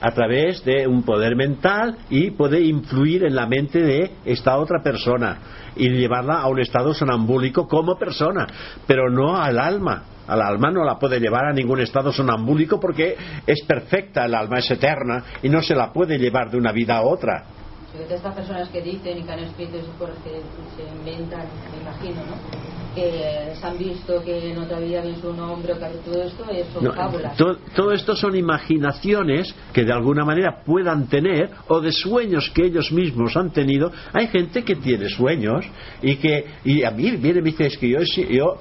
A 0.00 0.10
través 0.10 0.64
de 0.64 0.88
un 0.88 1.04
poder 1.04 1.36
mental 1.36 1.98
y 2.10 2.32
puede 2.32 2.62
influir 2.62 3.24
en 3.24 3.36
la 3.36 3.46
mente 3.46 3.78
de 3.78 4.10
esta 4.24 4.56
otra 4.58 4.82
persona 4.82 5.38
y 5.76 5.88
llevarla 5.88 6.40
a 6.40 6.48
un 6.48 6.58
estado 6.58 6.92
sonambúlico 6.92 7.68
como 7.68 7.96
persona, 7.96 8.44
pero 8.88 9.08
no 9.08 9.36
al 9.36 9.60
alma. 9.60 10.02
Al 10.26 10.42
alma 10.42 10.72
no 10.72 10.82
la 10.82 10.98
puede 10.98 11.20
llevar 11.20 11.44
a 11.44 11.52
ningún 11.52 11.78
estado 11.78 12.12
sonambúlico 12.12 12.80
porque 12.80 13.16
es 13.46 13.62
perfecta, 13.62 14.24
el 14.24 14.34
alma 14.34 14.58
es 14.58 14.68
eterna 14.68 15.22
y 15.44 15.48
no 15.48 15.62
se 15.62 15.76
la 15.76 15.92
puede 15.92 16.18
llevar 16.18 16.50
de 16.50 16.58
una 16.58 16.72
vida 16.72 16.96
a 16.96 17.02
otra. 17.02 17.44
estas 17.96 18.34
personas 18.34 18.68
que 18.70 18.82
dicen 18.82 19.18
y 19.18 19.22
que 19.22 19.30
han 19.30 19.38
escrito 19.38 19.76
esas 19.76 19.94
cosas 19.94 20.16
que 20.24 20.42
se 20.76 20.88
inventan, 20.92 21.46
me 21.70 21.82
imagino, 21.82 22.20
¿no? 22.26 22.85
Que 22.96 23.52
se 23.60 23.66
han 23.66 23.76
visto 23.78 24.22
que 24.24 24.50
en 24.52 24.58
otra 24.58 24.78
vida 24.80 25.02
ven 25.02 25.20
su 25.20 25.32
nombre, 25.32 25.74
que 25.74 26.10
todo 26.10 26.22
esto 26.22 26.44
es, 26.50 26.66
son 26.72 26.84
No, 26.84 26.92
fábulas. 26.94 27.36
to- 27.36 27.58
todo 27.74 27.92
esto 27.92 28.16
son 28.16 28.34
imaginaciones 28.34 29.54
que 29.72 29.84
de 29.84 29.92
alguna 29.92 30.24
manera 30.24 30.62
puedan 30.64 31.06
tener 31.06 31.50
o 31.68 31.80
de 31.80 31.92
sueños 31.92 32.50
que 32.54 32.64
ellos 32.64 32.90
mismos 32.92 33.36
han 33.36 33.50
tenido. 33.52 33.92
Hay 34.14 34.28
gente 34.28 34.64
que 34.64 34.76
tiene 34.76 35.08
sueños 35.10 35.66
y 36.02 36.16
que 36.16 36.46
y 36.64 36.82
a 36.84 36.90
mí 36.90 37.10
viene 37.16 37.40
y 37.40 37.42
me 37.42 37.50
dice 37.50 37.66
es 37.66 37.76
que 37.78 37.90
yo 37.90 38.56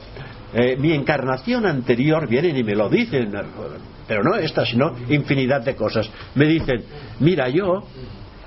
eh, 0.54 0.76
mi 0.78 0.92
encarnación 0.94 1.66
anterior 1.66 2.28
vienen 2.28 2.58
y 2.58 2.64
me 2.64 2.76
lo 2.76 2.90
dicen, 2.90 3.32
pero 4.08 4.22
no 4.24 4.36
esta, 4.36 4.66
sino 4.66 4.94
infinidad 5.10 5.62
de 5.62 5.76
cosas. 5.76 6.10
Me 6.36 6.46
dicen, 6.46 6.84
mira, 7.22 7.48
yo 7.50 7.84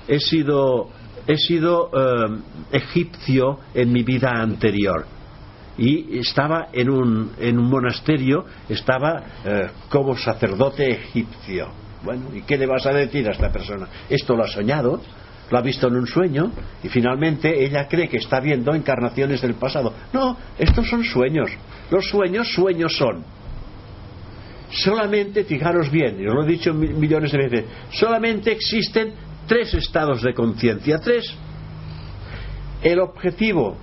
he 0.07 0.19
sido 0.19 0.89
he 1.27 1.37
sido 1.37 1.89
eh, 1.93 2.39
egipcio 2.71 3.59
en 3.73 3.91
mi 3.91 4.03
vida 4.03 4.31
anterior 4.31 5.05
y 5.79 6.19
estaba 6.19 6.67
en 6.73 6.89
un, 6.89 7.31
en 7.39 7.57
un 7.57 7.69
monasterio, 7.69 8.45
estaba 8.67 9.23
eh, 9.45 9.67
como 9.89 10.15
sacerdote 10.17 10.91
egipcio. 10.91 11.69
Bueno, 12.03 12.25
¿y 12.33 12.41
qué 12.41 12.57
le 12.57 12.65
vas 12.65 12.85
a 12.85 12.91
decir 12.91 13.27
a 13.27 13.31
esta 13.31 13.49
persona? 13.49 13.87
Esto 14.09 14.35
lo 14.35 14.43
ha 14.43 14.47
soñado, 14.47 15.01
lo 15.49 15.57
ha 15.57 15.61
visto 15.61 15.87
en 15.87 15.95
un 15.95 16.05
sueño 16.05 16.51
y 16.83 16.89
finalmente 16.89 17.63
ella 17.63 17.87
cree 17.87 18.09
que 18.09 18.17
está 18.17 18.41
viendo 18.41 18.75
encarnaciones 18.75 19.41
del 19.41 19.53
pasado. 19.55 19.93
No, 20.13 20.37
estos 20.57 20.87
son 20.89 21.03
sueños. 21.03 21.49
Los 21.89 22.07
sueños, 22.09 22.51
sueños 22.53 22.95
son. 22.97 23.23
Solamente, 24.71 25.45
fijaros 25.45 25.89
bien, 25.89 26.17
yo 26.19 26.33
lo 26.33 26.43
he 26.43 26.47
dicho 26.47 26.73
mi- 26.73 26.89
millones 26.89 27.31
de 27.31 27.37
veces, 27.39 27.65
solamente 27.91 28.51
existen 28.51 29.13
tres 29.47 29.73
estados 29.73 30.21
de 30.21 30.33
conciencia, 30.33 30.99
tres. 30.99 31.33
El 32.83 32.99
objetivo 32.99 33.77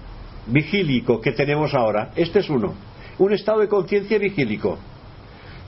vigílico 0.46 1.20
que 1.20 1.32
tenemos 1.32 1.74
ahora, 1.74 2.12
este 2.16 2.40
es 2.40 2.48
uno, 2.48 2.74
un 3.18 3.32
estado 3.32 3.60
de 3.60 3.68
conciencia 3.68 4.18
vigílico. 4.18 4.78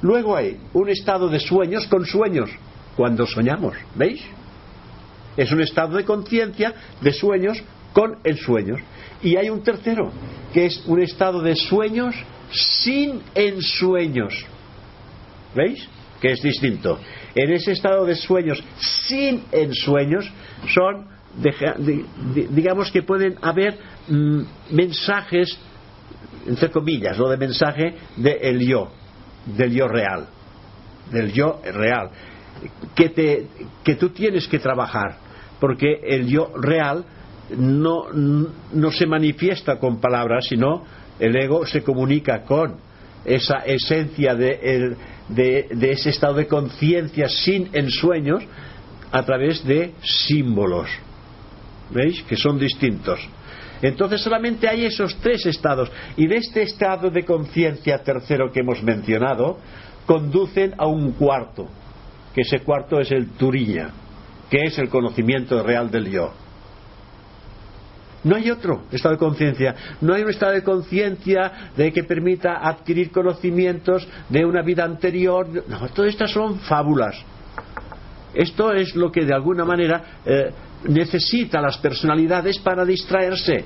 Luego 0.03 0.37
hay 0.37 0.59
un 0.73 0.89
estado 0.89 1.29
de 1.29 1.41
sueños 1.41 1.87
con 1.87 2.07
sueños, 2.07 2.51
cuando 2.97 3.27
soñamos, 3.27 3.75
¿veis? 3.95 4.23
Es 5.37 5.53
un 5.53 5.61
estado 5.61 5.97
de 5.97 6.05
conciencia 6.05 6.75
de 7.01 7.13
sueños 7.13 7.63
con 7.93 8.19
el 8.25 8.39
sueños. 8.39 8.81
Y 9.23 9.37
hay 9.37 9.51
un 9.51 9.63
tercero, 9.63 10.11
que 10.53 10.67
es 10.67 10.83
un 10.87 11.01
estado 11.01 11.43
de 11.43 11.55
sueños 11.57 12.15
sin 12.51 13.23
ensueños. 13.35 14.47
¿Veis? 15.55 15.89
que 16.21 16.33
es 16.33 16.43
distinto. 16.43 16.99
En 17.35 17.53
ese 17.53 17.73
estado 17.73 18.05
de 18.05 18.17
sueños 18.17 18.63
sin 18.79 19.45
ensueños 19.53 20.31
son, 20.75 21.07
digamos 22.51 22.91
que 22.91 23.03
pueden 23.03 23.37
haber 23.43 23.79
mm, 24.09 24.41
mensajes, 24.71 25.59
entre 26.47 26.71
comillas, 26.71 27.19
lo 27.19 27.29
de 27.29 27.37
mensaje 27.37 27.95
del 28.17 28.61
yo, 28.61 28.91
del 29.47 29.73
yo 29.73 29.89
real, 29.89 30.27
del 31.11 31.33
yo 31.33 31.61
real, 31.65 32.11
que, 32.95 33.11
te, 33.11 33.47
que 33.85 33.95
tú 33.95 34.11
tienes 34.11 34.49
que 34.49 34.59
trabajar, 34.59 35.19
porque 35.61 36.01
el 36.03 36.27
yo 36.27 36.53
real 36.57 37.05
no, 37.57 38.07
no 38.13 38.91
se 38.91 39.07
manifiesta 39.07 39.79
con 39.79 40.01
palabras, 40.01 40.47
sino 40.47 40.85
el 41.19 41.37
ego 41.37 41.67
se 41.67 41.83
comunica 41.83 42.43
con 42.43 42.77
esa 43.25 43.59
esencia 43.59 44.35
de, 44.35 44.97
de, 45.29 45.91
ese 45.91 46.11
estado 46.11 46.35
de 46.35 46.47
conciencia 46.47 47.29
sin 47.29 47.69
ensueños 47.73 48.43
a 49.11 49.23
través 49.25 49.65
de 49.65 49.93
símbolos. 50.03 50.89
¿Veis? 51.91 52.23
Que 52.23 52.37
son 52.37 52.59
distintos. 52.59 53.21
Entonces 53.81 54.21
solamente 54.21 54.69
hay 54.69 54.85
esos 54.85 55.17
tres 55.17 55.47
estados. 55.47 55.91
Y 56.17 56.27
de 56.27 56.37
este 56.37 56.63
estado 56.63 57.11
de 57.11 57.25
conciencia 57.25 58.03
tercero 58.03 58.51
que 58.53 58.61
hemos 58.61 58.83
mencionado, 58.83 59.59
conducen 60.07 60.75
a 60.79 60.87
un 60.87 61.13
cuarto, 61.13 61.69
que 62.35 62.41
ese 62.41 62.61
cuarto 62.61 62.99
es 62.99 63.11
el 63.13 63.31
Turiña, 63.31 63.91
que 64.51 64.65
es 64.65 64.79
el 64.79 64.89
conocimiento 64.89 65.63
real 65.63 65.91
del 65.91 66.11
yo. 66.11 66.33
No 68.25 68.35
hay 68.35 68.51
otro 68.51 68.83
estado 68.91 69.15
de 69.15 69.19
conciencia. 69.19 69.75
No 70.01 70.15
hay 70.15 70.23
un 70.23 70.31
estado 70.31 70.53
de 70.53 70.65
conciencia 70.65 71.71
de 71.77 71.93
que 71.93 72.03
permita 72.03 72.59
adquirir 72.67 73.13
conocimientos 73.13 74.09
de 74.29 74.45
una 74.45 74.63
vida 74.63 74.85
anterior. 74.85 75.47
No, 75.69 75.89
todas 75.91 76.11
estas 76.11 76.33
son 76.33 76.59
fábulas. 76.59 77.17
Esto 78.35 78.73
es 78.73 78.95
lo 78.97 79.11
que 79.11 79.25
de 79.25 79.35
alguna 79.35 79.65
manera 79.65 80.21
eh, 80.27 80.51
necesita 80.85 81.61
las 81.61 81.79
personalidades 81.79 82.59
para 82.59 82.85
distraerse, 82.85 83.65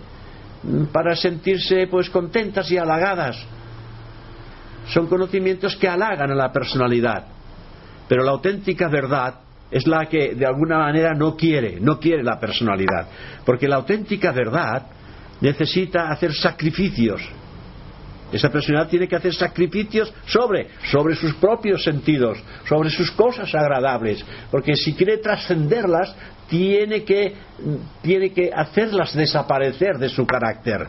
para 0.92 1.14
sentirse 1.16 1.86
pues 1.88 2.08
contentas 2.10 2.70
y 2.70 2.78
halagadas. 2.78 3.36
Son 4.88 5.06
conocimientos 5.06 5.76
que 5.76 5.88
halagan 5.88 6.30
a 6.30 6.34
la 6.34 6.52
personalidad. 6.52 7.26
Pero 8.08 8.24
la 8.24 8.32
auténtica 8.32 8.88
verdad 8.88 9.34
es 9.70 9.86
la 9.86 10.06
que 10.06 10.34
de 10.34 10.46
alguna 10.46 10.78
manera 10.78 11.14
no 11.14 11.36
quiere, 11.36 11.80
no 11.80 11.98
quiere 11.98 12.22
la 12.22 12.38
personalidad. 12.38 13.06
Porque 13.44 13.68
la 13.68 13.76
auténtica 13.76 14.32
verdad 14.32 14.86
necesita 15.40 16.10
hacer 16.10 16.34
sacrificios. 16.34 17.22
Esa 18.32 18.50
personalidad 18.50 18.88
tiene 18.88 19.08
que 19.08 19.16
hacer 19.16 19.34
sacrificios 19.34 20.12
sobre, 20.26 20.68
sobre 20.90 21.14
sus 21.14 21.34
propios 21.34 21.84
sentidos, 21.84 22.38
sobre 22.66 22.88
sus 22.90 23.10
cosas 23.10 23.54
agradables. 23.54 24.24
Porque 24.50 24.74
si 24.74 24.94
quiere 24.94 25.18
trascenderlas, 25.18 26.14
tiene 26.52 27.02
que, 27.02 27.34
tiene 28.02 28.30
que 28.30 28.52
hacerlas 28.52 29.14
desaparecer 29.14 29.96
de 29.96 30.10
su 30.10 30.26
carácter. 30.26 30.86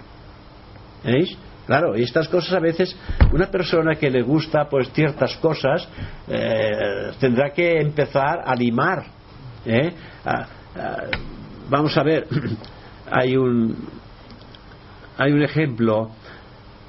¿Veis? 1.06 1.38
Claro, 1.66 1.98
y 1.98 2.04
estas 2.04 2.28
cosas 2.28 2.52
a 2.56 2.60
veces, 2.60 2.94
una 3.32 3.50
persona 3.50 3.96
que 3.96 4.10
le 4.10 4.24
gusta 4.24 4.68
pues 4.70 4.92
ciertas 4.92 5.38
cosas 5.38 5.88
eh, 6.28 7.14
tendrá 7.18 7.54
que 7.54 7.80
empezar 7.80 8.42
a 8.46 8.54
limar. 8.54 9.06
¿eh? 9.66 9.94
vamos 11.70 11.98
a 11.98 12.04
ver, 12.04 12.28
hay 13.10 13.38
un, 13.38 13.88
hay 15.18 15.32
un 15.32 15.44
ejemplo, 15.44 16.10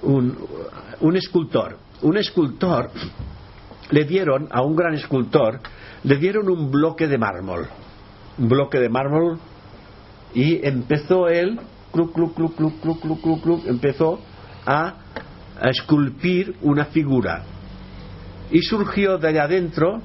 un, 0.03 0.37
un 0.99 1.17
escultor. 1.17 1.79
Un 2.03 2.17
escultor 2.17 2.91
le 3.93 4.05
dieron 4.05 4.49
a 4.51 4.63
un 4.63 4.75
gran 4.75 4.95
escultor, 4.95 5.61
le 6.03 6.17
dieron 6.17 6.49
un 6.49 6.73
bloque 6.73 7.07
de 7.07 7.19
mármol, 7.19 7.69
un 8.39 8.49
bloque 8.49 8.79
de 8.79 8.89
mármol 8.89 9.39
y 10.35 10.67
empezó 10.67 11.29
él, 11.29 11.59
cluc, 11.93 12.13
cluc, 12.13 12.35
cluc, 12.35 12.57
cluc, 12.57 12.81
cluc, 12.81 13.01
cluc, 13.01 13.23
cluc, 13.23 13.43
cluc, 13.43 13.67
empezó 13.67 14.21
a, 14.67 14.95
esculpir 15.63 16.57
una 16.63 16.87
figura. 16.87 17.45
Y 18.51 18.61
surgió 18.63 19.19
de 19.19 19.29
allá 19.29 19.45
adentro 19.45 20.03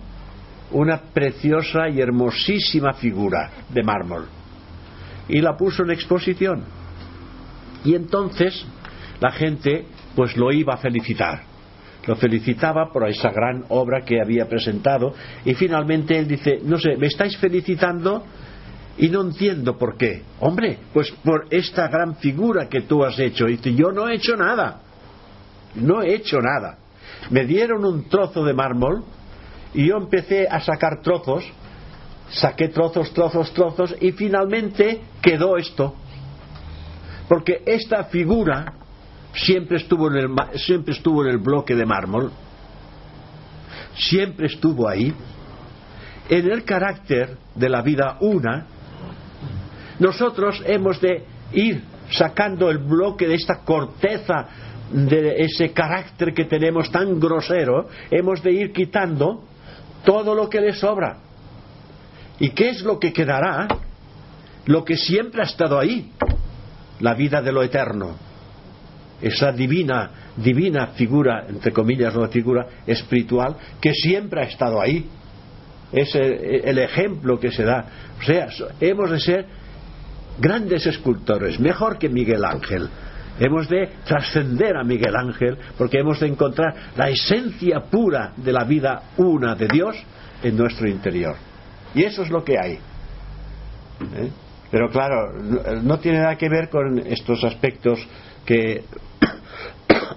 una 0.72 1.02
preciosa 1.12 1.90
y 1.90 2.00
hermosísima 2.00 2.94
figura 2.94 3.50
de 3.68 3.82
mármol. 3.82 4.28
Y 5.28 5.42
la 5.42 5.58
puso 5.58 5.84
en 5.84 5.90
exposición. 5.90 6.64
Y 7.84 7.96
entonces 7.96 8.64
la 9.20 9.32
gente 9.32 9.88
pues 10.16 10.38
lo 10.38 10.52
iba 10.52 10.76
a 10.76 10.78
felicitar. 10.78 11.49
Lo 12.06 12.16
felicitaba 12.16 12.92
por 12.92 13.08
esa 13.08 13.30
gran 13.30 13.66
obra 13.70 14.02
que 14.02 14.22
había 14.22 14.48
presentado 14.48 15.14
y 15.46 15.54
finalmente 15.54 16.18
él 16.18 16.28
dice, 16.28 16.60
no 16.64 16.78
sé, 16.78 16.96
¿me 16.98 17.08
estáis 17.08 17.38
felicitando? 17.38 18.24
Y 18.98 19.10
no 19.10 19.22
entiendo 19.22 19.78
por 19.78 19.98
qué. 19.98 20.24
Hombre, 20.40 20.78
pues 20.94 21.12
por 21.24 21.48
esta 21.50 21.88
gran 21.88 22.16
figura 22.18 22.68
que 22.68 22.82
tú 22.82 23.04
has 23.04 23.18
hecho. 23.20 23.48
Y 23.48 23.58
yo 23.76 23.92
no 23.92 24.10
he 24.10 24.16
hecho 24.16 24.36
nada. 24.36 24.82
No 25.76 26.02
he 26.02 26.16
hecho 26.16 26.40
nada. 26.42 26.80
Me 27.30 27.46
dieron 27.46 27.86
un 27.86 28.10
trozo 28.10 28.44
de 28.44 28.54
mármol 28.54 29.04
y 29.74 29.88
yo 29.88 29.98
empecé 29.98 30.48
a 30.50 30.60
sacar 30.60 31.02
trozos. 31.02 31.46
Saqué 32.32 32.68
trozos, 32.68 33.14
trozos, 33.14 33.54
trozos 33.54 33.96
y 34.02 34.12
finalmente 34.12 35.02
quedó 35.22 35.58
esto. 35.58 35.96
Porque 37.28 37.62
esta 37.66 38.06
figura 38.06 38.79
siempre 39.34 39.78
estuvo 39.78 40.10
en 40.10 40.18
el, 40.18 40.30
siempre 40.56 40.94
estuvo 40.94 41.24
en 41.24 41.32
el 41.32 41.38
bloque 41.38 41.76
de 41.76 41.86
mármol. 41.86 42.32
Siempre 43.96 44.48
estuvo 44.48 44.88
ahí. 44.88 45.14
En 46.30 46.52
el 46.52 46.64
carácter 46.64 47.38
de 47.56 47.70
la 47.70 47.82
vida 47.82 48.18
una 48.22 48.68
nosotros 50.00 50.64
hemos 50.66 51.00
de 51.02 51.26
ir 51.52 51.84
sacando 52.10 52.70
el 52.70 52.80
bloque 52.80 53.28
de 53.28 53.36
esta 53.36 53.60
corteza, 53.64 54.48
de 54.92 55.44
ese 55.44 55.72
carácter 55.72 56.34
que 56.34 56.46
tenemos 56.46 56.90
tan 56.90 57.20
grosero, 57.20 57.90
hemos 58.10 58.42
de 58.42 58.52
ir 58.54 58.72
quitando 58.72 59.44
todo 60.06 60.34
lo 60.34 60.50
que 60.50 60.62
le 60.62 60.74
sobra. 60.74 61.18
¿Y 62.40 62.52
qué 62.52 62.70
es 62.70 62.82
lo 62.82 62.98
que 62.98 63.12
quedará? 63.12 63.68
Lo 64.66 64.86
que 64.86 64.96
siempre 64.96 65.42
ha 65.42 65.46
estado 65.46 65.78
ahí, 65.78 66.12
la 67.02 67.14
vida 67.14 67.42
de 67.42 67.52
lo 67.52 67.62
eterno. 67.62 68.29
Esa 69.22 69.52
divina, 69.52 70.12
divina 70.38 70.88
figura, 70.88 71.46
entre 71.48 71.72
comillas, 71.72 72.16
no 72.16 72.28
figura 72.30 72.66
espiritual, 72.88 73.56
que 73.82 73.94
siempre 73.94 74.42
ha 74.42 74.46
estado 74.46 74.82
ahí. 74.82 75.06
Es 75.92 76.14
el 76.16 76.78
ejemplo 76.78 77.40
que 77.40 77.52
se 77.52 77.64
da. 77.64 77.86
O 78.20 78.24
sea, 78.24 78.48
hemos 78.80 79.10
de 79.10 79.20
ser 79.20 79.46
grandes 80.40 80.86
escultores, 80.86 81.60
mejor 81.60 81.98
que 81.98 82.10
Miguel 82.10 82.46
Ángel. 82.46 82.90
Hemos 83.40 83.70
de 83.70 83.90
trascender 84.06 84.76
a 84.76 84.84
Miguel 84.84 85.16
Ángel 85.16 85.58
porque 85.78 86.00
hemos 86.00 86.20
de 86.20 86.28
encontrar 86.28 86.92
la 86.96 87.10
esencia 87.10 87.80
pura 87.90 88.34
de 88.36 88.52
la 88.52 88.66
vida 88.66 89.02
una 89.18 89.56
de 89.56 89.68
Dios 89.68 89.96
en 90.44 90.58
nuestro 90.58 90.90
interior. 90.90 91.36
Y 91.96 92.04
eso 92.04 92.24
es 92.24 92.30
lo 92.30 92.44
que 92.44 92.58
hay. 92.62 92.74
¿Eh? 92.74 94.30
Pero 94.72 94.90
claro, 94.90 95.34
no 95.82 96.00
tiene 96.00 96.20
nada 96.20 96.36
que 96.36 96.50
ver 96.50 96.70
con 96.70 97.00
estos 97.00 97.44
aspectos 97.44 98.06
que 98.46 98.84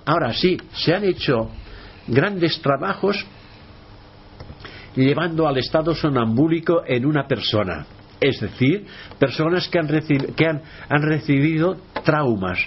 ahora 0.05 0.33
sí, 0.33 0.57
se 0.73 0.95
han 0.95 1.05
hecho 1.05 1.51
grandes 2.07 2.61
trabajos 2.61 3.25
llevando 4.95 5.49
al 5.49 5.59
estado 5.59 5.95
sonambúlico 5.95 6.83
en 6.87 7.07
una 7.07 7.27
persona 7.27 7.87
es 8.23 8.41
decir, 8.41 8.87
personas 9.19 9.69
que 9.69 9.79
han, 9.81 9.89
que 10.37 10.47
han, 10.47 11.03
recibido 11.03 11.77
traumas, 12.05 12.59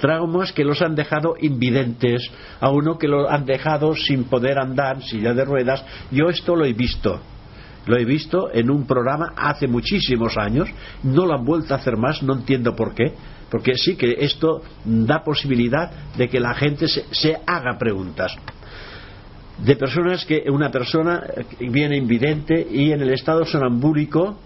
traumas 0.00 0.52
que 0.52 0.64
los 0.64 0.82
han 0.82 0.96
dejado 0.96 1.36
invidentes, 1.40 2.28
a 2.60 2.70
uno 2.70 2.98
que 2.98 3.06
lo 3.06 3.30
han 3.30 3.46
dejado 3.46 3.94
sin 3.94 4.24
poder 4.24 4.58
andar, 4.58 5.02
silla 5.02 5.32
de 5.32 5.44
ruedas. 5.44 5.84
Yo 6.10 6.28
esto 6.28 6.56
lo 6.56 6.64
he 6.64 6.72
visto. 6.72 7.20
Lo 7.86 7.96
he 7.96 8.04
visto 8.04 8.50
en 8.52 8.68
un 8.68 8.84
programa 8.84 9.32
hace 9.36 9.68
muchísimos 9.68 10.36
años, 10.36 10.68
no 11.04 11.24
lo 11.24 11.34
han 11.34 11.44
vuelto 11.44 11.72
a 11.72 11.76
hacer 11.76 11.96
más, 11.96 12.20
no 12.20 12.32
entiendo 12.32 12.74
por 12.74 12.92
qué, 12.96 13.14
porque 13.50 13.74
sí 13.76 13.96
que 13.96 14.16
esto 14.20 14.62
da 14.84 15.22
posibilidad 15.22 15.90
de 16.16 16.28
que 16.28 16.40
la 16.40 16.54
gente 16.54 16.88
se, 16.88 17.04
se 17.12 17.36
haga 17.46 17.78
preguntas 17.78 18.36
de 19.58 19.76
personas 19.76 20.24
que 20.24 20.44
una 20.50 20.70
persona 20.70 21.22
viene 21.60 21.96
invidente 21.96 22.66
y 22.70 22.92
en 22.92 23.00
el 23.00 23.10
estado 23.10 23.44
sonambúlico 23.44 24.38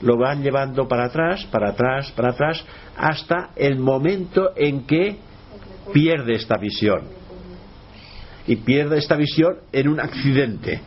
lo 0.00 0.16
van 0.16 0.42
llevando 0.42 0.88
para 0.88 1.06
atrás, 1.06 1.44
para 1.50 1.70
atrás, 1.70 2.10
para 2.12 2.30
atrás, 2.30 2.64
hasta 2.96 3.50
el 3.56 3.78
momento 3.78 4.52
en 4.56 4.86
que 4.86 5.16
pierde 5.92 6.34
esta 6.34 6.56
visión. 6.56 7.02
Y 8.46 8.56
pierde 8.56 8.98
esta 8.98 9.16
visión 9.16 9.56
en 9.72 9.88
un 9.88 10.00
accidente. 10.00 10.80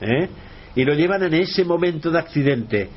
¿eh? 0.00 0.28
Y 0.74 0.84
lo 0.84 0.94
llevan 0.94 1.22
en 1.24 1.34
ese 1.34 1.64
momento 1.64 2.10
de 2.10 2.18
accidente. 2.18 2.88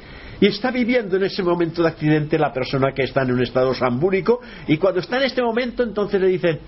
Y 0.44 0.48
está 0.48 0.72
viviendo 0.72 1.16
en 1.16 1.24
ese 1.24 1.42
momento 1.42 1.82
de 1.82 1.88
accidente 1.88 2.38
la 2.38 2.52
persona 2.52 2.92
que 2.92 3.04
está 3.04 3.22
en 3.22 3.32
un 3.32 3.42
estado 3.42 3.74
sambúrico. 3.74 4.42
Y 4.68 4.76
cuando 4.76 5.00
está 5.00 5.16
en 5.16 5.24
este 5.24 5.42
momento, 5.42 5.84
entonces 5.84 6.20
le 6.20 6.28
dicen: 6.28 6.60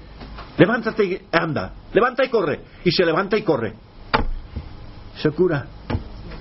Levántate 0.58 1.04
y 1.04 1.20
anda, 1.30 1.74
levanta 1.92 2.24
y 2.24 2.30
corre. 2.30 2.62
Y 2.86 2.92
se 2.92 3.06
levanta 3.06 3.38
y 3.38 3.42
corre. 3.42 3.74
se 5.18 5.30
cura. 5.32 5.66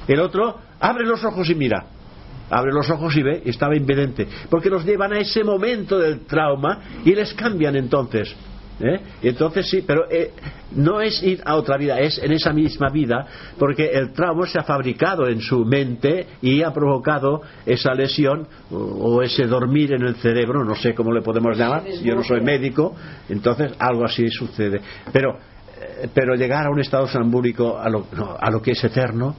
El 0.06 0.20
otro 0.20 0.60
abre 0.78 1.04
los 1.04 1.24
ojos 1.24 1.50
y 1.50 1.56
mira. 1.56 1.84
Abre 2.50 2.72
los 2.72 2.88
ojos 2.88 3.16
y 3.16 3.22
ve, 3.24 3.42
estaba 3.46 3.74
invidente. 3.74 4.28
Porque 4.48 4.70
los 4.70 4.84
llevan 4.84 5.12
a 5.12 5.18
ese 5.18 5.42
momento 5.42 5.98
del 5.98 6.20
trauma 6.26 6.82
y 7.04 7.16
les 7.16 7.34
cambian 7.34 7.74
entonces. 7.74 8.32
¿Eh? 8.80 9.00
Entonces 9.22 9.68
sí, 9.70 9.84
pero 9.86 10.10
eh, 10.10 10.32
no 10.72 11.00
es 11.00 11.22
ir 11.22 11.40
a 11.44 11.54
otra 11.54 11.76
vida, 11.76 12.00
es 12.00 12.18
en 12.18 12.32
esa 12.32 12.52
misma 12.52 12.88
vida, 12.90 13.24
porque 13.56 13.86
el 13.92 14.12
trauma 14.12 14.48
se 14.48 14.58
ha 14.58 14.64
fabricado 14.64 15.28
en 15.28 15.40
su 15.40 15.64
mente 15.64 16.26
y 16.42 16.62
ha 16.62 16.72
provocado 16.72 17.42
esa 17.64 17.94
lesión 17.94 18.48
o, 18.72 18.76
o 18.76 19.22
ese 19.22 19.46
dormir 19.46 19.92
en 19.92 20.02
el 20.02 20.16
cerebro, 20.16 20.64
no 20.64 20.74
sé 20.74 20.92
cómo 20.92 21.12
le 21.12 21.22
podemos 21.22 21.56
llamar, 21.56 21.84
yo 22.02 22.16
no 22.16 22.24
soy 22.24 22.40
médico, 22.40 22.96
entonces 23.28 23.72
algo 23.78 24.04
así 24.04 24.28
sucede. 24.28 24.80
Pero, 25.12 25.38
eh, 25.80 26.08
pero 26.12 26.34
llegar 26.34 26.66
a 26.66 26.70
un 26.70 26.80
estado 26.80 27.06
sambúrico 27.06 27.78
a 27.78 27.88
lo, 27.88 28.06
no, 28.12 28.36
a 28.40 28.50
lo 28.50 28.60
que 28.60 28.72
es 28.72 28.82
eterno, 28.82 29.36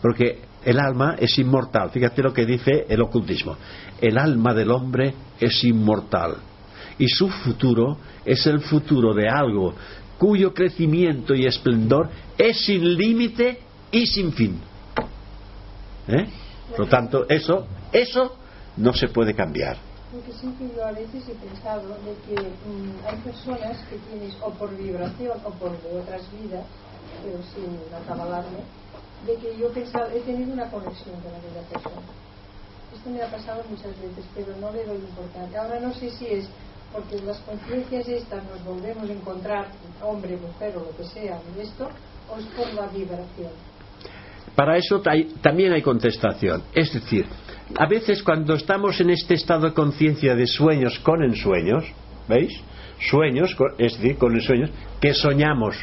porque 0.00 0.38
el 0.64 0.80
alma 0.80 1.16
es 1.18 1.38
inmortal. 1.38 1.90
Fíjate 1.90 2.22
lo 2.22 2.32
que 2.32 2.46
dice 2.46 2.86
el 2.88 3.02
ocultismo. 3.02 3.58
El 4.00 4.16
alma 4.16 4.54
del 4.54 4.70
hombre 4.70 5.12
es 5.38 5.62
inmortal 5.64 6.36
y 6.98 7.08
su 7.08 7.28
futuro 7.28 7.98
es 8.24 8.46
el 8.46 8.60
futuro 8.60 9.14
de 9.14 9.28
algo 9.28 9.74
cuyo 10.18 10.54
crecimiento 10.54 11.34
y 11.34 11.46
esplendor 11.46 12.08
es 12.38 12.64
sin 12.64 12.96
límite 12.96 13.58
y 13.90 14.06
sin 14.06 14.32
fin. 14.32 14.60
¿Eh? 16.08 16.26
Por 16.70 16.80
lo 16.80 16.86
tanto, 16.86 17.26
eso, 17.28 17.66
eso 17.92 18.36
no 18.76 18.92
se 18.92 19.08
puede 19.08 19.34
cambiar. 19.34 19.76
Porque 20.12 20.32
sí 20.32 20.48
que 20.58 20.74
yo 20.74 20.84
a 20.84 20.92
veces 20.92 21.28
he 21.28 21.34
pensado 21.34 21.88
de 21.88 22.14
que 22.26 22.40
mm, 22.40 23.06
hay 23.06 23.16
personas 23.18 23.78
que 23.88 23.96
tienes 24.08 24.36
o 24.40 24.50
por 24.50 24.76
vibración 24.76 25.38
o 25.44 25.50
por 25.50 25.72
otras 25.72 26.22
vidas, 26.40 26.64
pero 27.24 27.38
sin 27.52 27.78
acabalarme, 27.94 28.58
de 29.26 29.34
que 29.36 29.58
yo 29.58 29.68
he 29.68 29.70
pensado, 29.70 30.10
he 30.10 30.20
tenido 30.20 30.52
una 30.52 30.70
conexión 30.70 31.16
con 31.20 31.34
aquella 31.34 31.66
persona. 31.68 32.06
Esto 32.94 33.10
me 33.10 33.22
ha 33.22 33.30
pasado 33.30 33.64
muchas 33.68 33.90
veces, 34.00 34.24
pero 34.34 34.56
no 34.60 34.70
le 34.70 34.84
doy 34.84 34.98
importancia. 34.98 35.62
Ahora 35.62 35.80
no 35.80 35.92
sé 35.94 36.10
si 36.10 36.26
es 36.26 36.48
porque 36.94 37.20
las 37.26 37.38
conciencias 37.40 38.06
estas 38.08 38.44
nos 38.44 38.64
volvemos 38.64 39.10
a 39.10 39.12
encontrar, 39.12 39.66
hombre, 40.00 40.36
mujer 40.36 40.76
o 40.76 40.80
lo 40.80 40.96
que 40.96 41.02
sea, 41.04 41.40
en 41.52 41.60
esto, 41.60 41.88
o 42.32 42.38
es 42.38 42.46
por 42.56 42.72
la 42.72 42.86
vibración. 42.86 43.50
Para 44.54 44.76
eso 44.78 45.02
hay- 45.06 45.24
también 45.42 45.72
hay 45.72 45.82
contestación. 45.82 46.62
Es 46.72 46.92
decir, 46.94 47.26
a 47.76 47.86
veces 47.86 48.22
cuando 48.22 48.54
estamos 48.54 49.00
en 49.00 49.10
este 49.10 49.34
estado 49.34 49.66
de 49.66 49.74
conciencia 49.74 50.36
de 50.36 50.46
sueños 50.46 51.00
con 51.00 51.24
ensueños, 51.24 51.84
¿veis? 52.28 52.52
Sueños, 53.00 53.56
es 53.78 53.94
decir, 53.94 54.16
con 54.16 54.32
ensueños, 54.34 54.70
que 55.00 55.12
soñamos. 55.12 55.76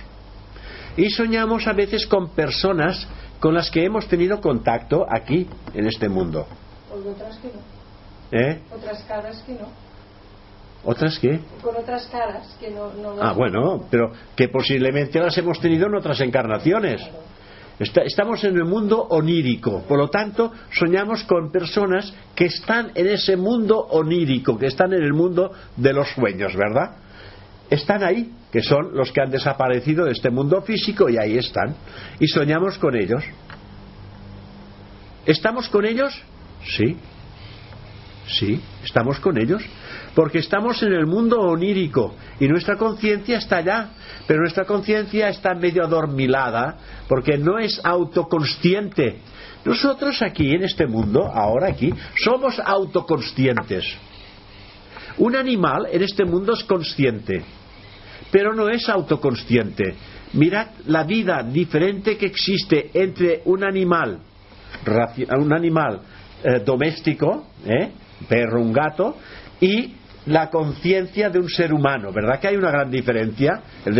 Y 0.95 1.09
soñamos 1.09 1.67
a 1.67 1.73
veces 1.73 2.07
con 2.07 2.29
personas 2.29 3.05
con 3.41 3.53
las 3.53 3.69
que 3.69 3.83
hemos 3.83 4.07
tenido 4.07 4.39
contacto 4.39 5.05
aquí, 5.09 5.47
en 5.73 5.87
este 5.87 6.07
mundo. 6.07 6.47
O 6.93 6.99
de 7.01 7.09
otras 7.09 7.37
que 7.39 7.47
no, 7.49 8.39
¿Eh? 8.39 8.61
otras 8.73 9.03
caras 9.03 9.41
que 9.45 9.53
no, 9.53 9.67
¿Otras 10.83 11.19
qué? 11.19 11.39
con 11.61 11.75
otras 11.75 12.07
caras 12.07 12.55
que 12.59 12.71
no... 12.71 12.91
no 12.93 13.21
Ah, 13.21 13.33
bueno, 13.33 13.85
pero 13.91 14.11
que 14.35 14.47
posiblemente 14.47 15.19
las 15.19 15.37
hemos 15.37 15.59
tenido 15.59 15.87
en 15.87 15.95
otras 15.95 16.19
encarnaciones. 16.21 17.01
Está- 17.79 18.01
estamos 18.01 18.43
en 18.43 18.55
el 18.55 18.65
mundo 18.65 19.01
onírico, 19.09 19.83
por 19.87 19.97
lo 19.99 20.09
tanto, 20.09 20.51
soñamos 20.71 21.23
con 21.23 21.51
personas 21.51 22.13
que 22.35 22.45
están 22.45 22.91
en 22.95 23.07
ese 23.07 23.37
mundo 23.37 23.77
onírico, 23.79 24.57
que 24.57 24.67
están 24.67 24.93
en 24.93 25.03
el 25.03 25.13
mundo 25.13 25.51
de 25.77 25.93
los 25.93 26.07
sueños, 26.09 26.55
¿verdad? 26.55 26.97
Están 27.69 28.03
ahí, 28.03 28.31
que 28.51 28.61
son 28.61 28.93
los 28.95 29.11
que 29.11 29.21
han 29.21 29.29
desaparecido 29.31 30.05
de 30.05 30.11
este 30.11 30.29
mundo 30.29 30.61
físico 30.63 31.09
y 31.09 31.17
ahí 31.17 31.37
están. 31.37 31.75
Y 32.19 32.27
soñamos 32.27 32.77
con 32.79 32.95
ellos. 32.95 33.23
¿Estamos 35.25 35.69
con 35.69 35.85
ellos? 35.85 36.13
Sí. 36.65 36.97
Sí, 38.27 38.61
estamos 38.83 39.19
con 39.19 39.37
ellos. 39.39 39.61
Porque 40.15 40.39
estamos 40.39 40.81
en 40.83 40.93
el 40.93 41.05
mundo 41.05 41.39
onírico 41.39 42.15
y 42.39 42.47
nuestra 42.47 42.75
conciencia 42.75 43.37
está 43.37 43.57
allá. 43.57 43.89
Pero 44.27 44.41
nuestra 44.41 44.65
conciencia 44.65 45.29
está 45.29 45.53
medio 45.53 45.83
adormilada 45.83 46.77
porque 47.07 47.37
no 47.37 47.57
es 47.59 47.79
autoconsciente. 47.83 49.19
Nosotros 49.63 50.21
aquí 50.21 50.53
en 50.53 50.63
este 50.63 50.87
mundo, 50.87 51.25
ahora 51.25 51.69
aquí, 51.69 51.93
somos 52.17 52.59
autoconscientes. 52.59 53.85
Un 55.17 55.35
animal 55.35 55.87
en 55.91 56.01
este 56.01 56.25
mundo 56.25 56.53
es 56.53 56.63
consciente, 56.63 57.43
pero 58.31 58.53
no 58.55 58.69
es 58.69 58.89
autoconsciente. 58.89 59.95
Mirad 60.33 60.67
la 60.87 61.03
vida 61.03 61.43
diferente 61.43 62.17
que 62.17 62.27
existe 62.27 62.89
entre 62.93 63.41
un 63.45 63.63
animal, 63.63 64.19
un 65.37 65.53
animal 65.53 66.01
eh, 66.43 66.61
doméstico, 66.65 67.47
¿eh? 67.65 67.91
perro, 68.27 68.61
un 68.61 68.71
gato, 68.71 69.17
y 69.59 69.93
la 70.25 70.49
conciencia 70.49 71.29
de 71.29 71.39
un 71.39 71.49
ser 71.49 71.73
humano, 71.73 72.11
¿verdad 72.11 72.39
que 72.39 72.47
hay 72.47 72.55
una 72.55 72.69
gran 72.69 72.91
diferencia? 72.91 73.61
El 73.85 73.95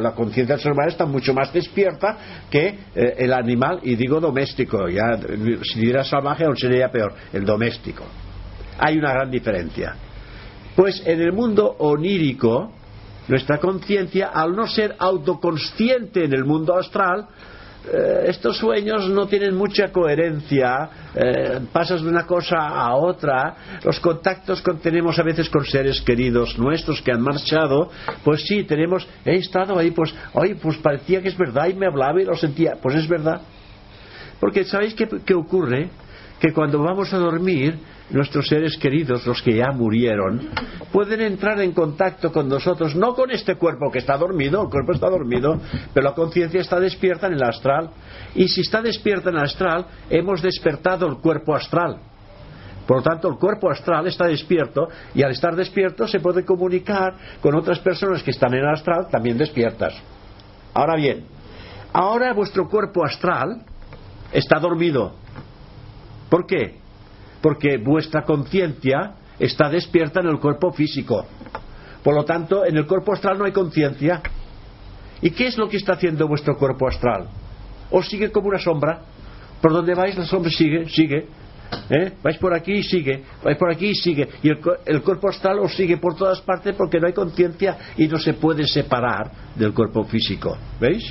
la 0.00 0.12
conciencia 0.12 0.54
del 0.54 0.62
ser 0.62 0.72
humano 0.72 0.88
está 0.88 1.04
mucho 1.04 1.34
más 1.34 1.52
despierta 1.52 2.44
que 2.50 2.66
eh, 2.94 3.14
el 3.18 3.32
animal, 3.32 3.80
y 3.82 3.94
digo 3.94 4.20
doméstico, 4.20 4.88
ya 4.88 5.18
si 5.62 5.80
diera 5.80 6.02
salvaje 6.02 6.44
aún 6.44 6.56
sería 6.56 6.90
peor, 6.90 7.14
el 7.32 7.44
doméstico. 7.44 8.04
Hay 8.78 8.96
una 8.96 9.12
gran 9.12 9.30
diferencia. 9.30 9.96
Pues 10.74 11.02
en 11.06 11.20
el 11.20 11.32
mundo 11.32 11.76
onírico, 11.78 12.72
nuestra 13.28 13.58
conciencia, 13.58 14.28
al 14.28 14.54
no 14.54 14.66
ser 14.66 14.94
autoconsciente 14.98 16.24
en 16.24 16.32
el 16.32 16.44
mundo 16.44 16.76
astral, 16.76 17.26
eh, 17.92 18.24
estos 18.26 18.56
sueños 18.56 19.08
no 19.08 19.26
tienen 19.28 19.54
mucha 19.54 19.92
coherencia, 19.92 20.88
eh, 21.14 21.60
pasas 21.72 22.02
de 22.02 22.08
una 22.08 22.26
cosa 22.26 22.56
a 22.56 22.94
otra, 22.96 23.80
los 23.84 24.00
contactos 24.00 24.60
que 24.60 24.72
tenemos 24.74 25.18
a 25.18 25.22
veces 25.22 25.48
con 25.48 25.64
seres 25.64 26.00
queridos 26.02 26.58
nuestros 26.58 27.00
que 27.00 27.12
han 27.12 27.22
marchado, 27.22 27.90
pues 28.24 28.42
sí, 28.46 28.64
tenemos, 28.64 29.06
he 29.24 29.36
estado 29.36 29.78
ahí, 29.78 29.92
pues, 29.92 30.14
oye, 30.32 30.56
pues 30.56 30.78
parecía 30.78 31.22
que 31.22 31.28
es 31.28 31.38
verdad 31.38 31.68
y 31.68 31.74
me 31.74 31.86
hablaba 31.86 32.20
y 32.20 32.24
lo 32.24 32.34
sentía, 32.34 32.72
pues 32.82 32.96
es 32.96 33.08
verdad. 33.08 33.40
Porque 34.40 34.64
¿sabéis 34.64 34.94
qué, 34.94 35.08
qué 35.24 35.34
ocurre? 35.34 35.90
Que 36.40 36.52
cuando 36.52 36.82
vamos 36.82 37.12
a 37.14 37.18
dormir, 37.18 37.78
nuestros 38.10 38.46
seres 38.46 38.76
queridos, 38.76 39.26
los 39.26 39.42
que 39.42 39.56
ya 39.56 39.72
murieron, 39.72 40.48
pueden 40.92 41.20
entrar 41.20 41.60
en 41.60 41.72
contacto 41.72 42.32
con 42.32 42.48
nosotros, 42.48 42.94
no 42.94 43.14
con 43.14 43.30
este 43.30 43.56
cuerpo 43.56 43.90
que 43.90 43.98
está 43.98 44.16
dormido, 44.16 44.62
el 44.62 44.68
cuerpo 44.68 44.92
está 44.92 45.08
dormido, 45.08 45.58
pero 45.92 46.08
la 46.08 46.14
conciencia 46.14 46.60
está 46.60 46.78
despierta 46.78 47.26
en 47.26 47.34
el 47.34 47.42
astral. 47.42 47.90
Y 48.34 48.48
si 48.48 48.60
está 48.60 48.80
despierta 48.80 49.30
en 49.30 49.36
el 49.36 49.44
astral, 49.44 49.86
hemos 50.08 50.42
despertado 50.42 51.06
el 51.06 51.16
cuerpo 51.18 51.54
astral. 51.54 51.98
Por 52.86 52.98
lo 52.98 53.02
tanto, 53.02 53.28
el 53.28 53.36
cuerpo 53.36 53.68
astral 53.68 54.06
está 54.06 54.26
despierto 54.26 54.88
y 55.12 55.22
al 55.22 55.32
estar 55.32 55.56
despierto 55.56 56.06
se 56.06 56.20
puede 56.20 56.44
comunicar 56.44 57.16
con 57.40 57.56
otras 57.56 57.80
personas 57.80 58.22
que 58.22 58.30
están 58.30 58.54
en 58.54 58.60
el 58.60 58.68
astral 58.68 59.08
también 59.10 59.36
despiertas. 59.36 59.94
Ahora 60.72 60.94
bien, 60.94 61.24
ahora 61.92 62.32
vuestro 62.32 62.68
cuerpo 62.68 63.04
astral 63.04 63.62
está 64.32 64.60
dormido. 64.60 65.14
¿Por 66.28 66.46
qué? 66.46 66.85
Porque 67.40 67.78
vuestra 67.78 68.22
conciencia 68.24 69.14
está 69.38 69.68
despierta 69.68 70.20
en 70.20 70.28
el 70.28 70.38
cuerpo 70.38 70.72
físico. 70.72 71.26
Por 72.02 72.14
lo 72.14 72.24
tanto, 72.24 72.64
en 72.64 72.76
el 72.76 72.86
cuerpo 72.86 73.12
astral 73.12 73.38
no 73.38 73.44
hay 73.44 73.52
conciencia. 73.52 74.22
¿Y 75.22 75.30
qué 75.30 75.46
es 75.46 75.56
lo 75.58 75.68
que 75.68 75.76
está 75.76 75.94
haciendo 75.94 76.28
vuestro 76.28 76.56
cuerpo 76.56 76.88
astral? 76.88 77.28
Os 77.90 78.08
sigue 78.08 78.30
como 78.30 78.48
una 78.48 78.58
sombra. 78.58 79.00
Por 79.60 79.72
donde 79.72 79.94
vais, 79.94 80.16
la 80.16 80.24
sombra 80.26 80.50
sigue, 80.50 80.88
sigue. 80.88 81.26
¿Eh? 81.90 82.12
Vais 82.22 82.38
por 82.38 82.54
aquí 82.54 82.74
y 82.74 82.82
sigue, 82.84 83.24
vais 83.42 83.56
por 83.58 83.70
aquí 83.72 83.86
y 83.86 83.94
sigue. 83.94 84.28
Y 84.42 84.50
el, 84.50 84.60
cu- 84.60 84.76
el 84.84 85.02
cuerpo 85.02 85.28
astral 85.28 85.58
os 85.58 85.74
sigue 85.74 85.96
por 85.96 86.14
todas 86.14 86.40
partes 86.42 86.74
porque 86.76 87.00
no 87.00 87.08
hay 87.08 87.12
conciencia 87.12 87.76
y 87.96 88.06
no 88.06 88.18
se 88.18 88.34
puede 88.34 88.66
separar 88.68 89.32
del 89.56 89.72
cuerpo 89.74 90.04
físico. 90.04 90.56
¿Veis? 90.80 91.02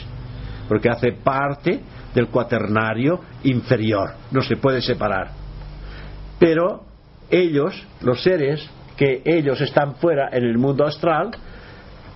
Porque 0.69 0.89
hace 0.89 1.11
parte 1.11 1.81
del 2.14 2.27
cuaternario 2.27 3.19
inferior. 3.43 4.14
No 4.31 4.41
se 4.41 4.56
puede 4.56 4.81
separar. 4.81 5.31
Pero 6.45 6.84
ellos, 7.31 7.73
los 8.01 8.22
seres 8.22 8.69
que 8.95 9.23
ellos 9.26 9.59
están 9.61 9.95
fuera 9.95 10.30
en 10.31 10.43
el 10.43 10.59
mundo 10.59 10.85
astral, 10.85 11.31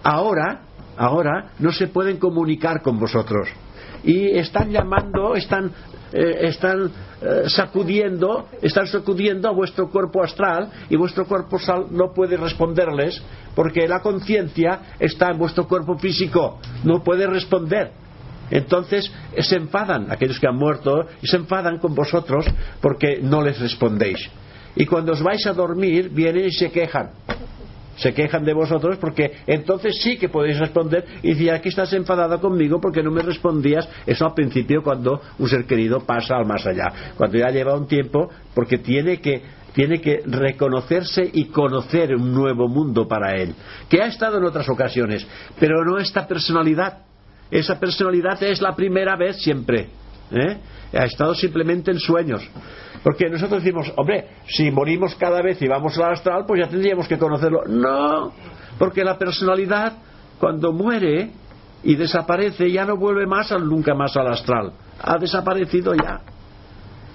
ahora, 0.04 0.62
ahora 0.98 1.54
no 1.58 1.72
se 1.72 1.88
pueden 1.88 2.18
comunicar 2.18 2.84
con 2.84 3.00
vosotros. 3.00 3.50
Y 4.04 4.38
están 4.38 4.70
llamando, 4.70 5.34
están, 5.34 5.72
eh, 6.14 6.42
están 6.42 6.92
eh, 7.24 7.46
sacudiendo, 7.48 8.50
están 8.62 8.86
sacudiendo 8.86 9.50
a 9.50 9.52
vuestro 9.52 9.90
cuerpo 9.90 10.22
astral 10.22 10.70
y 10.92 10.96
vuestro 10.96 11.26
cuerpo 11.26 11.56
astral 11.56 11.88
no 11.90 12.14
puede 12.14 12.38
responderles 12.38 13.20
porque 13.56 13.88
la 13.88 14.00
conciencia 14.00 14.94
está 15.00 15.32
en 15.32 15.40
vuestro 15.40 15.68
cuerpo 15.68 15.98
físico, 15.98 16.60
no 16.84 17.04
puede 17.04 17.26
responder. 17.26 17.94
Entonces 18.52 19.12
se 19.40 19.56
enfadan 19.56 20.12
aquellos 20.12 20.40
que 20.40 20.48
han 20.48 20.56
muerto 20.56 21.06
y 21.22 21.28
se 21.28 21.38
enfadan 21.38 21.80
con 21.80 21.94
vosotros 21.94 22.46
porque 22.82 23.20
no 23.22 23.42
les 23.42 23.60
respondéis. 23.60 24.30
Y 24.76 24.86
cuando 24.86 25.14
os 25.14 25.22
vais 25.22 25.46
a 25.46 25.54
dormir 25.54 26.10
vienen 26.10 26.46
y 26.46 26.52
se 26.52 26.72
quejan. 26.72 27.12
se 28.00 28.14
quejan 28.14 28.46
de 28.46 28.54
vosotros 28.54 28.98
porque 28.98 29.40
entonces 29.46 30.00
sí 30.02 30.18
que 30.18 30.30
podéis 30.30 30.58
responder 30.58 31.06
y 31.22 31.30
decir 31.30 31.52
aquí 31.52 31.68
estás 31.68 31.92
enfadada 31.92 32.40
conmigo 32.40 32.80
porque 32.80 33.04
no 33.04 33.12
me 33.12 33.22
respondías 33.22 33.88
eso 34.06 34.26
al 34.26 34.34
principio 34.34 34.82
cuando 34.82 35.22
un 35.38 35.50
ser 35.50 35.66
querido 35.66 36.00
pasa 36.00 36.38
al 36.38 36.46
más 36.46 36.66
allá 36.66 37.14
cuando 37.18 37.38
ya 37.38 37.50
lleva 37.50 37.76
un 37.76 37.88
tiempo 37.88 38.30
porque 38.54 38.78
tiene 38.78 39.20
que 39.20 39.42
tiene 39.74 40.00
que 40.00 40.22
reconocerse 40.26 41.30
y 41.32 41.46
conocer 41.48 42.16
un 42.16 42.34
nuevo 42.34 42.70
mundo 42.70 43.06
para 43.06 43.36
él 43.36 43.54
que 43.90 44.02
ha 44.02 44.08
estado 44.08 44.38
en 44.38 44.46
otras 44.46 44.70
ocasiones 44.70 45.28
pero 45.60 45.84
no 45.84 45.98
esta 45.98 46.26
personalidad 46.26 47.09
esa 47.52 47.80
personalidad 47.80 48.42
es 48.44 48.62
la 48.62 48.76
primera 48.76 49.16
vez 49.16 49.42
siempre 49.42 49.90
¿eh? 50.32 50.58
ha 50.94 51.06
estado 51.06 51.34
simplemente 51.34 51.92
en 51.92 52.00
sueños 52.00 52.48
porque 53.04 53.30
nosotros 53.30 53.64
decimos, 53.64 53.92
hombre, 53.96 54.28
si 54.48 54.72
morimos 54.72 55.16
cada 55.16 55.42
vez 55.42 55.62
y 55.62 55.68
vamos 55.68 55.98
al 55.98 56.14
astral, 56.14 56.44
pues 56.46 56.62
ya 56.62 56.70
tendríamos 56.70 57.08
que 57.08 57.18
conocerlo. 57.18 57.64
No, 57.68 58.34
porque 58.78 59.04
la 59.04 59.18
personalidad, 59.18 59.94
cuando 60.40 60.74
muere 60.74 61.32
y 61.84 61.96
desaparece, 61.96 62.70
ya 62.72 62.86
no 62.86 62.98
vuelve 62.98 63.26
más 63.26 63.52
nunca 63.52 63.94
más 63.94 64.18
al 64.18 64.28
astral. 64.28 64.74
Ha 65.02 65.18
desaparecido 65.18 65.94
ya. 65.96 66.22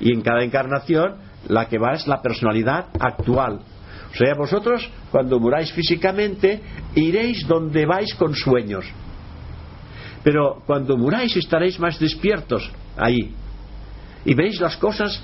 Y 0.01 0.13
en 0.13 0.23
cada 0.23 0.43
encarnación, 0.43 1.17
la 1.49 1.69
que 1.69 1.79
va 1.79 1.93
es 1.93 2.07
la 2.07 2.23
personalidad 2.23 2.87
actual. 2.99 3.61
O 4.11 4.17
sea, 4.17 4.35
vosotros, 4.35 4.89
cuando 5.11 5.39
muráis 5.39 5.73
físicamente, 5.73 6.63
iréis 6.95 7.47
donde 7.47 7.85
vais 7.85 8.15
con 8.15 8.35
sueños. 8.35 8.87
Pero 10.25 10.63
cuando 10.67 10.97
muráis 10.97 11.37
estaréis 11.37 11.79
más 11.79 12.01
despiertos 12.01 12.69
ahí. 12.97 13.35
Y 14.25 14.35
veis 14.35 14.59
las 14.59 14.77
cosas 14.79 15.23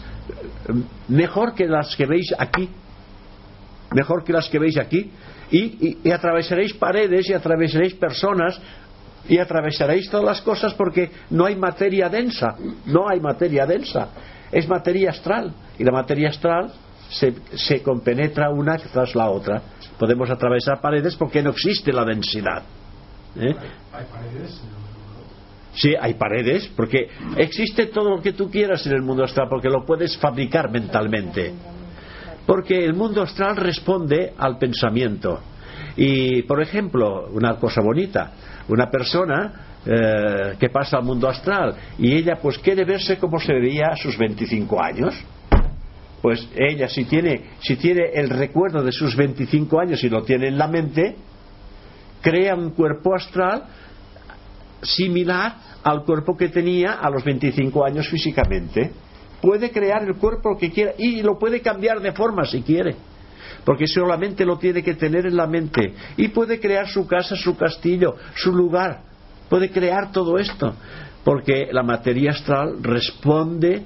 mejor 1.08 1.54
que 1.54 1.66
las 1.66 1.96
que 1.96 2.04
veis 2.04 2.32
aquí. 2.38 2.68
Mejor 3.92 4.22
que 4.22 4.32
las 4.34 4.48
que 4.48 4.58
veis 4.58 4.76
aquí. 4.76 5.10
Y, 5.50 6.08
atravesaréis 6.10 6.74
paredes 6.74 7.28
y 7.30 7.32
atravesaréis 7.32 7.94
personas 7.94 8.60
y 9.28 9.38
atravesaréis 9.38 10.08
todas 10.10 10.26
las 10.26 10.42
cosas 10.42 10.74
porque 10.74 11.10
no 11.30 11.46
hay 11.46 11.56
materia 11.56 12.10
densa. 12.10 12.56
No 12.84 13.08
hay 13.08 13.20
materia 13.20 13.64
densa. 13.64 14.08
Es 14.52 14.68
materia 14.68 15.10
astral. 15.10 15.52
Y 15.78 15.84
la 15.84 15.92
materia 15.92 16.28
astral 16.28 16.72
se, 17.08 17.34
se 17.54 17.82
compenetra 17.82 18.50
una 18.50 18.76
tras 18.76 19.14
la 19.14 19.30
otra. 19.30 19.62
Podemos 19.98 20.28
atravesar 20.28 20.80
paredes 20.80 21.16
porque 21.16 21.42
no 21.42 21.50
existe 21.50 21.90
la 21.90 22.04
densidad. 22.04 22.62
¿Eh? 23.36 23.54
Sí, 25.74 25.94
hay 25.98 26.14
paredes, 26.14 26.70
porque 26.76 27.08
existe 27.36 27.86
todo 27.86 28.16
lo 28.16 28.22
que 28.22 28.32
tú 28.32 28.50
quieras 28.50 28.84
en 28.86 28.92
el 28.92 29.02
mundo 29.02 29.24
astral, 29.24 29.48
porque 29.48 29.68
lo 29.68 29.84
puedes 29.84 30.16
fabricar 30.18 30.70
mentalmente. 30.70 31.52
Porque 32.46 32.84
el 32.84 32.94
mundo 32.94 33.22
astral 33.22 33.56
responde 33.56 34.32
al 34.36 34.58
pensamiento. 34.58 35.40
Y, 35.96 36.42
por 36.42 36.60
ejemplo, 36.60 37.28
una 37.32 37.56
cosa 37.56 37.80
bonita, 37.80 38.32
una 38.68 38.90
persona 38.90 39.70
eh, 39.86 40.56
que 40.58 40.68
pasa 40.68 40.98
al 40.98 41.04
mundo 41.04 41.26
astral 41.26 41.74
y 41.98 42.14
ella 42.14 42.36
pues 42.36 42.58
quiere 42.58 42.84
verse 42.84 43.16
como 43.16 43.40
se 43.40 43.54
veía 43.54 43.86
a 43.92 43.96
sus 43.96 44.18
25 44.18 44.82
años, 44.82 45.14
pues 46.20 46.46
ella 46.54 46.86
si 46.86 47.06
tiene, 47.06 47.52
si 47.60 47.76
tiene 47.76 48.10
el 48.12 48.28
recuerdo 48.28 48.82
de 48.82 48.92
sus 48.92 49.16
25 49.16 49.80
años 49.80 50.04
y 50.04 50.10
lo 50.10 50.22
tiene 50.22 50.48
en 50.48 50.58
la 50.58 50.68
mente, 50.68 51.16
crea 52.20 52.54
un 52.56 52.72
cuerpo 52.72 53.14
astral 53.14 53.64
similar 54.82 55.56
al 55.82 56.04
cuerpo 56.04 56.36
que 56.36 56.48
tenía 56.48 56.94
a 56.94 57.10
los 57.10 57.24
25 57.24 57.84
años 57.84 58.08
físicamente. 58.08 58.92
Puede 59.40 59.70
crear 59.70 60.02
el 60.04 60.16
cuerpo 60.16 60.56
que 60.58 60.70
quiera 60.70 60.92
y 60.98 61.22
lo 61.22 61.38
puede 61.38 61.60
cambiar 61.60 62.00
de 62.00 62.12
forma 62.12 62.44
si 62.44 62.62
quiere, 62.62 62.94
porque 63.64 63.86
solamente 63.86 64.44
lo 64.44 64.58
tiene 64.58 64.82
que 64.82 64.94
tener 64.94 65.26
en 65.26 65.36
la 65.36 65.46
mente. 65.46 65.94
Y 66.16 66.28
puede 66.28 66.60
crear 66.60 66.88
su 66.88 67.06
casa, 67.06 67.36
su 67.36 67.56
castillo, 67.56 68.16
su 68.34 68.52
lugar. 68.52 69.02
Puede 69.48 69.70
crear 69.70 70.12
todo 70.12 70.38
esto, 70.38 70.74
porque 71.24 71.68
la 71.72 71.82
materia 71.82 72.32
astral 72.32 72.82
responde 72.82 73.82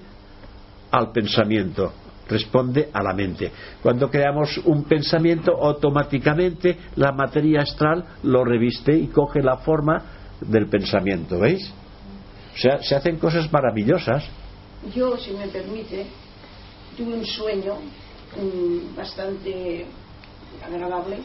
al 0.90 1.12
pensamiento, 1.12 1.92
responde 2.28 2.88
a 2.92 3.02
la 3.02 3.14
mente. 3.14 3.50
Cuando 3.82 4.10
creamos 4.10 4.60
un 4.64 4.84
pensamiento, 4.84 5.52
automáticamente 5.52 6.76
la 6.96 7.12
materia 7.12 7.62
astral 7.62 8.04
lo 8.24 8.44
reviste 8.44 8.92
y 8.96 9.06
coge 9.06 9.40
la 9.40 9.58
forma 9.58 10.02
del 10.40 10.68
pensamiento, 10.68 11.38
¿veis? 11.38 11.70
O 12.54 12.58
sea, 12.58 12.82
se 12.82 12.94
hacen 12.94 13.18
cosas 13.18 13.52
maravillosas. 13.52 14.24
Yo, 14.94 15.16
si 15.16 15.32
me 15.32 15.48
permite, 15.48 16.06
tuve 16.96 17.14
un 17.14 17.24
sueño 17.24 17.74
um, 18.36 18.94
bastante 18.94 19.86
agradable. 20.64 21.18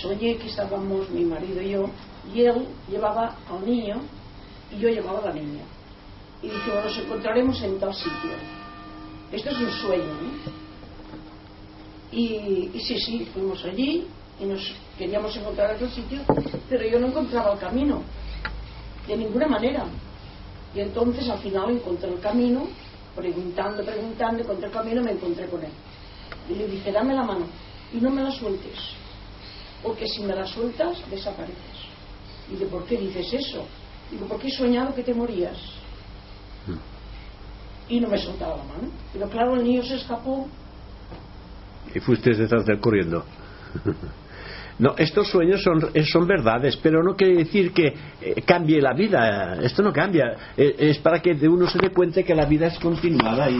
Soñé 0.00 0.36
que 0.36 0.48
estábamos 0.48 1.10
mi 1.10 1.24
marido 1.24 1.60
y 1.60 1.70
yo, 1.70 1.90
y 2.34 2.42
él 2.42 2.66
llevaba 2.90 3.36
al 3.48 3.64
niño 3.64 4.00
y 4.74 4.78
yo 4.78 4.88
llevaba 4.88 5.18
a 5.18 5.26
la 5.26 5.34
niña. 5.34 5.62
Y 6.42 6.48
dije, 6.48 6.72
nos 6.74 6.98
encontraremos 6.98 7.62
en 7.62 7.78
tal 7.78 7.94
sitio. 7.94 8.32
Esto 9.30 9.50
es 9.50 9.58
un 9.58 9.70
sueño. 9.70 10.14
Y, 12.10 12.70
y 12.74 12.80
sí, 12.80 12.98
sí, 12.98 13.28
fuimos 13.32 13.64
allí 13.64 14.06
y 14.40 14.44
nos 14.44 14.74
queríamos 15.02 15.36
encontrar 15.36 15.70
en 15.70 15.76
aquel 15.76 15.90
sitio, 15.90 16.20
pero 16.68 16.88
yo 16.88 17.00
no 17.00 17.08
encontraba 17.08 17.54
el 17.54 17.58
camino, 17.58 18.02
de 19.08 19.16
ninguna 19.16 19.48
manera. 19.48 19.84
Y 20.72 20.78
entonces 20.78 21.28
al 21.28 21.40
final 21.40 21.70
encontré 21.70 22.08
el 22.08 22.20
camino, 22.20 22.68
preguntando, 23.16 23.84
preguntando, 23.84 24.42
encontré 24.44 24.66
el 24.68 24.72
camino 24.72 25.00
y 25.00 25.04
me 25.04 25.10
encontré 25.10 25.46
con 25.48 25.64
él. 25.64 25.72
Y 26.48 26.54
le 26.54 26.68
dije, 26.68 26.92
dame 26.92 27.14
la 27.14 27.24
mano 27.24 27.46
y 27.92 27.96
no 27.96 28.10
me 28.10 28.22
la 28.22 28.30
sueltes, 28.30 28.78
porque 29.82 30.06
si 30.06 30.22
me 30.22 30.36
la 30.36 30.46
sueltas 30.46 30.98
desapareces. 31.10 31.56
Y 32.52 32.54
de 32.54 32.66
¿por 32.66 32.84
qué 32.84 32.96
dices 32.96 33.26
eso? 33.32 33.66
Digo, 34.08 34.26
porque 34.28 34.48
he 34.48 34.52
soñado 34.52 34.94
que 34.94 35.02
te 35.02 35.14
morías. 35.14 35.58
Y 37.88 37.98
no 37.98 38.08
me 38.08 38.18
soltaba 38.18 38.56
la 38.56 38.64
mano. 38.64 38.88
Pero 39.12 39.28
claro, 39.28 39.56
el 39.56 39.64
niño 39.64 39.82
se 39.82 39.96
escapó. 39.96 40.46
Y 41.92 41.98
fuiste 41.98 42.34
detrás 42.34 42.64
de 42.64 42.74
él 42.74 42.80
corriendo. 42.80 43.24
No, 44.82 44.96
estos 44.98 45.28
sueños 45.28 45.62
son, 45.62 45.80
son 46.06 46.26
verdades, 46.26 46.76
pero 46.82 47.04
no 47.04 47.14
quiere 47.14 47.36
decir 47.36 47.72
que 47.72 47.94
eh, 48.20 48.42
cambie 48.44 48.82
la 48.82 48.92
vida. 48.92 49.60
Esto 49.62 49.80
no 49.80 49.92
cambia. 49.92 50.36
Eh, 50.56 50.74
es 50.76 50.98
para 50.98 51.20
que 51.20 51.30
uno 51.48 51.68
se 51.68 51.78
dé 51.78 51.90
cuenta 51.90 52.24
que 52.24 52.34
la 52.34 52.46
vida 52.46 52.66
es 52.66 52.80
continuada. 52.80 53.46
Y 53.46 53.50